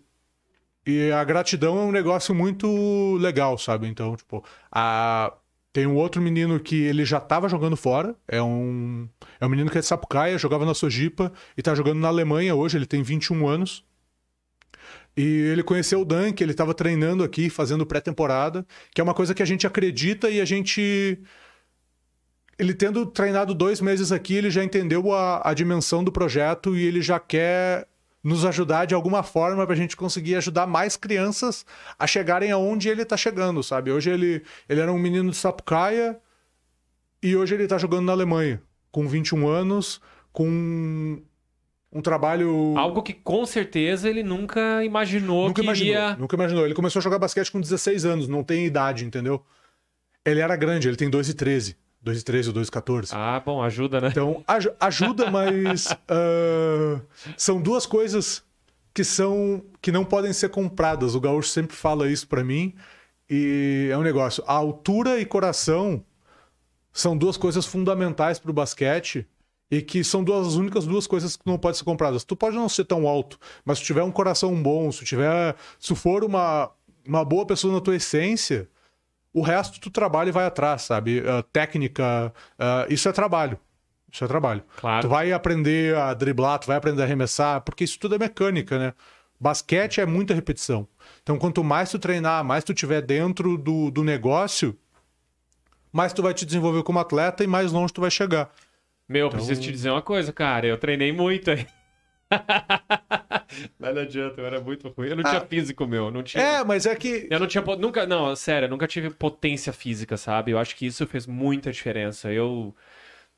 e 0.85 1.11
a 1.11 1.23
gratidão 1.23 1.77
é 1.77 1.81
um 1.81 1.91
negócio 1.91 2.33
muito 2.33 3.15
legal, 3.17 3.57
sabe? 3.57 3.88
Então, 3.88 4.15
tipo, 4.15 4.43
a... 4.71 5.33
tem 5.73 5.85
um 5.85 5.95
outro 5.95 6.21
menino 6.21 6.59
que 6.59 6.75
ele 6.75 7.03
já 7.03 7.19
tava 7.19 7.49
jogando 7.49 7.75
fora, 7.75 8.15
é 8.27 8.41
um, 8.41 9.09
é 9.39 9.45
um 9.45 9.49
menino 9.49 9.69
que 9.69 9.77
é 9.77 9.81
de 9.81 9.88
Sapucaia, 9.88 10.38
jogava 10.38 10.65
na 10.65 10.73
Sojipa 10.73 11.33
e 11.57 11.61
tá 11.61 11.75
jogando 11.75 11.99
na 11.99 12.07
Alemanha 12.07 12.55
hoje, 12.55 12.77
ele 12.77 12.85
tem 12.85 13.03
21 13.03 13.47
anos. 13.47 13.85
E 15.17 15.23
ele 15.51 15.63
conheceu 15.63 16.01
o 16.01 16.05
Dunk, 16.05 16.41
ele 16.41 16.51
estava 16.51 16.75
treinando 16.75 17.23
aqui, 17.23 17.49
fazendo 17.49 17.85
pré-temporada, 17.88 18.65
que 18.93 19.01
é 19.01 19.03
uma 19.03 19.15
coisa 19.15 19.33
que 19.33 19.41
a 19.41 19.45
gente 19.45 19.65
acredita 19.65 20.29
e 20.29 20.39
a 20.39 20.45
gente 20.45 21.19
ele 22.57 22.73
tendo 22.73 23.05
treinado 23.05 23.53
dois 23.53 23.79
meses 23.79 24.11
aqui, 24.11 24.35
ele 24.35 24.49
já 24.49 24.63
entendeu 24.63 25.13
a, 25.13 25.41
a 25.49 25.53
dimensão 25.53 26.03
do 26.03 26.11
projeto 26.11 26.75
e 26.75 26.83
ele 26.85 27.01
já 27.01 27.19
quer 27.19 27.87
nos 28.23 28.43
ajudar 28.43 28.85
de 28.85 28.95
alguma 28.95 29.23
forma 29.23 29.63
para 29.65 29.73
a 29.73 29.77
gente 29.77 29.95
conseguir 29.95 30.35
ajudar 30.35 30.65
mais 30.67 30.97
crianças 30.97 31.65
a 31.97 32.05
chegarem 32.07 32.51
aonde 32.51 32.89
ele 32.89 33.03
está 33.03 33.15
chegando, 33.15 33.63
sabe? 33.63 33.91
Hoje 33.91 34.09
ele, 34.09 34.43
ele 34.67 34.81
era 34.81 34.91
um 34.91 34.97
menino 34.99 35.29
de 35.29 35.37
Sapucaia 35.37 36.19
e 37.21 37.35
hoje 37.35 37.53
ele 37.53 37.63
está 37.63 37.77
jogando 37.77 38.05
na 38.05 38.11
Alemanha, 38.11 38.61
com 38.91 39.07
21 39.07 39.47
anos, 39.47 40.01
com 40.33 41.21
um 41.91 42.01
trabalho. 42.01 42.73
Algo 42.77 43.01
que 43.01 43.13
com 43.13 43.45
certeza 43.45 44.09
ele 44.09 44.23
nunca 44.23 44.83
imaginou 44.83 45.47
Nunca 45.47 45.61
que 45.61 45.65
imaginou, 45.65 45.93
iria. 45.93 46.15
nunca 46.17 46.35
imaginou. 46.35 46.65
Ele 46.65 46.73
começou 46.75 46.99
a 46.99 47.03
jogar 47.03 47.19
basquete 47.19 47.51
com 47.51 47.61
16 47.61 48.03
anos, 48.05 48.27
não 48.27 48.43
tem 48.43 48.65
idade, 48.65 49.05
entendeu? 49.05 49.43
Ele 50.25 50.41
era 50.41 50.55
grande, 50.55 50.87
ele 50.87 50.97
tem 50.97 51.09
2 51.09 51.29
e 51.29 51.33
13. 51.33 51.77
2,13 52.11 52.47
ou 52.47 52.53
2,14. 52.53 53.09
Ah, 53.13 53.39
bom, 53.45 53.61
ajuda, 53.61 53.99
né? 54.01 54.09
Então, 54.09 54.43
aj- 54.47 54.69
ajuda, 54.79 55.29
mas 55.31 55.87
ah, 56.07 57.01
são 57.35 57.61
duas 57.61 57.85
coisas 57.85 58.43
que 58.93 59.03
são 59.03 59.63
que 59.81 59.91
não 59.91 60.03
podem 60.03 60.33
ser 60.33 60.49
compradas. 60.49 61.13
O 61.15 61.19
Gaúcho 61.19 61.49
sempre 61.49 61.75
fala 61.75 62.09
isso 62.09 62.27
pra 62.27 62.43
mim. 62.43 62.73
E 63.29 63.89
é 63.91 63.97
um 63.97 64.01
negócio. 64.03 64.43
A 64.47 64.53
altura 64.53 65.19
e 65.19 65.25
coração 65.25 66.03
são 66.93 67.15
duas 67.17 67.37
coisas 67.37 67.65
fundamentais 67.65 68.39
pro 68.39 68.53
basquete 68.53 69.27
e 69.69 69.81
que 69.81 70.03
são 70.03 70.23
duas 70.23 70.47
as 70.47 70.53
únicas 70.55 70.85
duas 70.85 71.05
coisas 71.05 71.35
que 71.35 71.43
não 71.45 71.57
podem 71.57 71.77
ser 71.77 71.83
compradas. 71.83 72.23
Tu 72.23 72.35
pode 72.35 72.55
não 72.55 72.69
ser 72.69 72.85
tão 72.85 73.07
alto, 73.07 73.37
mas 73.65 73.77
se 73.77 73.83
tu 73.83 73.87
tiver 73.87 74.01
um 74.03 74.11
coração 74.11 74.55
bom, 74.63 74.91
se 74.91 74.99
tu 74.99 75.05
tiver, 75.05 75.55
se 75.79 75.93
for 75.93 76.23
uma 76.23 76.71
uma 77.05 77.23
boa 77.23 77.45
pessoa 77.45 77.73
na 77.73 77.79
tua 77.79 77.95
essência, 77.95 78.67
o 79.34 79.41
resto 79.41 79.80
tu 79.80 79.89
trabalha 79.89 80.30
e 80.30 80.32
vai 80.32 80.45
atrás, 80.45 80.84
sabe? 80.84 81.23
Ah, 81.28 81.43
técnica, 81.53 82.34
ah, 82.57 82.86
isso 82.89 83.07
é 83.07 83.11
trabalho. 83.11 83.57
Isso 84.11 84.23
é 84.23 84.28
trabalho. 84.28 84.63
Claro. 84.78 85.01
Tu 85.01 85.09
vai 85.09 85.32
aprender 85.32 85.95
a 85.95 86.13
driblar, 86.13 86.59
tu 86.59 86.67
vai 86.67 86.78
aprender 86.78 87.01
a 87.01 87.05
arremessar, 87.05 87.61
porque 87.61 87.84
isso 87.84 87.99
tudo 87.99 88.15
é 88.15 88.17
mecânica, 88.17 88.80
né? 88.80 88.93
Basquete 89.39 89.99
é 90.01 90.05
muita 90.05 90.34
repetição. 90.34 90.88
Então, 91.21 91.38
quanto 91.38 91.63
mais 91.63 91.91
tu 91.91 91.99
treinar, 91.99 92.43
mais 92.43 92.63
tu 92.63 92.73
tiver 92.73 93.01
dentro 93.01 93.57
do, 93.57 93.91
do 93.91 94.03
negócio, 94.03 94.75
mais 95.91 96.13
tu 96.13 96.21
vai 96.23 96.34
te 96.34 96.45
desenvolver 96.45 96.84
como 96.84 96.99
atleta 96.99 97.43
e 97.43 97.47
mais 97.47 97.71
longe 97.71 97.93
tu 97.93 98.01
vai 98.01 98.09
chegar. 98.09 98.49
Meu, 99.07 99.28
Então- 99.28 99.38
preciso 99.38 99.61
te 99.61 99.71
dizer 99.71 99.91
uma 99.91 100.01
coisa, 100.01 100.34
cara. 100.34 100.65
Eu 100.65 100.78
treinei 100.78 101.11
muito 101.11 101.51
aí. 101.51 101.67
Mas 103.80 103.95
não 103.95 104.01
adianta, 104.01 104.41
eu 104.41 104.45
era 104.45 104.59
muito 104.61 104.89
ruim. 104.89 105.09
Eu 105.09 105.15
não 105.15 105.23
tinha 105.23 105.41
físico, 105.41 105.88
meu. 105.88 106.11
Não 106.11 106.23
tinha. 106.23 106.43
É, 106.43 106.63
mas 106.63 106.86
é 106.86 106.95
que. 106.95 107.28
Eu 107.30 107.39
não 107.39 107.47
tinha. 107.47 107.63
Nunca. 107.78 108.05
Não, 108.05 108.36
sério, 108.36 108.65
eu 108.65 108.69
nunca 108.69 108.88
tive 108.88 109.09
potência 109.09 109.71
física, 109.73 110.17
sabe? 110.17 110.51
Eu 110.51 110.59
acho 110.59 110.75
que 110.75 110.86
isso 110.86 111.07
fez 111.07 111.25
muita 111.25 111.71
diferença. 111.71 112.32
Eu. 112.32 112.75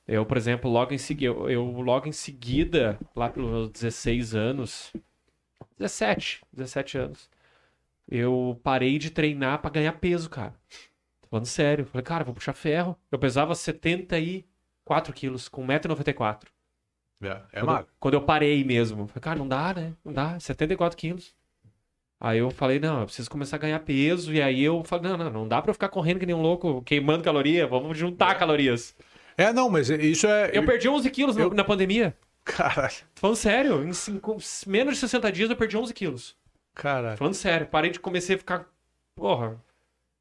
Eu, 0.07 0.25
por 0.25 0.37
exemplo, 0.37 0.69
logo 0.69 0.93
em 0.93 0.97
seguida. 0.97 1.31
Eu, 1.31 1.49
eu 1.49 1.63
logo 1.81 2.07
em 2.07 2.11
seguida, 2.11 2.99
lá 3.15 3.29
pelos 3.29 3.51
meus 3.51 3.69
16 3.69 4.35
anos. 4.35 4.91
17, 5.77 6.41
17 6.51 6.97
anos. 6.97 7.29
Eu 8.07 8.59
parei 8.63 8.97
de 8.97 9.11
treinar 9.11 9.59
pra 9.61 9.69
ganhar 9.69 9.93
peso, 9.93 10.29
cara. 10.29 10.53
Tô 11.21 11.27
falando 11.29 11.45
sério. 11.45 11.85
Falei, 11.85 12.03
cara, 12.03 12.23
vou 12.23 12.33
puxar 12.33 12.53
ferro. 12.53 12.97
Eu 13.11 13.19
pesava 13.19 13.53
74 13.53 15.13
quilos, 15.13 15.47
com 15.47 15.65
1,94m. 15.65 16.58
É, 17.21 17.27
é 17.27 17.59
Quando, 17.59 17.65
magro. 17.65 17.87
quando 17.99 18.13
eu 18.13 18.21
parei 18.21 18.63
mesmo. 18.63 19.07
Falei, 19.07 19.21
cara, 19.21 19.39
não 19.39 19.47
dá, 19.47 19.73
né? 19.73 19.93
Não 20.05 20.13
dá, 20.13 20.39
74 20.39 20.97
quilos. 20.97 21.33
Aí 22.21 22.37
eu 22.39 22.49
falei, 22.51 22.79
não, 22.79 22.99
eu 23.01 23.05
preciso 23.05 23.29
começar 23.29 23.55
a 23.55 23.59
ganhar 23.59 23.79
peso. 23.79 24.33
E 24.33 24.41
aí 24.41 24.61
eu 24.63 24.83
falei, 24.83 25.09
não, 25.11 25.17
não, 25.17 25.29
não 25.29 25.47
dá 25.47 25.61
pra 25.61 25.69
eu 25.69 25.73
ficar 25.73 25.89
correndo 25.89 26.19
que 26.19 26.25
nem 26.25 26.35
um 26.35 26.41
louco, 26.41 26.81
queimando 26.83 27.23
caloria. 27.23 27.65
Vamos 27.67 27.97
juntar 27.97 28.35
calorias. 28.35 28.95
É, 29.37 29.53
não, 29.53 29.69
mas 29.69 29.89
isso 29.89 30.27
é. 30.27 30.51
Eu 30.53 30.65
perdi 30.65 30.89
11 30.89 31.09
quilos 31.09 31.35
na- 31.35 31.43
Eu- 31.43 31.53
na 31.53 31.63
pandemia. 31.63 32.15
Caralho. 32.43 32.93
Tô 33.15 33.21
falando 33.21 33.35
sério, 33.37 33.83
em 33.87 33.93
cinco- 33.93 34.37
menos 34.67 34.95
de 34.95 34.99
60 34.99 35.31
dias 35.31 35.49
eu 35.49 35.55
perdi 35.55 35.77
11 35.77 35.93
quilos. 35.93 36.35
Caralho. 36.73 37.17
Falando 37.17 37.33
sério, 37.35 37.67
parei 37.67 37.91
de 37.91 37.99
comecei 37.99 38.35
a 38.35 38.39
ficar, 38.39 38.65
porra, 39.15 39.61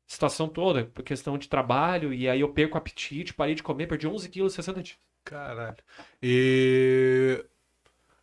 situação 0.07 0.49
toda, 0.49 0.85
por 0.87 1.03
questão 1.03 1.39
de 1.39 1.49
trabalho, 1.49 2.13
e 2.13 2.29
aí 2.29 2.41
eu 2.41 2.49
perco 2.49 2.75
o 2.75 2.79
apetite, 2.79 3.33
parei 3.35 3.55
de 3.55 3.63
comer, 3.63 3.87
perdi 3.87 4.07
11 4.07 4.29
quilos 4.29 4.53
em 4.53 4.57
60 4.57 4.83
dias. 4.83 4.99
Caralho. 5.29 5.77
E. 6.23 7.45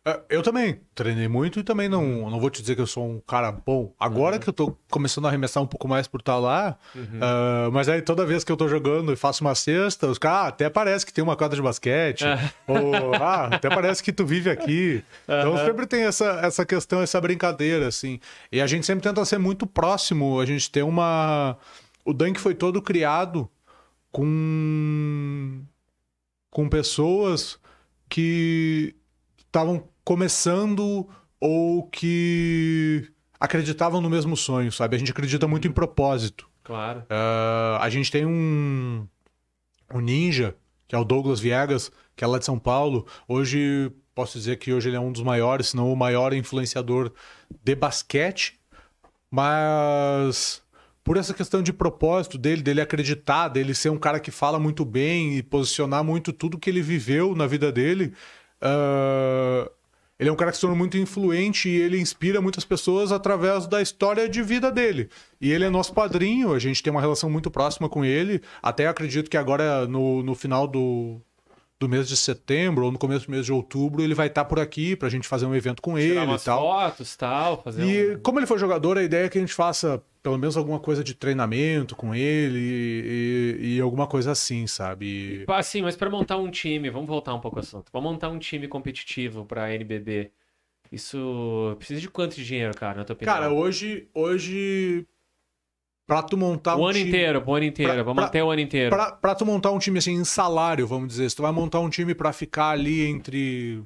é, 0.04 0.20
Eu 0.28 0.42
também 0.42 0.80
treinei 0.94 1.28
muito 1.28 1.60
e 1.60 1.62
também 1.62 1.88
não, 1.88 2.28
não 2.28 2.40
vou 2.40 2.50
te 2.50 2.60
dizer 2.60 2.74
que 2.74 2.80
eu 2.80 2.86
sou 2.86 3.08
um 3.08 3.20
cara 3.20 3.52
bom. 3.52 3.94
Agora 3.98 4.38
que 4.38 4.48
eu 4.48 4.52
tô 4.52 4.76
começando 4.90 5.26
a 5.26 5.28
arremessar 5.28 5.62
um 5.62 5.66
pouco 5.66 5.86
mais 5.86 6.08
por 6.08 6.20
estar 6.20 6.36
lá, 6.38 6.76
ah, 7.20 7.70
mas 7.72 7.88
aí 7.88 8.02
toda 8.02 8.26
vez 8.26 8.42
que 8.42 8.50
eu 8.50 8.56
tô 8.56 8.66
jogando 8.68 9.12
e 9.12 9.16
faço 9.16 9.44
uma 9.44 9.54
cesta, 9.54 10.08
os 10.08 10.18
caras 10.18 10.38
ah, 10.38 10.48
até 10.48 10.68
parece 10.68 11.06
que 11.06 11.12
tem 11.12 11.22
uma 11.22 11.36
quadra 11.36 11.54
de 11.56 11.62
basquete, 11.62 12.24
ou 12.66 13.14
ah, 13.14 13.46
até 13.52 13.68
parece 13.68 14.02
que 14.02 14.12
tu 14.12 14.26
vive 14.26 14.50
aqui. 14.50 15.02
Então 15.24 15.56
sempre 15.64 15.86
tem 15.86 16.02
essa, 16.02 16.40
essa 16.42 16.66
questão, 16.66 17.00
essa 17.02 17.20
brincadeira, 17.20 17.86
assim. 17.86 18.18
E 18.50 18.60
a 18.60 18.66
gente 18.66 18.84
sempre 18.84 19.02
tenta 19.02 19.24
ser 19.24 19.38
muito 19.38 19.64
próximo, 19.66 20.40
a 20.40 20.44
gente 20.46 20.70
tem 20.70 20.82
uma. 20.82 21.56
O 22.04 22.12
Dunk 22.12 22.38
foi 22.40 22.54
todo 22.54 22.80
criado 22.82 23.48
com 24.12 25.62
com 26.56 26.70
pessoas 26.70 27.60
que 28.08 28.96
estavam 29.36 29.90
começando 30.02 31.06
ou 31.38 31.82
que 31.82 33.10
acreditavam 33.38 34.00
no 34.00 34.08
mesmo 34.08 34.34
sonho, 34.38 34.72
sabe? 34.72 34.96
A 34.96 34.98
gente 34.98 35.10
acredita 35.10 35.46
muito 35.46 35.68
em 35.68 35.70
propósito. 35.70 36.48
Claro. 36.64 37.04
Ah, 37.10 37.76
a 37.82 37.90
gente 37.90 38.10
tem 38.10 38.24
um, 38.24 39.06
um 39.92 40.00
ninja, 40.00 40.56
que 40.88 40.94
é 40.94 40.98
o 40.98 41.04
Douglas 41.04 41.40
Viegas, 41.40 41.92
que 42.16 42.24
é 42.24 42.26
lá 42.26 42.38
de 42.38 42.46
São 42.46 42.58
Paulo. 42.58 43.06
Hoje, 43.28 43.92
posso 44.14 44.38
dizer 44.38 44.56
que 44.56 44.72
hoje 44.72 44.88
ele 44.88 44.96
é 44.96 45.00
um 45.00 45.12
dos 45.12 45.22
maiores, 45.22 45.68
se 45.68 45.76
não 45.76 45.92
o 45.92 45.96
maior 45.96 46.32
influenciador 46.32 47.12
de 47.62 47.74
basquete. 47.74 48.58
Mas 49.30 50.62
por 51.06 51.16
essa 51.16 51.32
questão 51.32 51.62
de 51.62 51.72
propósito 51.72 52.36
dele, 52.36 52.62
dele 52.62 52.80
acreditar, 52.80 53.46
dele 53.46 53.76
ser 53.76 53.90
um 53.90 53.96
cara 53.96 54.18
que 54.18 54.32
fala 54.32 54.58
muito 54.58 54.84
bem 54.84 55.38
e 55.38 55.42
posicionar 55.42 56.02
muito 56.02 56.32
tudo 56.32 56.58
que 56.58 56.68
ele 56.68 56.82
viveu 56.82 57.32
na 57.36 57.46
vida 57.46 57.70
dele, 57.70 58.12
ah, 58.60 59.70
ele 60.18 60.28
é 60.28 60.32
um 60.32 60.36
cara 60.36 60.50
que 60.50 60.56
se 60.56 60.62
tornou 60.62 60.76
muito 60.76 60.98
influente 60.98 61.68
e 61.68 61.76
ele 61.76 62.00
inspira 62.00 62.40
muitas 62.40 62.64
pessoas 62.64 63.12
através 63.12 63.68
da 63.68 63.80
história 63.80 64.28
de 64.28 64.42
vida 64.42 64.72
dele. 64.72 65.08
E 65.40 65.52
ele 65.52 65.64
é 65.64 65.70
nosso 65.70 65.94
padrinho, 65.94 66.52
a 66.52 66.58
gente 66.58 66.82
tem 66.82 66.90
uma 66.90 67.00
relação 67.00 67.30
muito 67.30 67.52
próxima 67.52 67.88
com 67.88 68.04
ele. 68.04 68.42
Até 68.60 68.88
acredito 68.88 69.30
que 69.30 69.36
agora, 69.36 69.86
no, 69.86 70.24
no 70.24 70.34
final 70.34 70.66
do, 70.66 71.20
do 71.78 71.88
mês 71.88 72.08
de 72.08 72.16
setembro 72.16 72.86
ou 72.86 72.92
no 72.92 72.98
começo 72.98 73.26
do 73.26 73.30
mês 73.30 73.44
de 73.44 73.52
outubro, 73.52 74.02
ele 74.02 74.14
vai 74.14 74.28
estar 74.28 74.44
por 74.46 74.58
aqui 74.58 74.96
pra 74.96 75.08
gente 75.10 75.28
fazer 75.28 75.44
um 75.46 75.54
evento 75.54 75.82
com 75.82 75.98
Tirar 75.98 76.22
ele 76.24 76.34
e 76.34 76.38
tal. 76.38 76.60
fotos 76.60 77.16
tal, 77.16 77.62
fazer 77.62 77.84
E 77.84 78.16
um... 78.16 78.20
como 78.20 78.38
ele 78.38 78.46
foi 78.46 78.58
jogador, 78.58 78.96
a 78.96 79.02
ideia 79.02 79.26
é 79.26 79.28
que 79.28 79.36
a 79.36 79.40
gente 79.40 79.52
faça 79.52 80.02
pelo 80.22 80.38
menos 80.38 80.56
alguma 80.56 80.80
coisa 80.80 81.04
de 81.04 81.14
treinamento 81.14 81.94
com 81.94 82.14
ele 82.14 82.58
e, 82.58 83.56
e- 83.60 83.76
e 83.76 83.80
alguma 83.80 84.06
coisa 84.06 84.32
assim, 84.32 84.66
sabe? 84.66 85.44
Ah, 85.46 85.62
sim, 85.62 85.82
mas 85.82 85.94
para 85.96 86.10
montar 86.10 86.36
um 86.38 86.50
time, 86.50 86.90
vamos 86.90 87.06
voltar 87.08 87.34
um 87.34 87.40
pouco 87.40 87.58
ao 87.58 87.62
assunto. 87.62 87.90
Vamos 87.92 88.10
montar 88.12 88.28
um 88.30 88.38
time 88.38 88.66
competitivo 88.66 89.44
pra 89.44 89.72
NBB. 89.72 90.32
Isso 90.90 91.74
precisa 91.78 92.00
de 92.00 92.08
quanto 92.08 92.36
de 92.36 92.44
dinheiro, 92.44 92.74
cara, 92.76 92.98
na 92.98 93.04
tua 93.04 93.14
opinião? 93.14 93.34
Cara, 93.34 93.52
hoje, 93.52 94.08
hoje 94.14 95.06
pra 96.06 96.22
tu 96.22 96.36
montar 96.36 96.76
o 96.76 96.80
um 96.82 96.84
ano 96.86 96.94
time, 96.98 97.08
inteiro, 97.08 97.42
o 97.44 97.54
ano 97.54 97.64
inteiro. 97.64 97.92
Pra- 97.94 98.02
vamos 98.02 98.20
pra- 98.20 98.26
até 98.26 98.42
o 98.44 98.50
ano 98.50 98.60
inteiro. 98.60 98.94
Pra, 98.94 99.12
pra 99.12 99.34
tu 99.34 99.44
montar 99.44 99.70
um 99.72 99.78
time 99.78 99.98
assim 99.98 100.12
em 100.12 100.24
salário, 100.24 100.86
vamos 100.86 101.08
dizer, 101.08 101.28
se 101.28 101.36
tu 101.36 101.42
vai 101.42 101.52
montar 101.52 101.80
um 101.80 101.90
time 101.90 102.14
pra 102.14 102.32
ficar 102.32 102.70
ali 102.70 103.04
entre 103.06 103.82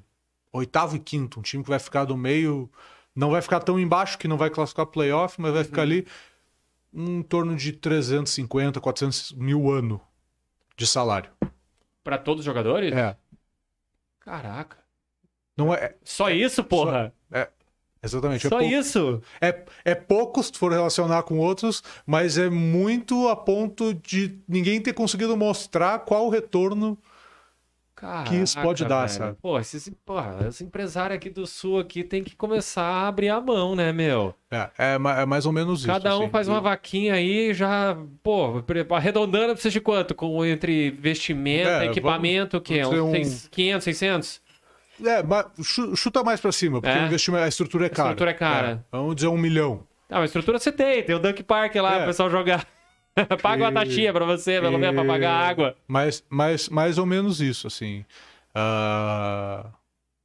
oitavo 0.52 0.96
e 0.96 0.98
quinto, 0.98 1.38
um 1.40 1.42
time 1.42 1.62
que 1.62 1.70
vai 1.70 1.78
ficar 1.78 2.04
do 2.04 2.16
meio, 2.16 2.70
não 3.14 3.30
vai 3.30 3.40
ficar 3.40 3.60
tão 3.60 3.78
embaixo 3.78 4.18
que 4.18 4.28
não 4.28 4.36
vai 4.36 4.50
classificar 4.50 4.86
playoff, 4.86 5.40
mas 5.40 5.52
vai 5.52 5.60
Uhum. 5.62 5.66
ficar 5.66 5.82
ali 5.82 6.06
em 6.92 7.22
torno 7.22 7.54
de 7.56 7.72
350, 7.72 8.80
400 8.80 9.32
mil 9.32 9.70
ano 9.70 10.00
de 10.76 10.86
salário. 10.86 11.30
Pra 12.02 12.18
todos 12.18 12.40
os 12.40 12.44
jogadores? 12.46 12.92
É. 12.92 13.16
Caraca. 14.20 14.76
Não 15.56 15.72
é, 15.72 15.94
Só 16.02 16.30
isso, 16.30 16.64
porra? 16.64 17.12
Exatamente. 18.02 18.48
Só 18.48 18.56
é, 18.56 18.60
pou- 18.60 18.68
isso? 18.68 19.22
é, 19.40 19.64
é 19.84 19.94
pouco 19.94 20.42
se 20.42 20.52
for 20.52 20.72
relacionar 20.72 21.22
com 21.24 21.38
outros, 21.38 21.82
mas 22.06 22.38
é 22.38 22.48
muito 22.50 23.28
a 23.28 23.36
ponto 23.36 23.92
de 23.94 24.38
ninguém 24.48 24.80
ter 24.80 24.92
conseguido 24.92 25.36
mostrar 25.36 25.98
qual 26.00 26.26
o 26.26 26.30
retorno 26.30 26.96
Caraca, 27.94 28.30
que 28.30 28.36
isso 28.36 28.58
pode 28.62 28.82
dar, 28.86 29.06
velho. 29.06 29.10
sabe? 29.18 29.36
Pô, 29.42 29.58
esses, 29.58 29.90
porra, 30.06 30.46
esse 30.48 30.64
empresário 30.64 31.14
aqui 31.14 31.28
do 31.28 31.46
Sul 31.46 31.78
aqui 31.80 32.02
tem 32.02 32.24
que 32.24 32.34
começar 32.34 32.82
a 32.82 33.08
abrir 33.08 33.28
a 33.28 33.38
mão, 33.42 33.76
né, 33.76 33.92
meu? 33.92 34.34
É, 34.50 34.70
é, 34.78 34.94
é 34.94 35.26
mais 35.26 35.44
ou 35.44 35.52
menos 35.52 35.80
isso. 35.80 35.86
Cada 35.88 36.16
um 36.16 36.22
assim. 36.22 36.30
faz 36.30 36.48
uma 36.48 36.62
vaquinha 36.62 37.12
aí 37.12 37.52
já, 37.52 37.94
pô, 38.22 38.62
arredondando 38.96 39.52
precisa 39.52 39.70
de 39.72 39.80
quanto? 39.82 40.14
Com, 40.14 40.42
entre 40.46 40.90
vestimento, 40.92 41.68
É, 41.68 41.84
equipamento, 41.86 42.56
o 42.56 42.60
quê? 42.62 42.82
Uns 42.86 42.98
um- 43.00 43.10
seis- 43.10 43.48
500, 43.50 43.84
600? 43.84 44.40
É, 45.04 45.22
mas 45.22 45.46
chuta 45.96 46.22
mais 46.24 46.40
pra 46.40 46.52
cima, 46.52 46.80
porque 46.80 46.96
É? 46.98 47.02
o 47.02 47.06
investimento, 47.06 47.44
a 47.44 47.48
estrutura 47.48 47.86
é 47.86 47.88
cara. 47.88 48.08
estrutura 48.10 48.30
é 48.30 48.34
cara. 48.34 48.84
É, 48.92 48.96
vamos 48.96 49.14
dizer 49.16 49.28
um 49.28 49.36
milhão. 49.38 49.86
Ah, 50.08 50.18
mas 50.20 50.30
estrutura 50.30 50.58
você 50.58 50.72
tem, 50.72 51.02
tem 51.04 51.14
o 51.14 51.18
Dunk 51.18 51.42
Park 51.42 51.74
lá, 51.76 51.98
É. 51.98 52.02
o 52.02 52.06
pessoal 52.06 52.28
jogar. 52.30 52.66
Paga 53.42 53.64
uma 53.64 53.70
E- 53.70 53.74
taxinha 53.74 54.12
pra 54.12 54.24
você, 54.24 54.60
pelo 54.60 54.78
menos 54.78 54.94
pra 54.94 55.04
pagar 55.04 55.32
a 55.32 55.48
água. 55.48 55.76
Mas, 55.86 56.24
mas 56.28 56.68
mais 56.68 56.98
ou 56.98 57.06
menos 57.06 57.40
isso, 57.40 57.66
assim. 57.66 58.04
Ah, 58.54 59.66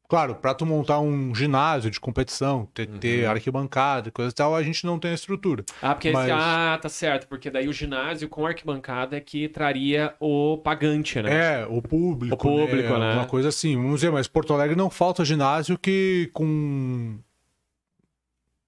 Claro, 0.08 0.36
pra 0.36 0.53
tu 0.53 0.66
montar 0.66 0.99
um 0.99 1.34
ginásio 1.34 1.89
de 1.89 1.99
competição, 1.99 2.68
ter, 2.74 2.88
Uhum. 2.88 2.97
ter 2.99 3.26
arquibancada 3.26 4.10
e 4.10 4.12
coisa 4.12 4.30
e 4.32 4.36
tal, 4.36 4.56
a 4.56 4.62
gente 4.62 4.86
não 4.86 4.99
tem 4.99 5.12
a 5.12 5.14
estrutura. 5.16 5.64
Ah, 5.82 5.95
porque 5.95 6.12
Mas- 6.12 6.26
esse... 6.30 6.32
ah, 6.39 6.80
tá 6.80 6.89
certo, 6.89 7.28
porque 7.28 7.49
daí 7.49 7.68
o 7.68 7.74
ginásio 7.74 8.30
com 8.30 8.45
arquibancada 8.45 9.18
é 9.18 9.20
que 9.20 9.49
traria 9.49 10.14
o 10.20 10.58
pagante, 10.60 11.22
né? 11.22 11.62
É, 11.64 11.66
o 11.68 11.82
público. 11.82 12.36
O 12.36 12.38
público, 12.38 12.97
né? 12.97 13.14
Uma 13.16 13.26
coisa 13.26 13.49
assim. 13.49 13.76
Vamos 13.76 13.95
dizer, 13.95 14.12
mas 14.12 14.28
Porto 14.28 14.53
Alegre 14.53 14.76
não 14.76 14.89
falta 14.91 15.26
ginásio 15.26 15.78
que 15.78 16.30
com 16.34 17.18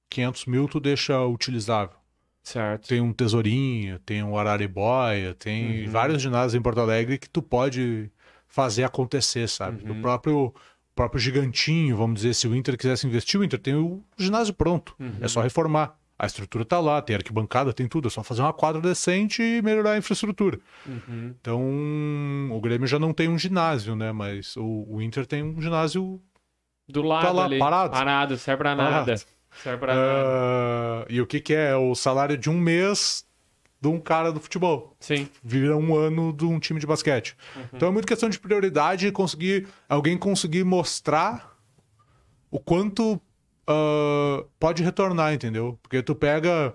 500 0.09 0.45
mil 0.45 0.67
tu 0.67 0.79
deixa 0.79 1.19
utilizável. 1.25 1.95
Certo. 2.41 2.87
Tem 2.87 3.01
um 3.01 3.11
Tesourinho, 3.11 3.99
tem 3.99 4.23
um 4.23 4.37
Araribóia, 4.37 5.33
tem 5.33 5.85
Uhum. 5.85 5.91
vários 5.91 6.21
ginásios 6.21 6.55
em 6.55 6.61
Porto 6.61 6.79
Alegre 6.79 7.17
que 7.17 7.29
tu 7.29 7.41
pode 7.41 8.09
fazer 8.47 8.85
acontecer, 8.85 9.47
sabe? 9.49 9.83
Uhum. 9.83 9.99
O 9.99 10.01
próprio, 10.01 10.55
próprio 10.97 11.21
gigantinho, 11.21 11.95
vamos 11.95 12.21
dizer, 12.21 12.33
se 12.33 12.47
o 12.47 12.55
Inter 12.55 12.75
quisesse 12.77 13.05
investir, 13.07 13.39
o 13.39 13.43
Inter 13.43 13.59
tem 13.59 13.75
o 13.75 14.03
ginásio 14.17 14.53
pronto. 14.53 14.95
Uhum. 14.99 15.13
É 15.21 15.27
só 15.27 15.41
reformar. 15.41 15.95
A 16.19 16.25
estrutura 16.25 16.65
tá 16.65 16.79
lá, 16.79 16.99
tem 16.99 17.15
arquibancada, 17.15 17.71
tem 17.71 17.87
tudo. 17.87 18.07
É 18.07 18.11
só 18.11 18.23
fazer 18.23 18.41
uma 18.41 18.51
quadra 18.51 18.81
decente 18.81 19.43
e 19.43 19.61
melhorar 19.61 19.91
a 19.91 19.97
infraestrutura. 19.97 20.59
Uhum. 20.83 21.35
Então, 21.39 21.61
o 22.51 22.59
Grêmio 22.59 22.87
já 22.87 22.97
não 22.97 23.13
tem 23.13 23.29
um 23.29 23.37
ginásio, 23.37 23.95
né? 23.95 24.11
Mas 24.11 24.57
o, 24.57 24.85
o 24.89 24.99
Inter 24.99 25.27
tem 25.27 25.43
um 25.43 25.61
ginásio. 25.61 26.19
Do 26.89 27.03
lado 27.03 27.35
lá, 27.35 27.45
ali. 27.45 27.59
parado. 27.59 27.91
Parado, 27.91 28.37
serve 28.37 28.57
pra 28.63 28.75
Parado. 28.75 28.95
nada. 28.95 29.15
Serve 29.61 29.77
pra 29.77 29.93
nada. 29.93 30.09
ah, 30.09 31.05
e 31.07 31.21
o 31.21 31.27
que, 31.27 31.39
que 31.39 31.53
é? 31.53 31.75
O 31.75 31.93
salário 31.93 32.35
de 32.35 32.49
um 32.49 32.57
mês 32.57 33.23
de 33.89 33.95
um 33.95 33.99
cara 33.99 34.31
do 34.31 34.39
futebol. 34.39 34.95
Sim. 34.99 35.29
vira 35.43 35.77
um 35.77 35.95
ano 35.95 36.33
de 36.33 36.45
um 36.45 36.59
time 36.59 36.79
de 36.79 36.85
basquete. 36.85 37.35
Então 37.73 37.87
é 37.87 37.91
muito 37.91 38.07
questão 38.07 38.29
de 38.29 38.39
prioridade 38.39 39.07
e 39.07 39.11
conseguir 39.11 39.67
alguém 39.87 40.17
conseguir 40.17 40.63
mostrar 40.63 41.57
o 42.51 42.59
quanto 42.59 43.21
ah, 43.67 44.45
pode 44.59 44.83
retornar, 44.83 45.33
entendeu? 45.33 45.77
Porque 45.81 46.01
tu 46.01 46.15
pega 46.15 46.73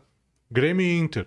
Grêmio 0.51 0.85
e 0.85 0.99
Inter. 0.99 1.27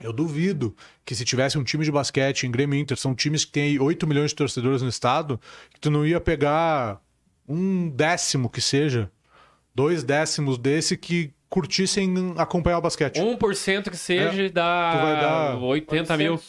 Eu 0.00 0.12
duvido 0.12 0.76
que 1.04 1.14
se 1.14 1.24
tivesse 1.24 1.56
um 1.56 1.62
time 1.62 1.84
de 1.84 1.92
basquete 1.92 2.44
em 2.44 2.50
Grêmio 2.50 2.76
e 2.76 2.80
Inter, 2.80 2.96
são 2.96 3.14
times 3.14 3.44
que 3.44 3.52
têm 3.52 3.78
8 3.78 4.06
milhões 4.06 4.30
de 4.30 4.36
torcedores 4.36 4.82
no 4.82 4.88
estado, 4.88 5.40
que 5.72 5.80
tu 5.80 5.90
não 5.90 6.04
ia 6.04 6.20
pegar 6.20 7.00
um 7.48 7.88
décimo 7.88 8.50
que 8.50 8.60
seja, 8.60 9.10
dois 9.74 10.02
décimos 10.02 10.58
desse 10.58 10.96
que 10.96 11.32
curtissem 11.54 12.34
acompanhar 12.36 12.78
o 12.78 12.80
basquete. 12.80 13.20
1% 13.20 13.88
que 13.88 13.96
seja 13.96 14.50
dá, 14.50 14.92
É. 14.96 15.20
Dar 15.20 15.56
80 15.58 16.16
mil. 16.16 16.40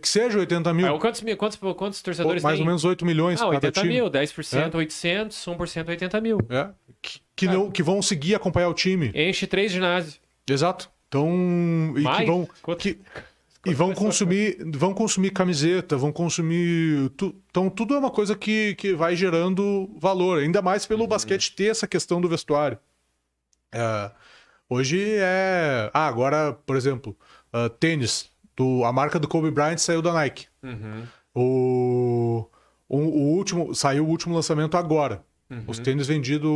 Que 0.00 0.08
seja 0.08 0.36
80 0.40 0.74
mil. 0.74 0.92
Ah, 0.96 0.98
quantos, 0.98 1.20
mil- 1.22 1.36
quantos, 1.36 1.56
quantos 1.76 2.02
torcedores 2.02 2.42
mais 2.42 2.56
tem? 2.56 2.62
ou 2.62 2.66
menos 2.66 2.84
8 2.84 3.06
milhões 3.06 3.40
Ah, 3.40 3.44
cada 3.44 3.54
80 3.68 3.80
time. 3.82 3.94
mil. 3.94 4.10
10%, 4.10 4.74
800. 4.74 5.46
1%, 5.46 5.88
80 5.90 6.20
mil. 6.20 6.38
É. 6.50 6.70
Que, 7.00 7.20
que 7.36 7.46
não, 7.46 7.70
que 7.70 7.84
vão 7.84 8.02
seguir 8.02 8.34
acompanhar 8.34 8.68
o 8.68 8.74
time. 8.74 9.12
Enche 9.14 9.46
três 9.46 9.70
ginásios. 9.70 10.18
Exato. 10.50 10.90
Então, 11.06 11.94
e 11.96 12.00
Mais? 12.00 12.18
que 12.18 12.26
vão 12.26 12.48
Quanto- 12.60 12.80
que, 12.80 12.98
e 13.64 13.72
vão 13.72 13.94
consumir, 13.94 14.58
vão 14.74 14.92
consumir 14.92 15.30
camiseta, 15.30 15.96
vão 15.96 16.10
consumir, 16.10 17.10
tu- 17.10 17.32
então 17.48 17.70
tudo 17.70 17.94
é 17.94 17.98
uma 17.98 18.10
coisa 18.10 18.34
que, 18.34 18.74
que 18.74 18.92
vai 18.92 19.14
gerando 19.14 19.88
valor, 19.98 20.40
ainda 20.40 20.60
mais 20.60 20.84
pelo 20.84 21.02
Uhum. 21.02 21.06
basquete 21.08 21.54
ter 21.54 21.66
essa 21.70 21.86
questão 21.86 22.20
do 22.20 22.28
vestuário. 22.28 22.76
É, 23.72 24.10
hoje 24.68 25.00
é, 25.18 25.90
ah, 25.92 26.06
agora, 26.06 26.52
por 26.66 26.76
exemplo, 26.76 27.16
ah, 27.52 27.68
tênis, 27.68 28.30
do, 28.56 28.84
a 28.84 28.92
marca 28.92 29.18
do 29.18 29.28
Kobe 29.28 29.50
Bryant 29.50 29.78
saiu 29.78 30.02
da 30.02 30.12
Nike. 30.12 30.46
Uhum. 30.62 31.06
O, 31.34 32.46
o, 32.88 32.98
o 32.98 33.36
último 33.36 33.74
saiu 33.74 34.04
o 34.04 34.08
último 34.08 34.34
lançamento 34.34 34.76
agora. 34.76 35.24
Uhum. 35.50 35.64
Os 35.66 35.78
tênis 35.78 36.06
vendidos, 36.06 36.50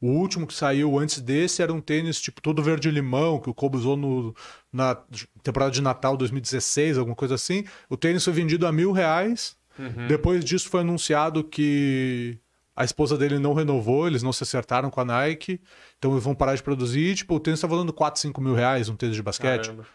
o 0.00 0.06
último 0.06 0.46
que 0.46 0.54
saiu 0.54 0.98
antes 0.98 1.20
desse 1.20 1.62
era 1.62 1.72
um 1.72 1.80
tênis 1.80 2.18
tipo 2.20 2.40
todo 2.40 2.62
verde 2.62 2.90
limão 2.90 3.38
que 3.38 3.50
o 3.50 3.54
Kobe 3.54 3.76
usou 3.76 3.96
no, 3.96 4.34
na 4.72 4.96
temporada 5.42 5.70
de 5.70 5.82
Natal 5.82 6.16
2016, 6.16 6.96
alguma 6.96 7.16
coisa 7.16 7.34
assim. 7.34 7.64
O 7.88 7.96
tênis 7.96 8.24
foi 8.24 8.32
vendido 8.32 8.66
a 8.66 8.72
mil 8.72 8.92
reais. 8.92 9.56
Uhum. 9.78 10.06
Depois 10.06 10.44
disso 10.44 10.68
foi 10.68 10.80
anunciado 10.80 11.44
que 11.44 12.38
a 12.80 12.84
esposa 12.84 13.18
dele 13.18 13.38
não 13.38 13.52
renovou, 13.52 14.06
eles 14.06 14.22
não 14.22 14.32
se 14.32 14.42
acertaram 14.42 14.88
com 14.88 15.02
a 15.02 15.04
Nike, 15.04 15.60
então 15.98 16.12
eles 16.12 16.24
vão 16.24 16.34
parar 16.34 16.54
de 16.54 16.62
produzir. 16.62 17.14
Tipo, 17.14 17.34
o 17.34 17.40
tênis 17.40 17.60
tá 17.60 17.66
valendo 17.66 17.92
4, 17.92 18.18
5 18.18 18.40
mil 18.40 18.54
reais, 18.54 18.88
um 18.88 18.96
tênis 18.96 19.16
de 19.16 19.22
basquete. 19.22 19.66
Caramba. 19.66 19.86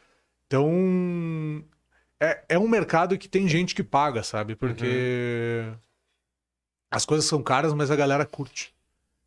Então, 0.45 1.66
é, 2.22 2.45
é 2.48 2.60
um 2.60 2.68
mercado 2.68 3.18
que 3.18 3.28
tem 3.28 3.48
gente 3.48 3.74
que 3.74 3.84
paga, 3.84 4.22
sabe? 4.22 4.56
Porque 4.56 5.66
as 6.91 7.07
coisas 7.07 7.26
são 7.26 7.41
caras, 7.41 7.74
mas 7.74 7.90
a 7.90 7.95
galera 7.95 8.24
curte. 8.24 8.72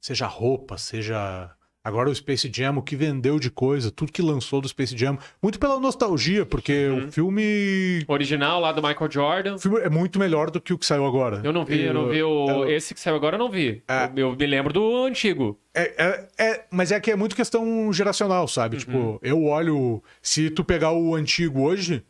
Seja 0.00 0.28
roupa, 0.28 0.78
seja. 0.78 1.50
Agora 1.84 2.10
o 2.10 2.14
Space 2.14 2.50
Jam, 2.52 2.76
o 2.76 2.82
que 2.82 2.96
vendeu 2.96 3.38
de 3.38 3.50
coisa, 3.50 3.90
tudo 3.90 4.12
que 4.12 4.20
lançou 4.20 4.60
do 4.60 4.68
Space 4.68 4.96
Jam. 4.96 5.16
Muito 5.42 5.58
pela 5.58 5.78
nostalgia, 5.80 6.44
porque 6.44 6.88
o 6.88 7.10
filme. 7.10 8.04
Original 8.06 8.60
lá 8.60 8.72
do 8.72 8.82
Michael 8.82 9.10
Jordan. 9.10 9.54
O 9.54 9.58
filme 9.58 9.78
é 9.80 9.88
muito 9.88 10.18
melhor 10.18 10.50
do 10.50 10.60
que 10.60 10.72
o 10.72 10.78
que 10.78 10.84
saiu 10.84 11.06
agora. 11.06 11.40
Eu 11.42 11.52
não 11.52 11.64
vi, 11.64 11.80
eu 11.82 11.94
não 11.94 12.08
vi 12.08 12.22
o... 12.22 12.46
eu- 12.48 12.68
Esse 12.70 12.92
que 12.94 13.00
saiu 13.00 13.16
agora 13.16 13.36
eu 13.36 13.38
não 13.38 13.50
vi. 13.50 13.82
É. 13.88 14.04
Eu, 14.16 14.30
eu 14.30 14.36
me 14.36 14.46
lembro 14.46 14.72
do 14.72 15.04
antigo. 15.04 15.58
É, 15.72 15.94
é, 16.38 16.44
é- 16.50 16.64
mas 16.70 16.92
é 16.92 16.98
que 17.00 17.10
é 17.10 17.16
muito 17.16 17.34
questão 17.36 17.90
geracional, 17.92 18.46
sabe? 18.48 18.74
Uhum. 18.76 18.80
Tipo, 18.80 19.18
eu 19.22 19.44
olho. 19.44 20.02
Se 20.20 20.50
tu 20.50 20.64
pegar 20.64 20.92
o 20.92 21.14
antigo 21.14 21.62
hoje, 21.62 22.02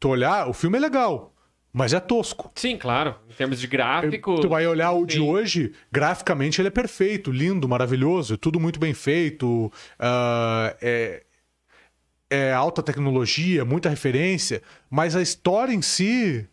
tu 0.00 0.08
olhar, 0.08 0.48
o 0.48 0.52
filme 0.54 0.78
é 0.78 0.80
legal, 0.80 1.31
mas 1.72 1.94
é 1.94 2.00
tosco. 2.00 2.52
Sim, 2.54 2.76
claro. 2.76 3.14
Em 3.30 3.32
termos 3.32 3.58
de 3.58 3.66
gráfico. 3.66 4.40
Tu 4.40 4.48
vai 4.48 4.66
olhar 4.66 4.92
o 4.92 5.06
de 5.06 5.14
Sim. 5.14 5.20
hoje, 5.20 5.72
graficamente 5.90 6.60
ele 6.60 6.68
é 6.68 6.70
perfeito, 6.70 7.32
lindo, 7.32 7.68
maravilhoso, 7.68 8.36
tudo 8.36 8.60
muito 8.60 8.78
bem 8.78 8.92
feito, 8.92 9.72
ah, 9.98 10.76
é, 10.82 11.22
é 12.30 12.52
alta 12.52 12.82
tecnologia, 12.82 13.64
muita 13.64 13.88
referência, 13.88 14.62
mas 14.90 15.16
a 15.16 15.22
história 15.22 15.72
em 15.72 15.82
si 15.82 16.46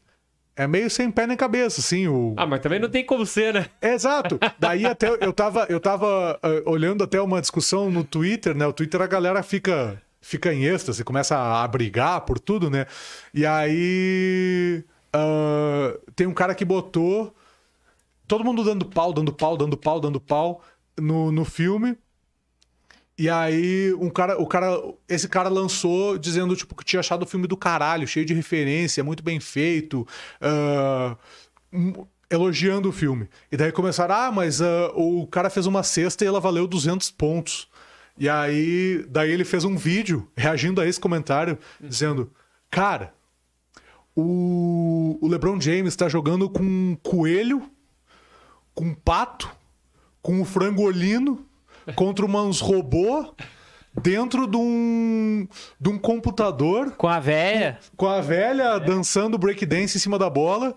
é 0.55 0.67
meio 0.67 0.89
sem 0.89 1.09
pé 1.09 1.25
nem 1.25 1.37
cabeça, 1.37 1.79
assim. 1.79 2.07
O... 2.07 2.33
Ah, 2.37 2.45
mas 2.45 2.59
também 2.59 2.79
não 2.79 2.89
tem 2.89 3.05
como 3.05 3.25
ser, 3.25 3.53
né? 3.53 3.65
É, 3.81 3.93
exato. 3.93 4.37
Daí 4.59 4.85
até 4.85 5.09
eu 5.21 5.31
tava, 5.31 5.65
eu 5.69 5.79
tava 5.79 6.37
ah, 6.41 6.61
olhando 6.65 7.03
até 7.03 7.21
uma 7.21 7.39
discussão 7.39 7.89
no 7.89 8.03
Twitter, 8.03 8.53
né? 8.55 8.67
O 8.67 8.73
Twitter 8.73 9.01
a 9.01 9.07
galera 9.07 9.41
fica 9.41 10.01
fica 10.21 10.53
em 10.53 10.65
êxtase, 10.65 11.03
começa 11.03 11.37
a 11.37 11.65
brigar 11.65 12.21
por 12.21 12.39
tudo, 12.39 12.69
né? 12.69 12.85
E 13.33 13.45
aí 13.45 14.83
ah, 15.14 15.98
tem 16.15 16.27
um 16.27 16.34
cara 16.34 16.53
que 16.56 16.65
botou 16.65 17.34
todo 18.27 18.44
mundo 18.44 18.64
dando 18.64 18.86
pau, 18.86 19.11
dando 19.14 19.34
pau, 19.34 19.57
dando 19.57 19.77
pau, 19.77 19.99
dando 19.99 20.19
pau 20.22 20.61
no, 20.98 21.31
no 21.31 21.44
filme. 21.45 21.98
E 23.18 23.30
aí, 23.30 23.94
um 23.95 24.10
cara, 24.10 24.40
o 24.41 24.48
cara, 24.48 24.81
esse 25.07 25.27
cara 25.27 25.49
lançou 25.49 26.18
dizendo 26.18 26.56
tipo 26.56 26.73
que 26.73 26.86
tinha 26.86 27.02
achado 27.02 27.23
o 27.23 27.26
filme 27.26 27.48
do 27.48 27.57
caralho, 27.57 28.07
cheio 28.07 28.26
de 28.26 28.34
referência, 28.34 29.03
muito 29.03 29.22
bem 29.22 29.41
feito, 29.41 30.07
um- 31.73 32.06
elogiando 32.30 32.90
o 32.90 32.91
filme. 32.91 33.27
E 33.52 33.57
daí 33.57 33.72
começaram, 33.72 34.15
ah, 34.15 34.31
mas 34.31 34.61
ah, 34.61 34.91
o 34.95 35.26
cara 35.27 35.49
fez 35.49 35.65
uma 35.65 35.84
cesta 35.84 36.23
e 36.23 36.27
ela 36.27 36.40
valeu 36.40 36.68
200 36.68 37.10
pontos. 37.11 37.68
E 38.18 38.30
aí, 38.30 39.03
daí 39.10 39.31
ele 39.31 39.44
fez 39.45 39.64
um 39.65 39.76
vídeo 39.76 40.30
reagindo 40.38 40.80
a 40.80 40.88
esse 40.88 40.99
comentário, 40.99 41.57
dizendo, 41.81 42.31
cara, 42.69 43.14
o, 44.19 45.17
o 45.21 45.27
LeBron 45.27 45.59
James 45.59 45.93
está 45.93 46.07
jogando 46.09 46.49
com 46.49 46.63
um 46.63 46.97
coelho, 47.01 47.61
com 48.73 48.85
um 48.85 48.93
pato, 48.93 49.49
com 50.21 50.33
um 50.41 50.45
frangolino, 50.45 51.45
contra 51.95 52.25
uns 52.25 52.59
robô 52.59 53.33
dentro 54.01 54.45
de 54.47 54.57
um, 54.57 55.47
de 55.79 55.89
um 55.89 55.97
computador 55.97 56.91
Com 56.91 57.07
a 57.07 57.19
véia. 57.19 57.79
com 57.97 58.07
a 58.07 58.21
velha 58.21 58.77
dançando 58.79 59.37
breakdance 59.37 59.97
em 59.97 59.99
cima 59.99 60.19
da 60.19 60.29
bola. 60.29 60.75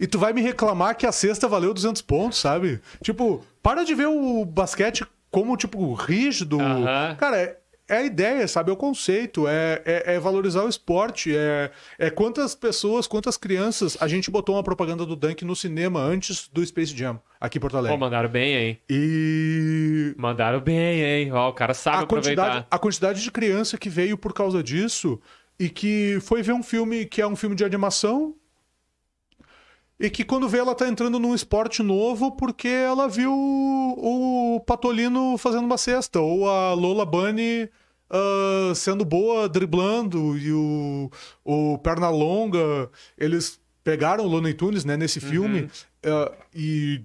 E 0.00 0.06
tu 0.06 0.18
vai 0.18 0.32
me 0.32 0.40
reclamar 0.40 0.96
que 0.96 1.04
a 1.06 1.12
cesta 1.12 1.46
valeu 1.46 1.74
200 1.74 2.00
pontos, 2.02 2.38
sabe? 2.38 2.80
Tipo, 3.02 3.44
para 3.62 3.84
de 3.84 3.94
ver 3.94 4.06
o 4.06 4.44
basquete 4.44 5.04
como, 5.30 5.56
tipo, 5.56 5.92
rígido. 5.92 6.58
Aham. 6.60 7.14
Cara, 7.16 7.58
é, 7.88 7.96
a 7.98 8.02
ideia, 8.02 8.46
sabe? 8.48 8.70
É 8.70 8.72
o 8.72 8.76
conceito. 8.76 9.46
É, 9.46 9.82
é, 9.84 10.14
é 10.14 10.18
valorizar 10.18 10.64
o 10.64 10.68
esporte. 10.68 11.34
É, 11.36 11.70
é 11.98 12.10
quantas 12.10 12.54
pessoas, 12.54 13.06
quantas 13.06 13.36
crianças. 13.36 13.96
A 14.00 14.08
gente 14.08 14.30
botou 14.30 14.54
uma 14.56 14.62
propaganda 14.62 15.04
do 15.04 15.14
Dunk 15.14 15.44
no 15.44 15.54
cinema 15.54 16.00
antes 16.00 16.48
do 16.48 16.64
Space 16.64 16.96
Jam, 16.96 17.20
aqui 17.40 17.58
em 17.58 17.60
Porto 17.60 17.72
Pô, 17.72 17.78
Alegre. 17.78 17.98
mandaram 17.98 18.28
bem, 18.28 18.54
hein? 18.54 18.78
E 18.88 20.14
Mandaram 20.16 20.60
bem, 20.60 21.02
hein? 21.02 21.32
Ó, 21.32 21.50
o 21.50 21.52
cara 21.52 21.74
sabe 21.74 22.04
a 22.04 22.06
quantidade, 22.06 22.40
aproveitar. 22.40 22.66
a 22.70 22.78
quantidade 22.78 23.22
de 23.22 23.30
criança 23.30 23.76
que 23.76 23.88
veio 23.88 24.16
por 24.16 24.32
causa 24.32 24.62
disso 24.62 25.20
e 25.58 25.68
que 25.68 26.18
foi 26.20 26.42
ver 26.42 26.52
um 26.52 26.62
filme 26.62 27.04
que 27.04 27.20
é 27.20 27.26
um 27.26 27.36
filme 27.36 27.54
de 27.54 27.64
animação 27.64 28.34
e 29.98 30.10
que 30.10 30.24
quando 30.24 30.48
vê 30.48 30.58
ela 30.58 30.74
tá 30.74 30.88
entrando 30.88 31.18
num 31.18 31.34
esporte 31.34 31.82
novo 31.82 32.32
porque 32.32 32.68
ela 32.68 33.08
viu 33.08 33.32
o 33.32 34.60
Patolino 34.66 35.38
fazendo 35.38 35.64
uma 35.64 35.78
cesta 35.78 36.20
ou 36.20 36.48
a 36.48 36.74
Lola 36.74 37.06
Bunny 37.06 37.68
ah, 38.10 38.72
sendo 38.74 39.04
boa 39.04 39.48
driblando 39.48 40.36
e 40.36 40.52
o, 40.52 41.10
o 41.44 41.78
Pernalonga 41.78 42.90
eles 43.16 43.60
pegaram 43.82 44.24
o 44.24 44.28
Looney 44.28 44.54
Tunes 44.54 44.84
né, 44.84 44.96
nesse 44.96 45.20
filme 45.20 45.68
ah, 46.04 46.32
e 46.54 47.02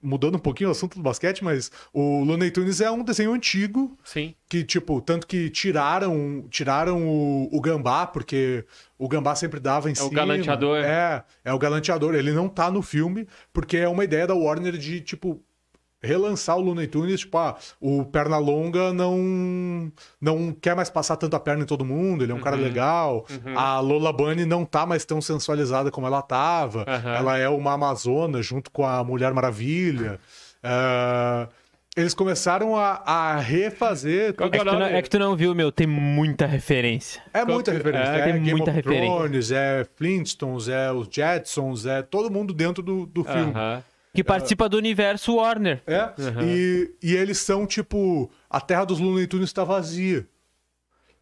mudando 0.00 0.36
um 0.36 0.38
pouquinho 0.38 0.68
o 0.68 0.72
assunto 0.72 0.96
do 0.96 1.02
basquete 1.02 1.42
mas 1.42 1.70
o 1.92 2.22
Looney 2.22 2.50
Tunes 2.50 2.80
é 2.80 2.90
um 2.90 3.02
desenho 3.02 3.32
antigo 3.32 3.98
Sim. 4.04 4.34
que, 4.48 4.62
tipo, 4.62 5.00
tanto 5.00 5.26
que 5.26 5.50
tiraram 5.50 6.46
tiraram 6.50 7.06
o, 7.06 7.48
o 7.52 7.60
gambá, 7.60 8.06
porque 8.06 8.64
o 8.98 9.08
gambá 9.08 9.34
sempre 9.34 9.58
dava 9.58 9.88
em 9.88 9.92
o 9.92 9.96
cima. 9.96 10.10
galanteador. 10.10 10.78
É, 10.84 11.24
é 11.44 11.52
o 11.52 11.58
galanteador. 11.58 12.14
Ele 12.14 12.32
não 12.32 12.48
tá 12.48 12.70
no 12.70 12.82
filme, 12.82 13.26
porque 13.52 13.76
é 13.76 13.88
uma 13.88 14.04
ideia 14.04 14.26
da 14.26 14.34
Warner 14.34 14.76
de, 14.76 15.00
tipo, 15.00 15.42
relançar 16.02 16.56
o 16.56 16.60
Looney 16.60 16.86
Tunes, 16.86 17.20
tipo, 17.20 17.38
ah, 17.38 17.56
o 17.80 18.04
Pernalonga 18.04 18.92
não 18.92 19.92
não 20.20 20.52
quer 20.52 20.74
mais 20.74 20.90
passar 20.90 21.16
tanto 21.16 21.36
a 21.36 21.40
perna 21.40 21.62
em 21.62 21.66
todo 21.66 21.84
mundo, 21.84 22.24
ele 22.24 22.32
é 22.32 22.34
um 22.34 22.40
cara 22.40 22.56
legal. 22.56 23.24
A 23.54 23.78
Lola 23.80 24.12
Bunny 24.12 24.44
não 24.44 24.64
tá 24.64 24.84
mais 24.84 25.04
tão 25.04 25.20
sensualizada 25.20 25.90
como 25.90 26.06
ela 26.06 26.22
tava. 26.22 26.80
Uhum. 26.80 27.10
Ela 27.14 27.38
é 27.38 27.48
uma 27.48 27.72
amazona 27.74 28.42
junto 28.42 28.70
com 28.70 28.84
a 28.84 29.02
Mulher 29.04 29.32
Maravilha. 29.32 30.18
Ah, 30.62 31.48
eles 31.96 32.14
começaram 32.14 32.74
a, 32.74 33.02
a 33.04 33.36
refazer 33.36 34.32
Qual 34.34 34.48
É 34.48 34.52
que 34.52 34.58
que, 34.58 34.64
tu 34.64 34.72
não, 34.72 34.82
é 34.86 35.02
que 35.02 35.10
tu 35.10 35.18
não 35.18 35.36
viu, 35.36 35.54
meu, 35.54 35.70
tem 35.70 35.86
muita 35.86 36.46
referência. 36.46 37.20
É 37.34 37.40
Qual 37.44 37.54
muita 37.54 37.70
que- 37.70 37.76
referência. 37.76 38.10
é, 38.12 38.18
É, 38.20 38.24
tem 38.24 38.32
Game 38.34 38.50
muita 38.52 38.70
of 38.70 38.76
referência. 38.76 39.16
Thrones, 39.16 39.50
é 39.52 39.86
Flintstones, 39.96 40.68
é 40.68 40.90
os 40.90 41.06
Jetsons, 41.10 41.84
é 41.84 42.00
todo 42.00 42.30
mundo 42.30 42.54
dentro 42.54 42.82
do, 42.82 43.04
do 43.06 43.22
filme. 43.24 43.52
Aham. 43.54 43.82
Que 44.14 44.22
participa 44.22 44.68
do 44.68 44.76
universo 44.76 45.36
Warner. 45.36 45.82
É. 45.86 46.10
E, 46.44 46.92
e 47.02 47.14
eles 47.14 47.38
são, 47.38 47.66
tipo, 47.66 48.30
a 48.50 48.60
terra 48.60 48.84
dos 48.84 48.98
Looney 49.00 49.26
Tunes 49.26 49.48
está 49.48 49.64
vazia. 49.64 50.26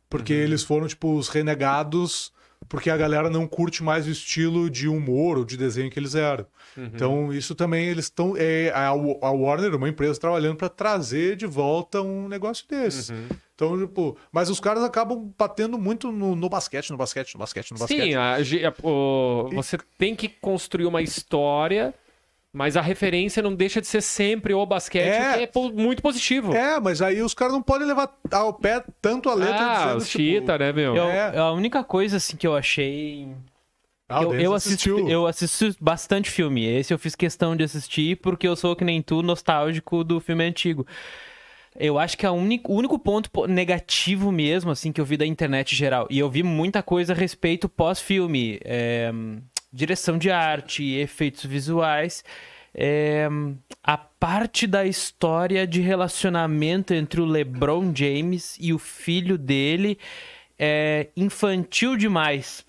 Porque 0.08 0.32
eles 0.32 0.64
foram, 0.64 0.88
tipo, 0.88 1.14
os 1.16 1.28
renegados, 1.28 2.32
porque 2.68 2.90
a 2.90 2.96
galera 2.96 3.30
não 3.30 3.46
curte 3.46 3.80
mais 3.82 4.08
o 4.08 4.10
estilo 4.10 4.68
de 4.68 4.88
humor 4.88 5.38
ou 5.38 5.44
de 5.44 5.56
desenho 5.56 5.88
que 5.88 5.98
eles 6.00 6.16
eram. 6.16 6.44
Então, 6.76 7.32
isso 7.32 7.54
também 7.54 7.86
eles 7.86 8.06
estão. 8.06 8.34
É, 8.36 8.70
a, 8.74 8.88
a 8.88 9.30
Warner, 9.30 9.74
uma 9.76 9.88
empresa, 9.88 10.18
trabalhando 10.18 10.56
para 10.56 10.68
trazer 10.68 11.36
de 11.36 11.46
volta 11.46 12.00
um 12.02 12.28
negócio 12.28 12.66
desse. 12.68 13.12
Então, 13.54 13.78
tipo, 13.78 14.16
mas 14.32 14.50
os 14.50 14.58
caras 14.58 14.82
acabam 14.82 15.32
batendo 15.38 15.78
muito 15.78 16.10
no, 16.10 16.34
no 16.34 16.48
basquete, 16.48 16.90
no 16.90 16.96
basquete, 16.96 17.34
no 17.34 17.38
basquete, 17.38 17.70
no 17.72 17.78
basquete. 17.78 18.02
Sim, 18.02 18.14
a 18.14 18.34
a- 18.36 18.74
o- 18.86 19.48
você 19.52 19.78
tem 19.98 20.16
que 20.16 20.28
construir 20.28 20.86
uma 20.86 21.02
história, 21.02 21.94
mas 22.52 22.77
a 22.77 22.81
referência 22.81 23.43
não 23.43 23.55
deixa 23.55 23.81
de 23.81 23.86
ser 23.86 24.01
sempre 24.01 24.52
o 24.55 24.66
basquete, 24.66 25.06
É. 25.14 25.31
o 25.31 25.35
que 25.39 25.43
é 25.43 25.47
po- 25.47 25.72
muito 25.72 26.02
positivo. 26.02 26.52
É, 26.55 26.81
mas 26.81 27.01
aí 27.01 27.22
os 27.22 27.32
caras 27.35 27.52
não 27.55 27.62
podem 27.62 27.86
levar 27.86 28.12
ao 28.32 28.52
pé 28.55 28.82
tanto 29.01 29.28
a 29.28 29.35
letra 29.35 29.56
ah, 29.60 29.77
dizendo, 29.85 29.97
os 29.98 30.09
tipo, 30.09 30.22
cheetah, 30.24 30.59
né, 30.59 30.72
meu? 30.72 30.97
Eu- 30.97 31.05
É. 31.09 31.39
A 31.39 31.52
única 31.52 31.85
coisa 31.85 32.16
assim 32.16 32.36
que 32.36 32.47
eu 32.47 32.56
achei. 32.56 33.28
Ah, 34.09 34.22
eu, 34.24 34.35
eu, 34.35 34.55
assisto, 34.55 34.90
assistiu. 34.90 35.09
eu 35.09 35.24
assisto 35.24 35.77
bastante 35.81 36.28
filme. 36.28 36.66
Esse 36.66 36.93
eu 36.93 36.98
fiz 36.98 37.14
questão 37.14 37.55
de 37.55 37.62
assistir 37.62 38.16
porque 38.16 38.48
eu 38.48 38.56
sou 38.56 38.74
que 38.74 38.82
nem 38.85 39.01
tu, 39.01 39.22
nostálgico 39.22 40.02
do 40.02 40.18
filme 40.18 40.43
antigo. 40.43 40.85
Eu 41.78 41.97
acho 42.01 42.18
que 42.18 42.27
a 42.27 42.32
uni- 42.32 42.60
o 42.66 42.74
único 42.74 42.98
ponto 42.98 43.31
po- 43.31 43.47
negativo 43.47 44.32
mesmo, 44.32 44.72
assim, 44.72 44.90
que 44.90 45.01
eu 45.01 45.05
vi 45.05 45.16
da 45.16 45.24
internet 45.24 45.77
geral, 45.77 46.09
e 46.10 46.18
eu 46.18 46.28
vi 46.28 46.43
muita 46.43 46.82
coisa 46.82 47.12
a 47.12 47.16
respeito 47.16 47.68
pós-filme, 47.68 48.59
é, 48.64 49.12
direção 49.72 50.18
de 50.18 50.30
arte, 50.30 50.94
efeitos 50.94 51.44
visuais, 51.44 52.24
é, 52.74 53.28
a 53.82 53.97
parte 53.97 54.66
da 54.66 54.84
história 54.84 55.66
de 55.66 55.80
relacionamento 55.80 56.94
entre 56.94 57.20
o 57.20 57.24
LeBron 57.24 57.92
James 57.94 58.56
e 58.60 58.72
o 58.72 58.78
filho 58.78 59.36
dele 59.36 59.98
é 60.59 61.09
infantil 61.16 61.97
demais 61.97 62.60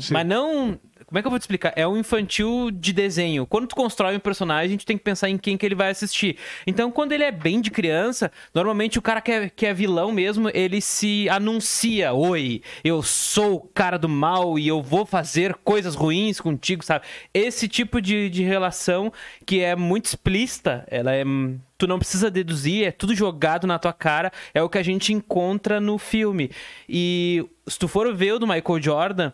sim. 0.00 0.14
Mas 0.14 0.26
não. 0.26 0.80
Como 1.06 1.20
é 1.20 1.22
que 1.22 1.26
eu 1.28 1.30
vou 1.30 1.38
te 1.38 1.42
explicar? 1.42 1.72
É 1.76 1.86
um 1.86 1.96
infantil 1.96 2.68
de 2.68 2.92
desenho. 2.92 3.46
Quando 3.46 3.68
tu 3.68 3.76
constrói 3.76 4.16
um 4.16 4.20
personagem, 4.20 4.76
tu 4.76 4.84
tem 4.84 4.98
que 4.98 5.04
pensar 5.04 5.30
em 5.30 5.38
quem 5.38 5.56
que 5.56 5.64
ele 5.64 5.76
vai 5.76 5.90
assistir. 5.90 6.36
Então, 6.66 6.90
quando 6.90 7.12
ele 7.12 7.22
é 7.22 7.30
bem 7.30 7.60
de 7.60 7.70
criança, 7.70 8.32
normalmente 8.52 8.98
o 8.98 9.02
cara 9.02 9.20
que 9.20 9.30
é, 9.30 9.48
que 9.48 9.66
é 9.66 9.72
vilão 9.72 10.10
mesmo, 10.10 10.50
ele 10.52 10.80
se 10.80 11.28
anuncia: 11.28 12.12
Oi, 12.12 12.60
eu 12.82 13.04
sou 13.04 13.54
o 13.54 13.60
cara 13.60 13.96
do 13.96 14.08
mal 14.08 14.58
e 14.58 14.66
eu 14.66 14.82
vou 14.82 15.06
fazer 15.06 15.54
coisas 15.62 15.94
ruins 15.94 16.40
contigo, 16.40 16.84
sabe? 16.84 17.04
Esse 17.32 17.68
tipo 17.68 18.00
de, 18.00 18.28
de 18.28 18.42
relação 18.42 19.12
que 19.46 19.60
é 19.60 19.76
muito 19.76 20.06
explícita, 20.06 20.84
ela 20.90 21.14
é. 21.14 21.22
Tu 21.78 21.86
não 21.86 22.00
precisa 22.00 22.30
deduzir, 22.30 22.84
é 22.84 22.90
tudo 22.90 23.14
jogado 23.14 23.64
na 23.64 23.78
tua 23.78 23.92
cara, 23.92 24.32
é 24.52 24.60
o 24.60 24.68
que 24.68 24.78
a 24.78 24.82
gente 24.82 25.12
encontra 25.12 25.78
no 25.78 25.98
filme. 25.98 26.50
E 26.88 27.46
se 27.68 27.78
tu 27.78 27.86
for 27.86 28.12
ver 28.12 28.32
o 28.32 28.38
do 28.40 28.46
Michael 28.46 28.82
Jordan, 28.82 29.32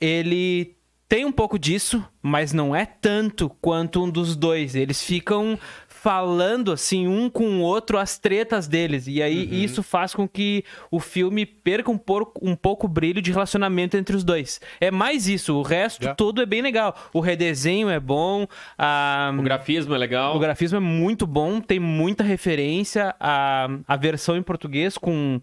ele 0.00 0.79
tem 1.10 1.24
um 1.24 1.32
pouco 1.32 1.58
disso, 1.58 2.02
mas 2.22 2.52
não 2.52 2.74
é 2.74 2.86
tanto 2.86 3.50
quanto 3.60 4.04
um 4.04 4.08
dos 4.08 4.36
dois. 4.36 4.76
Eles 4.76 5.02
ficam 5.02 5.58
falando 5.88 6.72
assim 6.72 7.06
um 7.08 7.28
com 7.28 7.58
o 7.58 7.60
outro 7.60 7.98
as 7.98 8.16
tretas 8.18 8.66
deles 8.66 9.06
e 9.06 9.20
aí 9.20 9.44
Uhum. 9.44 9.52
isso 9.52 9.82
faz 9.82 10.14
com 10.14 10.26
que 10.26 10.64
o 10.90 10.98
filme 10.98 11.44
perca 11.44 11.90
um 11.90 11.98
pouco 11.98 12.40
um 12.48 12.54
pouco 12.56 12.86
o 12.86 12.88
brilho 12.88 13.20
de 13.20 13.30
relacionamento 13.32 13.96
entre 13.98 14.16
os 14.16 14.24
dois. 14.24 14.60
É 14.80 14.90
mais 14.90 15.26
isso, 15.28 15.54
o 15.56 15.62
resto 15.62 16.00
Yeah. 16.02 16.14
todo 16.16 16.40
é 16.40 16.46
bem 16.46 16.62
legal. 16.62 16.96
O 17.12 17.20
redesenho 17.20 17.90
é 17.90 18.00
bom, 18.00 18.46
a 18.78 19.30
O 19.38 19.42
grafismo 19.42 19.94
é 19.94 19.98
legal. 19.98 20.34
o 20.36 20.38
grafismo 20.38 20.76
é 20.78 20.80
muito 20.80 21.26
bom, 21.26 21.60
tem 21.60 21.78
muita 21.80 22.22
referência. 22.24 23.14
A, 23.20 23.68
a 23.86 23.96
versão 23.96 24.36
em 24.38 24.42
português 24.42 24.96
com, 24.96 25.38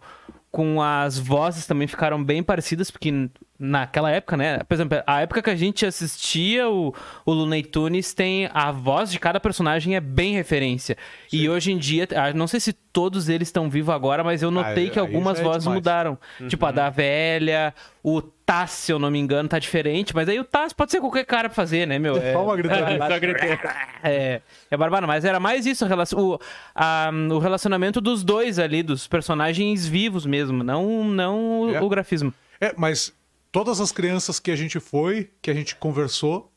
com 0.49 0.81
as 0.81 1.19
vozes 1.19 1.67
também 1.67 1.87
ficaram 1.87 2.23
bem 2.23 2.41
parecidas, 2.41 2.89
porque 2.89 3.29
naquela 3.59 4.11
época, 4.11 4.37
né? 4.37 4.59
Por 4.59 4.73
exemplo, 4.75 5.01
a 5.05 5.21
época 5.21 5.41
que 5.41 5.49
a 5.49 5.55
gente 5.55 5.85
assistia 5.85 6.69
o, 6.69 6.93
o 7.25 7.31
Looney 7.33 7.63
Tunes 7.63 8.13
tem 8.13 8.49
a 8.53 8.71
voz 8.71 9.11
de 9.11 9.19
cada 9.19 9.39
personagem 9.39 9.95
é 9.95 9.99
bem 9.99 10.33
referência. 10.33 10.95
E 11.33 11.49
hoje 11.49 11.71
em 11.71 11.77
dia, 11.77 12.07
ah, 12.15 12.31
não 12.33 12.45
sei 12.47 12.59
se 12.59 12.71
todos 12.73 13.29
eles 13.29 13.47
estão 13.47 13.69
vivos 13.69 13.93
agora, 13.93 14.23
mas 14.23 14.41
eu 14.43 14.51
notei 14.51 14.85
Aí- 14.85 14.89
que 14.89 14.99
algumas 14.99 15.39
é 15.39 15.43
vozes 15.43 15.63
demais. 15.63 15.75
mudaram. 15.75 16.17
Tipo, 16.47 16.65
a 16.65 16.71
da 16.71 16.89
velha, 16.89 17.73
o 18.03 18.21
Taz, 18.21 18.71
se 18.71 18.91
eu 18.93 18.97
não 18.99 19.11
me 19.11 19.19
engano, 19.19 19.49
tá 19.49 19.59
diferente, 19.59 20.15
mas 20.15 20.29
aí 20.29 20.39
o 20.39 20.43
Taz 20.43 20.71
pode 20.71 20.89
ser 20.91 21.01
qualquer 21.01 21.25
cara 21.25 21.49
pra 21.49 21.55
fazer, 21.55 21.85
né, 21.85 21.99
meu? 21.99 22.15
É- 22.17 22.31
Só 22.33 22.43
uma 22.43 22.55
gritaria. 22.55 22.97
Só 23.09 23.19
gritei. 23.19 23.49
é, 24.03 24.41
é 24.71 24.77
barbado, 24.77 25.05
mas 25.07 25.25
era 25.25 25.39
mais 25.39 25.65
isso, 25.65 25.85
o, 26.15 26.39
a- 26.75 27.09
o 27.31 27.39
relacionamento 27.39 27.99
dos 27.99 28.23
dois 28.23 28.57
ali, 28.59 28.81
dos 28.83 29.07
personagens 29.07 29.85
vivos 29.87 30.25
mesmo, 30.25 30.63
não, 30.63 31.03
não 31.03 31.71
É. 31.75 31.81
o 31.81 31.89
grafismo. 31.89 32.33
É, 32.59 32.73
mas 32.75 33.13
todas 33.57 33.81
as 33.81 33.91
crianças 33.91 34.39
que 34.39 34.51
a 34.51 34.55
gente 34.55 34.79
foi, 34.79 35.31
que 35.41 35.49
a 35.49 35.53
gente 35.53 35.75
conversou, 35.77 36.51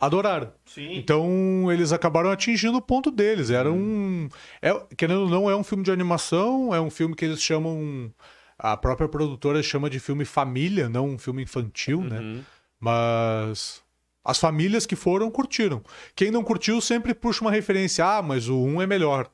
adoraram. 0.00 0.52
Sim. 0.64 0.94
Então 0.96 1.70
eles 1.70 1.92
acabaram 1.92 2.30
atingindo 2.30 2.78
o 2.78 2.82
ponto 2.82 3.10
deles. 3.10 3.50
Era 3.50 3.70
um. 3.70 4.28
É, 4.62 4.72
querendo 4.96 5.22
ou 5.22 5.28
não, 5.28 5.50
é 5.50 5.54
um 5.56 5.62
filme 5.64 5.84
de 5.84 5.90
animação, 5.90 6.74
é 6.74 6.80
um 6.80 6.88
filme 6.90 7.14
que 7.14 7.24
eles 7.24 7.42
chamam. 7.42 8.10
A 8.58 8.76
própria 8.76 9.08
produtora 9.08 9.62
chama 9.62 9.88
de 9.90 10.00
filme 10.00 10.24
família, 10.24 10.88
não 10.88 11.10
um 11.10 11.18
filme 11.18 11.42
infantil, 11.42 11.98
Uhum. 12.00 12.08
né? 12.08 12.44
Mas. 12.80 13.82
As 14.24 14.38
famílias 14.38 14.84
que 14.86 14.96
foram 14.96 15.30
curtiram. 15.30 15.82
Quem 16.14 16.30
não 16.30 16.42
curtiu 16.44 16.80
sempre 16.80 17.14
puxa 17.14 17.40
uma 17.42 17.50
referência. 17.50 18.04
Ah, 18.04 18.20
mas 18.22 18.48
o 18.48 18.58
1 18.58 18.82
é 18.82 18.86
melhor. 18.86 19.30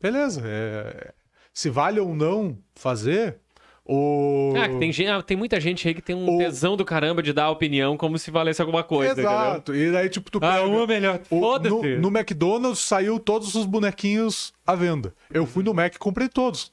Beleza. 0.00 0.42
é- 0.44 1.12
Se 1.54 1.70
vale 1.70 1.98
ou 2.00 2.14
não 2.14 2.58
fazer, 2.74 3.38
o. 3.88 4.52
Ah, 4.56 4.68
tem, 4.78 5.08
ah, 5.08 5.22
tem 5.22 5.36
muita 5.36 5.60
gente 5.60 5.86
aí 5.86 5.94
que 5.94 6.02
tem 6.02 6.14
um 6.16 6.34
O- 6.34 6.38
tesão 6.38 6.76
do 6.76 6.84
caramba 6.84 7.22
de 7.22 7.32
dar 7.32 7.50
opinião 7.50 7.96
como 7.96 8.18
se 8.18 8.30
valesse 8.30 8.60
alguma 8.60 8.82
coisa, 8.82 9.12
entendeu? 9.12 9.30
Exato. 9.30 9.74
E 9.74 9.90
daí, 9.92 10.08
tipo, 10.08 10.30
tu 10.30 10.38
Ah, 10.42 10.54
pega- 10.56 10.66
um 10.66 10.82
é 10.82 10.86
melhor. 10.86 11.20
o- 11.30 11.40
Foda-se. 11.40 11.96
no, 11.96 12.10
no 12.10 12.18
McDonald's 12.18 12.80
saiu 12.80 13.18
todos 13.18 13.54
os 13.54 13.64
bonequinhos 13.66 14.52
à 14.66 14.74
venda. 14.74 15.14
Eu 15.32 15.46
fui 15.46 15.62
no 15.62 15.72
Mac 15.72 15.94
e 15.94 15.98
comprei 15.98 16.28
todos. 16.28 16.72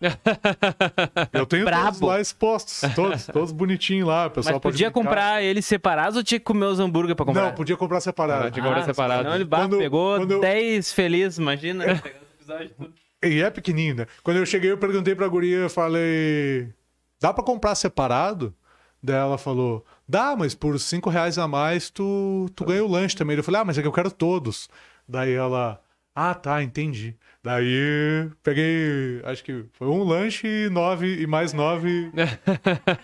Eu 1.32 1.46
tenho 1.46 1.64
todos 1.64 1.78
Brabo. 1.80 2.06
lá 2.06 2.20
expostos, 2.20 2.82
todos, 2.94 3.26
todos 3.26 3.52
bonitinhos 3.52 4.06
lá. 4.06 4.26
O 4.26 4.30
pessoal 4.30 4.54
Mas 4.56 4.62
podia 4.62 4.90
comprar 4.90 5.42
eles 5.42 5.64
separados 5.66 6.16
ou 6.16 6.22
tinha 6.22 6.38
que 6.38 6.44
comer 6.44 6.66
os 6.66 6.78
hambúrguer 6.78 7.16
pra 7.16 7.24
comprar? 7.24 7.46
Não, 7.46 7.52
podia 7.54 7.76
comprar 7.76 8.00
separado. 8.00 8.46
Ah, 8.46 8.50
tinha 8.50 8.62
que 8.62 8.68
comprar 8.68 8.84
separado. 8.84 9.24
Não, 9.28 9.34
ele 9.34 9.46
Quando- 9.46 9.78
pegou 9.78 10.16
quando 10.18 10.30
eu- 10.32 10.40
10 10.40 10.92
felizes, 10.92 11.38
imagina. 11.38 11.84
pegando 11.84 12.02
os 12.22 12.34
episódios 12.40 12.72
tudo. 12.76 12.92
E 13.24 13.42
é 13.42 13.50
pequenininho, 13.50 13.96
né? 13.96 14.06
Quando 14.22 14.36
eu 14.36 14.46
cheguei, 14.46 14.70
eu 14.70 14.78
perguntei 14.78 15.14
pra 15.14 15.26
guria, 15.28 15.58
eu 15.58 15.70
falei... 15.70 16.72
Dá 17.20 17.32
pra 17.34 17.42
comprar 17.42 17.74
separado? 17.74 18.54
Daí 19.02 19.16
ela 19.16 19.38
falou, 19.38 19.84
dá, 20.08 20.36
mas 20.36 20.54
por 20.54 20.78
cinco 20.78 21.08
reais 21.10 21.38
a 21.38 21.46
mais 21.48 21.88
tu, 21.90 22.46
tu 22.54 22.64
ganha 22.64 22.84
o 22.84 22.88
lanche 22.88 23.16
também. 23.16 23.36
Eu 23.36 23.44
falei, 23.44 23.60
ah, 23.60 23.64
mas 23.64 23.78
é 23.78 23.82
que 23.82 23.88
eu 23.88 23.92
quero 23.92 24.10
todos. 24.10 24.68
Daí 25.08 25.32
ela, 25.32 25.80
ah, 26.14 26.34
tá, 26.34 26.62
entendi. 26.62 27.16
Daí 27.42 28.28
peguei, 28.42 29.20
acho 29.24 29.44
que 29.44 29.64
foi 29.72 29.86
um 29.86 30.02
lanche 30.02 30.46
e 30.46 30.68
nove, 30.68 31.22
e 31.22 31.26
mais 31.26 31.52
nove... 31.52 32.10
eh, 32.16 32.24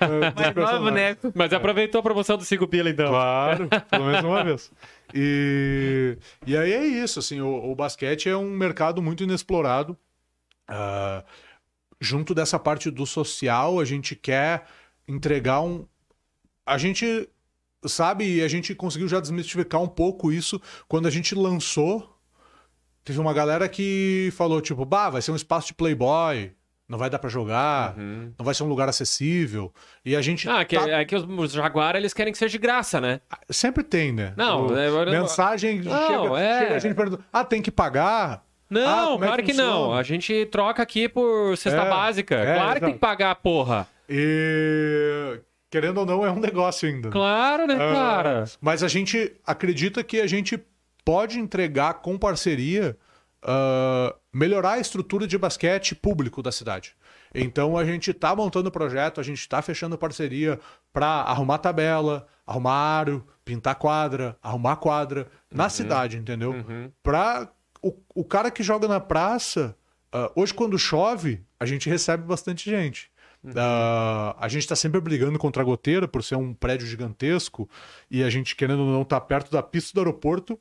Mais 0.00 0.34
nove 0.34 0.52
personagens. 0.52 0.80
boneco. 0.82 1.32
Mas 1.34 1.52
aproveitou 1.52 2.00
a 2.00 2.02
promoção 2.02 2.36
do 2.36 2.44
5 2.44 2.66
pila, 2.66 2.90
então. 2.90 3.08
Claro, 3.08 3.68
pelo 3.88 4.04
menos 4.04 4.24
uma 4.24 4.42
vez. 4.44 4.72
E, 5.14 6.18
e 6.44 6.56
aí 6.56 6.72
é 6.72 6.84
isso, 6.84 7.20
assim, 7.20 7.40
o, 7.40 7.70
o 7.70 7.74
basquete 7.76 8.28
é 8.28 8.36
um 8.36 8.50
mercado 8.50 9.00
muito 9.00 9.22
inexplorado. 9.22 9.96
Ah, 10.68 11.24
junto 12.00 12.34
dessa 12.34 12.58
parte 12.58 12.90
do 12.90 13.06
social, 13.06 13.78
a 13.80 13.84
gente 13.84 14.14
quer 14.16 14.64
entregar 15.06 15.60
um. 15.60 15.86
A 16.66 16.78
gente 16.78 17.28
sabe, 17.86 18.36
e 18.36 18.42
a 18.42 18.48
gente 18.48 18.74
conseguiu 18.74 19.06
já 19.08 19.20
desmistificar 19.20 19.80
um 19.82 19.88
pouco 19.88 20.32
isso 20.32 20.60
quando 20.88 21.06
a 21.06 21.10
gente 21.10 21.34
lançou. 21.34 22.10
Teve 23.04 23.18
uma 23.20 23.34
galera 23.34 23.68
que 23.68 24.30
falou, 24.34 24.60
tipo, 24.62 24.82
bah, 24.86 25.10
vai 25.10 25.20
ser 25.20 25.30
um 25.30 25.36
espaço 25.36 25.66
de 25.68 25.74
Playboy. 25.74 26.52
não 26.86 26.98
vai 26.98 27.08
dar 27.08 27.18
pra 27.18 27.30
jogar, 27.30 27.96
não 27.96 28.44
vai 28.44 28.54
ser 28.54 28.62
um 28.62 28.68
lugar 28.68 28.88
acessível. 28.90 29.72
E 30.04 30.14
a 30.14 30.20
gente 30.20 30.46
Ah, 30.48 30.62
que, 30.66 30.76
tá- 30.76 30.86
é 30.88 31.02
que 31.06 31.16
os, 31.16 31.52
Jaguar, 31.52 31.96
eles 31.96 32.12
querem 32.12 32.30
que 32.30 32.38
seja 32.38 32.52
de 32.52 32.58
graça, 32.58 33.00
né? 33.00 33.22
sempre 33.50 33.82
tem, 33.82 34.12
né? 34.12 34.34
Não, 34.36 34.66
O- 34.66 34.76
é- 34.76 35.10
mensagem 35.10 35.80
Não, 35.80 36.06
chega, 36.06 36.38
é. 36.40 36.58
chega 36.60 36.74
a 36.76 36.78
gente 36.78 36.94
pergunta: 36.94 37.24
"Ah, 37.32 37.42
tem 37.42 37.62
que 37.62 37.70
pagar?" 37.70 38.44
Ah, 38.80 38.96
Não, 39.02 39.12
como 39.12 39.24
é 39.24 39.26
claro 39.28 39.42
que, 39.42 39.52
não. 39.52 39.92
A 39.94 40.02
gente 40.02 40.46
troca 40.46 40.82
aqui 40.82 41.08
por 41.08 41.56
cesta 41.56 41.82
É, 41.82 41.90
básica. 41.90 42.34
é, 42.36 42.54
claro 42.54 42.74
que 42.74 42.80
tem 42.86 42.94
que 42.94 42.98
pagar, 43.00 43.34
porra. 43.36 43.86
E 44.08 45.40
querendo 45.70 45.98
ou 45.98 46.06
não, 46.06 46.24
é 46.24 46.30
um 46.30 46.38
negócio 46.40 46.88
ainda. 46.88 47.10
Claro, 47.10 47.66
né, 47.66 47.74
Ah, 47.74 47.92
cara? 47.92 48.44
Mas 48.60 48.82
a 48.82 48.88
gente 48.88 49.34
acredita 49.46 50.02
que 50.04 50.20
a 50.20 50.26
gente 50.26 50.58
pode 51.04 51.38
entregar 51.38 51.94
com 51.94 52.16
parceria 52.16 52.96
ah, 53.42 54.14
melhorar 54.32 54.72
a 54.72 54.78
estrutura 54.78 55.26
de 55.26 55.36
basquete 55.36 55.94
público 55.94 56.42
da 56.42 56.50
cidade. 56.50 56.94
Então 57.34 57.76
a 57.76 57.84
gente 57.84 58.10
está 58.12 58.34
montando 58.34 58.68
o 58.68 58.72
projeto, 58.72 59.20
a 59.20 59.24
gente 59.24 59.38
está 59.40 59.60
fechando 59.60 59.98
parceria 59.98 60.58
para 60.92 61.06
arrumar 61.22 61.58
tabela, 61.58 62.26
arrumar 62.46 62.72
aro, 62.72 63.26
pintar 63.44 63.74
quadra, 63.74 64.36
arrumar 64.42 64.76
quadra 64.76 65.26
na 65.52 65.68
cidade, 65.68 66.16
entendeu? 66.16 66.54
Para 67.02 67.48
o, 67.84 67.94
o 68.14 68.24
cara 68.24 68.50
que 68.50 68.62
joga 68.62 68.88
na 68.88 68.98
praça, 68.98 69.76
ah, 70.10 70.32
hoje 70.34 70.54
quando 70.54 70.78
chove, 70.78 71.44
a 71.60 71.66
gente 71.66 71.88
recebe 71.90 72.24
bastante 72.24 72.68
gente. 72.68 73.10
Ah, 73.54 74.34
a 74.38 74.48
gente 74.48 74.62
está 74.62 74.74
sempre 74.74 75.00
brigando 75.02 75.38
contra 75.38 75.62
a 75.62 75.64
goteira 75.64 76.08
por 76.08 76.24
ser 76.24 76.36
um 76.36 76.54
prédio 76.54 76.86
gigantesco 76.86 77.68
e 78.10 78.22
a 78.22 78.30
gente 78.30 78.56
querendo 78.56 78.80
ou 78.80 78.90
não 78.90 79.02
estar 79.02 79.20
perto 79.20 79.50
da 79.52 79.62
pista 79.62 79.92
do 79.92 80.00
aeroporto 80.00 80.58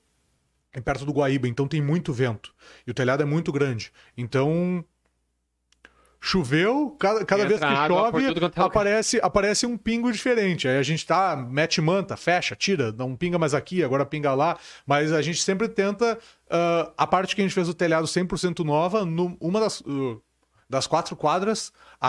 e 0.76 0.82
perto 0.82 1.06
do 1.06 1.14
Guaíba, 1.14 1.48
então 1.48 1.68
tem 1.68 1.82
muito 1.82 2.12
vento 2.12 2.54
e 2.86 2.92
o 2.92 2.94
telhado 2.94 3.24
é 3.24 3.26
muito 3.26 3.54
grande. 3.54 3.94
Então 4.18 4.84
choveu, 6.26 6.96
cada, 6.98 7.26
cada 7.26 7.46
vez 7.46 7.60
que 7.60 7.88
chove 7.88 8.26
é 8.26 8.62
aparece, 8.62 9.20
aparece 9.22 9.66
um 9.66 9.78
pingo 9.78 10.10
diferente. 10.10 10.70
Aí 10.70 10.78
a 10.78 10.82
gente 10.82 11.06
tá, 11.06 11.36
mete 11.36 11.82
manta, 11.82 12.16
fecha, 12.16 12.56
tira, 12.56 12.94
não 12.94 13.14
pinga 13.14 13.38
mais 13.38 13.54
aqui, 13.54 13.84
agora 13.84 14.06
pinga 14.06 14.34
lá, 14.34 14.58
mas 14.88 15.12
a 15.12 15.22
gente 15.22 15.44
sempre 15.44 15.68
tenta 15.68 16.18
ah, 16.50 16.94
a 16.98 17.06
parte 17.06 17.36
que 17.36 17.42
a 17.42 17.44
gente 17.44 17.54
fez 17.54 17.68
o 17.68 17.74
telhado 17.74 18.08
100% 18.08 18.64
nova, 18.64 19.04
no, 19.04 19.36
uma 19.42 19.60
das, 19.60 19.82
uh, 19.82 20.22
das 20.70 20.88
quatro 20.88 21.14
quadras, 21.14 21.74
a 22.00 22.02